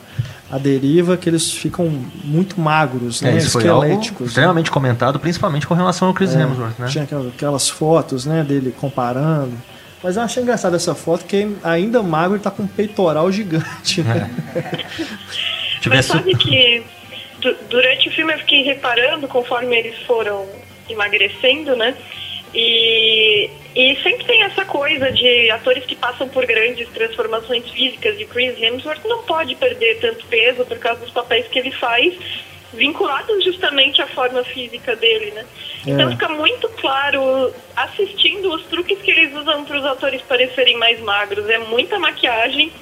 à 0.50 0.56
deriva, 0.56 1.16
que 1.16 1.28
eles 1.28 1.52
ficam 1.52 1.92
muito 2.24 2.58
magros, 2.58 3.22
é, 3.22 3.32
né? 3.32 3.36
Isso 3.36 3.58
Esqueléticos. 3.58 4.16
Foi 4.16 4.26
extremamente 4.28 4.66
né? 4.66 4.72
comentado, 4.72 5.20
principalmente 5.20 5.66
com 5.66 5.74
relação 5.74 6.08
ao 6.08 6.14
Chris 6.14 6.34
é, 6.34 6.40
Hemsworth, 6.40 6.78
né? 6.78 6.86
Tinha 6.88 7.04
aquelas 7.04 7.68
fotos, 7.68 8.24
né, 8.24 8.42
dele 8.42 8.74
comparando. 8.80 9.52
Mas 10.02 10.16
eu 10.16 10.22
achei 10.22 10.42
engraçada 10.42 10.76
essa 10.76 10.94
foto, 10.94 11.24
que 11.26 11.54
ainda 11.62 12.02
magro 12.02 12.36
ele 12.36 12.42
tá 12.42 12.50
com 12.50 12.62
um 12.62 12.66
peitoral 12.66 13.30
gigante. 13.30 14.02
Né? 14.02 14.30
É. 14.54 15.88
Mas 15.88 16.06
sabe 16.06 16.34
que 16.34 16.82
durante 17.68 18.08
o 18.08 18.12
filme 18.12 18.32
eu 18.32 18.38
fiquei 18.38 18.62
reparando, 18.62 19.28
conforme 19.28 19.76
eles 19.76 19.98
foram 20.06 20.46
emagrecendo, 20.92 21.74
né? 21.76 21.96
E, 22.54 23.50
e 23.74 23.96
sempre 24.02 24.24
tem 24.24 24.42
essa 24.42 24.64
coisa 24.64 25.10
de 25.10 25.50
atores 25.50 25.84
que 25.84 25.96
passam 25.96 26.28
por 26.28 26.44
grandes 26.44 26.88
transformações 26.90 27.68
físicas. 27.70 28.20
E 28.20 28.26
Chris 28.26 28.60
Hemsworth 28.60 29.04
não 29.04 29.22
pode 29.22 29.54
perder 29.54 29.98
tanto 30.00 30.26
peso 30.26 30.64
por 30.64 30.78
causa 30.78 31.00
dos 31.00 31.10
papéis 31.10 31.48
que 31.48 31.58
ele 31.58 31.70
faz 31.70 32.14
vinculados 32.72 33.44
justamente 33.44 34.00
à 34.00 34.06
forma 34.06 34.42
física 34.44 34.96
dele, 34.96 35.30
né? 35.32 35.44
É. 35.86 35.90
Então 35.90 36.10
fica 36.10 36.28
muito 36.28 36.68
claro 36.70 37.52
assistindo 37.76 38.52
os 38.52 38.64
truques 38.66 38.98
que 39.00 39.10
eles 39.10 39.34
usam 39.34 39.64
para 39.64 39.78
os 39.78 39.84
atores 39.84 40.22
parecerem 40.22 40.76
mais 40.78 40.98
magros. 41.00 41.48
É 41.48 41.58
muita 41.58 41.98
maquiagem, 41.98 42.72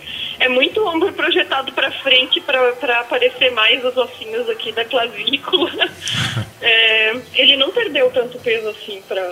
é 0.41 0.49
muito 0.49 0.85
ombro 0.87 1.13
projetado 1.13 1.71
para 1.73 1.91
frente 1.91 2.41
para 2.41 3.01
aparecer 3.01 3.53
mais 3.53 3.85
os 3.85 3.97
ossinhos 3.97 4.49
aqui 4.49 4.73
da 4.73 4.85
clavícula. 4.85 5.71
é, 6.61 7.17
ele 7.35 7.57
não 7.57 7.71
perdeu 7.71 8.11
tanto 8.11 8.39
peso 8.39 8.69
assim 8.71 9.03
para 9.07 9.23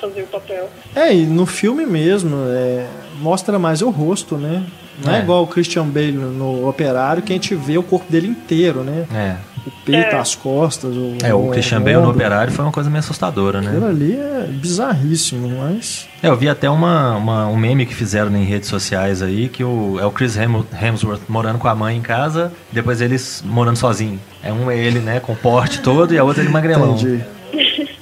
fazer 0.00 0.22
o 0.22 0.26
papel. 0.26 0.68
É, 0.94 1.14
e 1.14 1.24
no 1.24 1.46
filme 1.46 1.86
mesmo 1.86 2.36
é, 2.48 2.86
mostra 3.20 3.58
mais 3.58 3.80
o 3.80 3.90
rosto, 3.90 4.36
né? 4.36 4.66
Não 5.04 5.14
é. 5.14 5.18
é 5.18 5.22
igual 5.22 5.44
o 5.44 5.46
Christian 5.46 5.86
Bale 5.86 6.12
no 6.12 6.68
Operário, 6.68 7.22
que 7.22 7.32
a 7.32 7.36
gente 7.36 7.54
vê 7.54 7.78
o 7.78 7.82
corpo 7.82 8.10
dele 8.10 8.26
inteiro, 8.26 8.82
né? 8.82 9.06
É 9.14 9.49
o 9.66 9.70
peito, 9.84 10.14
é. 10.14 10.18
as 10.18 10.34
costas. 10.34 10.94
O, 10.94 11.16
é, 11.22 11.34
o, 11.34 11.48
o 11.48 11.50
Christian 11.50 11.80
Bale 11.80 11.96
no 11.96 12.10
Operário 12.10 12.52
foi 12.52 12.64
uma 12.64 12.72
coisa 12.72 12.88
meio 12.88 13.00
assustadora, 13.00 13.60
né? 13.60 13.70
Aquilo 13.70 13.86
ali 13.86 14.16
é 14.16 14.46
bizarríssimo, 14.48 15.48
mas... 15.58 16.08
É, 16.22 16.28
eu 16.28 16.36
vi 16.36 16.48
até 16.48 16.68
uma, 16.68 17.16
uma, 17.16 17.46
um 17.48 17.56
meme 17.56 17.86
que 17.86 17.94
fizeram 17.94 18.34
em 18.36 18.44
redes 18.44 18.68
sociais 18.68 19.22
aí, 19.22 19.48
que 19.48 19.64
o, 19.64 19.98
é 19.98 20.04
o 20.04 20.10
Chris 20.10 20.36
Hemsworth 20.36 21.22
morando 21.28 21.58
com 21.58 21.68
a 21.68 21.74
mãe 21.74 21.96
em 21.96 22.02
casa, 22.02 22.52
depois 22.70 23.00
eles 23.00 23.42
morando 23.44 23.76
sozinho. 23.76 24.20
É 24.42 24.52
um 24.52 24.70
é 24.70 24.78
ele, 24.78 25.00
né, 25.00 25.20
com 25.20 25.32
o 25.32 25.36
porte 25.36 25.80
todo, 25.80 26.14
e 26.14 26.18
a 26.18 26.24
outra 26.24 26.42
ele 26.42 26.50
magrelão. 26.50 26.94
Entendi. 26.94 27.24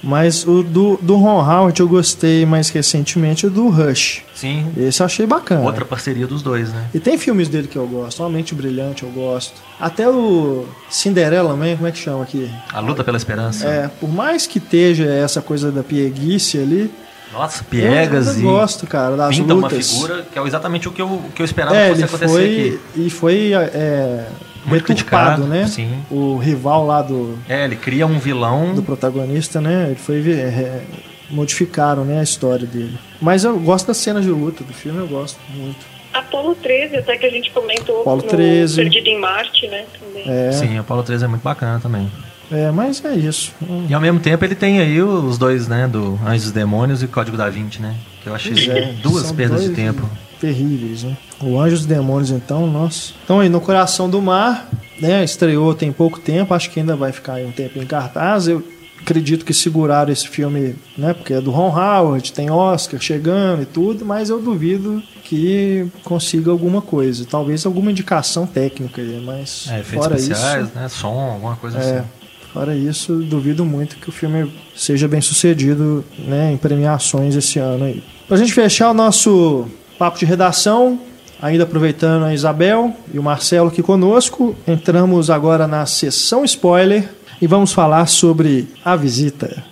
Mas 0.09 0.47
o 0.47 0.63
do, 0.63 0.99
do 1.03 1.17
Ron 1.17 1.43
Howard 1.43 1.79
eu 1.79 1.87
gostei 1.87 2.47
mais 2.47 2.71
recentemente 2.71 3.47
o 3.47 3.51
do 3.51 3.69
Rush. 3.69 4.23
Sim. 4.35 4.67
Esse 4.75 5.03
eu 5.03 5.07
achei 5.07 5.27
bacana. 5.27 5.61
Outra 5.61 5.85
parceria 5.85 6.27
dos 6.27 6.41
dois, 6.41 6.73
né? 6.73 6.87
E 6.95 6.99
tem 6.99 7.19
filmes 7.19 7.47
dele 7.47 7.69
que 7.69 7.77
eu 7.77 7.87
gosto. 7.87 8.19
Normalmente 8.21 8.55
o 8.55 8.57
Brilhante 8.57 9.03
eu 9.03 9.11
gosto. 9.11 9.53
Até 9.79 10.09
o 10.09 10.65
Cinderela 10.89 11.51
também, 11.51 11.77
como 11.77 11.87
é 11.87 11.93
que 11.93 11.99
chama 11.99 12.23
aqui? 12.23 12.51
A 12.73 12.81
Luta 12.81 13.05
pela 13.05 13.19
Esperança. 13.19 13.69
É, 13.69 13.89
por 14.01 14.09
mais 14.09 14.47
que 14.47 14.57
esteja 14.57 15.05
essa 15.05 15.43
coisa 15.43 15.71
da 15.71 15.83
pieguice 15.83 16.57
ali, 16.57 16.91
nossa, 17.31 17.63
piegas 17.65 18.29
eu, 18.29 18.35
eu 18.35 18.41
gosto, 18.41 18.87
cara, 18.87 19.15
das 19.15 19.37
pinta 19.37 19.53
lutas. 19.53 19.93
uma 19.93 20.01
figura 20.01 20.27
que 20.33 20.39
é 20.39 20.43
exatamente 20.43 20.89
o 20.89 20.93
que 20.93 21.03
eu, 21.03 21.23
que 21.35 21.43
eu 21.43 21.45
esperava 21.45 21.77
é, 21.77 21.93
que 21.93 22.01
fosse 22.01 22.05
acontecer 22.05 22.29
foi, 22.33 22.45
aqui. 22.45 22.81
E 22.97 23.11
foi 23.11 23.53
é, 23.53 24.27
muito 24.69 24.85
criticado, 24.85 25.45
né? 25.45 25.67
Sim. 25.67 26.03
O 26.11 26.37
rival 26.37 26.87
lá 26.87 27.03
do. 27.03 27.39
É, 27.49 27.65
ele 27.65 27.77
cria 27.77 28.07
um 28.07 28.19
vilão. 28.19 28.75
Do 28.75 28.83
protagonista, 28.83 29.61
né? 29.61 29.87
Ele 29.87 29.97
foi. 29.97 30.19
É, 30.31 30.83
modificaram 31.31 32.05
né, 32.05 32.21
a 32.21 32.23
história 32.23 32.67
dele. 32.67 32.99
Mas 33.21 33.45
eu 33.45 33.59
gosto 33.59 33.89
das 33.89 33.99
cenas 33.99 34.25
de 34.25 34.31
luta 34.31 34.65
do 34.65 34.73
filme, 34.73 34.99
eu 34.99 35.07
gosto 35.07 35.39
muito. 35.55 35.79
Apolo 36.13 36.55
13, 36.55 36.97
até 36.97 37.17
que 37.17 37.27
a 37.27 37.31
gente 37.31 37.51
comentou 37.51 38.01
Apolo 38.01 38.23
13. 38.23 38.77
Perdido 38.77 39.09
em 39.09 39.21
Marte, 39.21 39.67
né? 39.69 39.85
Também. 39.99 40.25
É. 40.27 40.53
Sim, 40.53 40.79
Apolo 40.79 41.03
13 41.03 41.25
é 41.25 41.29
muito 41.29 41.43
bacana 41.43 41.79
também. 41.81 42.11
É, 42.51 42.71
mas 42.71 43.05
é 43.05 43.15
isso. 43.15 43.53
E 43.89 43.93
ao 43.93 44.01
mesmo 44.01 44.19
tempo 44.21 44.43
ele 44.43 44.55
tem 44.55 44.81
aí 44.81 45.03
os 45.03 45.37
dois, 45.37 45.69
né? 45.69 45.87
Do 45.87 46.19
Anjos 46.27 46.49
e 46.49 46.53
Demônios 46.53 47.03
e 47.03 47.07
Código 47.07 47.37
da 47.37 47.51
Vinci, 47.51 47.81
né? 47.83 47.95
Que 48.23 48.29
eu 48.31 48.35
achei 48.35 48.71
é, 48.71 48.95
duas 49.03 49.31
perdas 49.31 49.63
de 49.63 49.71
tempo. 49.71 50.09
Terríveis, 50.41 51.03
né? 51.03 51.17
O 51.41 51.59
Anjos 51.59 51.85
e 51.85 51.89
Demônios, 51.89 52.31
então, 52.31 52.67
nossa. 52.67 53.13
Então 53.25 53.41
aí, 53.41 53.49
no 53.49 53.61
Coração 53.61 54.09
do 54.09 54.21
Mar, 54.21 54.69
né? 55.01 55.25
Estreou 55.25 55.75
tem 55.75 55.93
pouco 55.93 56.19
tempo, 56.19 56.55
acho 56.55 56.71
que 56.71 56.81
ainda 56.81 56.97
vai 56.97 57.13
ficar 57.13 57.39
um 57.39 57.53
tempo 57.53 57.79
em 57.79 57.87
cartaz. 57.87 58.49
Eu 58.49 58.63
acredito 59.01 59.45
que 59.45 59.55
seguraram 59.55 60.13
esse 60.13 60.29
filme, 60.29 60.77
né? 60.97 61.15
Porque 61.15 61.33
é 61.35 61.41
do 61.41 61.51
Ron 61.51 61.71
Howard, 61.71 62.33
tem 62.33 62.51
Oscar 62.51 63.01
chegando 63.01 63.63
e 63.63 63.67
tudo, 63.67 64.05
mas 64.05 64.31
eu 64.31 64.41
duvido 64.41 65.03
que 65.25 65.87
consiga 66.05 66.51
alguma 66.51 66.83
coisa. 66.83 67.25
Talvez 67.25 67.65
alguma 67.65 67.91
indicação 67.91 68.47
técnica 68.47 69.01
aí, 69.01 69.23
mas 69.25 69.67
é, 69.71 69.83
fora 69.83 70.17
especiais, 70.17 70.67
isso, 70.67 70.79
né? 70.79 70.89
Som, 70.89 71.31
alguma 71.33 71.57
coisa 71.57 71.79
é, 71.79 71.99
assim. 71.99 72.09
Fora 72.53 72.75
isso, 72.75 73.17
duvido 73.17 73.65
muito 73.65 73.97
que 73.97 74.09
o 74.09 74.13
filme 74.13 74.53
seja 74.75 75.07
bem 75.07 75.21
sucedido 75.21 76.05
né, 76.19 76.53
em 76.53 76.57
premiações 76.57 77.37
esse 77.37 77.59
ano 77.59 77.85
aí. 77.85 78.03
Pra 78.27 78.37
gente 78.37 78.53
fechar 78.53 78.91
o 78.91 78.95
nosso 78.95 79.69
papo 79.99 80.17
de 80.17 80.25
redação, 80.25 81.01
ainda 81.43 81.65
aproveitando 81.65 82.25
a 82.25 82.33
Isabel 82.33 82.95
e 83.13 83.19
o 83.19 83.23
Marcelo 83.23 83.69
aqui 83.69 83.83
conosco, 83.83 84.55
entramos 84.67 85.29
agora 85.29 85.67
na 85.67 85.85
sessão 85.87 86.45
spoiler 86.45 87.09
e 87.43 87.47
vamos 87.49 87.73
falar 87.73 88.07
sobre 88.07 88.69
a 88.85 88.95
visita. 88.95 89.65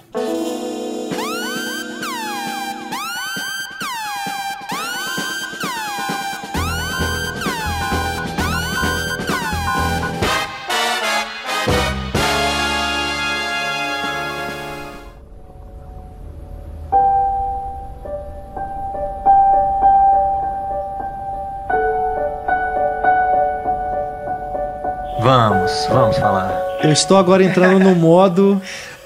Vamos, 25.77 25.89
vamos 25.89 26.17
falar. 26.17 26.79
Eu 26.83 26.91
estou 26.91 27.19
agora 27.19 27.45
entrando 27.45 27.79
no 27.79 27.95
modo 27.95 28.61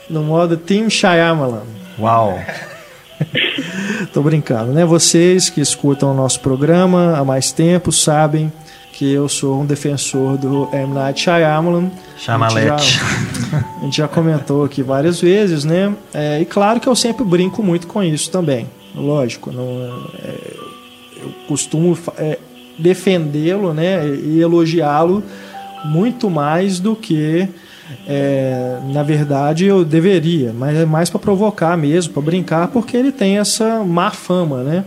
no 0.09 0.23
modo 0.23 0.57
Team 0.57 0.89
Shyamalan. 0.89 1.63
Uau. 1.99 2.39
Tô 4.13 4.23
brincando, 4.23 4.73
né? 4.73 4.85
Vocês 4.85 5.51
que 5.51 5.61
escutam 5.61 6.13
o 6.13 6.15
nosso 6.15 6.41
programa 6.41 7.17
há 7.17 7.25
mais 7.25 7.51
tempo 7.53 7.91
sabem 7.91 8.53
que 8.93 9.11
eu 9.13 9.29
sou 9.29 9.61
um 9.61 9.67
defensor 9.67 10.37
do 10.37 10.69
M. 10.73 10.95
Night 10.95 11.21
Shyamalan. 11.21 11.91
Chamalete. 12.17 13.01
A 13.81 13.85
gente 13.85 13.97
já 13.97 14.07
comentou 14.07 14.65
aqui 14.65 14.83
várias 14.83 15.21
vezes, 15.21 15.65
né? 15.65 15.93
É, 16.15 16.41
e 16.41 16.45
claro 16.45 16.79
que 16.79 16.89
eu 16.89 16.95
sempre 16.95 17.25
brinco 17.25 17.63
muito 17.63 17.87
com 17.87 18.03
isso 18.03 18.31
também. 18.31 18.69
Lógico, 18.95 19.51
não, 19.51 19.65
é, 20.23 20.57
eu 21.23 21.33
costumo 21.49 21.97
é, 22.19 22.39
defendê-lo, 22.79 23.73
né? 23.73 24.07
E 24.07 24.41
elogiá-lo 24.41 25.23
muito 25.85 26.29
mais 26.29 26.79
do 26.81 26.95
que 26.95 27.49
é, 28.07 28.79
na 28.93 29.03
verdade 29.03 29.65
eu 29.67 29.85
deveria, 29.85 30.53
mas 30.53 30.77
é 30.77 30.85
mais 30.85 31.11
para 31.11 31.19
provocar 31.19 31.77
mesmo, 31.77 32.13
para 32.13 32.23
brincar, 32.23 32.69
porque 32.69 32.97
ele 32.97 33.13
tem 33.13 33.39
essa 33.39 33.83
má 33.85 34.11
fama, 34.11 34.63
né? 34.63 34.85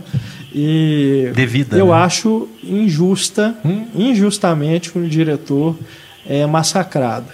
E 0.54 1.32
Devida, 1.34 1.76
eu 1.76 1.88
né? 1.88 1.92
acho 1.92 2.48
injusta, 2.62 3.56
injustamente 3.94 4.96
um 4.96 5.06
diretor 5.06 5.76
é 6.26 6.46
massacrado. 6.46 7.26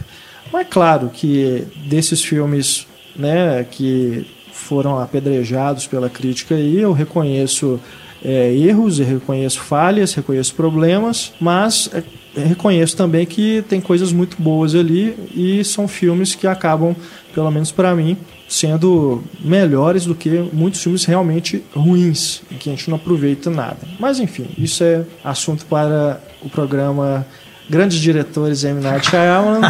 Mas 0.53 0.67
claro 0.69 1.11
que 1.13 1.65
desses 1.87 2.25
filmes, 2.25 2.87
né, 3.15 3.65
que 3.71 4.27
foram 4.53 4.99
apedrejados 4.99 5.87
pela 5.87 6.09
crítica 6.09 6.55
aí, 6.55 6.81
eu 6.81 6.93
reconheço 6.93 7.79
é, 8.25 8.53
erros, 8.55 8.99
eu 8.99 9.07
reconheço 9.07 9.61
falhas, 9.61 10.15
reconheço 10.15 10.55
problemas, 10.55 11.33
mas 11.41 11.91
é, 11.93 12.03
reconheço 12.35 12.97
também 12.97 13.27
que 13.27 13.65
tem 13.69 13.81
coisas 13.81 14.13
muito 14.13 14.41
boas 14.41 14.75
ali 14.75 15.17
e 15.35 15.65
são 15.65 15.89
filmes 15.89 16.35
que 16.35 16.47
acabam, 16.47 16.95
pelo 17.35 17.51
menos 17.51 17.73
para 17.73 17.95
mim, 17.95 18.17
sendo 18.49 19.23
melhores 19.41 20.05
do 20.05 20.15
que 20.15 20.29
muitos 20.53 20.83
filmes 20.83 21.05
realmente 21.05 21.63
ruins 21.75 22.43
e 22.51 22.55
que 22.55 22.69
a 22.69 22.73
gente 22.73 22.89
não 22.89 22.97
aproveita 22.97 23.51
nada. 23.51 23.79
Mas 23.99 24.19
enfim, 24.19 24.49
isso 24.59 24.83
é 24.83 25.05
assunto 25.25 25.65
para 25.67 26.21
o 26.43 26.49
programa 26.49 27.27
Grandes 27.69 27.99
Diretores 27.99 28.65
M. 28.65 28.81
Night 28.81 29.09
Shyamalan. 29.09 29.61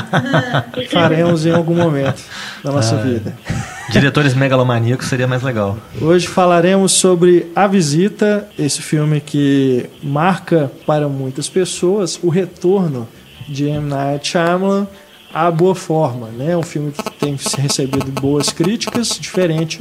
Faremos 0.90 1.44
em 1.44 1.52
algum 1.52 1.74
momento 1.74 2.22
da 2.64 2.72
nossa 2.72 2.96
vida. 2.96 3.36
Diretores 3.90 4.34
megalomaníacos 4.34 5.08
seria 5.08 5.26
mais 5.26 5.42
legal. 5.42 5.76
Hoje 6.00 6.28
falaremos 6.28 6.92
sobre 6.92 7.50
A 7.56 7.66
Visita, 7.66 8.48
esse 8.56 8.80
filme 8.80 9.20
que 9.20 9.86
marca 10.00 10.70
para 10.86 11.08
muitas 11.08 11.48
pessoas 11.48 12.18
o 12.22 12.28
retorno 12.28 13.08
de 13.48 13.66
M. 13.66 13.88
Night 13.88 14.28
Shyamalan 14.28 14.86
à 15.34 15.50
boa 15.50 15.74
forma, 15.74 16.28
né? 16.28 16.56
Um 16.56 16.62
filme 16.62 16.92
que 16.92 17.10
tem 17.12 17.36
recebido 17.58 18.12
boas 18.12 18.50
críticas, 18.50 19.18
diferente 19.20 19.80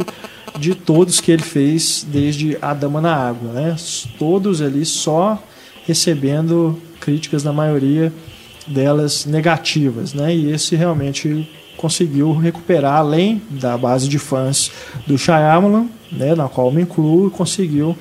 de 0.57 0.73
todos 0.73 1.21
que 1.21 1.31
ele 1.31 1.43
fez 1.43 2.05
desde 2.07 2.57
A 2.61 2.73
Dama 2.73 2.99
na 2.99 3.13
Água, 3.13 3.51
né? 3.51 3.75
Todos 4.17 4.59
ali 4.59 4.85
só 4.85 5.41
recebendo 5.85 6.81
críticas 6.99 7.43
na 7.43 7.53
maioria 7.53 8.11
delas 8.65 9.25
negativas, 9.25 10.13
né? 10.13 10.35
E 10.35 10.51
esse 10.51 10.75
realmente 10.75 11.47
conseguiu 11.79 12.33
recuperar, 12.33 12.95
além 12.95 13.41
da 13.49 13.77
base 13.77 14.09
de 14.09 14.19
fãs 14.19 14.69
do 15.07 15.17
Shyamalan, 15.17 15.87
né, 16.11 16.35
na 16.35 16.49
qual 16.49 16.69
me 16.71 16.81
incluo, 16.81 17.31
conseguiu 17.31 17.97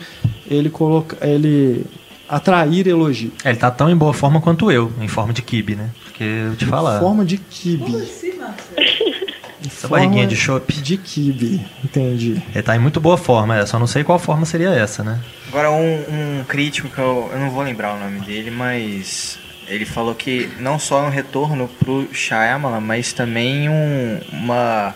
ele 0.51 0.69
colocar, 0.69 1.25
ele 1.25 1.87
atrair 2.29 2.89
elogio. 2.89 3.31
É, 3.45 3.51
ele 3.51 3.59
tá 3.59 3.71
tão 3.71 3.89
em 3.89 3.97
boa 3.97 4.13
forma 4.13 4.41
quanto 4.41 4.73
eu, 4.73 4.93
em 5.01 5.07
forma 5.07 5.33
de 5.33 5.43
kibe, 5.43 5.77
né? 5.77 5.91
Porque 6.03 6.25
eu 6.25 6.57
te 6.57 6.67
falar. 6.67 6.99
Forma 6.99 7.25
de 7.25 7.39
kibe. 7.39 7.95
assim, 7.97 8.33
Marcelo? 8.37 9.29
Essa 9.65 9.87
barriguinha 9.87 10.27
de 10.27 10.35
chopp. 10.35 10.73
De 10.73 10.97
kibe, 10.97 11.65
entendi. 11.85 12.43
Ele 12.53 12.63
tá 12.63 12.75
em 12.75 12.81
muito 12.81 13.01
boa 13.01 13.17
forma, 13.17 13.59
é, 13.59 13.67
só 13.67 13.79
não 13.79 13.87
sei 13.87 14.03
qual 14.03 14.19
forma 14.19 14.45
seria 14.45 14.71
essa, 14.71 15.05
né? 15.05 15.21
Agora, 15.49 15.71
um, 15.71 16.41
um 16.41 16.45
crítico 16.49 16.89
que 16.89 16.99
eu, 16.99 17.29
eu 17.33 17.39
não 17.39 17.51
vou 17.51 17.63
lembrar 17.63 17.95
o 17.95 17.99
nome 18.01 18.21
dele, 18.21 18.51
mas 18.51 19.39
ele 19.69 19.85
falou 19.85 20.15
que 20.15 20.49
não 20.59 20.79
só 20.79 21.05
é 21.05 21.07
um 21.07 21.11
retorno 21.11 21.69
pro 21.79 22.09
Shyamalan, 22.13 22.81
mas 22.81 23.13
também 23.13 23.69
um, 23.69 24.21
uma 24.33 24.95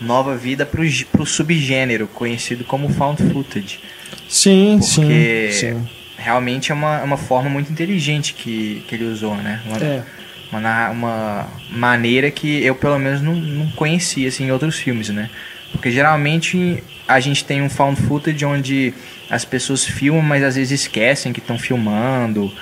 nova 0.00 0.36
vida 0.36 0.64
pro, 0.66 0.82
pro 1.12 1.26
subgênero 1.26 2.06
conhecido 2.08 2.64
como 2.64 2.88
found 2.88 3.22
footage. 3.32 3.80
Sim, 4.28 4.78
Porque 4.80 5.50
sim, 5.52 5.72
sim. 5.74 5.88
realmente 6.16 6.72
é 6.72 6.74
uma, 6.74 7.02
uma 7.02 7.16
forma 7.16 7.48
muito 7.48 7.70
inteligente 7.70 8.34
que, 8.34 8.82
que 8.88 8.94
ele 8.94 9.04
usou, 9.04 9.36
né? 9.36 9.60
Uma, 9.66 9.78
É. 9.78 10.02
uma, 10.50 10.88
uma 10.90 11.48
maneira 11.70 12.30
que 12.30 12.64
eu, 12.64 12.74
pelo 12.74 12.98
menos, 12.98 13.20
não, 13.22 13.34
não 13.34 13.70
conhecia 13.72 14.28
assim, 14.28 14.46
em 14.46 14.50
outros 14.50 14.76
filmes, 14.76 15.08
né? 15.10 15.30
Porque 15.72 15.90
geralmente 15.90 16.82
a 17.06 17.20
gente 17.20 17.44
tem 17.44 17.60
um 17.62 17.68
found 17.68 18.00
footage 18.02 18.44
onde 18.44 18.94
as 19.28 19.44
pessoas 19.44 19.84
filmam, 19.84 20.22
mas 20.22 20.42
às 20.42 20.54
vezes 20.56 20.80
esquecem 20.82 21.32
que 21.32 21.40
estão 21.40 21.58
filmando, 21.58 22.52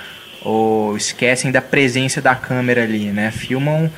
ou 0.43 0.95
esquecem 0.97 1.51
da 1.51 1.61
presença 1.61 2.21
da 2.21 2.35
câmera 2.35 2.83
ali, 2.83 3.05
né? 3.05 3.31
Filmam 3.31 3.89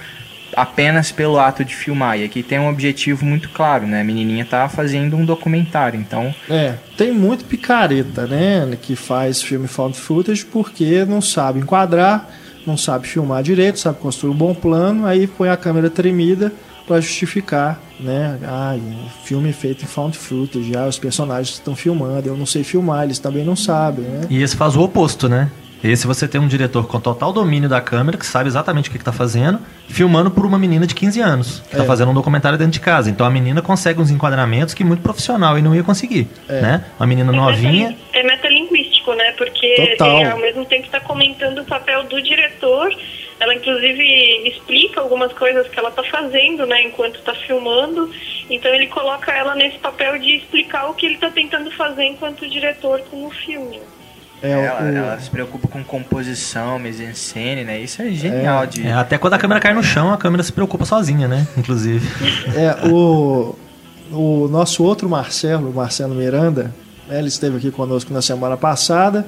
apenas 0.55 1.11
pelo 1.11 1.38
ato 1.39 1.65
de 1.65 1.76
filmar. 1.76 2.17
E 2.19 2.23
aqui 2.23 2.41
tem 2.41 2.59
um 2.59 2.69
objetivo 2.69 3.26
muito 3.26 3.49
claro, 3.49 3.85
né? 3.85 4.01
A 4.01 4.03
menininha 4.03 4.45
tá 4.45 4.69
fazendo 4.69 5.15
um 5.15 5.26
documentário, 5.26 5.99
então 5.99 6.34
É, 6.49 6.76
tem 6.97 7.11
muito 7.11 7.45
picareta, 7.45 8.26
né, 8.26 8.77
que 8.81 8.95
faz 8.95 9.41
filme 9.41 9.67
found 9.67 9.97
footage 9.97 10.45
porque 10.45 11.03
não 11.05 11.19
sabe 11.22 11.59
enquadrar, 11.59 12.30
não 12.65 12.77
sabe 12.77 13.07
filmar 13.07 13.43
direito, 13.43 13.80
sabe 13.80 13.99
construir 13.99 14.31
um 14.31 14.38
bom 14.38 14.53
plano, 14.53 15.05
aí 15.05 15.27
põe 15.27 15.49
a 15.49 15.57
câmera 15.57 15.89
tremida 15.89 16.53
para 16.88 17.01
justificar, 17.01 17.80
né? 17.99 18.38
Ah, 18.43 18.77
filme 19.23 19.51
feito 19.51 19.84
em 19.84 19.88
found 19.88 20.17
footage, 20.17 20.72
já 20.72 20.88
os 20.88 20.99
personagens 20.99 21.55
estão 21.55 21.76
filmando, 21.76 22.27
eu 22.30 22.38
não 22.38 22.45
sei 22.45 22.63
filmar, 22.63 23.03
eles 23.03 23.19
também 23.19 23.43
não 23.43 23.55
sabem, 23.55 24.05
né? 24.05 24.22
E 24.30 24.41
esse 24.41 24.55
faz 24.55 24.76
o 24.76 24.81
oposto, 24.81 25.27
né? 25.27 25.49
Esse 25.91 26.07
você 26.07 26.28
tem 26.28 26.41
um 26.41 26.48
diretor 26.48 26.88
com 26.88 26.99
total 26.99 27.32
domínio 27.32 27.70
da 27.70 27.80
câmera, 27.80 28.18
que 28.18 28.26
sabe 28.26 28.48
exatamente 28.48 28.90
o 28.90 28.91
que, 28.91 28.98
que 28.98 29.03
tá 29.03 29.12
fazendo, 29.12 29.60
filmando 29.88 30.32
por 30.32 30.45
uma 30.45 30.57
menina 30.57 30.88
de 30.88 30.95
15 30.95 31.22
anos, 31.22 31.60
que 31.70 31.76
tá 31.78 31.84
É. 31.84 31.86
fazendo 31.86 32.10
um 32.12 32.14
documentário 32.14 32.57
dentro 32.57 32.74
de 32.74 32.80
casa. 32.80 33.10
Então 33.10 33.26
a 33.26 33.30
menina 33.30 33.62
consegue 33.62 34.02
uns 34.02 34.10
enquadramentos 34.10 34.74
que 34.74 34.84
muito 34.84 35.02
profissional 35.02 35.57
e 35.60 35.62
não 35.62 35.76
ia 35.76 35.84
conseguir, 35.84 36.28
É. 36.49 36.62
né? 36.62 36.86
Uma 36.99 37.06
menina 37.06 37.32
novinha. 37.32 37.95
É 38.14 38.24
metalinguístico, 38.24 39.14
né? 39.14 39.32
Porque 39.38 39.95
Total. 39.98 40.20
ele, 40.22 40.30
ao 40.32 40.40
mesmo 40.40 40.66
tempo 40.66 40.86
está 40.86 40.99
comentando 40.99 41.60
o 41.60 41.66
papel 41.66 42.03
do 42.06 42.22
diretor. 42.22 42.90
Ela, 43.38 43.53
inclusive, 43.53 44.48
explica 44.48 45.02
algumas 45.02 45.34
coisas 45.34 45.68
que 45.68 45.78
ela 45.78 45.90
está 45.90 46.02
fazendo, 46.03 46.66
né? 46.66 46.84
Enquanto 46.84 47.18
está 47.20 47.34
filmando. 47.36 48.10
Então, 48.49 48.74
ele 48.74 48.88
coloca 48.88 49.30
ela 49.32 49.53
nesse 49.56 49.78
papel 49.78 50.18
de 50.18 50.38
explicar 50.38 50.90
o 50.90 50.94
que 50.94 51.06
ele 51.06 51.16
está 51.16 51.30
tentando 51.30 51.70
fazer 51.72 52.06
enquanto 52.06 52.48
diretor 52.49 53.02
com 53.12 53.26
o 53.26 53.30
filme. 53.32 53.82
É, 54.41 54.52
ela, 54.52 54.82
o- 54.84 54.88
ela 54.95 55.20
se 55.20 55.30
preocupa 55.30 55.68
com 55.68 55.84
composição, 55.84 56.78
mise-en-scène, 56.78 57.64
né? 57.64 57.80
Isso 57.80 58.02
é 58.02 58.10
genial 58.12 58.66
de... 58.68 58.86
É, 58.86 58.94
até 58.94 59.18
quando 59.18 59.34
a 59.34 59.38
câmera 59.38 59.60
cai 59.60 59.74
no 59.74 59.82
chão, 59.84 60.12
a 60.14 60.18
câmera 60.18 60.44
se 60.44 60.52
preocupa 60.52 60.86
sozinha, 60.86 61.28
né? 61.28 61.48
Inclusive. 61.57 62.07
É, 62.56 62.88
o, 62.88 63.56
o 64.12 64.48
nosso 64.49 64.84
outro 64.84 65.10
Marcelo, 65.10 65.70
o 65.70 65.74
Marcelo 65.74 66.14
Miranda, 66.14 66.74
né, 67.07 67.18
ele 67.20 67.28
esteve 67.30 67.57
aqui 67.57 67.72
conosco 67.72 68.14
na 68.14 68.22
semana 68.22 68.56
passada 68.57 69.26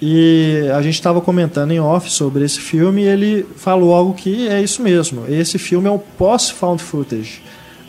e 0.00 0.68
a 0.76 0.82
gente 0.82 0.94
estava 0.94 1.20
comentando 1.20 1.70
em 1.70 1.78
off 1.80 2.10
sobre 2.10 2.44
esse 2.44 2.58
filme 2.60 3.02
e 3.02 3.06
ele 3.06 3.46
falou 3.56 3.94
algo 3.94 4.12
que 4.14 4.48
é 4.48 4.60
isso 4.60 4.82
mesmo. 4.82 5.24
Esse 5.28 5.58
filme 5.58 5.86
é 5.88 5.90
um 5.90 5.98
pós-found 5.98 6.82
footage. 6.82 7.40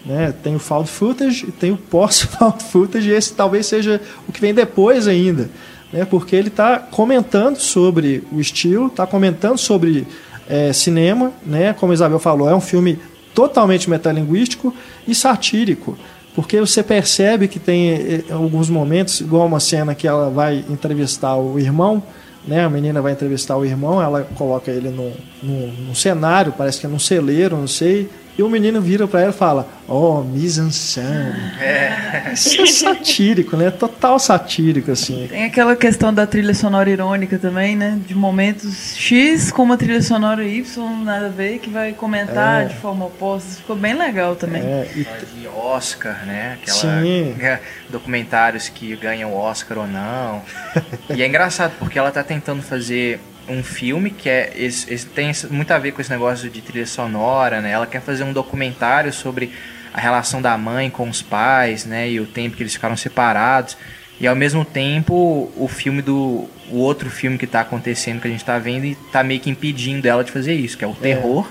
Né? 0.05 0.33
Tem 0.43 0.55
o 0.55 0.59
found 0.59 0.87
footage 0.89 1.45
e 1.47 1.51
tem 1.51 1.71
o 1.71 1.77
pós-found 1.77 2.61
footage 2.71 3.09
e 3.09 3.13
esse 3.13 3.33
talvez 3.33 3.65
seja 3.65 3.99
o 4.27 4.31
que 4.31 4.39
vem 4.39 4.53
depois 4.53 5.07
ainda. 5.07 5.49
Né? 5.93 6.03
Porque 6.03 6.35
ele 6.35 6.47
está 6.47 6.79
comentando 6.79 7.57
sobre 7.57 8.23
o 8.31 8.41
estilo, 8.41 8.87
está 8.87 9.05
comentando 9.05 9.59
sobre 9.59 10.07
é, 10.49 10.73
cinema, 10.73 11.31
né? 11.45 11.71
como 11.73 11.91
a 11.91 11.95
Isabel 11.95 12.19
falou, 12.19 12.49
é 12.49 12.55
um 12.55 12.61
filme 12.61 12.99
totalmente 13.33 13.89
metalinguístico 13.89 14.73
e 15.07 15.13
satírico. 15.13 15.97
Porque 16.35 16.59
você 16.59 16.81
percebe 16.81 17.47
que 17.47 17.59
tem 17.59 17.91
eh, 17.91 18.23
alguns 18.31 18.67
momentos, 18.67 19.21
igual 19.21 19.45
uma 19.45 19.59
cena 19.59 19.93
que 19.93 20.07
ela 20.07 20.31
vai 20.31 20.65
entrevistar 20.67 21.35
o 21.35 21.59
irmão, 21.59 22.01
né? 22.47 22.65
A 22.65 22.69
menina 22.69 23.01
vai 23.03 23.11
entrevistar 23.11 23.55
o 23.55 23.63
irmão, 23.63 24.01
ela 24.01 24.23
coloca 24.35 24.71
ele 24.71 24.89
num, 24.89 25.13
num, 25.43 25.67
num 25.67 25.95
cenário, 25.95 26.51
parece 26.57 26.79
que 26.79 26.87
é 26.87 26.89
num 26.89 26.97
celeiro, 26.97 27.55
não 27.55 27.67
sei. 27.67 28.09
E 28.37 28.41
o 28.41 28.49
menino 28.49 28.81
vira 28.81 29.07
para 29.07 29.21
ela 29.21 29.29
e 29.29 29.33
fala: 29.33 29.67
Oh, 29.87 30.21
mise-en-scène. 30.21 31.53
Isso 32.33 32.61
é 32.61 32.65
satírico, 32.65 33.55
né? 33.55 33.69
Total 33.69 34.17
satírico, 34.17 34.91
assim. 34.91 35.27
Tem 35.29 35.45
aquela 35.45 35.75
questão 35.75 36.11
da 36.11 36.25
trilha 36.25 36.53
sonora 36.53 36.89
irônica 36.89 37.37
também, 37.37 37.75
né? 37.75 37.99
De 38.07 38.15
momentos 38.15 38.95
X 38.95 39.51
com 39.51 39.61
uma 39.63 39.77
trilha 39.77 40.01
sonora 40.01 40.43
Y, 40.43 41.03
nada 41.03 41.27
a 41.27 41.29
ver, 41.29 41.59
que 41.59 41.69
vai 41.69 41.93
comentar 41.93 42.63
É. 42.63 42.65
de 42.65 42.75
forma 42.75 43.05
oposta. 43.05 43.49
Isso 43.49 43.57
ficou 43.59 43.75
bem 43.75 43.93
legal 43.93 44.35
também. 44.35 44.61
É, 44.63 44.87
e 44.95 45.03
de 45.39 45.47
Oscar, 45.47 46.25
né? 46.25 46.57
Aquela, 46.59 47.01
Sim. 47.01 47.35
é, 47.39 47.59
documentários 47.89 48.67
que 48.67 48.95
ganham 48.95 49.35
Oscar 49.35 49.77
ou 49.79 49.87
não. 49.87 50.41
e 51.15 51.21
é 51.21 51.27
engraçado 51.27 51.73
porque 51.77 51.99
ela 51.99 52.09
tá 52.09 52.23
tentando 52.23 52.63
fazer 52.63 53.19
um 53.47 53.61
filme 53.63 54.09
que 54.09 54.29
é 54.29 54.51
esse, 54.55 54.91
esse- 54.93 55.05
tem 55.07 55.31
muito 55.51 55.71
a 55.71 55.77
ver 55.79 55.91
com 55.91 56.01
esse 56.01 56.09
negócio 56.09 56.49
de 56.49 56.61
trilha 56.61 56.85
sonora, 56.85 57.61
né? 57.61 57.71
Ela 57.71 57.85
quer 57.87 58.01
fazer 58.01 58.23
um 58.23 58.33
documentário 58.33 59.11
sobre 59.11 59.51
a 59.93 59.99
relação 59.99 60.41
da 60.41 60.57
mãe 60.57 60.89
com 60.89 61.07
os 61.09 61.21
pais, 61.21 61.85
né? 61.85 62.09
E 62.09 62.19
o 62.19 62.25
tempo 62.25 62.55
que 62.55 62.63
eles 62.63 62.73
ficaram 62.73 62.95
separados. 62.97 63.77
E 64.19 64.27
ao 64.27 64.35
mesmo 64.35 64.63
tempo, 64.63 65.51
o 65.57 65.67
filme 65.67 66.01
do. 66.01 66.47
O 66.69 66.77
outro 66.77 67.09
filme 67.09 67.37
que 67.37 67.45
tá 67.45 67.61
acontecendo, 67.61 68.21
que 68.21 68.27
a 68.27 68.31
gente 68.31 68.45
tá 68.45 68.57
vendo, 68.57 68.85
e 68.85 68.95
tá 69.11 69.23
meio 69.23 69.39
que 69.39 69.49
impedindo 69.49 70.07
ela 70.07 70.23
de 70.23 70.31
fazer 70.31 70.53
isso, 70.53 70.77
que 70.77 70.83
é 70.85 70.87
o 70.87 70.93
terror. 70.95 71.47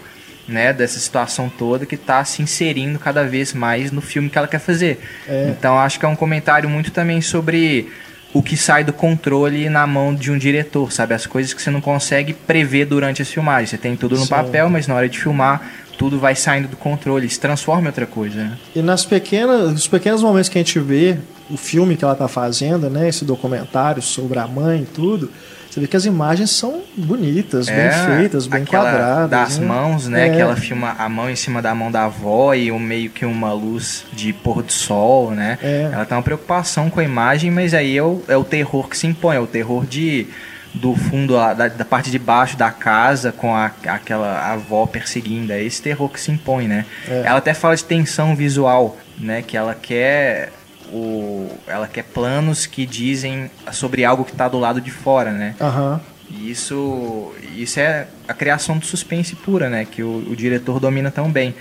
né, 0.48 0.72
dessa 0.72 0.98
situação 0.98 1.48
toda 1.48 1.86
que 1.86 1.94
está 1.94 2.24
se 2.24 2.42
inserindo 2.42 2.98
cada 2.98 3.24
vez 3.24 3.52
mais 3.54 3.92
no 3.92 4.00
filme 4.00 4.28
que 4.28 4.36
ela 4.36 4.48
quer 4.48 4.58
fazer. 4.58 4.98
É. 5.28 5.48
Então 5.56 5.78
acho 5.78 6.00
que 6.00 6.04
é 6.04 6.08
um 6.08 6.16
comentário 6.16 6.68
muito 6.68 6.90
também 6.90 7.20
sobre 7.20 7.92
o 8.32 8.42
que 8.42 8.56
sai 8.56 8.82
do 8.82 8.92
controle 8.92 9.68
na 9.68 9.86
mão 9.86 10.14
de 10.14 10.30
um 10.30 10.38
diretor, 10.38 10.90
sabe? 10.90 11.14
As 11.14 11.26
coisas 11.26 11.52
que 11.52 11.60
você 11.60 11.70
não 11.70 11.80
consegue 11.80 12.32
prever 12.32 12.86
durante 12.86 13.20
as 13.20 13.30
filmagens. 13.30 13.70
Você 13.70 13.78
tem 13.78 13.96
tudo 13.96 14.16
no 14.16 14.22
Sim. 14.22 14.30
papel, 14.30 14.70
mas 14.70 14.86
na 14.86 14.94
hora 14.94 15.08
de 15.08 15.18
filmar, 15.18 15.70
tudo 15.98 16.18
vai 16.18 16.34
saindo 16.34 16.68
do 16.68 16.76
controle, 16.76 17.28
se 17.28 17.38
transforma 17.38 17.82
em 17.82 17.86
outra 17.86 18.06
coisa, 18.06 18.36
né? 18.36 18.58
E 18.74 18.80
nas 18.80 19.04
pequenas, 19.04 19.72
nos 19.72 19.86
pequenos 19.86 20.22
momentos 20.22 20.48
que 20.48 20.58
a 20.58 20.62
gente 20.62 20.78
vê 20.80 21.18
o 21.50 21.56
filme 21.56 21.96
que 21.96 22.04
ela 22.04 22.14
tá 22.14 22.26
fazendo, 22.26 22.88
né, 22.88 23.08
esse 23.08 23.24
documentário 23.24 24.00
sobre 24.00 24.38
a 24.38 24.46
mãe 24.46 24.82
e 24.82 24.86
tudo, 24.86 25.30
você 25.72 25.80
vê 25.80 25.86
que 25.86 25.96
as 25.96 26.04
imagens 26.04 26.50
são 26.50 26.82
bonitas, 26.94 27.66
bem 27.66 27.90
feitas, 27.90 28.46
bem 28.46 28.60
É, 28.60 28.66
quadradas. 28.66 29.30
Das 29.30 29.58
né? 29.58 29.66
mãos, 29.66 30.06
né? 30.06 30.28
É. 30.28 30.30
Que 30.30 30.38
ela 30.38 30.54
filma 30.54 30.94
a 30.98 31.08
mão 31.08 31.30
em 31.30 31.34
cima 31.34 31.62
da 31.62 31.74
mão 31.74 31.90
da 31.90 32.04
avó 32.04 32.52
e 32.52 32.70
um, 32.70 32.78
meio 32.78 33.08
que 33.08 33.24
uma 33.24 33.54
luz 33.54 34.04
de 34.12 34.34
pôr 34.34 34.62
do 34.62 34.70
sol, 34.70 35.30
né? 35.30 35.58
É. 35.62 35.88
Ela 35.90 36.04
tem 36.04 36.14
uma 36.14 36.22
preocupação 36.22 36.90
com 36.90 37.00
a 37.00 37.02
imagem, 37.02 37.50
mas 37.50 37.72
aí 37.72 37.96
é 37.96 38.02
o, 38.02 38.22
é 38.28 38.36
o 38.36 38.44
terror 38.44 38.86
que 38.86 38.98
se 38.98 39.06
impõe, 39.06 39.36
é 39.36 39.40
o 39.40 39.46
terror 39.46 39.86
de 39.86 40.26
do 40.74 40.94
fundo, 40.94 41.34
da, 41.34 41.68
da 41.68 41.84
parte 41.86 42.10
de 42.10 42.18
baixo 42.18 42.56
da 42.56 42.70
casa 42.70 43.32
com 43.32 43.54
a, 43.54 43.70
aquela 43.86 44.52
avó 44.52 44.84
perseguindo. 44.86 45.54
É 45.54 45.62
esse 45.62 45.80
terror 45.80 46.10
que 46.10 46.20
se 46.20 46.30
impõe, 46.30 46.68
né? 46.68 46.84
É. 47.08 47.22
Ela 47.24 47.38
até 47.38 47.54
fala 47.54 47.74
de 47.74 47.84
tensão 47.84 48.36
visual, 48.36 48.98
né? 49.18 49.40
Que 49.40 49.56
ela 49.56 49.74
quer 49.74 50.50
o, 50.92 51.48
ela 51.66 51.88
quer 51.88 52.04
planos 52.04 52.66
que 52.66 52.84
dizem 52.84 53.50
sobre 53.72 54.04
algo 54.04 54.24
que 54.24 54.32
está 54.32 54.48
do 54.48 54.58
lado 54.58 54.80
de 54.80 54.90
fora, 54.90 55.32
né? 55.32 55.56
Aham. 55.60 56.00
E 56.30 56.50
isso, 56.50 57.32
isso 57.56 57.80
é 57.80 58.06
a 58.28 58.34
criação 58.34 58.78
do 58.78 58.86
suspense 58.86 59.34
pura, 59.34 59.68
né? 59.68 59.84
Que 59.84 60.02
o, 60.02 60.30
o 60.30 60.36
diretor 60.36 60.78
domina 60.78 61.10
tão 61.10 61.30
bem. 61.30 61.54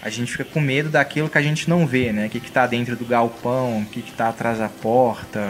A 0.00 0.10
gente 0.10 0.30
fica 0.30 0.44
com 0.44 0.60
medo 0.60 0.88
daquilo 0.88 1.28
que 1.28 1.36
a 1.36 1.42
gente 1.42 1.68
não 1.68 1.86
vê, 1.86 2.12
né? 2.12 2.26
O 2.26 2.30
que, 2.30 2.38
que 2.38 2.50
tá 2.50 2.66
dentro 2.66 2.94
do 2.94 3.04
galpão, 3.04 3.80
o 3.80 3.84
que, 3.86 4.00
que 4.00 4.12
tá 4.12 4.28
atrás 4.28 4.58
da 4.58 4.68
porta, 4.68 5.40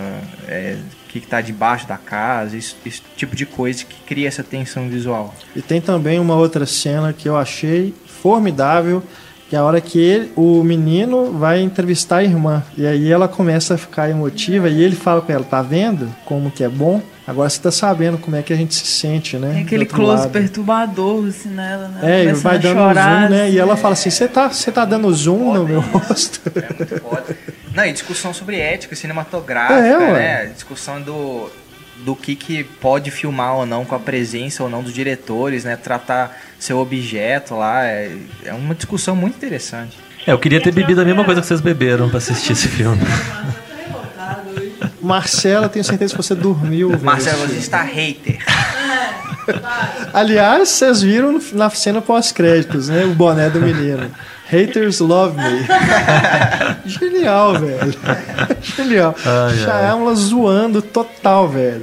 é, 0.46 0.78
o 1.04 1.08
que, 1.08 1.20
que 1.20 1.26
tá 1.26 1.40
debaixo 1.42 1.86
da 1.86 1.98
casa, 1.98 2.56
esse, 2.56 2.74
esse 2.84 3.02
tipo 3.14 3.36
de 3.36 3.44
coisa 3.44 3.84
que 3.84 4.00
cria 4.04 4.26
essa 4.26 4.42
tensão 4.42 4.88
visual. 4.88 5.34
E 5.54 5.60
tem 5.60 5.80
também 5.80 6.18
uma 6.18 6.34
outra 6.34 6.64
cena 6.64 7.12
que 7.12 7.28
eu 7.28 7.36
achei 7.36 7.94
formidável, 8.06 9.02
que 9.48 9.56
é 9.56 9.58
a 9.58 9.64
hora 9.64 9.80
que 9.80 9.98
ele, 9.98 10.30
o 10.36 10.62
menino 10.62 11.32
vai 11.32 11.60
entrevistar 11.60 12.18
a 12.18 12.24
irmã. 12.24 12.62
E 12.76 12.86
aí 12.86 13.10
ela 13.10 13.26
começa 13.26 13.74
a 13.74 13.78
ficar 13.78 14.10
emotiva 14.10 14.68
e 14.68 14.82
ele 14.82 14.94
fala 14.94 15.20
com 15.22 15.32
ela, 15.32 15.42
tá 15.44 15.62
vendo 15.62 16.08
como 16.24 16.50
que 16.50 16.62
é 16.62 16.68
bom? 16.68 17.00
Agora 17.26 17.48
você 17.48 17.60
tá 17.60 17.70
sabendo 17.70 18.16
como 18.18 18.36
é 18.36 18.42
que 18.42 18.52
a 18.52 18.56
gente 18.56 18.74
se 18.74 18.86
sente, 18.86 19.36
né? 19.36 19.52
Tem 19.52 19.62
aquele 19.62 19.84
close 19.86 20.22
lado." 20.22 20.30
perturbador, 20.30 21.26
assim, 21.28 21.50
nela, 21.50 21.88
né? 21.88 22.00
É, 22.02 22.14
ele 22.20 22.30
Começando 22.30 22.42
vai 22.42 22.58
dando 22.58 22.74
chorar, 22.74 23.22
zoom, 23.22 23.30
né? 23.30 23.44
E 23.44 23.48
assim, 23.48 23.58
ela 23.58 23.72
é. 23.74 23.76
fala 23.76 23.92
assim: 23.92 24.10
você 24.10 24.28
tá, 24.28 24.48
você 24.48 24.72
tá 24.72 24.84
dando 24.86 25.12
zoom 25.12 25.52
no 25.54 25.64
meu 25.68 25.80
rosto? 25.80 26.40
É 26.54 26.74
muito 26.74 27.00
foda. 27.02 27.36
Não, 27.74 27.84
e 27.84 27.92
discussão 27.92 28.32
sobre 28.32 28.58
ética 28.58 28.96
cinematográfica, 28.96 29.78
É, 29.78 29.96
ué. 29.98 30.12
né? 30.12 30.46
Discussão 30.54 31.02
do, 31.02 31.50
do 32.04 32.14
que, 32.16 32.34
que 32.36 32.64
pode 32.64 33.10
filmar 33.10 33.54
ou 33.54 33.66
não 33.66 33.84
com 33.84 33.94
a 33.94 33.98
presença 33.98 34.62
ou 34.62 34.70
não 34.70 34.82
dos 34.82 34.92
diretores, 34.92 35.64
né? 35.64 35.76
Tratar 35.76 36.36
seu 36.58 36.78
objeto 36.78 37.54
lá. 37.56 37.84
É, 37.84 38.16
é 38.44 38.52
uma 38.52 38.74
discussão 38.74 39.14
muito 39.16 39.36
interessante. 39.36 39.96
É, 40.26 40.32
eu 40.32 40.38
queria 40.38 40.60
ter 40.60 40.72
bebido 40.72 41.00
a 41.00 41.04
mesma 41.04 41.24
coisa 41.24 41.40
que 41.40 41.46
vocês 41.46 41.60
beberam 41.60 42.08
pra 42.08 42.18
assistir 42.18 42.52
esse 42.52 42.68
filme. 42.68 43.00
Marcela, 45.00 45.68
tenho 45.68 45.84
certeza 45.84 46.12
que 46.14 46.22
você 46.22 46.34
dormiu. 46.34 46.90
esse 46.90 47.46
você 47.48 47.58
está 47.58 47.82
hater. 47.82 48.38
Aliás, 50.12 50.68
vocês 50.68 51.00
viram 51.02 51.32
no- 51.32 51.42
na 51.52 51.70
cena 51.70 52.02
pós-créditos, 52.02 52.88
né? 52.88 53.04
O 53.04 53.14
boné 53.14 53.48
do 53.48 53.60
menino. 53.60 54.10
Haters 54.50 55.00
love 55.00 55.36
me. 55.36 55.66
Genial, 56.86 57.54
velho. 57.58 57.94
Genial. 58.62 59.14
Ai, 59.24 59.50
ai. 59.52 59.56
Shyamalan 59.58 60.14
zoando 60.16 60.80
total, 60.82 61.48
velho. 61.48 61.82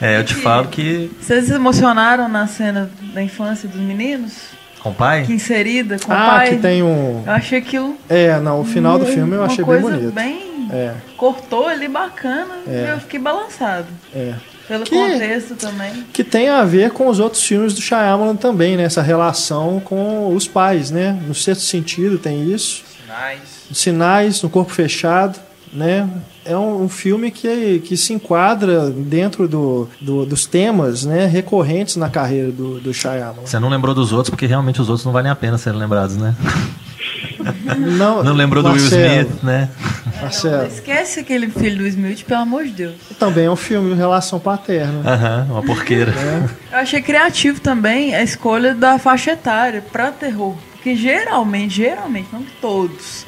É, 0.00 0.18
eu 0.18 0.24
te 0.24 0.34
falo 0.34 0.66
que. 0.68 1.10
Vocês 1.20 1.46
se 1.46 1.52
emocionaram 1.54 2.28
na 2.28 2.46
cena 2.46 2.90
da 3.14 3.22
infância 3.22 3.68
dos 3.68 3.80
meninos? 3.80 4.32
Com 4.80 4.90
o 4.90 4.94
pai? 4.94 5.22
Que 5.24 5.32
inserida 5.32 5.96
com 5.98 6.10
o 6.10 6.14
Ah, 6.14 6.26
pai? 6.36 6.48
que 6.50 6.56
tem 6.56 6.82
um. 6.82 7.22
Eu 7.24 7.32
achei 7.32 7.58
aquilo. 7.60 7.96
É, 8.08 8.38
não, 8.40 8.60
o 8.60 8.64
final 8.64 8.98
do 8.98 9.06
filme 9.06 9.34
eu 9.34 9.40
uma 9.40 9.46
achei 9.46 9.64
bem 9.64 9.80
coisa 9.80 9.96
bonito. 9.96 10.12
bem. 10.12 10.68
É, 10.72 10.92
Cortou 11.16 11.68
ali 11.68 11.86
bacana. 11.88 12.54
É. 12.66 12.90
Eu 12.92 12.98
fiquei 13.00 13.20
balançado. 13.20 13.86
é. 14.14 14.34
Pelo 14.66 14.84
Que- 14.84 14.94
contexto 14.96 15.54
também. 15.56 16.04
Que 16.12 16.24
tem 16.24 16.48
a 16.48 16.64
ver 16.64 16.90
com 16.92 17.08
os 17.08 17.18
outros 17.20 17.42
filmes 17.44 17.74
do 17.74 17.80
Shyamalan 17.82 18.36
também, 18.36 18.76
né? 18.76 18.84
Essa 18.84 19.02
relação 19.02 19.80
com 19.84 20.34
os 20.34 20.48
pais, 20.48 20.90
né? 20.90 21.18
No 21.26 21.34
sexto 21.34 21.62
sentido 21.62 22.18
tem 22.18 22.50
isso. 22.50 22.82
Sinais. 23.02 23.40
Sinais 23.72 24.42
no 24.42 24.48
corpo 24.48 24.72
fechado, 24.72 25.38
né? 25.72 26.08
É 26.46 26.56
um, 26.56 26.84
um 26.84 26.88
filme 26.88 27.30
que, 27.30 27.80
que 27.80 27.96
se 27.96 28.12
enquadra 28.12 28.90
dentro 28.90 29.48
do, 29.48 29.88
do- 30.00 30.26
dos 30.26 30.44
temas 30.46 31.04
né, 31.04 31.24
recorrentes 31.26 31.96
na 31.96 32.08
carreira 32.10 32.50
do, 32.52 32.78
do 32.80 32.92
Shyamalan. 32.92 33.44
Você 33.46 33.58
não 33.58 33.68
lembrou 33.70 33.94
dos 33.94 34.12
outros, 34.12 34.28
porque 34.30 34.44
realmente 34.46 34.80
os 34.80 34.88
outros 34.88 35.04
não 35.06 35.12
valem 35.12 35.30
a 35.30 35.34
pena 35.36 35.56
serem 35.58 35.78
lembrados, 35.78 36.16
né? 36.16 36.34
Não, 37.78 38.22
Não 38.22 38.32
lembrou 38.34 38.62
do 38.62 38.70
Will 38.70 38.80
Marcelo, 38.80 39.20
Smith, 39.20 39.42
né? 39.42 39.68
Marcelo, 40.20 40.66
Esquece 40.66 41.20
aquele 41.20 41.48
filho 41.48 41.78
do 41.78 41.86
Smith, 41.86 42.24
pelo 42.24 42.40
amor 42.40 42.64
de 42.64 42.70
Deus. 42.70 42.94
também 43.18 43.46
é 43.46 43.50
um 43.50 43.56
filme 43.56 43.90
de 43.92 43.96
relação 43.96 44.38
paterna. 44.38 45.00
Aham, 45.10 45.46
uma 45.50 45.62
porqueira. 45.62 46.12
Eu 46.72 46.78
achei 46.78 47.02
criativo 47.02 47.60
também 47.60 48.14
a 48.14 48.22
escolha 48.22 48.74
da 48.74 48.98
faixa 48.98 49.32
etária 49.32 49.82
pra 49.92 50.10
terror. 50.10 50.56
Porque 50.72 50.94
geralmente, 50.94 51.76
geralmente, 51.76 52.28
não 52.32 52.44
todos, 52.60 53.26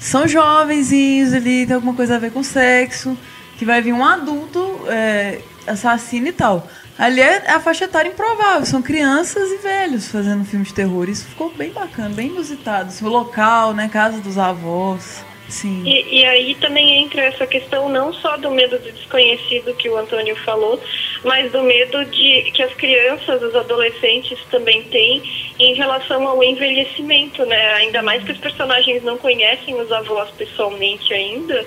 são 0.00 0.26
jovenzinhos 0.26 1.32
ali, 1.32 1.66
tem 1.66 1.74
alguma 1.74 1.94
coisa 1.94 2.16
a 2.16 2.18
ver 2.18 2.30
com 2.30 2.42
sexo, 2.42 3.16
que 3.58 3.64
vai 3.64 3.80
vir 3.82 3.92
um 3.92 4.04
adulto 4.04 4.80
é, 4.88 5.40
assassino 5.66 6.28
e 6.28 6.32
tal. 6.32 6.66
Ali 6.96 7.20
é 7.20 7.50
a 7.50 7.58
faixa 7.58 7.84
etária 7.84 8.08
improvável, 8.08 8.64
são 8.64 8.80
crianças 8.80 9.50
e 9.50 9.56
velhos 9.56 10.08
fazendo 10.08 10.44
filme 10.44 10.64
de 10.64 10.72
terror. 10.72 11.08
Isso 11.08 11.26
ficou 11.26 11.50
bem 11.50 11.70
bacana, 11.70 12.10
bem 12.10 12.28
inusitado. 12.28 12.92
O 13.02 13.08
local, 13.08 13.74
né, 13.74 13.90
casa 13.92 14.20
dos 14.20 14.38
avós, 14.38 15.24
sim. 15.48 15.82
E, 15.84 16.20
e 16.20 16.24
aí 16.24 16.54
também 16.54 17.02
entra 17.02 17.22
essa 17.22 17.48
questão 17.48 17.88
não 17.88 18.12
só 18.12 18.36
do 18.36 18.48
medo 18.50 18.78
do 18.78 18.92
desconhecido 18.92 19.74
que 19.74 19.88
o 19.88 19.96
Antônio 19.96 20.36
falou, 20.44 20.80
mas 21.24 21.50
do 21.50 21.62
medo 21.64 22.04
de 22.04 22.52
que 22.52 22.62
as 22.62 22.72
crianças, 22.74 23.42
os 23.42 23.56
adolescentes 23.56 24.38
também 24.50 24.84
têm 24.84 25.20
em 25.58 25.74
relação 25.74 26.28
ao 26.28 26.42
envelhecimento, 26.44 27.44
né? 27.44 27.74
Ainda 27.74 28.02
mais 28.02 28.22
que 28.22 28.32
os 28.32 28.38
personagens 28.38 29.02
não 29.02 29.18
conhecem 29.18 29.74
os 29.80 29.90
avós 29.90 30.30
pessoalmente 30.30 31.12
ainda, 31.12 31.66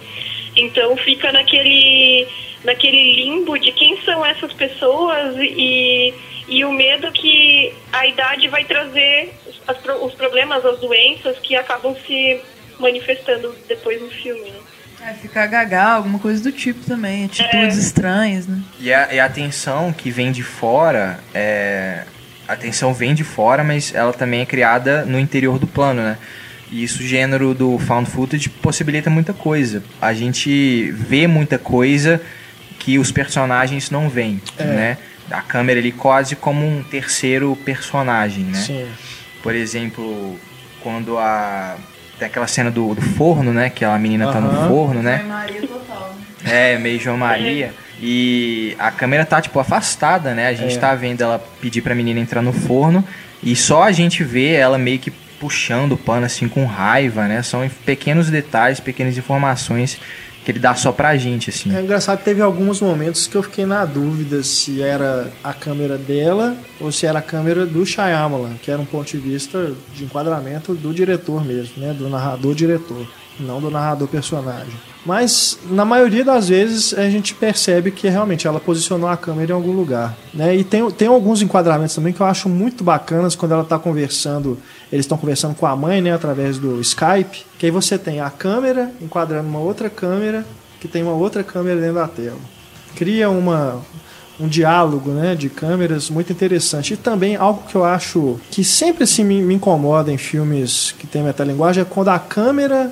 então 0.56 0.96
fica 0.96 1.34
naquele 1.34 2.28
naquele 2.64 3.16
limbo 3.16 3.58
de 3.58 3.72
quem 3.72 4.02
são 4.02 4.26
essas 4.26 4.54
pessoas 4.54 5.36
e 5.38 6.14
e 6.50 6.64
o 6.64 6.72
medo 6.72 7.12
que 7.12 7.74
a 7.92 8.08
idade 8.08 8.48
vai 8.48 8.64
trazer 8.64 9.34
as 9.68 9.78
os 10.02 10.14
problemas, 10.14 10.66
as 10.66 10.80
doenças 10.80 11.38
que 11.40 11.56
acabam 11.56 11.96
se 12.06 12.40
manifestando 12.80 13.54
depois 13.68 14.02
no 14.02 14.10
filme. 14.10 14.50
Né? 14.52 14.60
É, 15.10 15.14
ficar 15.14 15.46
gaga, 15.48 15.84
alguma 15.84 16.20
coisa 16.20 16.42
do 16.42 16.52
tipo 16.52 16.86
também, 16.86 17.26
atitudes 17.26 17.78
estranhas, 17.78 18.48
né? 18.48 18.62
E 18.80 18.92
a, 18.92 19.14
e 19.14 19.20
a 19.20 19.30
tensão 19.30 19.94
que 19.94 20.10
vem 20.10 20.32
de 20.32 20.42
fora, 20.42 21.20
é, 21.34 22.04
a 22.48 22.56
tensão 22.56 22.94
vem 22.94 23.14
de 23.14 23.24
fora, 23.24 23.64
mas 23.64 23.94
ela 23.94 24.12
também 24.12 24.42
é 24.42 24.46
criada 24.46 25.06
no 25.06 25.20
interior 25.20 25.60
do 25.60 25.68
plano, 25.68 26.02
né? 26.02 26.18
E 26.72 26.84
isso, 26.84 27.02
o 27.02 27.06
gênero 27.06 27.54
do 27.54 27.78
found 27.78 28.10
footage, 28.10 28.50
possibilita 28.50 29.10
muita 29.10 29.34
coisa. 29.34 29.84
A 30.02 30.14
gente 30.14 30.92
vê 30.92 31.28
muita 31.28 31.58
coisa 31.58 32.22
que 32.88 32.98
os 32.98 33.12
personagens 33.12 33.92
não 33.92 34.08
veem, 34.08 34.42
né? 34.58 34.98
A 35.30 35.42
câmera 35.42 35.78
ali 35.78 35.92
quase 35.92 36.38
como 36.38 36.66
um 36.66 36.82
terceiro 36.82 37.54
personagem, 37.66 38.46
né? 38.46 38.58
Sim. 38.60 38.88
Por 39.44 39.54
exemplo, 39.54 40.40
quando 40.82 41.18
a... 41.18 41.76
Tem 42.18 42.30
aquela 42.30 42.48
cena 42.48 42.72
do, 42.72 42.96
do 42.96 43.02
forno, 43.02 43.52
né? 43.52 43.70
Que 43.70 43.84
a 43.84 44.00
menina 44.00 44.32
tá 44.32 44.40
no 44.40 44.70
forno, 44.70 45.04
né? 45.04 45.22
Maria 45.28 45.68
total, 45.68 46.16
né? 46.42 46.76
É, 46.76 46.80
meio 46.80 46.98
João 46.98 47.18
Maria. 47.18 47.74
E 48.02 48.74
a 48.80 48.90
câmera 48.90 49.26
tá, 49.26 49.42
tipo, 49.42 49.60
afastada, 49.60 50.34
né? 50.34 50.48
A 50.48 50.54
gente 50.54 50.78
É. 50.78 50.80
tá 50.80 50.96
vendo 50.96 51.22
ela 51.22 51.44
pedir 51.60 51.82
pra 51.82 51.94
menina 51.94 52.22
entrar 52.22 52.42
no 52.42 52.54
forno. 52.54 53.04
E 53.44 53.54
só 53.54 53.84
a 53.84 53.92
gente 53.92 54.24
vê 54.24 54.54
ela 54.54 54.78
meio 54.78 54.98
que 54.98 55.12
puxando 55.12 55.92
o 55.92 55.98
pano, 55.98 56.26
assim, 56.26 56.48
com 56.48 56.64
raiva, 56.66 57.28
né? 57.28 57.42
São 57.44 57.70
pequenos 57.86 58.30
detalhes, 58.30 58.80
pequenas 58.80 59.18
informações 59.18 60.00
que 60.48 60.52
ele 60.54 60.60
dá 60.60 60.74
só 60.76 60.94
pra 60.94 61.18
gente, 61.18 61.50
assim. 61.50 61.76
É 61.76 61.82
engraçado 61.82 62.20
que 62.20 62.24
teve 62.24 62.42
alguns 62.42 62.80
momentos 62.80 63.28
que 63.28 63.36
eu 63.36 63.44
fiquei 63.44 63.66
na 63.66 63.84
dúvida 63.84 64.42
se 64.44 64.82
era 64.82 65.30
a 65.44 65.54
câmera 65.54 65.98
dela 65.98 66.56
ou 66.80 66.90
se 66.90 67.06
era 67.06 67.20
a 67.20 67.22
câmera 67.22 67.66
do 67.66 67.86
Shyamalan, 67.86 68.54
que 68.64 68.72
era 68.72 68.82
um 68.82 68.86
ponto 68.86 69.08
de 69.12 69.18
vista 69.18 69.74
de 69.94 70.06
enquadramento 70.06 70.74
do 70.74 70.94
diretor 70.94 71.44
mesmo, 71.44 71.74
né? 71.84 71.92
Do 71.92 72.08
narrador-diretor, 72.08 73.06
não 73.38 73.60
do 73.60 73.70
narrador-personagem. 73.70 74.74
Mas 75.06 75.60
na 75.70 75.84
maioria 75.84 76.24
das 76.24 76.48
vezes 76.48 76.94
a 76.94 77.10
gente 77.10 77.34
percebe 77.34 77.92
que 77.92 78.08
realmente 78.08 78.48
ela 78.48 78.60
posicionou 78.60 79.10
a 79.10 79.18
câmera 79.18 79.52
em 79.52 79.56
algum 79.56 79.74
lugar. 79.74 80.18
Né? 80.34 80.56
E 80.56 80.64
tem, 80.64 80.90
tem 80.92 81.10
alguns 81.10 81.42
enquadramentos 81.42 81.96
também 81.96 82.14
que 82.14 82.22
eu 82.22 82.26
acho 82.26 82.48
muito 82.48 82.86
bacanas 82.86 83.36
quando 83.36 83.52
ela 83.52 83.64
está 83.64 83.78
conversando. 83.78 84.58
Eles 84.92 85.06
estão 85.06 85.18
conversando 85.18 85.56
com 85.56 85.66
a 85.66 85.76
mãe, 85.76 86.02
né, 86.02 86.14
através 86.14 86.58
do 86.58 86.80
Skype. 86.82 87.46
Que 87.58 87.66
aí 87.66 87.72
você 87.72 87.98
tem 87.98 88.22
a 88.22 88.30
câmera 88.30 88.92
enquadrando 89.02 89.48
uma 89.48 89.60
outra 89.60 89.90
câmera, 89.90 90.46
que 90.80 90.88
tem 90.88 91.04
uma 91.04 91.14
outra 91.14 91.44
câmera 91.44 91.80
dentro 91.80 91.96
da 91.96 92.08
tela. 92.08 92.38
Cria 92.96 93.30
uma, 93.30 93.82
um 94.40 94.48
diálogo 94.48 95.12
né, 95.12 95.36
de 95.36 95.50
câmeras 95.50 96.10
muito 96.10 96.32
interessante. 96.32 96.94
E 96.94 96.98
também 96.98 97.36
algo 97.36 97.64
que 97.68 97.76
eu 97.76 97.84
acho 97.84 98.40
que 98.50 98.64
sempre 98.64 99.04
assim, 99.04 99.24
me, 99.24 99.42
me 99.42 99.56
incomoda 99.56 100.12
em 100.12 100.18
filmes 100.18 100.94
que 100.98 101.06
tem 101.06 101.24
metalinguagem 101.24 101.82
é 101.82 101.86
quando 101.86 102.10
a 102.10 102.20
câmera 102.20 102.92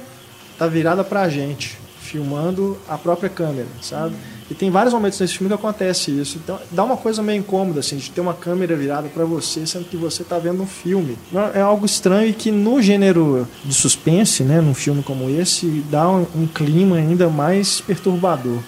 tá 0.57 0.67
virada 0.67 1.03
pra 1.03 1.29
gente, 1.29 1.77
filmando 2.01 2.77
a 2.87 2.97
própria 2.97 3.29
câmera, 3.29 3.67
sabe? 3.81 4.15
E 4.49 4.53
tem 4.53 4.69
vários 4.69 4.93
momentos 4.93 5.19
nesse 5.19 5.37
filme 5.37 5.47
que 5.49 5.55
acontece 5.55 6.11
isso. 6.11 6.37
Então 6.37 6.59
dá 6.71 6.83
uma 6.83 6.97
coisa 6.97 7.23
meio 7.23 7.39
incômoda, 7.39 7.79
assim, 7.79 7.97
de 7.97 8.11
ter 8.11 8.21
uma 8.21 8.33
câmera 8.33 8.75
virada 8.75 9.07
para 9.09 9.25
você, 9.25 9.65
sendo 9.65 9.85
que 9.85 9.97
você 9.97 10.23
tá 10.23 10.37
vendo 10.37 10.61
um 10.61 10.67
filme. 10.67 11.17
É 11.53 11.61
algo 11.61 11.85
estranho 11.85 12.29
e 12.29 12.33
que 12.33 12.51
no 12.51 12.81
gênero 12.81 13.47
de 13.63 13.73
suspense, 13.73 14.43
né, 14.43 14.61
num 14.61 14.73
filme 14.73 15.01
como 15.01 15.29
esse, 15.29 15.83
dá 15.89 16.09
um, 16.09 16.25
um 16.35 16.47
clima 16.47 16.97
ainda 16.97 17.29
mais 17.29 17.81
perturbador. 17.81 18.59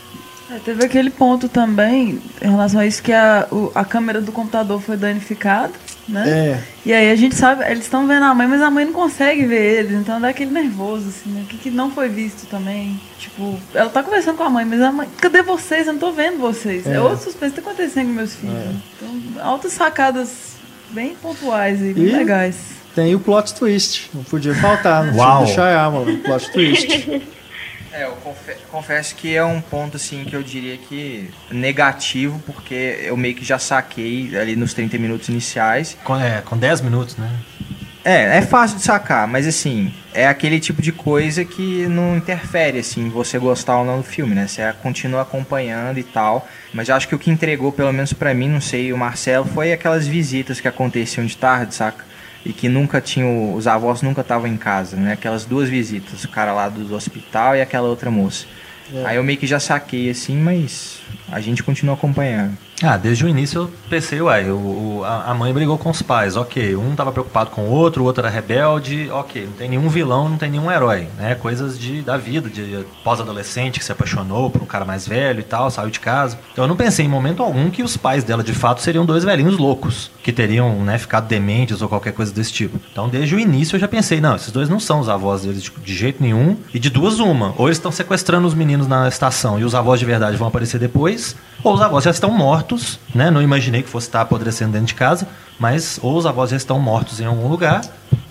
É, 0.50 0.60
teve 0.60 0.86
aquele 0.86 1.10
ponto 1.10 1.50
também 1.50 2.22
em 2.42 2.50
relação 2.50 2.80
a 2.80 2.88
isso 2.88 3.04
que 3.04 3.12
a, 3.12 3.48
o, 3.52 3.72
a 3.76 3.84
câmera 3.84 4.22
do 4.22 4.32
computador 4.32 4.82
foi 4.82 4.96
danificada, 4.96 5.74
né? 6.08 6.30
É. 6.30 6.64
E 6.86 6.94
aí 6.94 7.12
a 7.12 7.16
gente 7.16 7.36
sabe, 7.36 7.64
eles 7.70 7.84
estão 7.84 8.08
vendo 8.08 8.24
a 8.24 8.34
mãe, 8.34 8.48
mas 8.48 8.62
a 8.62 8.70
mãe 8.72 8.86
não 8.86 8.94
consegue 8.94 9.46
ver 9.46 9.80
eles, 9.80 9.92
então 9.92 10.20
dá 10.22 10.30
aquele 10.30 10.52
nervoso, 10.52 11.10
assim, 11.10 11.30
né? 11.32 11.42
O 11.44 11.46
que, 11.46 11.58
que 11.58 11.70
não 11.70 11.92
foi 11.92 12.08
visto 12.10 12.48
também. 12.48 13.00
Tipo, 13.20 13.60
ela 13.74 13.90
tá 13.90 14.02
conversando 14.02 14.38
com 14.38 14.44
a 14.44 14.50
mãe, 14.50 14.64
mas 14.66 14.82
a 14.82 14.92
mãe, 14.92 15.08
cadê 15.20 15.42
vocês? 15.42 15.88
Eu 15.88 15.94
não 15.94 16.00
tô 16.00 16.12
vendo 16.12 16.38
vocês. 16.40 16.86
É, 16.88 16.94
É. 16.94 17.00
outro 17.02 17.24
suspense 17.26 17.54
que 17.56 17.62
tá 17.62 17.70
acontecendo 17.70 18.08
com 18.08 18.14
meus 18.14 18.36
filhos. 18.36 18.56
É. 18.56 18.72
Então, 18.96 19.44
altas 19.44 19.74
sacadas 19.74 20.30
bem 20.92 21.16
pontuais 21.22 21.82
e 21.82 21.94
bem 21.94 22.04
E- 22.06 22.12
legais. 22.12 22.56
Tem 22.96 23.14
o 23.14 23.20
plot 23.20 23.54
twist, 23.54 24.10
não 24.14 24.24
podia 24.24 24.56
faltar 24.56 25.04
no 25.06 25.18
Uau. 25.18 25.46
filme 25.46 25.52
do 25.52 25.54
Shyamalan, 25.56 26.12
o 26.14 26.18
plot 26.20 26.52
twist. 26.52 27.22
É, 27.98 28.04
eu 28.04 28.12
confe- 28.24 28.58
confesso 28.70 29.16
que 29.16 29.36
é 29.36 29.44
um 29.44 29.60
ponto 29.60 29.98
assim 29.98 30.24
que 30.24 30.36
eu 30.36 30.44
diria 30.44 30.78
que 30.78 31.32
negativo, 31.50 32.40
porque 32.46 33.00
eu 33.02 33.18
meio 33.18 33.34
que 33.34 33.44
já 33.44 33.58
saquei 33.58 34.38
ali 34.38 34.56
nos 34.56 34.72
30 34.76 35.00
minutos 35.00 35.30
iniciais. 35.30 35.98
Com, 36.04 36.16
é, 36.16 36.42
com 36.42 36.56
10 36.56 36.82
minutos, 36.82 37.18
né? 37.18 37.28
É, 38.06 38.38
é 38.38 38.42
fácil 38.42 38.78
de 38.78 38.84
sacar, 38.84 39.28
mas 39.28 39.48
assim, 39.48 39.92
é 40.14 40.28
aquele 40.28 40.60
tipo 40.60 40.82
de 40.82 40.92
coisa 40.92 41.44
que 41.44 41.88
não 41.88 42.16
interfere 42.16 42.80
assim 42.80 43.10
você 43.10 43.38
gostar 43.40 43.80
ou 43.80 43.84
não 43.86 43.98
do 43.98 44.04
filme, 44.04 44.34
né? 44.36 44.48
Você 44.48 44.62
continua 44.82 45.24
acompanhando 45.24 45.98
e 45.98 46.04
tal, 46.04 46.48
mas 46.74 46.88
eu 46.88 46.96
acho 46.96 47.08
que 47.08 47.16
o 47.16 47.20
que 47.20 47.32
entregou, 47.32 47.72
pelo 47.72 47.92
menos 47.92 48.14
pra 48.14 48.34
mim, 48.34 48.48
não 48.48 48.62
sei, 48.62 48.94
o 48.94 48.98
Marcelo, 48.98 49.44
foi 49.46 49.74
aquelas 49.74 50.08
visitas 50.08 50.62
que 50.62 50.68
aconteciam 50.68 51.26
de 51.26 51.36
tarde, 51.36 51.74
saca? 51.74 52.06
E 52.48 52.54
que 52.54 52.70
nunca 52.70 53.02
tinham, 53.02 53.54
os 53.54 53.68
avós 53.68 54.02
nunca 54.02 54.22
estavam 54.22 54.48
em 54.48 54.56
casa, 54.56 54.96
né? 54.96 55.12
Aquelas 55.12 55.44
duas 55.44 55.68
visitas, 55.68 56.24
o 56.24 56.30
cara 56.30 56.54
lá 56.54 56.70
do 56.70 56.96
hospital 56.96 57.58
e 57.58 57.62
aquela 57.62 57.90
outra 57.90 58.10
moça. 58.10 58.46
Aí 59.04 59.18
eu 59.18 59.24
meio 59.24 59.38
que 59.38 59.46
já 59.46 59.60
saquei 59.60 60.10
assim, 60.10 60.38
mas 60.38 61.02
a 61.32 61.40
gente 61.40 61.64
continua 61.64 61.96
acompanhando. 61.96 62.58
Ah, 62.84 62.96
desde 62.96 63.26
o 63.26 63.28
início 63.28 63.62
eu 63.62 63.72
pensei, 63.90 64.22
uai, 64.22 64.52
o, 64.52 65.02
a 65.04 65.34
mãe 65.34 65.52
brigou 65.52 65.78
com 65.80 65.90
os 65.90 66.02
pais, 66.02 66.36
ok. 66.36 66.76
Um 66.76 66.96
tava 66.96 67.12
preocupado 67.12 67.50
com 67.50 67.62
o 67.62 67.72
outro, 67.72 68.04
o 68.04 68.06
outro 68.06 68.24
era 68.24 68.34
rebelde, 68.34 69.10
ok. 69.12 69.46
Não 69.46 69.54
tem 69.54 69.70
nenhum 69.70 69.90
vilão, 69.90 70.30
não 70.30 70.38
tem 70.38 70.52
nenhum 70.52 70.72
herói, 70.72 71.08
né? 71.18 71.34
Coisas 71.34 71.80
de, 71.80 72.04
da 72.04 72.18
vida, 72.18 72.50
de 72.50 72.86
pós-adolescente 73.04 73.80
que 73.80 73.86
se 73.86 73.92
apaixonou 73.92 74.52
por 74.52 74.62
um 74.62 74.66
cara 74.66 74.86
mais 74.86 75.08
velho 75.08 75.40
e 75.40 75.44
tal, 75.44 75.72
saiu 75.72 75.90
de 75.90 76.00
casa. 76.00 76.38
Então 76.54 76.66
eu 76.66 76.68
não 76.68 76.76
pensei 76.76 77.06
em 77.06 77.10
momento 77.10 77.42
algum 77.42 77.72
que 77.72 77.82
os 77.82 77.98
pais 77.98 78.24
dela 78.24 78.44
de 78.44 78.54
fato 78.54 78.82
seriam 78.82 79.06
dois 79.06 79.24
velhinhos 79.24 79.58
loucos, 79.58 80.12
que 80.22 80.32
teriam, 80.32 80.84
né, 80.84 81.00
ficado 81.00 81.28
dementes 81.28 81.82
ou 81.82 81.90
qualquer 81.90 82.14
coisa 82.14 82.32
desse 82.32 82.54
tipo. 82.54 82.80
Então 82.92 83.10
desde 83.10 83.34
o 83.34 83.40
início 83.40 83.76
eu 83.76 83.80
já 83.80 83.88
pensei, 83.88 84.22
não, 84.22 84.36
esses 84.36 84.52
dois 84.52 84.70
não 84.70 84.80
são 84.80 85.00
os 85.00 85.10
avós 85.10 85.42
deles 85.42 85.64
de, 85.64 85.72
de 85.72 85.96
jeito 85.96 86.22
nenhum. 86.22 86.56
E 86.72 86.78
de 86.78 86.92
duas 86.92 87.20
uma, 87.20 87.56
ou 87.58 87.68
eles 87.68 87.78
estão 87.78 87.92
sequestrando 87.92 88.48
os 88.48 88.54
meninos 88.54 88.88
na 88.88 89.08
estação 89.08 89.60
e 89.60 89.64
os 89.64 89.74
avós 89.74 90.00
de 90.00 90.06
verdade 90.06 90.38
vão 90.38 90.48
aparecer 90.48 90.80
depois, 90.80 90.97
ou 91.64 91.74
os 91.74 91.82
avós 91.82 92.04
já 92.04 92.12
estão 92.12 92.32
mortos, 92.32 93.00
né? 93.14 93.30
Não 93.30 93.42
imaginei 93.42 93.84
que 93.84 93.90
fosse 93.90 94.08
estar 94.08 94.22
apodrecendo 94.22 94.74
dentro 94.74 94.88
de 94.88 94.94
casa, 94.94 95.28
mas 95.60 96.00
ou 96.02 96.16
os 96.16 96.26
avós 96.26 96.52
já 96.52 96.58
estão 96.58 96.80
mortos 96.80 97.20
em 97.20 97.26
algum 97.26 97.48
lugar 97.48 97.82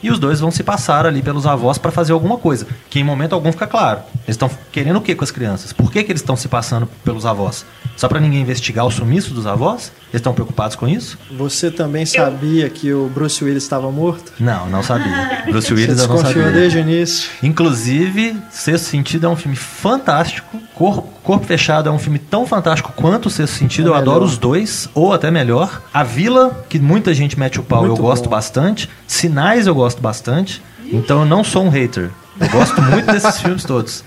e 0.02 0.10
os 0.10 0.18
dois 0.18 0.40
vão 0.40 0.50
se 0.50 0.62
passar 0.62 1.06
ali 1.06 1.22
pelos 1.22 1.46
avós 1.46 1.78
para 1.78 1.90
fazer 1.90 2.12
alguma 2.12 2.38
coisa, 2.38 2.66
que 2.88 3.00
em 3.00 3.04
momento 3.04 3.34
algum 3.34 3.50
fica 3.52 3.66
claro. 3.66 4.00
Eles 4.24 4.36
estão 4.36 4.50
querendo 4.70 4.96
o 4.96 5.00
que 5.00 5.14
com 5.14 5.24
as 5.24 5.30
crianças? 5.30 5.72
Por 5.72 5.90
que, 5.90 6.02
que 6.04 6.12
eles 6.12 6.22
estão 6.22 6.36
se 6.36 6.48
passando 6.48 6.86
pelos 7.04 7.26
avós? 7.26 7.64
Só 7.96 8.08
para 8.08 8.20
ninguém 8.20 8.42
investigar 8.42 8.84
o 8.86 8.90
sumiço 8.90 9.32
dos 9.32 9.46
avós? 9.46 9.90
Eles 10.10 10.16
estão 10.20 10.34
preocupados 10.34 10.76
com 10.76 10.86
isso? 10.86 11.18
Você 11.32 11.70
também 11.70 12.04
sabia 12.04 12.68
que 12.68 12.92
o 12.92 13.08
Bruce 13.08 13.42
Willis 13.42 13.62
estava 13.62 13.90
morto? 13.90 14.32
Não, 14.38 14.68
não 14.68 14.82
sabia. 14.82 15.44
Bruce 15.50 15.68
Você 15.68 15.74
Willis 15.74 15.98
eu 16.02 16.08
não 16.08 16.18
sabia. 16.18 16.50
desde 16.52 16.78
o 16.78 16.80
início. 16.82 17.30
Inclusive, 17.42 18.36
Sexto 18.50 18.84
Sentido 18.84 19.26
é 19.26 19.28
um 19.30 19.36
filme 19.36 19.56
fantástico. 19.56 20.58
Cor- 20.74 21.02
Corpo 21.22 21.46
Fechado 21.46 21.88
é 21.88 21.92
um 21.92 21.98
filme 21.98 22.18
tão 22.18 22.46
fantástico 22.46 22.92
quanto 22.94 23.26
o 23.26 23.30
Sexto 23.30 23.54
Sentido. 23.54 23.88
É 23.88 23.90
eu 23.90 23.94
adoro 23.94 24.20
melhor. 24.20 24.28
os 24.32 24.38
dois, 24.38 24.88
ou 24.94 25.12
até 25.12 25.30
melhor. 25.30 25.80
A 25.92 26.02
Vila, 26.04 26.64
que 26.68 26.78
muita 26.78 27.14
gente 27.14 27.38
mete 27.38 27.58
o 27.58 27.62
pau, 27.62 27.80
Muito 27.86 27.98
eu 27.98 28.02
gosto 28.02 28.24
bom. 28.24 28.30
bastante. 28.30 28.88
Sinais 29.06 29.66
eu 29.66 29.74
gosto 29.74 30.00
bastante. 30.02 30.62
Então 30.92 31.20
eu 31.20 31.26
não 31.26 31.42
sou 31.42 31.64
um 31.64 31.68
hater. 31.70 32.10
Eu 32.38 32.48
gosto 32.50 32.80
muito 32.82 33.06
desses 33.10 33.40
filmes 33.42 33.64
todos. 33.64 34.04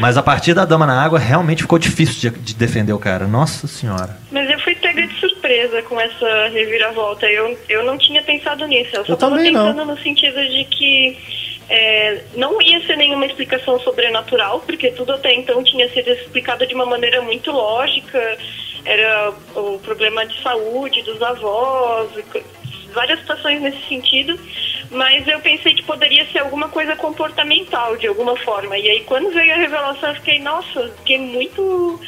Mas 0.00 0.16
a 0.16 0.22
partir 0.22 0.54
da 0.54 0.64
Dama 0.64 0.86
na 0.86 1.02
Água, 1.02 1.18
realmente 1.18 1.62
ficou 1.62 1.78
difícil 1.78 2.30
de, 2.30 2.38
de 2.38 2.54
defender 2.54 2.92
o 2.92 2.98
cara. 2.98 3.26
Nossa 3.26 3.66
senhora. 3.66 4.16
Mas 4.30 4.48
eu 4.50 4.58
fui 4.60 4.74
pega 4.74 5.06
de 5.06 5.14
surpresa 5.20 5.82
com 5.82 6.00
essa 6.00 6.48
reviravolta. 6.48 7.26
Eu, 7.26 7.58
eu 7.68 7.84
não 7.84 7.98
tinha 7.98 8.22
pensado 8.22 8.66
nisso. 8.66 8.94
Eu 8.94 9.04
só 9.04 9.12
Eu 9.12 9.16
tava 9.16 9.36
também 9.36 9.52
não. 9.52 9.72
pensando 9.72 9.84
no 9.84 9.98
sentido 9.98 10.40
de 10.48 10.64
que 10.64 11.18
é, 11.68 12.22
não 12.36 12.60
ia 12.62 12.84
ser 12.86 12.96
nenhuma 12.96 13.26
explicação 13.26 13.78
sobrenatural, 13.80 14.60
porque 14.60 14.90
tudo 14.90 15.12
até 15.12 15.34
então 15.34 15.62
tinha 15.62 15.88
sido 15.90 16.10
explicado 16.10 16.66
de 16.66 16.74
uma 16.74 16.86
maneira 16.86 17.20
muito 17.22 17.50
lógica. 17.50 18.38
Era 18.84 19.32
o 19.56 19.78
problema 19.80 20.24
de 20.26 20.40
saúde 20.42 21.02
dos 21.02 21.20
avós, 21.20 22.08
várias 22.94 23.18
situações 23.20 23.60
nesse 23.60 23.82
sentido. 23.88 24.38
Mas 24.90 25.26
eu 25.26 25.40
pensei 25.40 25.74
que 25.74 25.82
poderia 25.82 26.24
ser 26.32 26.38
alguma 26.40 26.68
coisa 26.68 26.94
comportamental, 26.96 27.96
de 27.96 28.06
alguma 28.06 28.36
forma. 28.36 28.76
E 28.78 28.88
aí, 28.88 29.00
quando 29.04 29.30
veio 29.32 29.52
a 29.52 29.56
revelação, 29.56 30.08
eu 30.10 30.14
fiquei, 30.16 30.38
nossa, 30.38 30.88
fiquei 30.98 31.18
muito 31.18 32.00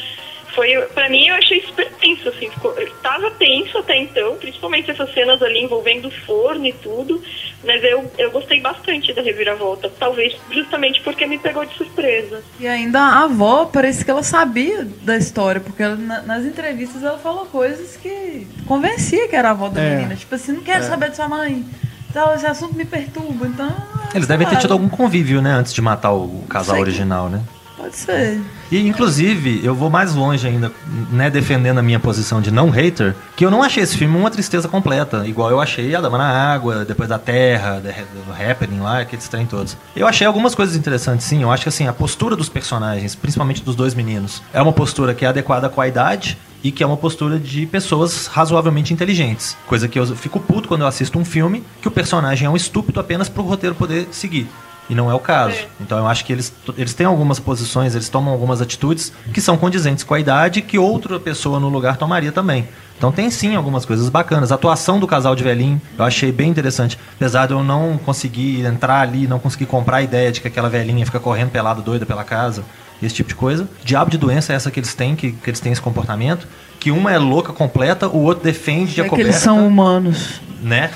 foi 0.54 0.74
para 0.94 1.10
mim 1.10 1.26
eu 1.28 1.34
achei 1.36 1.60
super 1.60 1.88
tenso 2.00 2.26
assim 2.30 2.50
ficou, 2.50 2.72
eu 2.78 2.90
tava 3.02 3.30
tenso 3.32 3.76
até 3.78 3.96
então 3.98 4.34
principalmente 4.36 4.90
essas 4.90 5.12
cenas 5.12 5.40
ali 5.42 5.60
envolvendo 5.60 6.08
o 6.08 6.10
forno 6.10 6.66
e 6.66 6.72
tudo 6.72 7.22
mas 7.62 7.84
eu, 7.84 8.10
eu 8.16 8.30
gostei 8.30 8.58
bastante 8.58 9.12
da 9.12 9.20
reviravolta 9.20 9.92
talvez 10.00 10.34
justamente 10.50 11.02
porque 11.02 11.26
me 11.26 11.38
pegou 11.38 11.64
de 11.66 11.74
surpresa 11.76 12.42
E 12.58 12.66
ainda 12.66 12.98
a 12.98 13.24
avó, 13.24 13.66
parece 13.66 14.02
que 14.04 14.10
ela 14.10 14.22
sabia 14.22 14.84
da 15.02 15.16
história, 15.18 15.60
porque 15.60 15.82
ela, 15.82 15.96
na- 15.96 16.22
nas 16.22 16.44
entrevistas 16.46 17.04
ela 17.04 17.18
falou 17.18 17.44
coisas 17.46 17.96
que 17.98 18.46
convencia 18.66 19.28
que 19.28 19.36
era 19.36 19.48
a 19.48 19.52
avó 19.52 19.68
da 19.68 19.82
É. 19.82 19.96
menina. 19.96 20.16
Tipo 20.16 20.34
assim, 20.34 20.52
não 20.52 20.62
quero 20.62 20.82
É. 20.82 20.88
saber 20.88 21.10
de 21.10 21.16
sua 21.16 21.28
mãe. 21.28 21.62
Então, 22.10 22.34
esse 22.34 22.46
assunto 22.46 22.74
me 22.74 22.84
perturba, 22.84 23.46
então. 23.46 23.70
Eles 24.14 24.26
devem 24.26 24.46
ter 24.46 24.56
tido 24.56 24.72
algum 24.72 24.88
convívio, 24.88 25.42
né? 25.42 25.52
Antes 25.52 25.74
de 25.74 25.82
matar 25.82 26.12
o 26.12 26.42
casal 26.48 26.76
Sei. 26.76 26.82
original, 26.82 27.28
né? 27.28 27.40
Pode 27.76 27.94
ser. 27.96 28.40
E, 28.72 28.88
inclusive, 28.88 29.64
eu 29.64 29.72
vou 29.72 29.88
mais 29.88 30.12
longe 30.12 30.46
ainda, 30.46 30.72
né, 31.12 31.30
defendendo 31.30 31.78
a 31.78 31.82
minha 31.82 32.00
posição 32.00 32.40
de 32.40 32.50
não 32.50 32.70
hater, 32.70 33.14
que 33.36 33.44
eu 33.44 33.52
não 33.52 33.62
achei 33.62 33.82
esse 33.84 33.96
filme 33.96 34.16
uma 34.16 34.30
tristeza 34.30 34.66
completa, 34.66 35.24
igual 35.26 35.48
eu 35.50 35.60
achei 35.60 35.94
A 35.94 36.00
Dama 36.00 36.18
na 36.18 36.52
Água, 36.52 36.84
Depois 36.84 37.08
da 37.08 37.18
Terra, 37.18 37.80
do 37.80 38.32
Happening 38.32 38.80
lá, 38.80 39.00
aqueles 39.00 39.28
trem 39.28 39.46
todos. 39.46 39.76
Eu 39.94 40.08
achei 40.08 40.26
algumas 40.26 40.56
coisas 40.56 40.74
interessantes, 40.74 41.24
sim. 41.24 41.42
Eu 41.42 41.52
acho 41.52 41.62
que, 41.62 41.68
assim, 41.68 41.86
a 41.86 41.92
postura 41.92 42.34
dos 42.34 42.48
personagens, 42.48 43.14
principalmente 43.14 43.62
dos 43.62 43.76
dois 43.76 43.94
meninos, 43.94 44.42
é 44.52 44.60
uma 44.60 44.72
postura 44.72 45.14
que 45.14 45.24
é 45.24 45.28
adequada 45.28 45.68
com 45.68 45.80
a 45.80 45.86
idade 45.86 46.36
e 46.62 46.70
que 46.70 46.82
é 46.82 46.86
uma 46.86 46.96
postura 46.96 47.38
de 47.38 47.66
pessoas 47.66 48.26
razoavelmente 48.26 48.92
inteligentes. 48.92 49.56
Coisa 49.66 49.88
que 49.88 49.98
eu 49.98 50.06
fico 50.16 50.40
puto 50.40 50.68
quando 50.68 50.82
eu 50.82 50.86
assisto 50.86 51.18
um 51.18 51.24
filme 51.24 51.62
que 51.80 51.88
o 51.88 51.90
personagem 51.90 52.46
é 52.46 52.50
um 52.50 52.56
estúpido 52.56 53.00
apenas 53.00 53.28
pro 53.28 53.42
roteiro 53.42 53.74
poder 53.74 54.08
seguir. 54.10 54.48
E 54.90 54.94
não 54.94 55.10
é 55.10 55.14
o 55.14 55.20
caso. 55.20 55.54
É. 55.54 55.66
Então 55.80 55.98
eu 55.98 56.06
acho 56.06 56.24
que 56.24 56.32
eles, 56.32 56.52
eles 56.76 56.94
têm 56.94 57.06
algumas 57.06 57.38
posições, 57.38 57.94
eles 57.94 58.08
tomam 58.08 58.32
algumas 58.32 58.62
atitudes 58.62 59.12
que 59.32 59.40
são 59.40 59.56
condizentes 59.56 60.02
com 60.02 60.14
a 60.14 60.20
idade 60.20 60.62
que 60.62 60.78
outra 60.78 61.20
pessoa 61.20 61.60
no 61.60 61.68
lugar 61.68 61.96
tomaria 61.96 62.32
também. 62.32 62.66
Então 62.96 63.12
tem 63.12 63.30
sim 63.30 63.54
algumas 63.54 63.84
coisas 63.84 64.08
bacanas. 64.08 64.50
A 64.50 64.54
atuação 64.54 64.98
do 64.98 65.06
casal 65.06 65.36
de 65.36 65.44
velhinho 65.44 65.80
eu 65.96 66.04
achei 66.04 66.32
bem 66.32 66.50
interessante. 66.50 66.98
Apesar 67.16 67.46
de 67.46 67.52
eu 67.52 67.62
não 67.62 67.98
conseguir 67.98 68.64
entrar 68.64 69.00
ali, 69.00 69.26
não 69.26 69.38
conseguir 69.38 69.66
comprar 69.66 69.98
a 69.98 70.02
ideia 70.02 70.32
de 70.32 70.40
que 70.40 70.48
aquela 70.48 70.70
velhinha 70.70 71.04
fica 71.04 71.20
correndo 71.20 71.50
pelada 71.50 71.82
doida 71.82 72.06
pela 72.06 72.24
casa, 72.24 72.64
esse 73.02 73.14
tipo 73.14 73.28
de 73.28 73.34
coisa. 73.34 73.68
Diabo 73.84 74.10
de 74.10 74.18
doença 74.18 74.52
é 74.52 74.56
essa 74.56 74.70
que 74.70 74.80
eles 74.80 74.94
têm, 74.94 75.14
que, 75.14 75.32
que 75.32 75.50
eles 75.50 75.60
têm 75.60 75.72
esse 75.72 75.80
comportamento. 75.80 76.46
Que 76.80 76.90
uma 76.90 77.12
é 77.12 77.18
louca 77.18 77.52
completa, 77.52 78.08
o 78.08 78.22
outro 78.22 78.44
defende 78.44 79.00
a 79.00 79.04
É 79.04 79.04
que 79.04 79.10
coberta 79.10 79.30
eles 79.30 79.42
são 79.42 79.66
humanos. 79.66 80.40
né? 80.62 80.90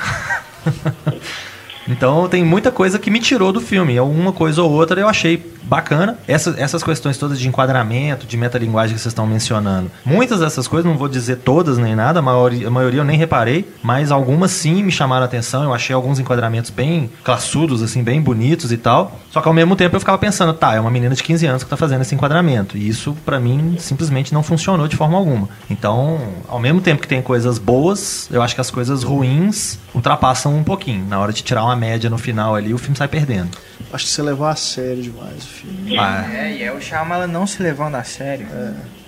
então 1.93 2.28
tem 2.28 2.44
muita 2.44 2.70
coisa 2.70 2.98
que 2.98 3.10
me 3.10 3.20
tirou 3.20 3.52
do 3.52 3.60
filme. 3.60 3.97
Alguma 3.98 4.32
coisa 4.32 4.62
ou 4.62 4.70
outra 4.70 5.01
eu 5.01 5.09
achei 5.09 5.52
bacana. 5.62 6.19
Essa, 6.27 6.55
essas 6.59 6.82
questões 6.82 7.16
todas 7.16 7.39
de 7.39 7.48
enquadramento, 7.48 8.27
de 8.27 8.36
metalinguagem 8.36 8.94
que 8.94 9.01
vocês 9.01 9.12
estão 9.12 9.27
mencionando. 9.27 9.90
Muitas 10.05 10.40
dessas 10.40 10.66
coisas, 10.66 10.90
não 10.90 10.98
vou 10.98 11.09
dizer 11.09 11.36
todas 11.36 11.78
nem 11.78 11.94
nada, 11.94 12.19
a 12.19 12.23
maioria, 12.23 12.69
a 12.69 12.70
maioria 12.70 13.01
eu 13.01 13.05
nem 13.05 13.16
reparei, 13.16 13.69
mas 13.82 14.10
algumas 14.10 14.51
sim 14.51 14.82
me 14.82 14.90
chamaram 14.90 15.23
a 15.23 15.27
atenção. 15.27 15.62
Eu 15.62 15.74
achei 15.74 15.94
alguns 15.94 16.19
enquadramentos 16.19 16.70
bem 16.70 17.10
classudos, 17.23 17.82
assim, 17.82 18.02
bem 18.02 18.20
bonitos 18.20 18.73
e 18.73 18.77
tal. 18.77 19.19
Só 19.31 19.40
que 19.40 19.48
ao 19.48 19.55
mesmo 19.55 19.77
tempo 19.77 19.97
eu 19.97 20.01
ficava 20.01 20.19
pensando, 20.19 20.52
tá, 20.52 20.74
é 20.74 20.81
uma 20.81 20.90
menina 20.90 21.14
de 21.14 21.23
15 21.23 21.47
anos 21.47 21.64
que 21.64 21.70
tá 21.70 21.77
fazendo 21.77 22.02
esse 22.02 22.14
enquadramento. 22.14 22.77
E 22.77 22.89
isso, 22.89 23.16
para 23.24 23.39
mim, 23.39 23.77
simplesmente 23.78 24.35
não 24.35 24.43
funcionou 24.43 24.89
de 24.89 24.97
forma 24.97 25.16
alguma. 25.16 25.48
Então, 25.70 26.20
ao 26.48 26.59
mesmo 26.59 26.81
tempo 26.81 27.01
que 27.01 27.09
tem 27.09 27.23
coisas 27.23 27.59
boas, 27.59 28.28
eu 28.31 28.43
acho 28.43 28.55
que 28.55 28.60
as 28.60 28.70
coisas 28.70 29.02
ruins 29.02 29.78
ultrapassam 29.94 30.55
um 30.55 30.64
pouquinho. 30.64 31.06
Na 31.06 31.19
hora 31.19 31.32
de 31.32 31.43
tirar 31.43 31.64
uma 31.64 31.77
média 31.83 32.09
no 32.09 32.17
final 32.19 32.55
ali, 32.55 32.73
o 32.73 32.79
filme 32.79 32.97
sai 32.97 33.09
perdendo. 33.09 33.51
Acho 33.93 34.05
que 34.07 34.11
você 34.13 34.23
levou 34.23 34.47
a 34.47 34.55
sério 34.55 35.03
demais 35.03 35.43
o 35.43 35.47
filme. 35.47 35.99
Ah, 35.99 36.25
É, 36.33 36.57
e 36.57 36.63
é 36.63 36.73
o 36.73 36.81
Shyamalan 36.81 37.27
não 37.27 37.47
se 37.47 37.63
levando 37.63 37.97
a 37.97 38.05
sério. 38.05 38.47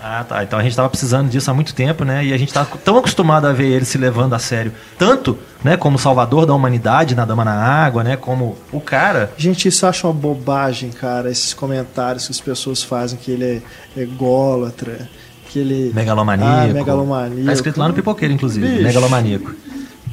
Ah, 0.03 0.25
tá. 0.29 0.43
Então 0.43 0.59
a 0.59 0.63
gente 0.63 0.77
tava 0.77 0.89
precisando 0.91 1.31
disso 1.31 1.51
há 1.51 1.55
muito 1.55 1.75
tempo, 1.75 2.05
né? 2.05 2.25
E 2.25 2.33
a 2.35 2.37
gente 2.37 2.53
tá 2.53 2.65
tão 2.85 2.99
acostumado 2.99 3.47
a 3.47 3.53
ver 3.53 3.69
ele 3.69 3.85
se 3.85 3.97
levando 3.97 4.35
a 4.35 4.39
sério. 4.39 4.73
Tanto, 4.99 5.39
né, 5.63 5.77
como 5.77 5.99
salvador 5.99 6.45
da 6.45 6.53
humanidade 6.53 7.15
na 7.15 7.25
Dama 7.25 7.45
na 7.45 7.55
Água, 7.55 8.03
né? 8.05 8.17
Como 8.17 8.59
o 8.73 8.81
cara. 8.81 9.33
Gente, 9.39 9.69
isso 9.69 9.85
eu 9.87 9.89
acho 9.91 10.07
uma 10.07 10.13
bobagem, 10.13 10.91
cara, 10.91 11.31
esses 11.31 11.55
comentários 11.55 12.27
que 12.27 12.33
as 12.33 12.41
pessoas 12.41 12.83
fazem 12.83 13.19
que 13.19 13.31
ele 13.31 13.63
é 13.97 14.03
ególatra, 14.03 15.09
que 15.49 15.59
ele... 15.61 15.93
Megalomaníaco. 15.95 16.71
Ah, 16.71 16.73
megalomaníaco. 16.73 17.47
Tá 17.47 17.53
escrito 17.53 17.79
lá 17.81 17.89
no 17.89 17.95
pipoqueiro, 17.95 18.35
inclusive. 18.35 18.67
Bicho. 18.67 18.83
Megalomaníaco. 18.83 19.53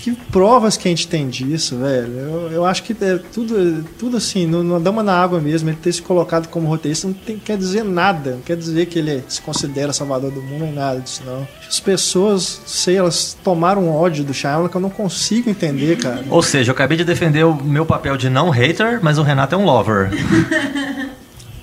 Que 0.04 0.12
provas 0.32 0.78
que 0.78 0.88
a 0.88 0.92
gente 0.92 1.08
tem 1.08 1.30
disso, 1.30 1.78
velho? 1.78 2.12
Eu, 2.18 2.52
eu 2.52 2.66
acho 2.66 2.82
que 2.82 2.92
é 3.04 3.20
tudo, 3.32 3.84
tudo 4.00 4.18
assim, 4.18 4.48
no, 4.48 4.64
no 4.64 4.80
Dama 4.80 5.04
na 5.04 5.14
Água 5.16 5.40
mesmo, 5.40 5.70
ele 5.70 5.78
ter 5.80 5.94
se 5.94 6.02
colocado 6.02 6.48
como 6.48 6.68
roteirista 6.68 7.08
não 7.08 7.14
tem, 7.14 7.38
quer 7.38 7.56
dizer 7.56 7.84
nada. 7.84 8.32
Não 8.32 8.42
quer 8.42 8.58
dizer 8.58 8.88
que 8.88 8.98
ele 8.98 9.24
se 9.28 9.40
considera 9.42 9.94
salvador 9.94 10.32
do 10.32 10.42
mundo 10.42 10.64
nem 10.66 10.74
nada 10.74 11.00
disso, 11.00 11.22
não. 11.24 11.48
As 11.68 11.80
pessoas, 11.80 12.62
sei, 12.66 12.98
elas 12.98 13.38
tomaram 13.44 13.90
ódio 13.96 14.24
do 14.24 14.34
Shyamalan 14.34 14.70
que 14.70 14.76
eu 14.76 14.82
não 14.82 14.90
consigo 14.90 15.50
entender, 15.52 15.98
cara. 16.00 16.24
Ou 16.32 16.42
seja, 16.42 16.72
eu 16.72 16.74
acabei 16.74 16.98
de 16.98 17.04
defender 17.04 17.46
o 17.46 17.54
meu 17.54 17.86
papel 17.86 18.18
de 18.18 18.28
não 18.28 18.50
hater, 18.50 19.00
mas 19.04 19.20
o 19.20 19.22
Renato 19.22 19.54
é 19.54 19.58
um 19.58 19.66
lover. 19.66 20.10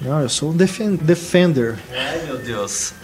Não, 0.01 0.21
eu 0.21 0.29
sou 0.29 0.51
um 0.53 0.57
defen- 0.57 0.95
defender. 0.95 1.75
Ai, 1.93 2.21
meu 2.25 2.39
Deus. 2.39 2.95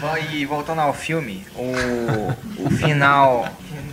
Bom, 0.00 0.16
E 0.32 0.44
voltando 0.44 0.80
ao 0.80 0.92
filme, 0.92 1.46
o, 1.56 2.66
o 2.66 2.70
final. 2.70 3.48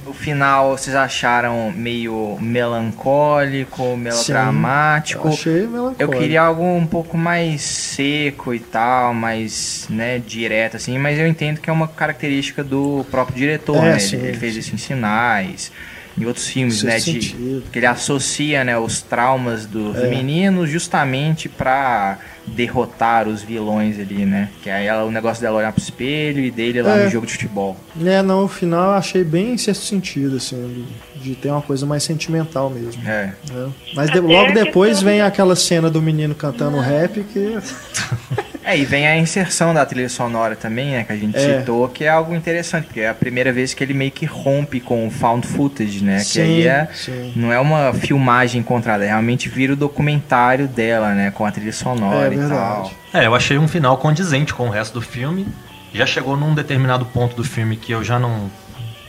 O 0.06 0.14
final 0.14 0.76
vocês 0.78 0.96
acharam 0.96 1.72
meio 1.72 2.38
melancólico, 2.42 3.96
melodramático. 3.96 5.28
Eu 5.28 5.34
achei 5.34 5.68
melancólico. 5.68 6.02
Eu 6.02 6.10
queria 6.10 6.42
algo 6.42 6.64
um 6.64 6.88
pouco 6.88 7.18
mais 7.18 7.62
seco 7.62 8.54
e 8.54 8.60
tal, 8.60 9.14
mais, 9.14 9.86
né, 9.90 10.20
direto 10.20 10.78
assim, 10.78 10.98
mas 10.98 11.20
eu 11.20 11.28
entendo 11.28 11.60
que 11.62 11.70
é 11.70 11.74
uma 11.74 11.88
característica 11.88 12.64
do 12.64 13.06
próprio 13.12 13.38
diretor, 13.38 13.78
É, 13.78 13.94
né? 13.94 14.00
sim, 14.00 14.18
ele, 14.18 14.30
ele 14.30 14.38
fez 14.38 14.54
sim. 14.56 14.60
isso 14.60 14.76
em 14.76 14.78
Sinais, 14.78 15.72
em 16.18 16.26
outros 16.26 16.48
filmes, 16.48 16.80
Sexto 16.80 17.14
né, 17.14 17.20
de 17.20 17.64
que 17.72 17.80
ele 17.80 17.86
associa, 17.86 18.64
né, 18.64 18.78
os 18.78 19.02
traumas 19.02 19.66
dos 19.66 19.96
É. 19.98 20.08
meninos 20.08 20.70
justamente 20.70 21.48
pra 21.48 22.18
derrotar 22.48 23.28
os 23.28 23.42
vilões 23.44 24.00
ali, 24.00 24.26
né? 24.26 24.50
Que 24.64 24.70
aí 24.70 24.86
ela- 24.88 25.04
o 25.06 25.12
negócio 25.12 25.42
dela 25.42 25.58
olhar 25.60 25.72
pro 25.72 25.82
espelho 25.82 26.40
e 26.40 26.50
dele 26.52 26.82
lá 26.82 26.98
É. 26.98 27.06
no 27.06 27.10
jogo 27.12 27.26
de 27.26 27.34
futebol. 27.34 27.78
É, 28.04 28.22
não, 28.22 28.44
o 28.46 28.48
final 28.48 28.92
eu 28.92 28.94
achei 28.98 29.24
bem 29.24 29.54
em 29.54 29.58
sexto 29.58 29.84
sentido, 29.86 30.38
assim, 30.38 30.86
de, 31.16 31.30
de 31.30 31.36
ter 31.36 31.50
uma 31.50 31.62
coisa 31.62 31.86
mais 31.86 32.04
sentimental 32.04 32.70
mesmo. 32.70 33.02
É. 33.08 33.34
né? 33.52 33.70
Mas 33.96 34.10
de- 34.10 34.20
logo 34.20 34.50
a 34.52 34.54
depois 34.54 34.94
questão- 34.94 35.10
vem 35.10 35.22
aquela 35.22 35.56
cena 35.56 35.90
do 35.90 36.02
menino 36.02 36.34
cantando 36.36 36.78
rap 36.80 37.24
que. 37.32 37.58
É, 38.64 38.78
e 38.78 38.86
vem 38.86 39.08
a 39.08 39.18
inserção 39.18 39.74
da 39.74 39.84
trilha 39.86 40.08
sonora 40.08 40.56
também, 40.56 40.92
né, 40.92 41.04
que 41.04 41.12
a 41.12 41.16
gente 41.16 41.36
É. 41.38 41.60
citou, 41.60 41.88
que 41.90 42.04
é 42.04 42.10
algo 42.10 42.36
interessante, 42.36 42.86
porque 42.86 43.00
é 43.02 43.10
a 43.10 43.14
primeira 43.14 43.52
vez 43.52 43.74
que 43.74 43.84
ele 43.84 43.94
meio 43.94 44.12
que 44.12 44.26
rompe 44.26 44.80
com 44.80 45.08
o 45.08 45.10
found 45.12 45.48
footage, 45.48 46.04
né, 46.04 46.20
que 46.20 46.26
Sim, 46.26 46.42
aí 46.42 46.68
é, 46.68 46.88
sim. 46.94 47.34
não 47.36 47.52
é 47.52 47.60
uma 47.60 47.92
filmagem 47.94 48.62
encontrada, 48.62 49.04
é 49.04 49.08
realmente 49.08 49.50
vira 49.50 49.74
o 49.74 49.76
documentário 49.76 50.68
dela, 50.68 51.14
né, 51.14 51.32
com 51.32 51.44
a 51.46 51.52
trilha 51.52 51.74
sonora 51.74 52.30
É 52.30 52.34
e 52.34 52.38
verdade. 52.38 52.54
tal. 52.54 52.92
É, 53.22 53.26
eu 53.26 53.34
achei 53.34 53.58
um 53.58 53.68
final 53.68 53.98
condizente 53.98 54.54
com 54.54 54.68
o 54.68 54.70
resto 54.70 54.94
do 54.94 55.02
filme. 55.02 55.48
Já 55.94 56.06
chegou 56.06 56.38
num 56.38 56.54
determinado 56.56 57.06
ponto 57.06 57.36
do 57.36 57.44
filme 57.44 57.76
que 57.76 57.92
eu 57.92 58.02
já 58.04 58.18
não. 58.18 58.50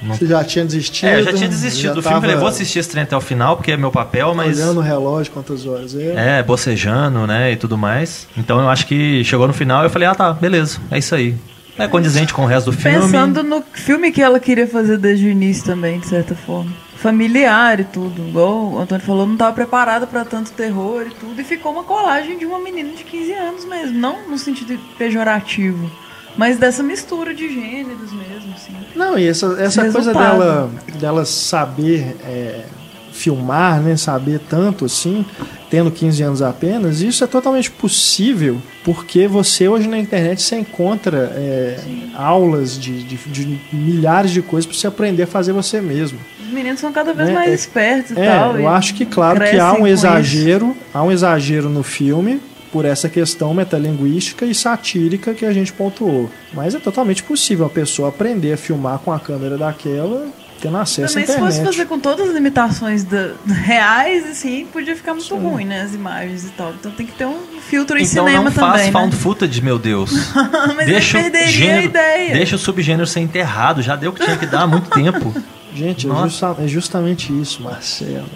Não... 0.02 0.14
Você 0.14 0.26
já 0.26 0.44
tinha 0.44 0.64
desistido. 0.64 1.08
É, 1.08 1.20
eu 1.20 1.24
já 1.24 1.32
tinha 1.32 1.48
desistido 1.48 1.88
já 1.88 1.94
do 1.94 2.02
filme. 2.02 2.20
Falei, 2.20 2.36
vou 2.36 2.48
assistir 2.48 2.78
esse 2.78 2.88
trem 2.90 3.04
até 3.04 3.16
o 3.16 3.20
final, 3.20 3.56
porque 3.56 3.72
é 3.72 3.76
meu 3.76 3.90
papel, 3.90 4.34
mas. 4.34 4.58
Olhando 4.58 4.78
o 4.78 4.82
relógio, 4.82 5.32
quantas 5.32 5.66
horas 5.66 5.94
é. 5.94 6.38
É, 6.38 6.42
bocejando, 6.42 7.26
né, 7.26 7.52
e 7.52 7.56
tudo 7.56 7.78
mais. 7.78 8.26
Então 8.36 8.60
eu 8.60 8.68
acho 8.68 8.86
que 8.86 9.22
chegou 9.24 9.46
no 9.46 9.54
final 9.54 9.82
e 9.82 9.86
eu 9.86 9.90
falei, 9.90 10.08
ah 10.08 10.14
tá, 10.14 10.32
beleza, 10.32 10.80
é 10.90 10.98
isso 10.98 11.14
aí. 11.14 11.34
É 11.78 11.88
condizente 11.88 12.34
com 12.34 12.42
o 12.42 12.46
resto 12.46 12.70
do 12.70 12.76
filme. 12.76 12.98
Pensando 12.98 13.42
no 13.42 13.62
filme 13.72 14.12
que 14.12 14.20
ela 14.20 14.38
queria 14.38 14.66
fazer 14.66 14.98
desde 14.98 15.26
o 15.26 15.30
início 15.30 15.64
também, 15.64 15.98
de 15.98 16.06
certa 16.06 16.34
forma. 16.34 16.70
Familiar 16.96 17.80
e 17.80 17.84
tudo. 17.84 18.28
Igual 18.28 18.72
o 18.72 18.78
Antônio 18.78 19.04
falou, 19.04 19.26
não 19.26 19.32
estava 19.32 19.52
preparada 19.52 20.06
para 20.06 20.24
tanto 20.24 20.52
terror 20.52 21.06
e 21.06 21.14
tudo. 21.14 21.40
E 21.40 21.44
ficou 21.44 21.72
uma 21.72 21.82
colagem 21.82 22.38
de 22.38 22.44
uma 22.44 22.60
menina 22.60 22.90
de 22.90 23.02
15 23.02 23.32
anos 23.32 23.64
mesmo. 23.64 23.98
Não 23.98 24.28
no 24.28 24.38
sentido 24.38 24.78
pejorativo. 24.98 25.90
Mas 26.36 26.58
dessa 26.58 26.82
mistura 26.82 27.34
de 27.34 27.48
gêneros 27.52 28.12
mesmo, 28.12 28.52
assim. 28.54 28.72
Não, 28.96 29.18
e 29.18 29.26
essa, 29.28 29.56
essa 29.60 29.90
coisa 29.90 30.12
dela, 30.14 30.70
dela 30.98 31.24
saber 31.24 32.16
é, 32.24 32.64
filmar, 33.12 33.80
né? 33.80 33.96
Saber 33.96 34.40
tanto 34.48 34.86
assim, 34.86 35.24
tendo 35.70 35.90
15 35.90 36.22
anos 36.22 36.42
apenas, 36.42 37.00
isso 37.02 37.22
é 37.22 37.26
totalmente 37.26 37.70
possível 37.70 38.58
porque 38.84 39.28
você 39.28 39.68
hoje 39.68 39.86
na 39.88 39.98
internet 39.98 40.42
você 40.42 40.56
encontra 40.56 41.32
é, 41.36 41.78
aulas 42.14 42.78
de, 42.80 43.02
de, 43.02 43.16
de 43.16 43.60
milhares 43.72 44.30
de 44.30 44.40
coisas 44.42 44.66
para 44.66 44.76
você 44.76 44.86
aprender 44.86 45.22
a 45.24 45.26
fazer 45.26 45.52
você 45.52 45.80
mesmo. 45.80 46.18
Os 46.40 46.48
meninos 46.52 46.80
são 46.80 46.92
cada 46.92 47.12
vez 47.14 47.28
É, 47.28 47.32
mais 47.32 47.50
é- 47.50 47.54
espertos 47.54 48.10
e 48.12 48.20
É, 48.20 48.26
tal. 48.38 48.56
eu 48.56 48.62
e 48.62 48.66
acho 48.66 48.94
que 48.94 49.04
claro 49.06 49.38
que 49.40 49.58
há 49.58 49.72
um 49.72 49.86
isso. 49.86 50.06
exagero, 50.06 50.76
há 50.92 51.02
um 51.02 51.12
exagero 51.12 51.68
no 51.68 51.82
filme 51.82 52.40
por 52.72 52.84
essa 52.86 53.08
questão 53.08 53.52
metalinguística 53.52 54.44
e 54.46 54.54
satírica 54.54 55.34
que 55.34 55.44
a 55.44 55.52
gente 55.52 55.72
pontuou. 55.72 56.30
Mas 56.54 56.74
é 56.74 56.78
totalmente 56.78 57.22
possível 57.22 57.66
a 57.66 57.70
pessoa 57.70 58.08
aprender 58.08 58.54
a 58.54 58.56
filmar 58.56 58.98
com 58.98 59.12
a 59.12 59.20
câmera 59.20 59.56
daquela 59.58 60.26
tendo 60.60 60.76
acesso 60.76 61.14
Também 61.14 61.24
à 61.24 61.26
se 61.26 61.32
internet. 61.32 61.54
fosse 61.56 61.64
fazer 61.76 61.88
com 61.88 61.98
todas 61.98 62.28
as 62.28 62.34
limitações 62.34 63.02
da- 63.02 63.32
reais, 63.48 64.24
assim, 64.30 64.64
podia 64.72 64.94
ficar 64.94 65.12
muito 65.12 65.34
ruim, 65.36 65.64
né? 65.64 65.82
As 65.82 65.92
imagens 65.92 66.44
e 66.44 66.50
tal. 66.50 66.72
Então 66.78 66.92
tem 66.92 67.04
que 67.04 67.12
ter 67.14 67.26
um 67.26 67.36
filtro 67.68 67.98
em 67.98 68.02
Então 68.04 68.24
cinema 68.26 68.44
não 68.44 68.52
faz 68.52 68.76
também. 68.76 68.92
found 68.92 69.12
né? 69.16 69.20
footage, 69.20 69.60
meu 69.60 69.76
Deus. 69.76 70.12
Mas 70.76 70.86
deixa, 70.86 71.18
ele 71.18 71.28
o 71.28 71.32
perderia 71.32 71.48
a 71.48 71.50
gênero, 71.50 71.84
ideia. 71.86 72.32
deixa 72.34 72.54
o 72.54 72.58
subgênero 72.60 73.06
ser 73.08 73.18
enterrado. 73.18 73.82
Já 73.82 73.96
deu 73.96 74.12
o 74.12 74.14
que 74.14 74.22
tinha 74.24 74.36
que 74.36 74.46
dar 74.46 74.62
há 74.62 74.66
muito 74.68 74.88
tempo. 74.94 75.34
Gente, 75.74 76.06
é, 76.06 76.08
Nossa. 76.08 76.54
é 76.60 76.68
justamente 76.68 77.32
isso, 77.32 77.60
Marcelo. 77.60 78.26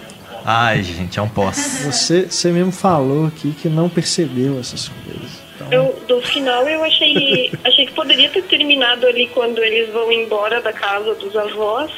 Ai, 0.49 0.81
gente, 0.81 1.19
é 1.19 1.21
um 1.21 1.27
pós. 1.27 1.81
Você, 1.83 2.21
você 2.21 2.53
mesmo 2.53 2.71
falou 2.71 3.27
aqui 3.27 3.51
que 3.51 3.67
não 3.67 3.89
percebeu 3.89 4.57
essas 4.57 4.87
coisas. 4.87 5.43
Então, 5.53 5.67
Eu, 5.69 6.01
do 6.07 6.21
final 6.21 6.65
eu 6.69 6.81
achei, 6.85 7.51
achei 7.65 7.85
que 7.85 7.91
poderia 7.91 8.29
ter 8.29 8.43
terminado 8.43 9.05
ali 9.05 9.27
quando 9.33 9.61
eles 9.61 9.91
vão 9.91 10.09
embora 10.09 10.61
da 10.61 10.71
casa 10.71 11.15
dos 11.15 11.35
avós. 11.35 11.91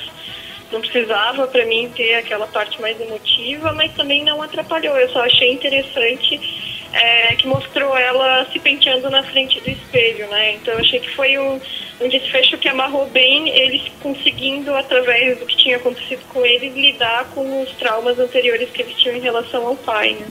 Não 0.71 0.81
precisava 0.81 1.45
pra 1.45 1.63
mim 1.67 1.91
ter 1.95 2.15
aquela 2.15 2.47
parte 2.47 2.81
mais 2.81 2.99
emotiva, 2.99 3.71
mas 3.73 3.93
também 3.93 4.23
não 4.23 4.41
atrapalhou. 4.41 4.97
Eu 4.97 5.09
só 5.09 5.23
achei 5.23 5.53
interessante 5.53 6.39
é, 6.93 7.35
que 7.35 7.47
mostrou 7.47 7.95
ela 7.97 8.45
se 8.51 8.59
penteando 8.59 9.09
na 9.09 9.23
frente 9.23 9.59
do 9.61 9.69
espelho, 9.69 10.27
né? 10.29 10.55
Então 10.55 10.73
eu 10.73 10.79
achei 10.79 10.99
que 10.99 11.09
foi 11.15 11.37
um, 11.37 11.59
um 12.01 12.07
desfecho 12.09 12.57
que 12.57 12.67
amarrou 12.67 13.07
bem 13.07 13.49
eles 13.49 13.83
conseguindo, 14.01 14.73
através 14.75 15.37
do 15.39 15.45
que 15.45 15.57
tinha 15.57 15.77
acontecido 15.77 16.21
com 16.29 16.45
eles, 16.45 16.73
lidar 16.75 17.25
com 17.35 17.61
os 17.61 17.69
traumas 17.73 18.17
anteriores 18.19 18.69
que 18.71 18.81
eles 18.81 18.95
tinham 18.95 19.15
em 19.17 19.21
relação 19.21 19.65
ao 19.67 19.75
pai, 19.75 20.17
né? 20.19 20.25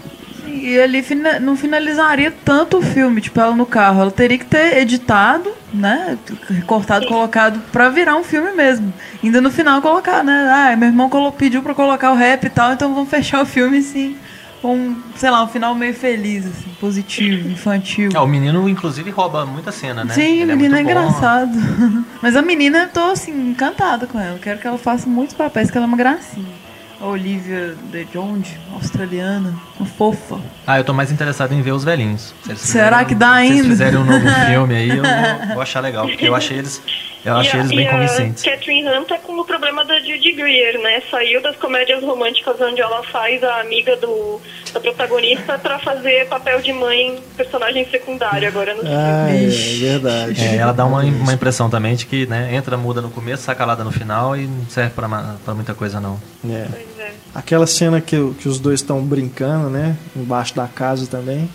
E 0.47 0.80
ali 0.80 1.02
fina- 1.02 1.39
não 1.39 1.55
finalizaria 1.56 2.32
tanto 2.44 2.78
o 2.78 2.82
filme, 2.82 3.20
tipo, 3.20 3.39
ela 3.39 3.55
no 3.55 3.66
carro. 3.66 4.01
Ela 4.01 4.10
teria 4.10 4.39
que 4.39 4.47
ter 4.47 4.78
editado, 4.78 5.52
né? 5.74 6.16
Recortado, 6.48 7.06
colocado 7.06 7.60
pra 7.70 7.90
virar 7.90 8.16
um 8.16 8.24
filme 8.24 8.52
mesmo. 8.52 8.93
Ainda 9.22 9.43
no 9.43 9.51
final 9.51 9.82
colocar, 9.82 10.24
né? 10.24 10.48
Ah, 10.51 10.74
meu 10.74 10.89
irmão 10.89 11.10
pediu 11.32 11.62
pra 11.62 11.74
colocar 11.74 12.12
o 12.12 12.14
rap 12.14 12.44
e 12.44 12.51
tal, 12.51 12.72
então 12.72 12.94
vamos 12.94 13.10
fechar 13.10 13.43
o 13.43 13.47
filme 13.47 13.78
assim. 13.78 14.16
Com, 14.60 14.76
um, 14.76 15.02
sei 15.14 15.30
lá, 15.30 15.43
um 15.43 15.48
final 15.48 15.74
meio 15.74 15.94
feliz, 15.94 16.44
assim, 16.44 16.68
positivo, 16.80 17.48
infantil. 17.48 18.10
Ah, 18.14 18.22
o 18.22 18.26
menino, 18.26 18.68
inclusive, 18.68 19.10
rouba 19.10 19.47
muita 19.47 19.70
cena, 19.70 20.05
né? 20.05 20.12
Sim, 20.14 20.43
Ele 20.43 20.52
a 20.52 20.56
menina 20.56 20.80
é, 20.80 20.82
bom. 20.82 20.90
engraçado. 20.90 21.52
Mas 22.20 22.35
a 22.35 22.43
menina, 22.43 22.78
eu 22.78 22.89
tô 22.89 23.01
assim, 23.12 23.51
encantada 23.51 24.06
com 24.06 24.18
ela. 24.18 24.39
Quero 24.39 24.59
que 24.59 24.66
ela 24.66 24.78
faça 24.78 25.09
muitos 25.09 25.35
papéis, 25.35 25.70
que 25.70 25.78
ela 25.78 25.86
é 25.86 25.89
uma 25.89 25.97
gracinha. 25.97 26.67
A 27.00 27.06
Olivia 27.06 27.76
de 27.92 28.04
Jones, 28.06 28.48
australiana, 28.74 29.54
uma 29.78 29.86
fofa. 29.88 30.36
Ah, 30.66 30.78
eu 30.78 30.84
tô 30.84 30.92
mais 30.92 31.12
interessado 31.12 31.52
em 31.54 31.62
ver 31.62 31.70
os 31.70 31.84
velhinhos. 31.84 32.34
Se 32.42 32.50
eles 32.50 32.60
Será 32.60 33.04
que 33.04 33.14
dá 33.14 33.36
Se 33.36 33.44
eles 33.46 33.52
ainda? 33.58 33.68
fizerem 33.68 33.98
um 34.00 34.04
novo 34.04 34.26
filme 34.50 34.74
aí, 34.74 34.88
eu 34.88 34.96
vou, 35.04 35.48
vou 35.54 35.62
achar 35.62 35.78
legal, 35.80 36.08
porque 36.08 36.26
eu 36.26 36.34
achei 36.34 36.58
eles, 36.58 36.82
eu 37.24 37.36
E 37.36 37.40
achei 37.40 37.60
a- 37.60 37.62
eles 37.62 37.68
bem 37.76 37.86
e 37.86 37.88
convincentes. 37.88 38.44
A 38.44 38.50
Catherine 38.50 38.88
Hunt 38.88 39.06
tá 39.06 39.16
com 39.18 39.38
o 39.38 39.44
problema 39.44 39.84
da 39.84 39.96
Judy 40.00 40.32
Greer, 40.32 40.80
né? 40.82 41.00
Saiu 41.08 41.40
das 41.40 41.54
comédias 41.56 42.02
românticas 42.02 42.60
onde 42.60 42.80
ela 42.80 43.00
faz 43.04 43.44
a 43.44 43.60
amiga 43.60 43.96
do, 43.96 44.40
da 44.74 44.80
protagonista 44.80 45.56
pra 45.56 45.78
fazer 45.78 46.26
papel 46.26 46.60
de 46.60 46.72
mãe, 46.72 47.20
personagem 47.36 47.88
secundário 47.88 48.48
agora 48.48 48.74
no 48.74 48.80
filme. 48.80 48.96
Ah, 48.96 49.28
é 49.30 49.44
Ixi. 49.44 49.76
verdade. 49.84 50.44
É, 50.44 50.56
ela 50.56 50.72
dá 50.72 50.84
uma, 50.84 51.02
uma 51.02 51.32
impressão 51.32 51.70
também 51.70 51.94
de 51.94 52.06
que, 52.06 52.26
né, 52.26 52.52
entra 52.52 52.76
muda 52.76 53.00
no 53.00 53.08
começo, 53.10 53.44
sai 53.44 53.54
calada 53.54 53.84
no 53.84 53.92
final 53.92 54.36
e 54.36 54.48
não 54.48 54.66
serve 54.68 54.90
pra 54.96 55.54
muita 55.54 55.74
coisa 55.74 56.00
não. 56.00 56.20
É. 56.44 56.88
É. 56.98 57.12
Aquela 57.34 57.66
cena 57.66 58.00
que, 58.00 58.16
que 58.34 58.48
os 58.48 58.58
dois 58.58 58.80
estão 58.80 59.02
brincando, 59.02 59.70
né? 59.70 59.96
Embaixo 60.16 60.54
da 60.54 60.66
casa 60.66 61.06
também. 61.06 61.48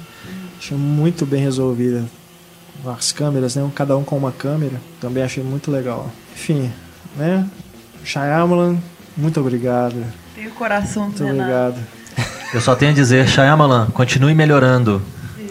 Achei 0.57 0.77
muito 0.77 1.25
bem 1.25 1.41
resolvida. 1.41 2.05
As 2.85 3.11
câmeras, 3.11 3.55
né? 3.55 3.69
Cada 3.75 3.97
um 3.97 4.03
com 4.03 4.17
uma 4.17 4.31
câmera. 4.31 4.79
Também 4.99 5.23
achei 5.23 5.43
muito 5.43 5.69
legal. 5.69 6.09
Enfim, 6.33 6.71
né? 7.17 7.45
Shyamalan, 8.03 8.77
muito 9.15 9.39
obrigado. 9.39 10.03
Tem 10.35 10.47
o 10.47 10.51
coração 10.51 11.09
do 11.09 11.23
Muito 11.23 11.23
obrigado. 11.23 11.79
Eu 12.53 12.61
só 12.61 12.75
tenho 12.75 12.91
a 12.91 12.95
dizer, 12.95 13.27
Shyamalan, 13.27 13.87
continue 13.91 14.33
melhorando. 14.33 15.01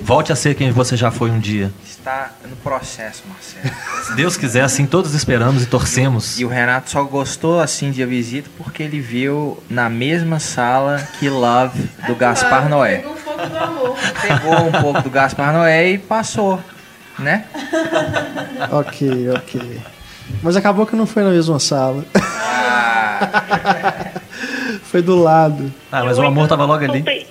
Volte 0.02 0.32
a 0.32 0.36
ser 0.36 0.56
quem 0.56 0.72
você 0.72 0.96
já 0.96 1.12
foi 1.12 1.30
um 1.30 1.38
dia. 1.38 1.70
Está 1.84 2.32
no 2.50 2.56
processo, 2.56 3.22
Marcelo. 3.28 3.72
Se 4.04 4.16
Deus 4.16 4.36
quiser, 4.36 4.62
assim 4.62 4.84
todos 4.84 5.14
esperamos 5.14 5.62
e 5.62 5.66
torcemos. 5.66 6.40
E 6.40 6.44
o 6.44 6.48
Renato 6.48 6.90
só 6.90 7.04
gostou 7.04 7.60
assim 7.60 7.92
de 7.92 8.02
a 8.02 8.06
visita 8.06 8.50
porque 8.58 8.82
ele 8.82 8.98
viu 9.00 9.62
na 9.70 9.88
mesma 9.88 10.40
sala 10.40 10.98
que 11.20 11.28
Love 11.28 11.88
do 12.08 12.16
Gaspar 12.16 12.68
Noé. 12.68 13.04
um 13.06 13.14
pouco 13.14 13.48
do 13.48 13.56
amor. 13.56 13.96
Pegou 14.20 14.66
um 14.66 14.72
pouco 14.72 15.02
do 15.02 15.10
Gaspar 15.10 15.52
Noé 15.52 15.92
e 15.92 15.98
passou, 15.98 16.58
né? 17.16 17.44
Ok, 18.72 19.30
ok. 19.30 19.80
Mas 20.42 20.56
acabou 20.56 20.84
que 20.84 20.96
não 20.96 21.06
foi 21.06 21.22
na 21.22 21.30
mesma 21.30 21.60
sala. 21.60 22.04
foi 24.82 25.00
do 25.00 25.14
lado. 25.14 25.72
Ah, 25.92 26.02
mas 26.04 26.18
o 26.18 26.22
amor 26.22 26.48
tava 26.48 26.64
logo 26.64 26.84
ali. 26.84 27.24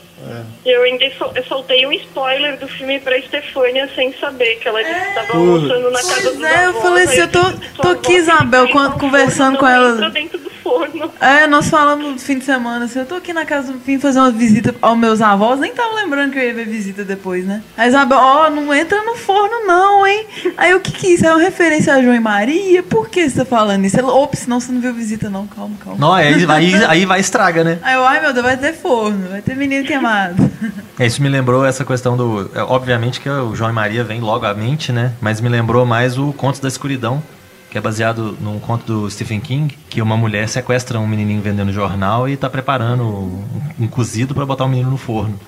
Eu 0.65 0.84
ainda 0.84 1.09
sol- 1.18 1.31
eu 1.35 1.43
soltei 1.45 1.85
um 1.85 1.91
spoiler 1.91 2.57
do 2.57 2.68
filme 2.68 2.99
pra 2.99 3.18
Estefânia 3.18 3.89
sem 3.95 4.13
saber 4.13 4.55
que 4.57 4.68
ela 4.68 4.80
que 4.84 4.89
estava 5.09 5.34
almoçando 5.38 5.91
na 5.91 5.99
casa 5.99 6.13
Pois 6.22 6.35
dos 6.38 6.43
é, 6.43 6.65
eu 6.65 6.69
avós, 6.69 6.81
falei 6.84 7.03
assim, 7.03 7.19
eu 7.19 7.27
tô- 7.27 7.51
tô 7.51 7.84
"Sua 7.84 7.91
aqui, 7.93 8.11
avó 8.13 8.19
Isabel, 8.19 8.68
quando- 8.69 8.93
do 8.93 8.99
conversando 8.99 9.57
com 9.57 9.68
ela- 9.68 10.09
dentro 10.09 10.38
do 10.38 10.40
forno. 10.63 11.11
É, 11.19 11.47
nós 11.47 11.69
falamos 11.69 12.05
no 12.11 12.19
fim 12.19 12.39
de 12.39 12.45
semana, 12.45 12.85
assim, 12.85 12.99
eu 12.99 13.05
tô 13.05 13.15
aqui 13.15 13.33
na 13.33 13.45
casa, 13.45 13.73
vim 13.85 13.99
fazer 13.99 14.19
uma 14.19 14.31
visita 14.31 14.73
aos 14.81 14.97
meus 14.97 15.21
avós, 15.21 15.59
nem 15.59 15.73
tava 15.73 15.95
lembrando 15.95 16.31
que 16.31 16.39
eu 16.39 16.43
ia 16.43 16.53
ver 16.53 16.67
visita 16.67 17.03
depois, 17.03 17.45
né? 17.45 17.61
A 17.77 17.88
Isabel, 17.88 18.17
ó, 18.17 18.49
não 18.49 18.73
entra 18.73 19.03
no 19.03 19.15
forno 19.15 19.65
não, 19.65 20.05
hein? 20.05 20.25
Aí 20.57 20.73
o 20.73 20.79
que 20.79 20.91
que 20.91 21.07
é 21.07 21.09
isso? 21.11 21.25
É 21.25 21.33
uma 21.33 21.41
referência 21.41 21.93
a 21.93 22.01
João 22.01 22.15
e 22.15 22.19
Maria? 22.19 22.83
Por 22.83 23.09
que 23.09 23.29
você 23.29 23.38
tá 23.38 23.45
falando 23.45 23.85
isso? 23.85 23.99
Ela, 23.99 24.13
ops, 24.13 24.47
não, 24.47 24.59
você 24.59 24.71
não 24.71 24.81
viu 24.81 24.93
visita 24.93 25.29
não, 25.29 25.47
calma, 25.47 25.75
calma. 25.83 25.99
Não, 25.99 26.13
aí, 26.13 26.45
aí, 26.49 26.85
aí 26.85 27.05
vai 27.05 27.19
estraga, 27.19 27.63
né? 27.63 27.79
Aí 27.81 27.95
eu, 27.95 28.05
ai 28.05 28.21
meu 28.21 28.33
Deus, 28.33 28.45
vai 28.45 28.57
ter 28.57 28.73
forno, 28.73 29.29
vai 29.29 29.41
ter 29.41 29.55
menino 29.55 29.85
queimado. 29.85 30.49
É, 30.99 31.07
Isso 31.07 31.19
me 31.19 31.29
lembrou 31.29 31.65
essa 31.65 31.83
questão 31.83 32.15
do. 32.15 32.51
é, 32.53 32.61
obviamente 32.61 33.19
que 33.19 33.27
o 33.27 33.55
João 33.55 33.71
e 33.71 33.73
Maria 33.73 34.03
vem 34.03 34.21
logo 34.21 34.45
à 34.45 34.53
mente, 34.53 34.91
né? 34.91 35.13
Mas 35.19 35.41
me 35.41 35.49
lembrou 35.49 35.83
mais 35.83 36.15
o 36.15 36.31
Contos 36.33 36.59
da 36.59 36.67
Escuridão, 36.67 37.23
que 37.72 37.77
é 37.77 37.81
baseado 37.81 38.38
num 38.41 38.60
conto 38.60 38.85
do 38.85 39.10
Stephen 39.10 39.39
King, 39.39 39.77
que 39.89 40.02
uma 40.02 40.18
mulher 40.18 40.49
sequestra 40.49 40.99
um 40.99 41.07
menininho 41.07 41.41
vendendo 41.41 41.72
jornal 41.72 42.27
e 42.27 42.35
tá 42.35 42.49
preparando 42.49 43.03
um, 43.03 43.43
um 43.80 43.88
cozido 43.88 44.35
para 44.35 44.45
botar 44.45 44.65
o 44.65 44.68
menino 44.68 44.91
no 44.91 44.98
forno. 44.98 45.39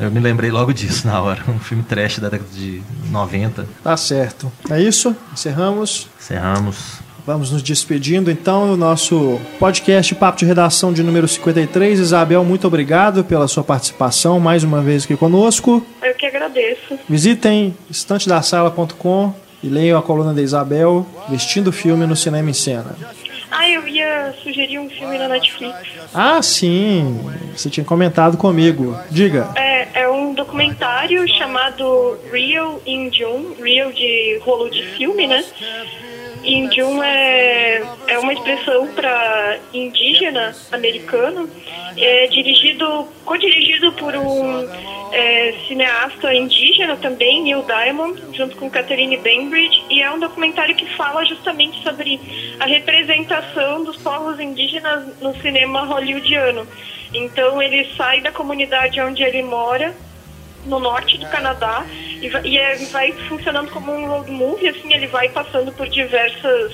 Eu 0.00 0.10
me 0.10 0.18
lembrei 0.18 0.50
logo 0.50 0.72
disso 0.72 1.06
na 1.06 1.20
hora. 1.20 1.42
Um 1.46 1.58
filme 1.58 1.82
trash 1.82 2.20
da 2.20 2.30
década 2.30 2.48
de 2.54 2.82
90. 3.10 3.66
Tá 3.84 3.96
certo. 3.98 4.50
É 4.70 4.80
isso? 4.80 5.14
Encerramos. 5.30 6.08
Encerramos. 6.18 7.00
Vamos 7.26 7.50
nos 7.50 7.62
despedindo 7.62 8.30
então 8.30 8.66
do 8.68 8.76
nosso 8.76 9.38
podcast 9.58 10.14
Papo 10.14 10.38
de 10.38 10.46
Redação 10.46 10.90
de 10.94 11.02
número 11.02 11.28
53. 11.28 11.98
Isabel, 11.98 12.42
muito 12.42 12.66
obrigado 12.66 13.22
pela 13.22 13.46
sua 13.46 13.62
participação 13.62 14.40
mais 14.40 14.64
uma 14.64 14.80
vez 14.80 15.04
aqui 15.04 15.14
conosco. 15.14 15.86
Eu 16.00 16.14
que 16.14 16.24
agradeço. 16.24 16.98
Visitem 17.06 17.76
estantedasala.com 17.90 19.47
e 19.62 19.68
leiam 19.68 19.98
a 19.98 20.02
coluna 20.02 20.32
da 20.32 20.42
Isabel, 20.42 21.06
Vestindo 21.28 21.68
o 21.68 21.72
Filme 21.72 22.06
no 22.06 22.16
Cinema 22.16 22.50
em 22.50 22.54
Cena. 22.54 22.96
Ah, 23.50 23.68
eu 23.68 23.88
ia 23.88 24.34
sugerir 24.42 24.78
um 24.78 24.90
filme 24.90 25.18
na 25.18 25.26
Netflix. 25.26 25.74
Ah, 26.12 26.40
sim, 26.42 27.18
você 27.56 27.70
tinha 27.70 27.84
comentado 27.84 28.36
comigo. 28.36 28.96
Diga. 29.10 29.50
É, 29.56 30.02
é 30.02 30.08
um 30.08 30.34
documentário 30.34 31.26
chamado 31.28 32.18
Real 32.30 32.80
in 32.86 33.10
June, 33.12 33.56
Real 33.62 33.90
de 33.90 34.38
rolo 34.44 34.68
de 34.70 34.82
filme, 34.82 35.26
né? 35.26 35.42
In 36.48 36.72
June 36.72 37.02
é, 37.04 37.82
é 38.06 38.18
uma 38.18 38.32
expressão 38.32 38.88
para 38.94 39.58
indígena 39.74 40.56
americano, 40.72 41.46
é 41.94 42.26
dirigido, 42.28 43.06
co-dirigido 43.26 43.92
por 43.92 44.16
um 44.16 44.66
é, 45.12 45.54
cineasta 45.68 46.32
indígena 46.32 46.96
também, 46.96 47.42
Neil 47.42 47.62
Diamond, 47.64 48.22
junto 48.32 48.56
com 48.56 48.70
Catherine 48.70 49.18
Bainbridge, 49.18 49.84
e 49.90 50.00
é 50.00 50.10
um 50.10 50.18
documentário 50.18 50.74
que 50.74 50.86
fala 50.96 51.22
justamente 51.26 51.82
sobre 51.82 52.18
a 52.58 52.64
representação 52.64 53.84
dos 53.84 53.98
povos 53.98 54.40
indígenas 54.40 55.20
no 55.20 55.36
cinema 55.42 55.84
hollywoodiano. 55.84 56.66
Então 57.12 57.60
ele 57.60 57.94
sai 57.94 58.22
da 58.22 58.32
comunidade 58.32 58.98
onde 59.02 59.22
ele 59.22 59.42
mora, 59.42 59.94
no 60.66 60.78
norte 60.78 61.18
do 61.18 61.26
Canadá, 61.28 61.84
e, 62.20 62.28
vai, 62.28 62.42
e 62.44 62.58
é- 62.58 62.76
vai 62.86 63.12
funcionando 63.28 63.70
como 63.70 63.92
um 63.92 64.06
road 64.06 64.30
movie, 64.30 64.68
assim, 64.68 64.92
ele 64.92 65.06
vai 65.06 65.28
passando 65.28 65.72
por 65.72 65.88
diversas 65.88 66.72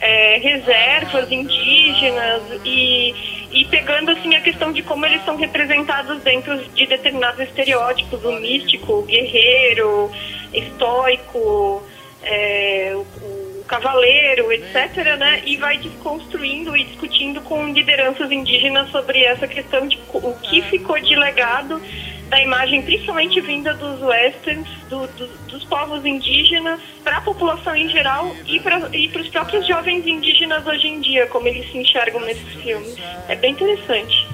é, 0.00 0.38
reservas 0.38 1.30
indígenas 1.30 2.42
e, 2.64 3.14
e 3.52 3.64
pegando 3.66 4.10
assim 4.10 4.34
a 4.34 4.40
questão 4.40 4.72
de 4.72 4.82
como 4.82 5.06
eles 5.06 5.24
são 5.24 5.36
representados 5.36 6.20
dentro 6.22 6.56
de 6.58 6.86
determinados 6.86 7.40
estereótipos, 7.40 8.22
o 8.24 8.32
místico, 8.32 8.92
o 8.94 9.02
guerreiro, 9.02 10.10
estoico, 10.52 11.82
é, 12.22 12.92
o, 12.94 13.60
o 13.60 13.64
cavaleiro, 13.66 14.52
etc., 14.52 15.16
né? 15.18 15.42
E 15.46 15.56
vai 15.56 15.78
desconstruindo 15.78 16.76
e 16.76 16.84
discutindo 16.84 17.40
com 17.42 17.72
lideranças 17.72 18.30
indígenas 18.30 18.90
sobre 18.90 19.24
essa 19.24 19.48
questão 19.48 19.86
de 19.88 19.98
o 20.12 20.34
que 20.42 20.60
ficou 20.62 20.98
de 21.00 21.16
legado 21.16 21.80
da 22.28 22.40
imagem, 22.40 22.82
principalmente 22.82 23.40
vinda 23.40 23.74
dos 23.74 24.00
westerns, 24.00 24.66
do- 24.88 25.06
do- 25.08 25.28
dos 25.48 25.64
povos 25.64 26.04
indígenas, 26.04 26.80
para 27.02 27.18
a 27.18 27.20
população 27.20 27.74
em 27.76 27.88
geral 27.88 28.34
e 28.46 28.58
para 28.60 28.78
os 29.20 29.28
próprios 29.28 29.66
jovens 29.66 30.06
indígenas 30.06 30.66
hoje 30.66 30.88
em 30.88 31.00
dia, 31.00 31.26
como 31.26 31.46
eles 31.48 31.70
se 31.70 31.78
enxergam 31.78 32.20
nesses 32.20 32.48
filmes. 32.62 32.96
É 33.28 33.36
bem 33.36 33.52
interessante. 33.52 34.26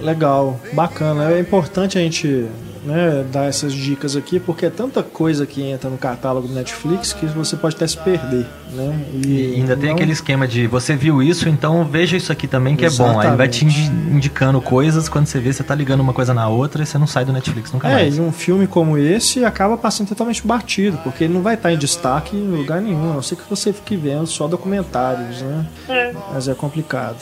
Legal, 0.00 0.60
bacana. 0.74 1.32
É 1.32 1.40
importante 1.40 1.98
a 1.98 2.00
gente 2.00 2.46
né, 2.88 3.24
dar 3.30 3.44
essas 3.44 3.72
dicas 3.72 4.16
aqui, 4.16 4.40
porque 4.40 4.66
é 4.66 4.70
tanta 4.70 5.02
coisa 5.02 5.46
que 5.46 5.62
entra 5.62 5.90
no 5.90 5.98
catálogo 5.98 6.48
do 6.48 6.54
Netflix 6.54 7.12
que 7.12 7.26
você 7.26 7.54
pode 7.56 7.76
até 7.76 7.86
se 7.86 7.96
perder. 7.98 8.46
Né? 8.72 8.98
E 9.26 9.54
ainda 9.56 9.76
tem 9.76 9.88
não- 9.90 9.94
aquele 9.96 10.12
esquema 10.12 10.46
de 10.48 10.66
você 10.66 10.94
viu 10.96 11.22
isso, 11.22 11.48
então 11.48 11.84
veja 11.84 12.16
isso 12.16 12.30
aqui 12.32 12.46
também 12.46 12.76
que 12.76 12.84
é 12.84 12.90
bom. 12.90 13.18
Aí 13.18 13.28
ele 13.28 13.36
vai 13.36 13.48
te 13.48 13.64
Exatamente. 13.64 13.90
indi- 13.92 14.16
indicando 14.16 14.60
coisas, 14.60 15.08
quando 15.08 15.26
você 15.26 15.38
vê, 15.40 15.52
você 15.52 15.62
tá 15.62 15.74
ligando 15.74 16.00
uma 16.00 16.12
coisa 16.12 16.32
na 16.34 16.48
outra 16.48 16.82
e 16.82 16.86
você 16.86 16.98
não 16.98 17.06
sai 17.06 17.24
do 17.24 17.32
Netflix 17.32 17.72
nunca 17.72 17.88
É, 17.88 17.92
mais. 17.94 18.16
e 18.16 18.20
um 18.20 18.32
filme 18.32 18.66
como 18.66 18.96
esse 18.98 19.44
acaba 19.44 19.76
passando 19.76 20.08
totalmente 20.08 20.46
batido, 20.46 20.98
porque 21.04 21.24
ele 21.24 21.32
não 21.34 21.42
vai 21.42 21.54
estar 21.54 21.72
em 21.72 21.78
destaque 21.78 22.36
em 22.36 22.46
lugar 22.48 22.80
nenhum, 22.80 23.10
a 23.12 23.14
não 23.14 23.22
ser 23.22 23.36
que 23.36 23.42
você 23.48 23.72
fique 23.72 23.96
vendo 23.96 24.26
só 24.26 24.46
documentários, 24.46 25.40
né? 25.42 25.66
É, 25.88 26.12
Mas 26.32 26.46
é 26.48 26.54
complicado. 26.54 27.16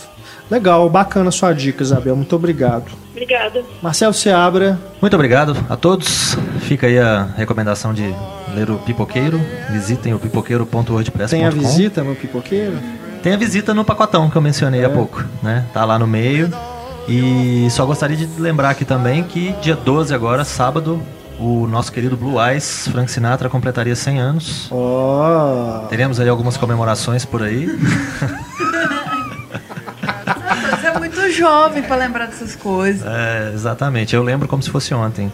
Legal, 0.51 0.89
bacana 0.89 1.29
a 1.29 1.33
sua 1.33 1.53
dica, 1.53 1.83
Isabel. 1.83 2.15
Muito 2.17 2.35
obrigado. 2.37 2.85
obrigada. 3.11 3.63
Marcelo 3.83 4.15
Seabra, 4.15 4.79
Muito 5.01 5.15
obrigado 5.15 5.57
a 5.69 5.77
todos. 5.77 6.37
Fica 6.61 6.87
aí 6.87 6.99
a 6.99 7.29
recomendação 7.37 7.93
de 7.93 8.15
ler 8.55 8.71
o 8.71 8.79
Pipoqueiro. 8.79 9.41
Visitem 9.71 10.15
o 10.15 10.19
pipoqueiro.wordpress.com. 10.19 11.29
tem 11.29 11.45
a 11.45 11.51
visita 11.51 12.03
no 12.05 12.15
Pipoqueiro? 12.15 12.79
Tem 13.23 13.35
a 13.35 13.37
visita 13.37 13.75
no 13.75 13.85
pacotão 13.85 14.31
que 14.31 14.37
eu 14.37 14.43
mencionei 14.43 14.85
há 14.85 14.91
pouco, 14.91 15.25
né? 15.43 15.65
Tá 15.75 15.85
lá 15.85 15.99
no 15.99 16.07
meio. 16.07 16.49
E 17.09 17.69
só 17.71 17.85
gostaria 17.85 18.17
de 18.17 18.29
lembrar 18.41 18.71
aqui 18.71 18.85
também 18.85 19.23
que 19.25 19.53
dia 19.63 19.75
12 19.77 20.15
agora, 20.15 20.45
sábado, 20.45 21.01
o 21.39 21.67
nosso 21.67 21.93
querido 21.93 22.17
Blue 22.17 22.41
Eyes, 22.41 22.89
Frank 22.89 23.11
Sinatra, 23.11 23.49
completaria 23.49 23.95
100 23.95 24.21
anos. 24.21 24.69
Ó, 24.71 25.87
Teremos 25.89 26.19
aí 26.21 26.29
algumas 26.29 26.57
comemorações 26.57 27.25
por 27.25 27.43
aí. 27.43 27.69
Jovem 31.37 31.83
pra 31.83 31.97
lembrar 31.97 32.27
dessas 32.27 32.57
coisas. 32.57 33.07
É, 33.07 33.53
exatamente. 33.55 34.15
Eu 34.15 34.23
lembro 34.23 34.49
como 34.49 34.63
se 34.63 34.71
fosse 34.71 34.95
ontem. 34.95 35.33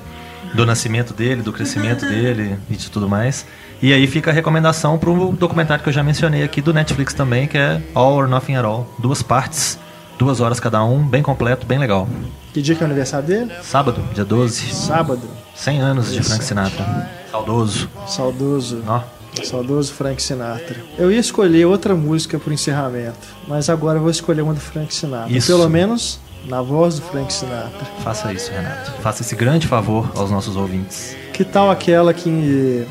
Do 0.55 0.66
nascimento 0.66 1.15
dele, 1.15 1.41
do 1.41 1.53
crescimento 1.53 2.05
dele 2.05 2.59
e 2.69 2.77
de 2.77 2.91
tudo 2.91 3.09
mais. 3.09 3.47
E 3.81 3.93
aí 3.93 4.07
fica 4.07 4.31
a 4.31 4.35
recomendação 4.35 4.99
pro 4.99 5.33
documentário 5.33 5.83
que 5.83 5.89
eu 5.89 5.93
já 5.93 6.03
mencionei 6.03 6.43
aqui 6.43 6.61
do 6.61 6.74
Netflix 6.74 7.15
também, 7.15 7.49
que 7.49 7.57
é 7.57 7.81
All 7.95 8.15
or 8.15 8.29
Nothing 8.29 8.57
at 8.57 8.65
All. 8.65 8.95
Duas 8.99 9.23
partes. 9.23 9.79
Duas 10.19 10.41
horas 10.41 10.61
cada 10.61 10.85
um, 10.85 11.03
bem 11.03 11.23
completo, 11.23 11.66
bem 11.66 11.79
legal. 11.79 12.07
Que 12.53 12.61
dia 12.61 12.74
que 12.74 12.83
é 12.83 12.85
o 12.85 12.87
aniversário 12.87 13.27
dele? 13.27 13.53
Sábado, 13.62 14.01
dia 14.15 14.24
12. 14.24 14.73
Sábado. 14.73 15.23
100 15.55 15.81
anos 15.81 16.12
de 16.12 16.23
Frank 16.23 16.45
Sinatra. 16.45 17.11
Saudoso. 17.31 17.91
Saudoso. 18.07 18.85
Ó, 18.87 19.01
Saudoso 19.45 19.93
Frank 19.93 20.23
Sinatra. 20.23 20.77
Eu 20.99 21.11
ia 21.11 21.19
escolher 21.19 21.67
outra 21.67 21.95
música 21.95 22.39
pro 22.39 22.53
encerramento, 22.53 23.19
mas 23.49 23.69
agora 23.69 23.99
eu 23.99 24.03
vou 24.03 24.11
escolher 24.11 24.43
uma 24.43 24.55
do 24.55 24.61
Frank 24.61 24.95
Sinatra. 24.95 25.33
Isso. 25.33 25.47
Pelo 25.47 25.69
menos 25.69 26.21
na 26.47 26.61
voz 26.61 26.97
do 26.99 27.03
Frank 27.07 27.33
Sinatra. 27.33 27.87
faça 28.03 28.33
isso, 28.33 28.51
Renato. 28.51 28.93
Faça 29.01 29.23
esse 29.23 29.35
grande 29.35 29.67
favor 29.67 30.11
aos 30.15 30.31
nossos 30.31 30.57
ouvintes. 30.57 31.17
Que 31.33 31.45
tal 31.45 31.71
aquela 31.71 32.13
que 32.13 32.87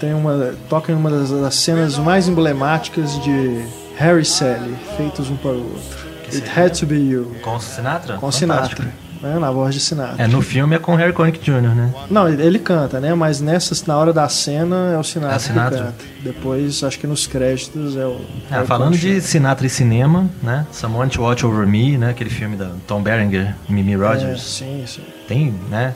tem 0.00 0.14
uma 0.14 0.54
toca 0.68 0.90
em 0.90 0.94
uma 0.94 1.10
das, 1.10 1.30
das 1.30 1.54
cenas 1.56 1.96
mais 1.98 2.26
emblemáticas 2.26 3.22
de 3.22 3.64
Harry 3.96 4.22
e 4.22 4.24
Sally, 4.24 4.76
feitos 4.96 5.30
um 5.30 5.36
para 5.36 5.52
o 5.52 5.62
outro. 5.62 6.10
It 6.32 6.48
had 6.58 6.78
to 6.78 6.86
be 6.86 6.96
you. 6.96 7.36
Com 7.42 7.56
o 7.56 7.60
Sinatra? 7.60 8.14
Com 8.14 8.32
Fantástico. 8.32 8.82
Sinatra. 8.82 9.09
Né, 9.22 9.38
na 9.38 9.50
voz 9.50 9.74
de 9.74 9.80
Sinatra. 9.80 10.22
É, 10.24 10.26
no 10.26 10.40
filme 10.40 10.74
é 10.74 10.78
com 10.78 10.94
Harry 10.94 11.12
Connick 11.12 11.38
Jr., 11.40 11.60
né? 11.74 11.92
Não, 12.10 12.26
ele 12.26 12.42
ele 12.42 12.58
canta, 12.58 12.98
né? 12.98 13.14
Mas 13.14 13.38
nessa, 13.40 13.74
na 13.86 13.96
hora 13.98 14.14
da 14.14 14.26
cena 14.30 14.92
é 14.94 14.98
o 14.98 15.04
Sinatra, 15.04 15.34
É 15.34 15.36
o 15.36 15.40
Sinatra. 15.40 15.76
que 15.78 15.84
canta. 15.84 15.94
Depois, 16.22 16.82
acho 16.82 16.98
que 16.98 17.06
nos 17.06 17.26
créditos 17.26 17.96
é 17.96 18.06
o. 18.06 18.18
É, 18.50 18.56
é 18.56 18.62
o 18.62 18.66
falando 18.66 18.96
de 18.96 19.20
Sinatra 19.20 19.66
e 19.66 19.70
cinema, 19.70 20.26
né? 20.42 20.66
Someone 20.72 21.10
to 21.10 21.20
Watch 21.22 21.44
Over 21.44 21.66
Me, 21.66 21.98
né? 21.98 22.10
Aquele 22.10 22.30
filme 22.30 22.56
da 22.56 22.70
Tom 22.86 23.02
Berenger, 23.02 23.54
Mimi 23.68 23.92
É, 23.92 23.96
Rogers. 23.96 24.42
sim, 24.42 24.84
sim. 24.86 25.02
Tem, 25.28 25.54
né? 25.68 25.94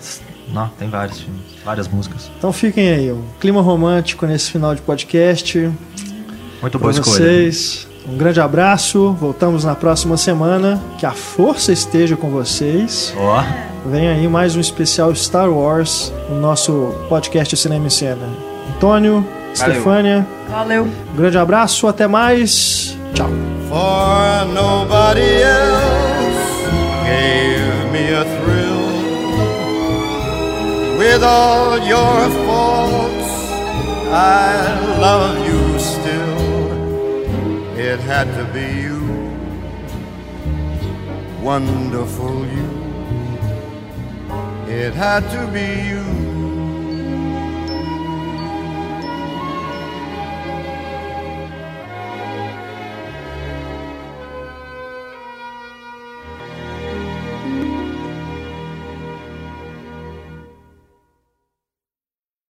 Não, 0.52 0.68
tem 0.78 0.90
vários 0.90 1.20
filmes, 1.20 1.40
várias 1.64 1.88
músicas. 1.88 2.30
Então 2.36 2.52
fiquem 2.52 2.90
aí, 2.90 3.10
um 3.10 3.24
clima 3.40 3.62
romântico 3.62 4.26
nesse 4.26 4.50
final 4.50 4.74
de 4.74 4.82
podcast. 4.82 5.72
Muito 6.60 6.78
boa 6.78 6.90
escolha. 6.92 7.16
vocês. 7.16 7.88
Um 8.06 8.16
grande 8.16 8.40
abraço. 8.40 9.12
Voltamos 9.18 9.64
na 9.64 9.74
próxima 9.74 10.16
semana. 10.16 10.80
Que 10.98 11.06
a 11.06 11.12
força 11.12 11.72
esteja 11.72 12.16
com 12.16 12.28
vocês. 12.30 13.14
Ó, 13.16 13.42
Vem 13.86 14.08
aí 14.08 14.26
mais 14.28 14.56
um 14.56 14.60
especial 14.60 15.14
Star 15.14 15.50
Wars 15.50 16.10
no 16.30 16.40
nosso 16.40 16.94
podcast 17.08 17.54
Cinema 17.54 17.86
e 17.86 17.90
Cena. 17.90 18.26
Antônio, 18.74 19.26
Stefânia, 19.54 20.26
Valeu. 20.50 20.84
um 20.84 21.16
grande 21.16 21.36
abraço, 21.36 21.86
até 21.86 22.06
mais. 22.06 22.96
Tchau. 23.12 23.28
For 23.68 24.46
nobody 24.54 25.20
else 25.42 26.64
gave 27.04 27.92
me 27.92 28.14
a 28.14 28.24
thrill. 28.24 28.84
With 30.98 31.22
all 31.22 31.78
your 31.86 32.30
faults, 32.46 33.50
I 34.10 34.98
love 34.98 35.46
you. 35.46 35.53
It 37.94 38.00
had 38.00 38.26
to 38.34 38.44
be 38.52 38.66
you, 38.82 39.00
wonderful 41.40 42.44
you. 42.44 42.70
It 44.66 44.94
had 44.94 45.22
to 45.30 45.46
be 45.52 45.68
you. 45.90 46.23